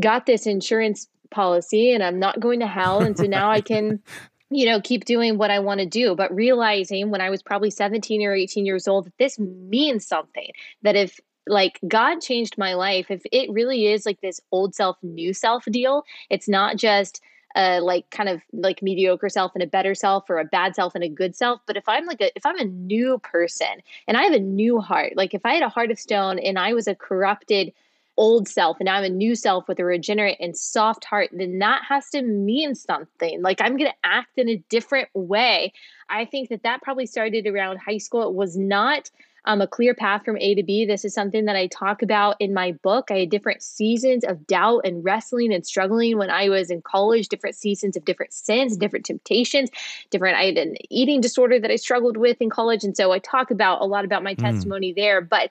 got 0.00 0.24
this 0.24 0.46
insurance 0.46 1.08
policy 1.30 1.92
and 1.92 2.02
I'm 2.02 2.18
not 2.18 2.40
going 2.40 2.60
to 2.60 2.66
hell. 2.66 3.02
And 3.02 3.18
so 3.18 3.24
now 3.24 3.50
I 3.50 3.60
can, 3.60 4.00
you 4.50 4.64
know, 4.64 4.80
keep 4.80 5.04
doing 5.04 5.36
what 5.36 5.50
I 5.50 5.58
want 5.58 5.80
to 5.80 5.86
do. 5.86 6.14
But 6.14 6.34
realizing 6.34 7.10
when 7.10 7.20
I 7.20 7.28
was 7.28 7.42
probably 7.42 7.70
17 7.70 8.22
or 8.24 8.34
18 8.34 8.64
years 8.64 8.88
old 8.88 9.04
that 9.04 9.18
this 9.18 9.38
means 9.38 10.06
something, 10.06 10.52
that 10.80 10.96
if 10.96 11.20
like 11.48 11.78
God 11.86 12.20
changed 12.20 12.58
my 12.58 12.74
life, 12.74 13.10
if 13.10 13.22
it 13.32 13.50
really 13.50 13.86
is 13.86 14.06
like 14.06 14.20
this 14.20 14.40
old 14.52 14.74
self, 14.74 14.96
new 15.02 15.32
self 15.32 15.64
deal, 15.66 16.04
it's 16.30 16.48
not 16.48 16.76
just 16.76 17.20
a 17.56 17.80
like 17.80 18.08
kind 18.10 18.28
of 18.28 18.42
like 18.52 18.82
mediocre 18.82 19.28
self 19.28 19.52
and 19.54 19.62
a 19.62 19.66
better 19.66 19.94
self 19.94 20.28
or 20.28 20.38
a 20.38 20.44
bad 20.44 20.74
self 20.74 20.94
and 20.94 21.02
a 21.02 21.08
good 21.08 21.34
self 21.34 21.60
but 21.66 21.78
if 21.78 21.88
i'm 21.88 22.04
like 22.04 22.20
a 22.20 22.30
if 22.36 22.44
i'm 22.44 22.58
a 22.58 22.64
new 22.64 23.18
person 23.20 23.80
and 24.06 24.18
i 24.18 24.22
have 24.22 24.34
a 24.34 24.38
new 24.38 24.80
heart 24.80 25.14
like 25.16 25.32
if 25.32 25.46
i 25.46 25.54
had 25.54 25.62
a 25.62 25.68
heart 25.70 25.90
of 25.90 25.98
stone 25.98 26.38
and 26.38 26.58
i 26.58 26.74
was 26.74 26.86
a 26.86 26.94
corrupted 26.94 27.72
old 28.18 28.48
self 28.48 28.78
and 28.80 28.88
I'm 28.88 29.04
a 29.04 29.08
new 29.08 29.34
self 29.34 29.68
with 29.68 29.78
a 29.78 29.84
regenerate 29.84 30.38
and 30.40 30.54
soft 30.54 31.04
heart, 31.04 31.30
then 31.32 31.60
that 31.60 31.82
has 31.88 32.10
to 32.10 32.20
mean 32.20 32.74
something. 32.74 33.40
Like 33.40 33.60
I'm 33.62 33.76
going 33.76 33.90
to 33.90 33.96
act 34.02 34.36
in 34.36 34.48
a 34.48 34.62
different 34.68 35.08
way. 35.14 35.72
I 36.10 36.24
think 36.24 36.48
that 36.48 36.64
that 36.64 36.82
probably 36.82 37.06
started 37.06 37.46
around 37.46 37.78
high 37.78 37.98
school. 37.98 38.28
It 38.28 38.34
was 38.34 38.56
not 38.56 39.10
um, 39.48 39.62
a 39.62 39.66
clear 39.66 39.94
path 39.94 40.26
from 40.26 40.36
A 40.36 40.54
to 40.54 40.62
B. 40.62 40.84
This 40.84 41.06
is 41.06 41.14
something 41.14 41.46
that 41.46 41.56
I 41.56 41.68
talk 41.68 42.02
about 42.02 42.36
in 42.38 42.52
my 42.52 42.72
book. 42.72 43.10
I 43.10 43.20
had 43.20 43.30
different 43.30 43.62
seasons 43.62 44.22
of 44.22 44.46
doubt 44.46 44.82
and 44.84 45.02
wrestling 45.02 45.54
and 45.54 45.66
struggling 45.66 46.18
when 46.18 46.28
I 46.28 46.50
was 46.50 46.70
in 46.70 46.82
college, 46.82 47.28
different 47.28 47.56
seasons 47.56 47.96
of 47.96 48.04
different 48.04 48.34
sins, 48.34 48.76
different 48.76 49.06
temptations, 49.06 49.70
different. 50.10 50.36
I 50.36 50.44
had 50.44 50.58
an 50.58 50.76
eating 50.90 51.22
disorder 51.22 51.58
that 51.58 51.70
I 51.70 51.76
struggled 51.76 52.18
with 52.18 52.42
in 52.42 52.50
college. 52.50 52.84
And 52.84 52.94
so 52.94 53.10
I 53.10 53.20
talk 53.20 53.50
about 53.50 53.80
a 53.80 53.86
lot 53.86 54.04
about 54.04 54.22
my 54.22 54.34
testimony 54.34 54.92
there. 54.92 55.22
But 55.22 55.50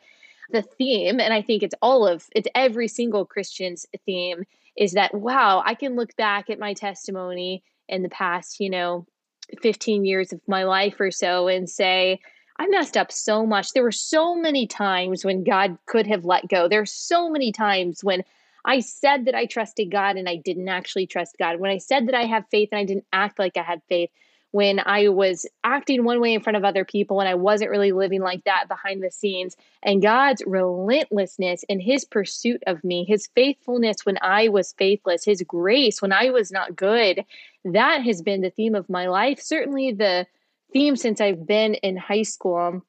the 0.52 0.62
theme, 0.62 1.20
and 1.20 1.34
I 1.34 1.42
think 1.42 1.64
it's 1.64 1.76
all 1.82 2.08
of 2.08 2.24
it's 2.36 2.48
every 2.54 2.88
single 2.88 3.26
Christian's 3.26 3.88
theme, 4.06 4.44
is 4.78 4.92
that 4.92 5.16
wow, 5.16 5.64
I 5.66 5.74
can 5.74 5.96
look 5.96 6.16
back 6.16 6.52
at 6.52 6.60
my 6.60 6.76
testimony 6.76 7.64
in 7.90 8.04
the 8.04 8.10
past, 8.10 8.60
you 8.60 8.70
know, 8.70 9.08
15 9.64 10.06
years 10.06 10.34
of 10.34 10.42
my 10.48 10.66
life 10.66 11.00
or 11.00 11.10
so 11.10 11.48
and 11.48 11.68
say, 11.68 12.20
I 12.60 12.68
messed 12.68 12.98
up 12.98 13.12
so 13.12 13.46
much. 13.46 13.74
There 13.74 13.84
were 13.84 13.92
so 13.92 14.36
many 14.36 14.66
times 14.66 15.24
when 15.24 15.44
God 15.44 15.78
could 15.86 16.08
have 16.08 16.26
let 16.26 16.48
go. 16.48 16.68
There 16.68 16.82
are 16.82 16.86
so 16.86 17.30
many 17.30 17.52
times 17.52 18.04
when 18.04 18.24
I 18.66 18.80
said 18.80 19.26
that 19.26 19.36
I 19.36 19.46
trusted 19.46 19.92
God 19.92 20.18
and 20.18 20.28
I 20.28 20.36
didn't 20.38 20.68
actually 20.68 21.08
trust 21.08 21.38
God. 21.38 21.60
When 21.60 21.72
I 21.72 21.78
said 21.78 22.08
that 22.08 22.16
I 22.16 22.26
have 22.26 22.46
faith 22.50 22.70
and 22.72 22.80
I 22.80 22.84
didn't 22.84 23.06
act 23.14 23.40
like 23.40 23.58
I 23.58 23.62
had 23.62 23.82
faith 23.88 24.10
when 24.52 24.80
I 24.80 25.10
was 25.10 25.46
acting 25.64 26.04
one 26.04 26.20
way 26.20 26.34
in 26.34 26.42
front 26.42 26.58
of 26.58 26.64
other 26.64 26.86
people 26.86 27.20
and 27.20 27.30
I 27.30 27.36
wasn't 27.36 27.70
really 27.70 27.92
living 27.92 28.22
like 28.22 28.44
that 28.46 28.68
behind 28.68 29.04
the 29.04 29.12
scenes. 29.12 29.56
And 29.84 30.02
God's 30.02 30.42
relentlessness 30.48 31.64
in 31.64 31.80
his 31.80 32.06
pursuit 32.06 32.64
of 32.66 32.84
me, 32.84 33.06
his 33.06 33.28
faithfulness 33.36 34.06
when 34.06 34.18
I 34.22 34.48
was 34.48 34.74
faithless, 34.74 35.26
his 35.26 35.44
grace 35.44 36.02
when 36.02 36.14
I 36.14 36.30
was 36.30 36.52
not 36.52 36.76
good, 36.76 37.24
that 37.66 38.02
has 38.04 38.22
been 38.22 38.42
the 38.42 38.50
theme 38.50 38.74
of 38.74 38.90
my 38.90 39.08
life. 39.08 39.40
Certainly 39.40 39.94
the 39.94 40.26
theme 40.78 40.96
since 40.96 41.20
I've 41.20 41.48
been 41.48 41.74
in 41.76 41.98
high 41.98 42.22
school 42.22 42.84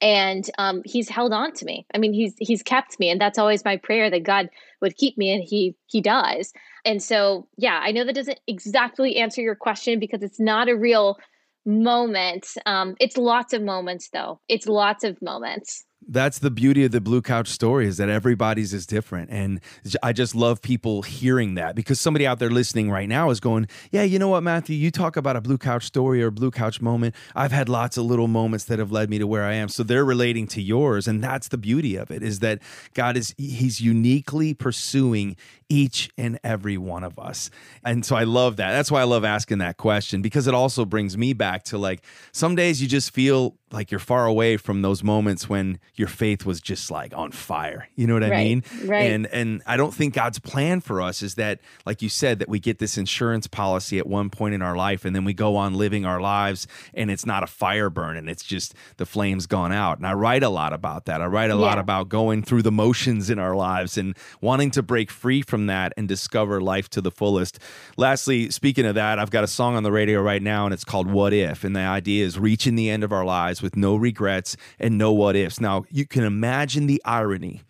and 0.00 0.48
um, 0.58 0.82
he's 0.84 1.08
held 1.08 1.32
on 1.32 1.52
to 1.54 1.64
me. 1.64 1.86
I 1.94 1.98
mean, 1.98 2.12
he's 2.12 2.34
he's 2.38 2.62
kept 2.62 2.98
me, 2.98 3.08
and 3.08 3.20
that's 3.20 3.38
always 3.38 3.64
my 3.64 3.76
prayer 3.76 4.10
that 4.10 4.24
God 4.24 4.48
would 4.80 4.96
keep 4.96 5.16
me, 5.16 5.32
and 5.32 5.42
he 5.42 5.76
he 5.86 6.00
does. 6.00 6.52
And 6.84 7.02
so, 7.02 7.48
yeah, 7.56 7.80
I 7.82 7.92
know 7.92 8.04
that 8.04 8.14
doesn't 8.14 8.40
exactly 8.46 9.16
answer 9.16 9.42
your 9.42 9.54
question 9.54 10.00
because 10.00 10.22
it's 10.22 10.40
not 10.40 10.68
a 10.68 10.76
real 10.76 11.18
moment. 11.64 12.48
Um, 12.64 12.96
it's 13.00 13.16
lots 13.16 13.52
of 13.52 13.62
moments, 13.62 14.10
though. 14.12 14.40
It's 14.48 14.66
lots 14.66 15.04
of 15.04 15.20
moments 15.22 15.84
that's 16.08 16.38
the 16.38 16.50
beauty 16.50 16.84
of 16.84 16.92
the 16.92 17.00
blue 17.00 17.22
couch 17.22 17.48
story 17.48 17.86
is 17.86 17.96
that 17.96 18.08
everybody's 18.08 18.72
is 18.72 18.86
different. 18.86 19.30
And 19.30 19.60
i 20.02 20.12
just 20.12 20.34
love 20.34 20.62
people 20.62 21.02
hearing 21.02 21.54
that 21.54 21.74
because 21.74 22.00
somebody 22.00 22.26
out 22.26 22.38
there 22.38 22.50
listening 22.50 22.90
right 22.90 23.08
now 23.08 23.30
is 23.30 23.40
going 23.40 23.68
yeah 23.90 24.02
you 24.02 24.18
know 24.18 24.28
what 24.28 24.42
matthew? 24.42 24.76
You 24.76 24.90
talk 24.90 25.16
about 25.16 25.36
a 25.36 25.40
blue 25.40 25.58
couch 25.58 25.84
story 25.84 26.22
or 26.22 26.30
blue 26.30 26.50
couch 26.50 26.80
moment. 26.80 27.14
I've 27.34 27.52
had 27.52 27.68
lots 27.68 27.96
of 27.96 28.04
little 28.04 28.28
moments 28.28 28.64
that 28.64 28.78
have 28.78 28.92
led 28.92 29.10
me 29.10 29.18
to 29.18 29.26
where 29.26 29.44
i 29.44 29.54
am. 29.54 29.68
So 29.68 29.82
they're 29.82 30.04
relating 30.04 30.46
to 30.48 30.62
yours 30.62 31.08
and 31.08 31.22
that's 31.22 31.48
the 31.48 31.58
beauty 31.58 31.96
of 31.96 32.10
it 32.10 32.22
is 32.22 32.40
that 32.40 32.60
god 32.94 33.16
is 33.16 33.34
he's 33.38 33.80
uniquely 33.80 34.54
pursuing 34.54 35.36
each 35.68 36.10
and 36.16 36.38
every 36.44 36.78
one 36.78 37.02
of 37.02 37.18
us. 37.18 37.50
And 37.84 38.04
so 38.04 38.16
i 38.16 38.24
love 38.24 38.56
that. 38.56 38.72
That's 38.72 38.90
why 38.90 39.00
i 39.00 39.04
love 39.04 39.24
asking 39.24 39.58
that 39.58 39.76
question 39.76 40.22
because 40.22 40.46
it 40.46 40.54
also 40.54 40.84
brings 40.84 41.16
me 41.16 41.32
back 41.32 41.64
to 41.64 41.78
like 41.78 42.02
some 42.32 42.54
days 42.54 42.80
you 42.80 42.88
just 42.88 43.12
feel 43.12 43.56
like 43.72 43.90
you're 43.90 43.98
far 43.98 44.26
away 44.26 44.56
from 44.56 44.82
those 44.82 45.02
moments 45.02 45.48
when 45.48 45.80
your 45.96 46.06
faith 46.06 46.46
was 46.46 46.60
just 46.60 46.88
like 46.88 47.12
on 47.16 47.32
fire. 47.32 47.88
You 47.96 48.06
know 48.06 48.14
what 48.14 48.22
I 48.22 48.30
Right, 48.30 48.44
mean? 48.46 48.64
right. 48.84 49.10
And 49.10 49.26
and 49.26 49.60
I 49.66 49.76
don't 49.76 49.92
think 49.92 50.14
God's 50.14 50.38
plan 50.38 50.80
for 50.80 51.02
us 51.02 51.20
is 51.20 51.34
that 51.34 51.58
like 51.84 52.00
you 52.00 52.08
said 52.08 52.38
that 52.38 52.48
we 52.48 52.60
get 52.60 52.78
this 52.78 52.96
insurance 52.96 53.48
policy 53.48 53.98
at 53.98 54.06
one 54.06 54.30
point 54.30 54.54
in 54.54 54.62
our 54.62 54.76
life 54.76 55.04
and 55.04 55.16
then 55.16 55.24
we 55.24 55.34
go 55.34 55.56
on 55.56 55.74
living 55.74 56.04
our 56.06 56.20
lives 56.20 56.68
and 56.94 57.10
it's 57.10 57.26
not 57.26 57.42
a 57.42 57.46
fire 57.48 57.90
burn 57.90 58.16
and 58.16 58.30
it's 58.30 58.44
just 58.44 58.72
the 58.98 59.04
flames 59.06 59.46
gone 59.48 59.72
out. 59.72 59.98
And 59.98 60.06
I 60.06 60.12
write 60.12 60.44
a 60.44 60.48
lot 60.48 60.72
about 60.72 61.06
that. 61.06 61.20
I 61.20 61.26
write 61.26 61.50
a 61.50 61.56
lot 61.56 61.78
about 61.80 62.08
going 62.08 62.42
through 62.44 62.62
the 62.62 62.72
motions 62.72 63.30
in 63.30 63.40
our 63.40 63.56
lives 63.56 63.98
and 63.98 64.16
wanting 64.40 64.70
to 64.72 64.82
break 64.82 65.10
free 65.10 65.42
from 65.42 65.66
that 65.66 65.92
and 65.96 66.06
discover 66.06 66.60
life 66.60 66.88
to 66.90 67.00
the 67.00 67.10
fullest. 67.10 67.58
Lastly, 67.96 68.48
speaking 68.50 68.86
of 68.86 68.94
that, 68.94 69.18
I've 69.18 69.30
got 69.30 69.42
a 69.42 69.48
song 69.48 69.74
on 69.74 69.82
the 69.82 69.92
radio 69.92 70.22
right 70.22 70.42
now 70.42 70.66
and 70.66 70.72
it's 70.72 70.84
called 70.84 71.10
What 71.10 71.32
If 71.32 71.64
and 71.64 71.74
the 71.74 71.80
idea 71.80 72.24
is 72.24 72.38
reaching 72.38 72.76
the 72.76 72.90
end 72.90 73.02
of 73.02 73.12
our 73.12 73.24
lives 73.24 73.56
with 73.66 73.76
no 73.76 73.96
regrets 73.96 74.56
and 74.78 74.96
no 74.96 75.12
what 75.12 75.34
ifs. 75.34 75.60
Now, 75.60 75.84
you 75.90 76.06
can 76.06 76.22
imagine 76.22 76.86
the 76.86 77.02
irony 77.04 77.62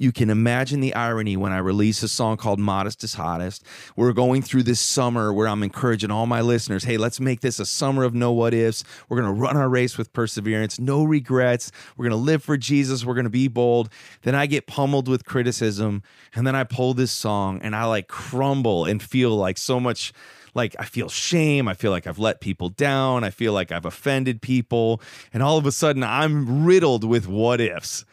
you 0.00 0.12
can 0.12 0.30
imagine 0.30 0.80
the 0.80 0.94
irony 0.94 1.36
when 1.36 1.52
I 1.52 1.58
release 1.58 2.02
a 2.02 2.08
song 2.08 2.38
called 2.38 2.58
Modest 2.58 3.04
is 3.04 3.12
Hottest. 3.12 3.62
We're 3.96 4.14
going 4.14 4.40
through 4.40 4.62
this 4.62 4.80
summer 4.80 5.30
where 5.30 5.46
I'm 5.46 5.62
encouraging 5.62 6.10
all 6.10 6.24
my 6.24 6.40
listeners 6.40 6.84
hey, 6.84 6.96
let's 6.96 7.20
make 7.20 7.42
this 7.42 7.60
a 7.60 7.66
summer 7.66 8.02
of 8.04 8.14
no 8.14 8.32
what 8.32 8.54
ifs. 8.54 8.82
We're 9.10 9.20
going 9.20 9.32
to 9.32 9.38
run 9.38 9.58
our 9.58 9.68
race 9.68 9.98
with 9.98 10.10
perseverance, 10.14 10.80
no 10.80 11.04
regrets. 11.04 11.70
We're 11.98 12.08
going 12.08 12.18
to 12.18 12.24
live 12.24 12.42
for 12.42 12.56
Jesus. 12.56 13.04
We're 13.04 13.12
going 13.12 13.24
to 13.24 13.30
be 13.30 13.46
bold. 13.46 13.90
Then 14.22 14.34
I 14.34 14.46
get 14.46 14.66
pummeled 14.66 15.06
with 15.06 15.26
criticism. 15.26 16.02
And 16.34 16.46
then 16.46 16.56
I 16.56 16.64
pull 16.64 16.94
this 16.94 17.12
song 17.12 17.60
and 17.62 17.76
I 17.76 17.84
like 17.84 18.08
crumble 18.08 18.86
and 18.86 19.02
feel 19.02 19.36
like 19.36 19.58
so 19.58 19.78
much 19.78 20.14
like 20.54 20.74
I 20.78 20.84
feel 20.84 21.08
shame. 21.08 21.68
I 21.68 21.74
feel 21.74 21.90
like 21.90 22.06
I've 22.06 22.18
let 22.18 22.40
people 22.40 22.68
down. 22.68 23.24
I 23.24 23.30
feel 23.30 23.52
like 23.52 23.72
I've 23.72 23.84
offended 23.84 24.42
people. 24.42 25.00
And 25.32 25.42
all 25.42 25.58
of 25.58 25.66
a 25.66 25.72
sudden, 25.72 26.02
I'm 26.02 26.64
riddled 26.64 27.04
with 27.04 27.28
what 27.28 27.60
ifs. 27.60 28.04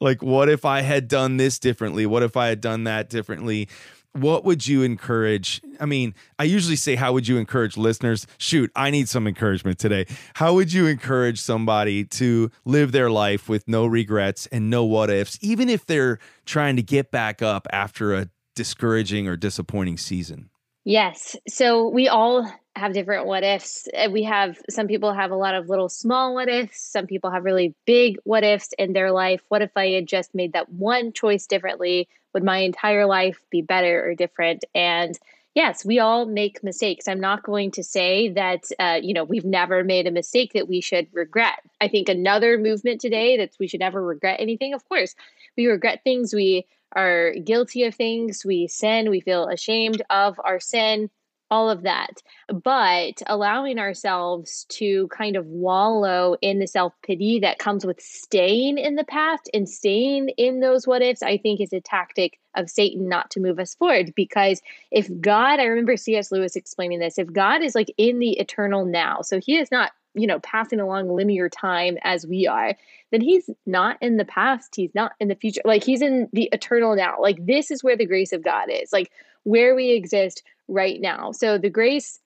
Like, 0.00 0.22
what 0.22 0.48
if 0.48 0.64
I 0.64 0.82
had 0.82 1.08
done 1.08 1.36
this 1.36 1.58
differently? 1.58 2.04
What 2.06 2.22
if 2.22 2.36
I 2.36 2.48
had 2.48 2.60
done 2.60 2.84
that 2.84 3.08
differently? 3.08 3.68
What 4.12 4.44
would 4.44 4.66
you 4.66 4.82
encourage? 4.82 5.60
I 5.80 5.86
mean, 5.86 6.14
I 6.38 6.44
usually 6.44 6.76
say, 6.76 6.94
How 6.94 7.12
would 7.12 7.26
you 7.26 7.36
encourage 7.36 7.76
listeners? 7.76 8.26
Shoot, 8.38 8.70
I 8.76 8.90
need 8.90 9.08
some 9.08 9.26
encouragement 9.26 9.78
today. 9.78 10.06
How 10.34 10.54
would 10.54 10.72
you 10.72 10.86
encourage 10.86 11.40
somebody 11.40 12.04
to 12.04 12.50
live 12.64 12.92
their 12.92 13.10
life 13.10 13.48
with 13.48 13.66
no 13.66 13.86
regrets 13.86 14.46
and 14.52 14.70
no 14.70 14.84
what 14.84 15.10
ifs, 15.10 15.38
even 15.40 15.68
if 15.68 15.84
they're 15.84 16.18
trying 16.44 16.76
to 16.76 16.82
get 16.82 17.10
back 17.10 17.42
up 17.42 17.66
after 17.72 18.14
a 18.14 18.28
discouraging 18.54 19.26
or 19.26 19.36
disappointing 19.36 19.96
season? 19.96 20.50
Yes. 20.84 21.36
So 21.48 21.88
we 21.88 22.08
all 22.08 22.50
have 22.76 22.92
different 22.92 23.26
what 23.26 23.42
ifs. 23.44 23.88
Uh, 23.96 24.10
We 24.10 24.24
have 24.24 24.58
some 24.68 24.86
people 24.86 25.12
have 25.12 25.30
a 25.30 25.36
lot 25.36 25.54
of 25.54 25.68
little 25.68 25.88
small 25.88 26.34
what 26.34 26.48
ifs. 26.48 26.80
Some 26.80 27.06
people 27.06 27.30
have 27.30 27.44
really 27.44 27.74
big 27.86 28.16
what 28.24 28.44
ifs 28.44 28.70
in 28.78 28.92
their 28.92 29.10
life. 29.12 29.40
What 29.48 29.62
if 29.62 29.70
I 29.76 29.88
had 29.88 30.06
just 30.06 30.34
made 30.34 30.52
that 30.52 30.68
one 30.70 31.12
choice 31.12 31.46
differently? 31.46 32.08
Would 32.34 32.42
my 32.44 32.58
entire 32.58 33.06
life 33.06 33.38
be 33.50 33.62
better 33.62 34.04
or 34.06 34.14
different? 34.14 34.64
And 34.74 35.16
yes, 35.54 35.84
we 35.84 35.98
all 35.98 36.26
make 36.26 36.62
mistakes. 36.62 37.08
I'm 37.08 37.20
not 37.20 37.42
going 37.42 37.70
to 37.72 37.82
say 37.84 38.28
that 38.30 38.64
uh, 38.78 38.98
you 39.02 39.14
know 39.14 39.24
we've 39.24 39.44
never 39.44 39.84
made 39.84 40.06
a 40.06 40.10
mistake 40.10 40.52
that 40.54 40.68
we 40.68 40.80
should 40.80 41.08
regret. 41.12 41.60
I 41.80 41.88
think 41.88 42.08
another 42.08 42.58
movement 42.58 43.00
today 43.00 43.36
that 43.38 43.54
we 43.58 43.68
should 43.68 43.80
never 43.80 44.02
regret 44.02 44.40
anything. 44.40 44.74
Of 44.74 44.88
course, 44.88 45.14
we 45.56 45.66
regret 45.66 46.00
things. 46.04 46.34
We 46.34 46.66
are 46.94 47.32
guilty 47.44 47.84
of 47.84 47.94
things. 47.94 48.44
We 48.44 48.68
sin. 48.68 49.10
We 49.10 49.20
feel 49.20 49.48
ashamed 49.48 50.02
of 50.10 50.38
our 50.44 50.60
sin. 50.60 51.10
All 51.50 51.70
of 51.70 51.82
that. 51.82 52.22
But 52.48 53.22
allowing 53.26 53.78
ourselves 53.78 54.64
to 54.70 55.08
kind 55.08 55.36
of 55.36 55.46
wallow 55.46 56.36
in 56.40 56.58
the 56.58 56.66
self 56.66 56.94
pity 57.02 57.40
that 57.40 57.58
comes 57.58 57.84
with 57.84 58.00
staying 58.00 58.78
in 58.78 58.96
the 58.96 59.04
past 59.04 59.50
and 59.52 59.68
staying 59.68 60.30
in 60.30 60.60
those 60.60 60.86
what 60.86 61.02
ifs, 61.02 61.22
I 61.22 61.36
think 61.36 61.60
is 61.60 61.72
a 61.72 61.80
tactic 61.80 62.38
of 62.54 62.70
Satan 62.70 63.08
not 63.08 63.30
to 63.32 63.40
move 63.40 63.58
us 63.58 63.74
forward. 63.74 64.14
Because 64.16 64.62
if 64.90 65.08
God, 65.20 65.60
I 65.60 65.64
remember 65.64 65.96
C.S. 65.96 66.32
Lewis 66.32 66.56
explaining 66.56 66.98
this, 66.98 67.18
if 67.18 67.32
God 67.32 67.62
is 67.62 67.74
like 67.74 67.92
in 67.98 68.18
the 68.18 68.38
eternal 68.38 68.84
now, 68.84 69.20
so 69.22 69.38
he 69.38 69.58
is 69.58 69.70
not, 69.70 69.92
you 70.14 70.26
know, 70.26 70.40
passing 70.40 70.80
along 70.80 71.14
linear 71.14 71.48
time 71.48 71.98
as 72.02 72.26
we 72.26 72.46
are, 72.46 72.74
then 73.10 73.20
he's 73.20 73.50
not 73.66 73.96
in 74.00 74.16
the 74.16 74.24
past. 74.24 74.74
He's 74.74 74.94
not 74.94 75.12
in 75.20 75.28
the 75.28 75.34
future. 75.34 75.62
Like 75.64 75.84
he's 75.84 76.02
in 76.02 76.28
the 76.32 76.48
eternal 76.52 76.96
now. 76.96 77.16
Like 77.20 77.44
this 77.44 77.70
is 77.70 77.84
where 77.84 77.96
the 77.96 78.06
grace 78.06 78.32
of 78.32 78.42
God 78.42 78.70
is, 78.70 78.92
like 78.92 79.10
where 79.44 79.74
we 79.74 79.90
exist 79.90 80.42
right 80.68 81.00
now. 81.00 81.32
So 81.32 81.58
the 81.58 81.70
grace 81.70 82.20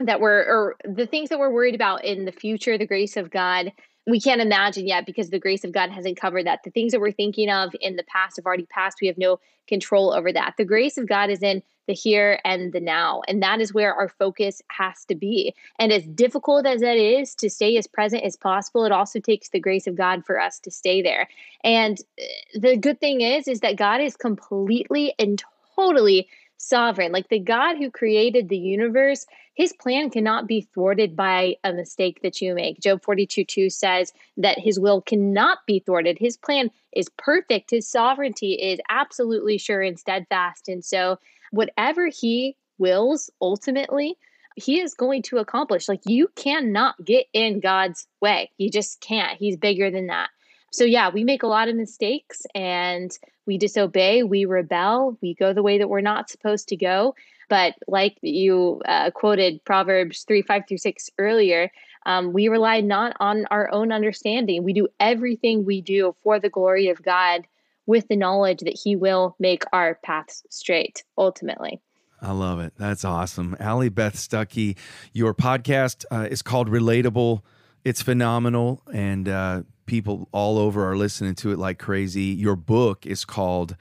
that 0.00 0.20
we're, 0.20 0.42
or 0.42 0.76
the 0.84 1.06
things 1.06 1.30
that 1.30 1.38
we're 1.38 1.50
worried 1.50 1.74
about 1.74 2.04
in 2.04 2.24
the 2.24 2.32
future, 2.32 2.76
the 2.76 2.86
grace 2.86 3.16
of 3.16 3.30
God, 3.30 3.72
we 4.06 4.20
can't 4.20 4.40
imagine 4.40 4.86
yet 4.86 5.06
because 5.06 5.30
the 5.30 5.38
grace 5.38 5.64
of 5.64 5.72
God 5.72 5.90
hasn't 5.90 6.20
covered 6.20 6.46
that. 6.46 6.60
The 6.64 6.70
things 6.70 6.92
that 6.92 7.00
we're 7.00 7.12
thinking 7.12 7.50
of 7.50 7.74
in 7.80 7.96
the 7.96 8.04
past 8.04 8.36
have 8.36 8.46
already 8.46 8.66
passed. 8.66 8.98
We 9.00 9.08
have 9.08 9.18
no 9.18 9.40
control 9.66 10.12
over 10.12 10.32
that. 10.32 10.54
The 10.56 10.64
grace 10.64 10.96
of 10.96 11.08
God 11.08 11.28
is 11.28 11.42
in 11.42 11.62
the 11.88 11.94
here 11.94 12.40
and 12.44 12.72
the 12.72 12.80
now. 12.80 13.22
And 13.26 13.42
that 13.42 13.60
is 13.60 13.74
where 13.74 13.94
our 13.94 14.08
focus 14.08 14.62
has 14.68 15.04
to 15.06 15.14
be. 15.14 15.54
And 15.78 15.92
as 15.92 16.04
difficult 16.04 16.66
as 16.66 16.80
that 16.82 16.96
is 16.96 17.34
to 17.36 17.50
stay 17.50 17.76
as 17.76 17.86
present 17.86 18.22
as 18.22 18.36
possible, 18.36 18.84
it 18.84 18.92
also 18.92 19.18
takes 19.18 19.48
the 19.48 19.60
grace 19.60 19.86
of 19.86 19.96
God 19.96 20.24
for 20.24 20.40
us 20.40 20.58
to 20.60 20.70
stay 20.70 21.02
there. 21.02 21.28
And 21.64 21.98
uh, 22.20 22.24
the 22.60 22.76
good 22.76 23.00
thing 23.00 23.22
is, 23.22 23.48
is 23.48 23.60
that 23.60 23.76
God 23.76 24.00
is 24.00 24.16
completely 24.16 25.14
and 25.18 25.42
totally 25.74 26.28
sovereign. 26.58 27.12
Like 27.12 27.28
the 27.28 27.38
God 27.38 27.76
who 27.76 27.90
created 27.90 28.48
the 28.48 28.58
universe, 28.58 29.26
his 29.54 29.72
plan 29.72 30.10
cannot 30.10 30.46
be 30.46 30.60
thwarted 30.60 31.16
by 31.16 31.56
a 31.64 31.72
mistake 31.72 32.20
that 32.22 32.40
you 32.40 32.54
make. 32.54 32.80
Job 32.80 33.02
42 33.02 33.44
2 33.44 33.70
says 33.70 34.12
that 34.36 34.58
his 34.58 34.78
will 34.78 35.00
cannot 35.00 35.58
be 35.66 35.78
thwarted. 35.80 36.18
His 36.18 36.36
plan 36.36 36.70
is 36.92 37.08
perfect. 37.16 37.70
His 37.70 37.88
sovereignty 37.88 38.52
is 38.52 38.80
absolutely 38.88 39.58
sure 39.58 39.82
and 39.82 39.98
steadfast. 39.98 40.68
And 40.68 40.84
so, 40.84 41.18
whatever 41.50 42.08
he 42.08 42.56
wills 42.78 43.30
ultimately, 43.40 44.16
he 44.56 44.80
is 44.80 44.94
going 44.94 45.22
to 45.22 45.38
accomplish. 45.38 45.88
Like 45.88 46.00
you 46.06 46.28
cannot 46.34 47.02
get 47.04 47.26
in 47.32 47.60
God's 47.60 48.06
way. 48.20 48.50
You 48.58 48.70
just 48.70 49.00
can't. 49.00 49.38
He's 49.38 49.56
bigger 49.56 49.90
than 49.90 50.08
that. 50.08 50.30
So 50.76 50.84
yeah, 50.84 51.08
we 51.08 51.24
make 51.24 51.42
a 51.42 51.46
lot 51.46 51.70
of 51.70 51.74
mistakes 51.74 52.44
and 52.54 53.10
we 53.46 53.56
disobey, 53.56 54.24
we 54.24 54.44
rebel, 54.44 55.16
we 55.22 55.32
go 55.32 55.54
the 55.54 55.62
way 55.62 55.78
that 55.78 55.88
we're 55.88 56.02
not 56.02 56.28
supposed 56.28 56.68
to 56.68 56.76
go. 56.76 57.14
But 57.48 57.76
like 57.88 58.18
you 58.20 58.82
uh, 58.84 59.10
quoted 59.12 59.64
Proverbs 59.64 60.24
3 60.28 60.42
5 60.42 60.62
through 60.68 60.76
6 60.76 61.10
earlier, 61.16 61.70
um, 62.04 62.34
we 62.34 62.48
rely 62.48 62.82
not 62.82 63.16
on 63.20 63.46
our 63.50 63.72
own 63.72 63.90
understanding. 63.90 64.64
We 64.64 64.74
do 64.74 64.88
everything 65.00 65.64
we 65.64 65.80
do 65.80 66.14
for 66.22 66.38
the 66.38 66.50
glory 66.50 66.88
of 66.90 67.02
God 67.02 67.46
with 67.86 68.08
the 68.08 68.16
knowledge 68.16 68.60
that 68.60 68.78
He 68.78 68.96
will 68.96 69.34
make 69.38 69.62
our 69.72 69.98
paths 70.04 70.42
straight 70.50 71.04
ultimately. 71.16 71.80
I 72.20 72.32
love 72.32 72.60
it. 72.60 72.74
That's 72.76 73.02
awesome. 73.02 73.56
Allie 73.58 73.88
Beth 73.88 74.16
Stuckey, 74.16 74.76
your 75.14 75.32
podcast 75.32 76.04
uh, 76.10 76.28
is 76.30 76.42
called 76.42 76.68
Relatable. 76.68 77.40
It's 77.82 78.02
phenomenal, 78.02 78.82
and 78.92 79.26
uh, 79.26 79.62
people 79.86 80.28
all 80.32 80.58
over 80.58 80.88
are 80.90 80.96
listening 80.96 81.34
to 81.36 81.52
it 81.52 81.58
like 81.58 81.78
crazy. 81.78 82.24
Your 82.24 82.56
book 82.56 83.06
is 83.06 83.24
called 83.24 83.76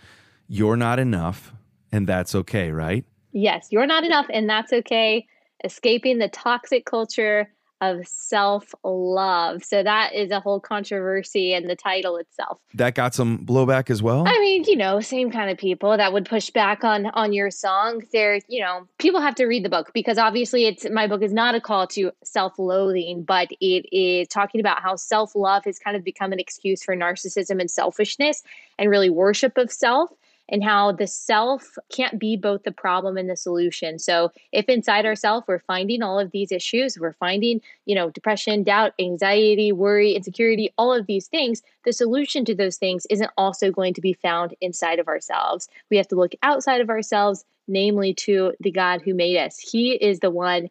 You're 0.47 0.77
Not 0.77 0.99
Enough, 0.99 1.53
and 1.91 2.07
That's 2.07 2.35
Okay, 2.35 2.71
right? 2.71 3.05
Yes, 3.31 3.67
you're 3.69 3.85
not 3.85 4.05
enough, 4.05 4.27
and 4.29 4.49
that's 4.49 4.71
okay. 4.71 5.27
Escaping 5.63 6.19
the 6.19 6.29
toxic 6.29 6.85
culture 6.85 7.49
of 7.81 8.07
self 8.07 8.73
love. 8.83 9.63
So 9.63 9.83
that 9.83 10.13
is 10.13 10.31
a 10.31 10.39
whole 10.39 10.59
controversy 10.59 11.53
in 11.53 11.67
the 11.67 11.75
title 11.75 12.17
itself. 12.17 12.59
That 12.73 12.95
got 12.95 13.13
some 13.13 13.45
blowback 13.45 13.89
as 13.89 14.01
well. 14.01 14.23
I 14.27 14.39
mean, 14.39 14.63
you 14.65 14.75
know, 14.75 14.99
same 14.99 15.31
kind 15.31 15.49
of 15.49 15.57
people 15.57 15.97
that 15.97 16.13
would 16.13 16.25
push 16.25 16.49
back 16.49 16.83
on 16.83 17.07
on 17.07 17.33
your 17.33 17.51
song. 17.51 18.03
There, 18.11 18.39
you 18.47 18.61
know, 18.61 18.87
people 18.97 19.21
have 19.21 19.35
to 19.35 19.45
read 19.45 19.63
the 19.63 19.69
book 19.69 19.91
because 19.93 20.17
obviously 20.17 20.65
it's 20.65 20.89
my 20.89 21.07
book 21.07 21.21
is 21.21 21.33
not 21.33 21.55
a 21.55 21.61
call 21.61 21.87
to 21.87 22.11
self-loathing, 22.23 23.23
but 23.23 23.49
it 23.59 23.85
is 23.91 24.27
talking 24.27 24.59
about 24.59 24.81
how 24.81 24.95
self-love 24.95 25.65
has 25.65 25.79
kind 25.79 25.97
of 25.97 26.03
become 26.03 26.31
an 26.31 26.39
excuse 26.39 26.83
for 26.83 26.95
narcissism 26.95 27.59
and 27.59 27.69
selfishness 27.69 28.43
and 28.79 28.89
really 28.89 29.09
worship 29.09 29.57
of 29.57 29.71
self 29.71 30.11
and 30.49 30.63
how 30.63 30.91
the 30.91 31.07
self 31.07 31.77
can't 31.89 32.19
be 32.19 32.35
both 32.35 32.63
the 32.63 32.71
problem 32.71 33.17
and 33.17 33.29
the 33.29 33.35
solution. 33.35 33.97
So 33.99 34.31
if 34.51 34.65
inside 34.65 35.05
ourselves 35.05 35.45
we're 35.47 35.59
finding 35.59 36.03
all 36.03 36.19
of 36.19 36.31
these 36.31 36.51
issues, 36.51 36.99
we're 36.99 37.13
finding, 37.13 37.61
you 37.85 37.95
know, 37.95 38.09
depression, 38.09 38.63
doubt, 38.63 38.93
anxiety, 38.99 39.71
worry, 39.71 40.13
insecurity, 40.13 40.71
all 40.77 40.93
of 40.93 41.07
these 41.07 41.27
things, 41.27 41.61
the 41.83 41.93
solution 41.93 42.45
to 42.45 42.55
those 42.55 42.77
things 42.77 43.05
isn't 43.07 43.31
also 43.37 43.71
going 43.71 43.93
to 43.95 44.01
be 44.01 44.13
found 44.13 44.53
inside 44.61 44.99
of 44.99 45.07
ourselves. 45.07 45.67
We 45.89 45.97
have 45.97 46.07
to 46.09 46.15
look 46.15 46.33
outside 46.43 46.81
of 46.81 46.89
ourselves, 46.89 47.43
namely 47.67 48.13
to 48.13 48.53
the 48.59 48.71
God 48.71 49.01
who 49.01 49.13
made 49.13 49.37
us. 49.37 49.57
He 49.57 49.93
is 49.93 50.19
the 50.19 50.31
one 50.31 50.69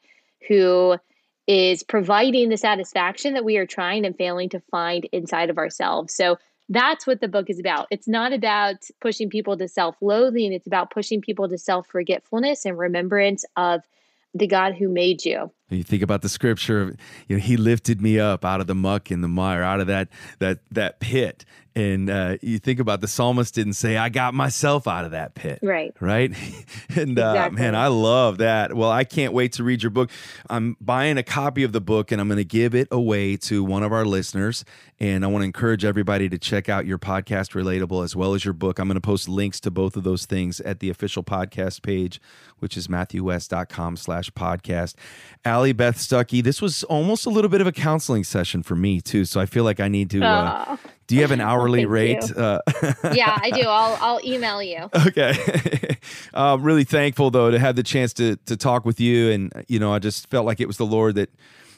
who 0.49 0.97
is 1.47 1.83
providing 1.83 2.49
the 2.49 2.57
satisfaction 2.57 3.35
that 3.35 3.45
we 3.45 3.57
are 3.57 3.67
trying 3.67 4.07
and 4.07 4.17
failing 4.17 4.49
to 4.51 4.61
find 4.71 5.07
inside 5.13 5.51
of 5.51 5.59
ourselves. 5.59 6.15
So 6.15 6.39
that's 6.69 7.07
what 7.07 7.21
the 7.21 7.29
book 7.29 7.51
is 7.51 7.59
about. 7.59 7.87
It's 7.91 8.09
not 8.09 8.33
about 8.33 8.77
pushing 9.01 9.29
people 9.29 9.57
to 9.59 9.69
self 9.69 9.97
loathing, 10.01 10.53
it's 10.53 10.67
about 10.67 10.91
pushing 10.91 11.21
people 11.21 11.49
to 11.49 11.59
self 11.59 11.87
forgetfulness 11.87 12.65
and 12.65 12.79
remembrance 12.79 13.45
of 13.57 13.83
the 14.35 14.47
God 14.47 14.75
who 14.75 14.89
made 14.89 15.25
you. 15.25 15.51
You 15.71 15.83
think 15.83 16.03
about 16.03 16.23
the 16.23 16.29
scripture, 16.29 16.83
of, 16.83 16.97
you 17.27 17.37
know, 17.37 17.43
he 17.43 17.57
lifted 17.57 18.01
me 18.01 18.19
up 18.19 18.45
out 18.45 18.61
of 18.61 18.67
the 18.67 18.75
muck 18.75 19.11
and 19.11 19.25
the 19.25 19.29
mire, 19.29 19.63
out 19.63 19.81
of 19.81 19.87
that 19.89 20.09
that 20.39 20.59
that 20.71 21.01
pit. 21.01 21.45
And 21.77 22.09
uh, 22.09 22.37
you 22.41 22.61
think 22.61 22.79
about 22.79 23.01
the 23.01 23.09
psalmist 23.09 23.53
didn't 23.53 23.73
say, 23.73 23.97
"I 23.97 24.09
got 24.09 24.33
myself 24.33 24.87
out 24.87 25.05
of 25.05 25.11
that 25.11 25.35
pit." 25.35 25.59
Right. 25.61 25.93
Right. 25.99 26.31
and 26.95 27.19
uh, 27.19 27.31
Exactly. 27.31 27.61
man, 27.61 27.75
I 27.75 27.89
love 27.89 28.39
that. 28.39 28.75
Well, 28.75 28.91
I 28.93 29.03
can't 29.03 29.33
wait 29.33 29.55
to 29.55 29.65
read 29.65 29.83
your 29.83 29.91
book. 29.91 30.11
I'm 30.49 30.77
buying 30.81 31.19
a 31.19 31.25
copy 31.25 31.65
of 31.65 31.73
the 31.73 31.81
book, 31.81 32.13
and 32.13 32.21
I'm 32.21 32.29
going 32.29 32.39
to 32.39 32.45
give 32.45 32.77
it 32.77 32.87
away 32.93 33.37
to 33.39 33.65
one 33.65 33.83
of 33.83 33.93
our 33.93 34.05
listeners. 34.05 34.65
And 35.01 35.25
I 35.25 35.27
want 35.27 35.43
to 35.43 35.47
encourage 35.47 35.85
everybody 35.85 36.29
to 36.29 36.39
check 36.39 36.69
out 36.69 36.87
your 36.87 36.99
podcast, 36.99 37.61
Relatable, 37.61 38.05
as 38.05 38.15
well 38.15 38.35
as 38.35 38.45
your 38.45 38.55
book. 38.55 38.79
I'm 38.79 38.87
going 38.87 38.95
to 38.95 39.01
post 39.01 39.29
links 39.29 39.59
to 39.61 39.71
both 39.73 39.97
of 39.97 40.05
those 40.05 40.27
things 40.27 40.61
at 40.61 40.79
the 40.79 40.89
official 40.91 41.25
podcast 41.25 41.83
page, 41.83 42.21
which 42.61 42.77
is 42.77 42.87
matthewwest.com 42.87 43.97
slash 43.97 44.31
podcast. 44.31 44.95
Allie 45.55 45.73
Beth 45.73 45.97
Stuckey, 45.99 46.43
this 46.43 46.61
was 46.61 46.83
almost 46.83 47.27
a 47.27 47.31
little 47.31 47.49
bit 47.49 47.61
of 47.61 47.69
a 47.69 47.73
counseling 47.73 48.25
session 48.25 48.65
for 48.65 48.75
me 48.75 49.01
too. 49.01 49.25
So 49.25 49.39
I 49.41 49.47
feel 49.47 49.63
like 49.63 49.79
I 49.79 49.87
need 49.87 50.11
to. 50.11 50.21
Uh, 50.21 50.77
do 51.07 51.15
you 51.15 51.21
have 51.21 51.31
an 51.31 51.41
hourly 51.51 51.83
thank 51.83 51.91
rate? 51.91 52.37
Uh, 52.37 52.59
yeah, 53.15 53.39
I 53.41 53.53
do. 53.53 53.61
I'll 53.61 53.97
I'll 54.01 54.21
email 54.25 54.61
you. 54.61 54.91
okay. 55.07 55.97
I'm 56.35 56.65
really 56.65 56.83
thankful 56.83 57.31
though 57.31 57.53
to 57.53 57.61
have 57.61 57.77
the 57.77 57.85
chance 57.85 58.13
to 58.15 58.35
to 58.47 58.57
talk 58.57 58.85
with 58.85 58.99
you, 58.99 59.31
and 59.31 59.53
you 59.69 59.79
know, 59.79 59.95
I 59.95 60.01
just 60.01 60.29
felt 60.29 60.45
like 60.45 60.59
it 60.61 60.67
was 60.67 60.77
the 60.77 60.87
Lord 60.87 61.15
that, 61.15 61.31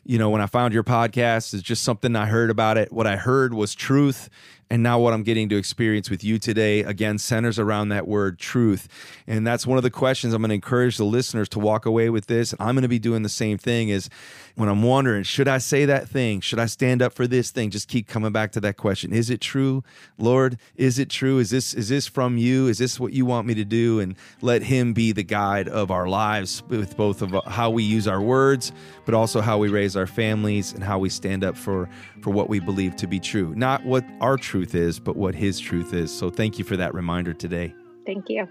you 0.04 0.18
know, 0.18 0.30
when 0.30 0.40
I 0.40 0.46
found 0.46 0.72
your 0.72 0.82
podcast, 0.84 1.52
is 1.52 1.60
just 1.60 1.82
something 1.82 2.16
I 2.16 2.24
heard 2.24 2.48
about 2.48 2.78
it. 2.78 2.90
What 2.90 3.06
I 3.06 3.16
heard 3.16 3.52
was 3.52 3.74
truth, 3.74 4.30
and 4.68 4.82
now 4.82 4.98
what 4.98 5.12
I'm 5.12 5.22
getting 5.22 5.48
to 5.50 5.56
experience 5.56 6.10
with 6.10 6.24
you 6.24 6.38
today 6.38 6.80
again 6.80 7.18
centers 7.18 7.58
around 7.58 7.90
that 7.90 8.08
word 8.08 8.38
truth, 8.38 8.88
and 9.26 9.46
that's 9.46 9.66
one 9.66 9.78
of 9.78 9.84
the 9.84 9.90
questions 9.90 10.34
I'm 10.34 10.42
going 10.42 10.48
to 10.48 10.54
encourage 10.54 10.96
the 10.96 11.04
listeners 11.04 11.48
to 11.50 11.58
walk 11.58 11.86
away 11.86 12.10
with 12.10 12.26
this. 12.26 12.54
I'm 12.58 12.74
going 12.74 12.82
to 12.82 12.88
be 12.88 12.98
doing 12.98 13.22
the 13.22 13.28
same 13.28 13.58
thing. 13.58 13.90
Is 13.90 14.10
when 14.56 14.68
I'm 14.68 14.82
wondering, 14.82 15.22
should 15.22 15.46
I 15.46 15.58
say 15.58 15.84
that 15.84 16.08
thing? 16.08 16.40
Should 16.40 16.58
I 16.58 16.66
stand 16.66 17.00
up 17.00 17.12
for 17.12 17.26
this 17.26 17.50
thing? 17.50 17.70
Just 17.70 17.88
keep 17.88 18.08
coming 18.08 18.32
back 18.32 18.52
to 18.52 18.60
that 18.60 18.76
question. 18.76 19.12
Is 19.12 19.30
it 19.30 19.40
true, 19.40 19.84
Lord? 20.18 20.58
Is 20.76 20.98
it 20.98 21.10
true? 21.10 21.38
Is 21.38 21.50
this 21.50 21.72
is 21.72 21.88
this 21.88 22.08
from 22.08 22.36
you? 22.36 22.66
Is 22.66 22.78
this 22.78 22.98
what 22.98 23.12
you 23.12 23.24
want 23.24 23.46
me 23.46 23.54
to 23.54 23.64
do? 23.64 24.00
And 24.00 24.16
let 24.40 24.62
Him 24.62 24.92
be 24.92 25.12
the 25.12 25.22
guide 25.22 25.68
of 25.68 25.92
our 25.92 26.08
lives, 26.08 26.64
with 26.68 26.96
both 26.96 27.22
of 27.22 27.32
how 27.46 27.70
we 27.70 27.84
use 27.84 28.08
our 28.08 28.20
words, 28.20 28.72
but 29.04 29.14
also 29.14 29.40
how 29.40 29.58
we 29.58 29.68
raise 29.68 29.96
our 29.96 30.08
families 30.08 30.72
and 30.72 30.82
how 30.82 30.98
we 30.98 31.08
stand 31.08 31.44
up 31.44 31.56
for 31.56 31.88
for 32.20 32.30
what 32.30 32.48
we 32.48 32.58
believe 32.58 32.96
to 32.96 33.06
be 33.06 33.20
true. 33.20 33.54
Not 33.54 33.84
what 33.84 34.04
our 34.20 34.36
truth 34.36 34.55
is, 34.62 34.98
but 34.98 35.16
what 35.16 35.34
His 35.34 35.58
truth 35.58 35.92
is. 35.92 36.16
So 36.16 36.30
thank 36.30 36.58
you 36.58 36.64
for 36.64 36.76
that 36.76 36.94
reminder 36.94 37.32
today. 37.32 37.74
Thank 38.04 38.28
you. 38.28 38.48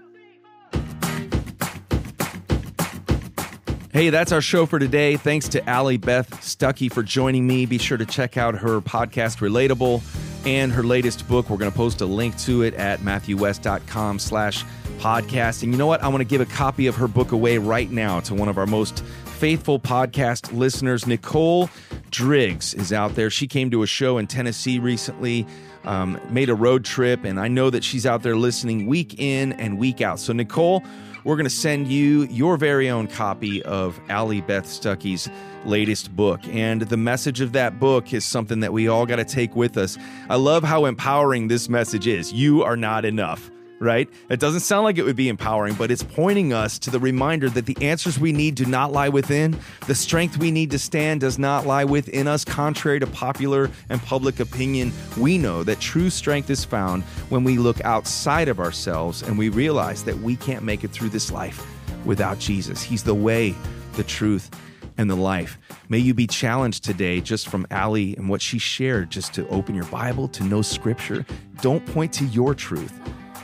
Hey, 3.92 4.10
that's 4.10 4.30
our 4.30 4.42
show 4.42 4.66
for 4.66 4.78
today. 4.78 5.16
Thanks 5.16 5.48
to 5.48 5.66
Allie 5.66 5.96
Beth 5.96 6.30
Stuckey 6.42 6.92
for 6.92 7.02
joining 7.02 7.46
me. 7.46 7.64
Be 7.64 7.78
sure 7.78 7.96
to 7.96 8.04
check 8.04 8.36
out 8.36 8.54
her 8.56 8.82
podcast, 8.82 9.38
Relatable, 9.38 10.02
and 10.46 10.70
her 10.70 10.82
latest 10.82 11.26
book. 11.26 11.48
We're 11.48 11.56
going 11.56 11.70
to 11.70 11.76
post 11.76 12.02
a 12.02 12.06
link 12.06 12.36
to 12.40 12.60
it 12.62 12.74
at 12.74 13.00
matthewwest.com 13.00 14.18
slash 14.18 14.64
podcast. 14.98 15.62
And 15.62 15.72
you 15.72 15.78
know 15.78 15.86
what? 15.86 16.02
I 16.02 16.08
want 16.08 16.20
to 16.20 16.26
give 16.26 16.42
a 16.42 16.46
copy 16.46 16.86
of 16.88 16.94
her 16.96 17.08
book 17.08 17.32
away 17.32 17.56
right 17.56 17.90
now 17.90 18.20
to 18.20 18.34
one 18.34 18.50
of 18.50 18.58
our 18.58 18.66
most 18.66 19.02
faithful 19.38 19.80
podcast 19.80 20.52
listeners. 20.52 21.06
Nicole 21.06 21.70
Driggs 22.10 22.74
is 22.74 22.92
out 22.92 23.14
there. 23.14 23.30
She 23.30 23.46
came 23.46 23.70
to 23.70 23.82
a 23.82 23.86
show 23.86 24.18
in 24.18 24.26
Tennessee 24.26 24.78
recently, 24.78 25.46
um, 25.84 26.20
made 26.30 26.48
a 26.48 26.54
road 26.54 26.84
trip, 26.84 27.24
and 27.24 27.38
I 27.38 27.48
know 27.48 27.70
that 27.70 27.84
she's 27.84 28.06
out 28.06 28.22
there 28.22 28.36
listening 28.36 28.86
week 28.86 29.18
in 29.18 29.52
and 29.54 29.78
week 29.78 30.00
out. 30.00 30.18
So, 30.18 30.32
Nicole, 30.32 30.82
we're 31.24 31.36
going 31.36 31.44
to 31.44 31.50
send 31.50 31.88
you 31.88 32.24
your 32.26 32.56
very 32.56 32.88
own 32.88 33.08
copy 33.08 33.62
of 33.64 33.98
Allie 34.08 34.42
Beth 34.42 34.66
Stuckey's 34.66 35.28
latest 35.64 36.14
book. 36.14 36.40
And 36.48 36.82
the 36.82 36.96
message 36.96 37.40
of 37.40 37.52
that 37.52 37.80
book 37.80 38.12
is 38.12 38.24
something 38.24 38.60
that 38.60 38.72
we 38.72 38.86
all 38.86 39.06
got 39.06 39.16
to 39.16 39.24
take 39.24 39.56
with 39.56 39.76
us. 39.76 39.98
I 40.30 40.36
love 40.36 40.62
how 40.62 40.84
empowering 40.84 41.48
this 41.48 41.68
message 41.68 42.06
is. 42.06 42.32
You 42.32 42.62
are 42.62 42.76
not 42.76 43.04
enough. 43.04 43.50
Right? 43.78 44.08
It 44.30 44.40
doesn't 44.40 44.60
sound 44.60 44.84
like 44.84 44.96
it 44.96 45.04
would 45.04 45.16
be 45.16 45.28
empowering, 45.28 45.74
but 45.74 45.90
it's 45.90 46.02
pointing 46.02 46.54
us 46.54 46.78
to 46.78 46.90
the 46.90 46.98
reminder 46.98 47.50
that 47.50 47.66
the 47.66 47.76
answers 47.82 48.18
we 48.18 48.32
need 48.32 48.54
do 48.54 48.64
not 48.64 48.90
lie 48.90 49.10
within. 49.10 49.58
The 49.86 49.94
strength 49.94 50.38
we 50.38 50.50
need 50.50 50.70
to 50.70 50.78
stand 50.78 51.20
does 51.20 51.38
not 51.38 51.66
lie 51.66 51.84
within 51.84 52.26
us, 52.26 52.42
contrary 52.42 53.00
to 53.00 53.06
popular 53.06 53.70
and 53.90 54.00
public 54.00 54.40
opinion. 54.40 54.92
We 55.18 55.36
know 55.36 55.62
that 55.64 55.78
true 55.78 56.08
strength 56.08 56.48
is 56.48 56.64
found 56.64 57.02
when 57.28 57.44
we 57.44 57.58
look 57.58 57.80
outside 57.82 58.48
of 58.48 58.60
ourselves 58.60 59.20
and 59.20 59.36
we 59.36 59.50
realize 59.50 60.04
that 60.04 60.16
we 60.16 60.36
can't 60.36 60.64
make 60.64 60.82
it 60.82 60.90
through 60.90 61.10
this 61.10 61.30
life 61.30 61.66
without 62.06 62.38
Jesus. 62.38 62.82
He's 62.82 63.02
the 63.02 63.14
way, 63.14 63.54
the 63.92 64.04
truth, 64.04 64.50
and 64.98 65.10
the 65.10 65.16
life. 65.16 65.58
May 65.88 65.98
you 65.98 66.14
be 66.14 66.26
challenged 66.26 66.84
today 66.84 67.20
just 67.20 67.48
from 67.48 67.66
Allie 67.70 68.16
and 68.16 68.28
what 68.28 68.40
she 68.40 68.58
shared, 68.58 69.10
just 69.10 69.34
to 69.34 69.46
open 69.48 69.74
your 69.74 69.84
Bible, 69.86 70.28
to 70.28 70.44
know 70.44 70.62
scripture. 70.62 71.26
Don't 71.60 71.84
point 71.86 72.12
to 72.14 72.24
your 72.26 72.54
truth. 72.54 72.98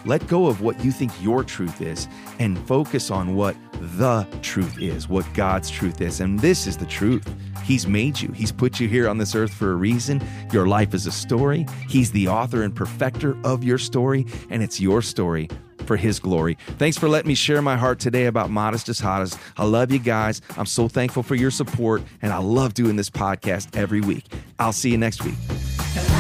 Let 0.05 0.27
go 0.27 0.47
of 0.47 0.61
what 0.61 0.83
you 0.85 0.91
think 0.91 1.13
your 1.23 1.45
truth 1.45 1.81
is 1.81 2.09
and 2.39 2.59
focus 2.67 3.11
on 3.11 3.35
what 3.35 3.57
the 3.81 4.27
truth 4.43 4.81
is, 4.81 5.09
what 5.09 5.27
God's 5.35 5.71
truth 5.71 6.01
is. 6.01 6.21
And 6.21 6.39
this 6.41 6.67
is 6.67 6.77
the 6.77 6.87
truth. 6.87 7.29
He's 7.65 7.87
made 7.87 8.21
you, 8.21 8.33
He's 8.33 8.53
put 8.53 8.81
you 8.81 8.89
here 8.89 9.09
on 9.09 9.19
this 9.19 9.35
earth 9.35 9.53
for 9.53 9.73
a 9.73 9.77
reason. 9.77 10.21
Your 10.53 10.67
life 10.67 10.95
is 10.95 11.07
a 11.07 11.13
story. 11.13 11.67
He's 11.89 12.11
the 12.11 12.29
author 12.29 12.63
and 12.63 12.75
perfecter 12.75 13.37
of 13.45 13.63
your 13.63 13.79
story, 13.79 14.27
and 14.51 14.63
it's 14.63 14.81
your 14.81 15.03
story 15.03 15.49
for 15.87 15.97
His 15.97 16.19
glory. 16.19 16.57
Thanks 16.79 16.99
for 16.99 17.09
letting 17.09 17.29
me 17.29 17.35
share 17.35 17.63
my 17.63 17.77
heart 17.77 17.99
today 17.99 18.27
about 18.27 18.51
Modest 18.51 18.89
is 18.89 18.99
Hottest. 18.99 19.39
I 19.57 19.65
love 19.65 19.93
you 19.93 19.99
guys. 19.99 20.41
I'm 20.57 20.67
so 20.67 20.89
thankful 20.89 21.23
for 21.23 21.35
your 21.35 21.51
support, 21.51 22.03
and 22.21 22.33
I 22.33 22.39
love 22.39 22.75
doing 22.75 22.97
this 22.97 23.11
podcast 23.11 23.77
every 23.77 24.01
week. 24.01 24.27
I'll 24.59 24.73
see 24.73 24.91
you 24.91 24.99
next 24.99 25.25
week. 25.25 26.12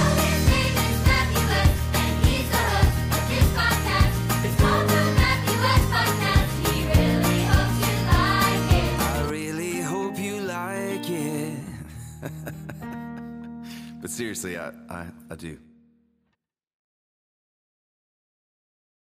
Seriously, 14.12 14.59
I, 14.59 14.72
I, 14.89 15.06
I 15.30 15.34
do. 15.34 15.59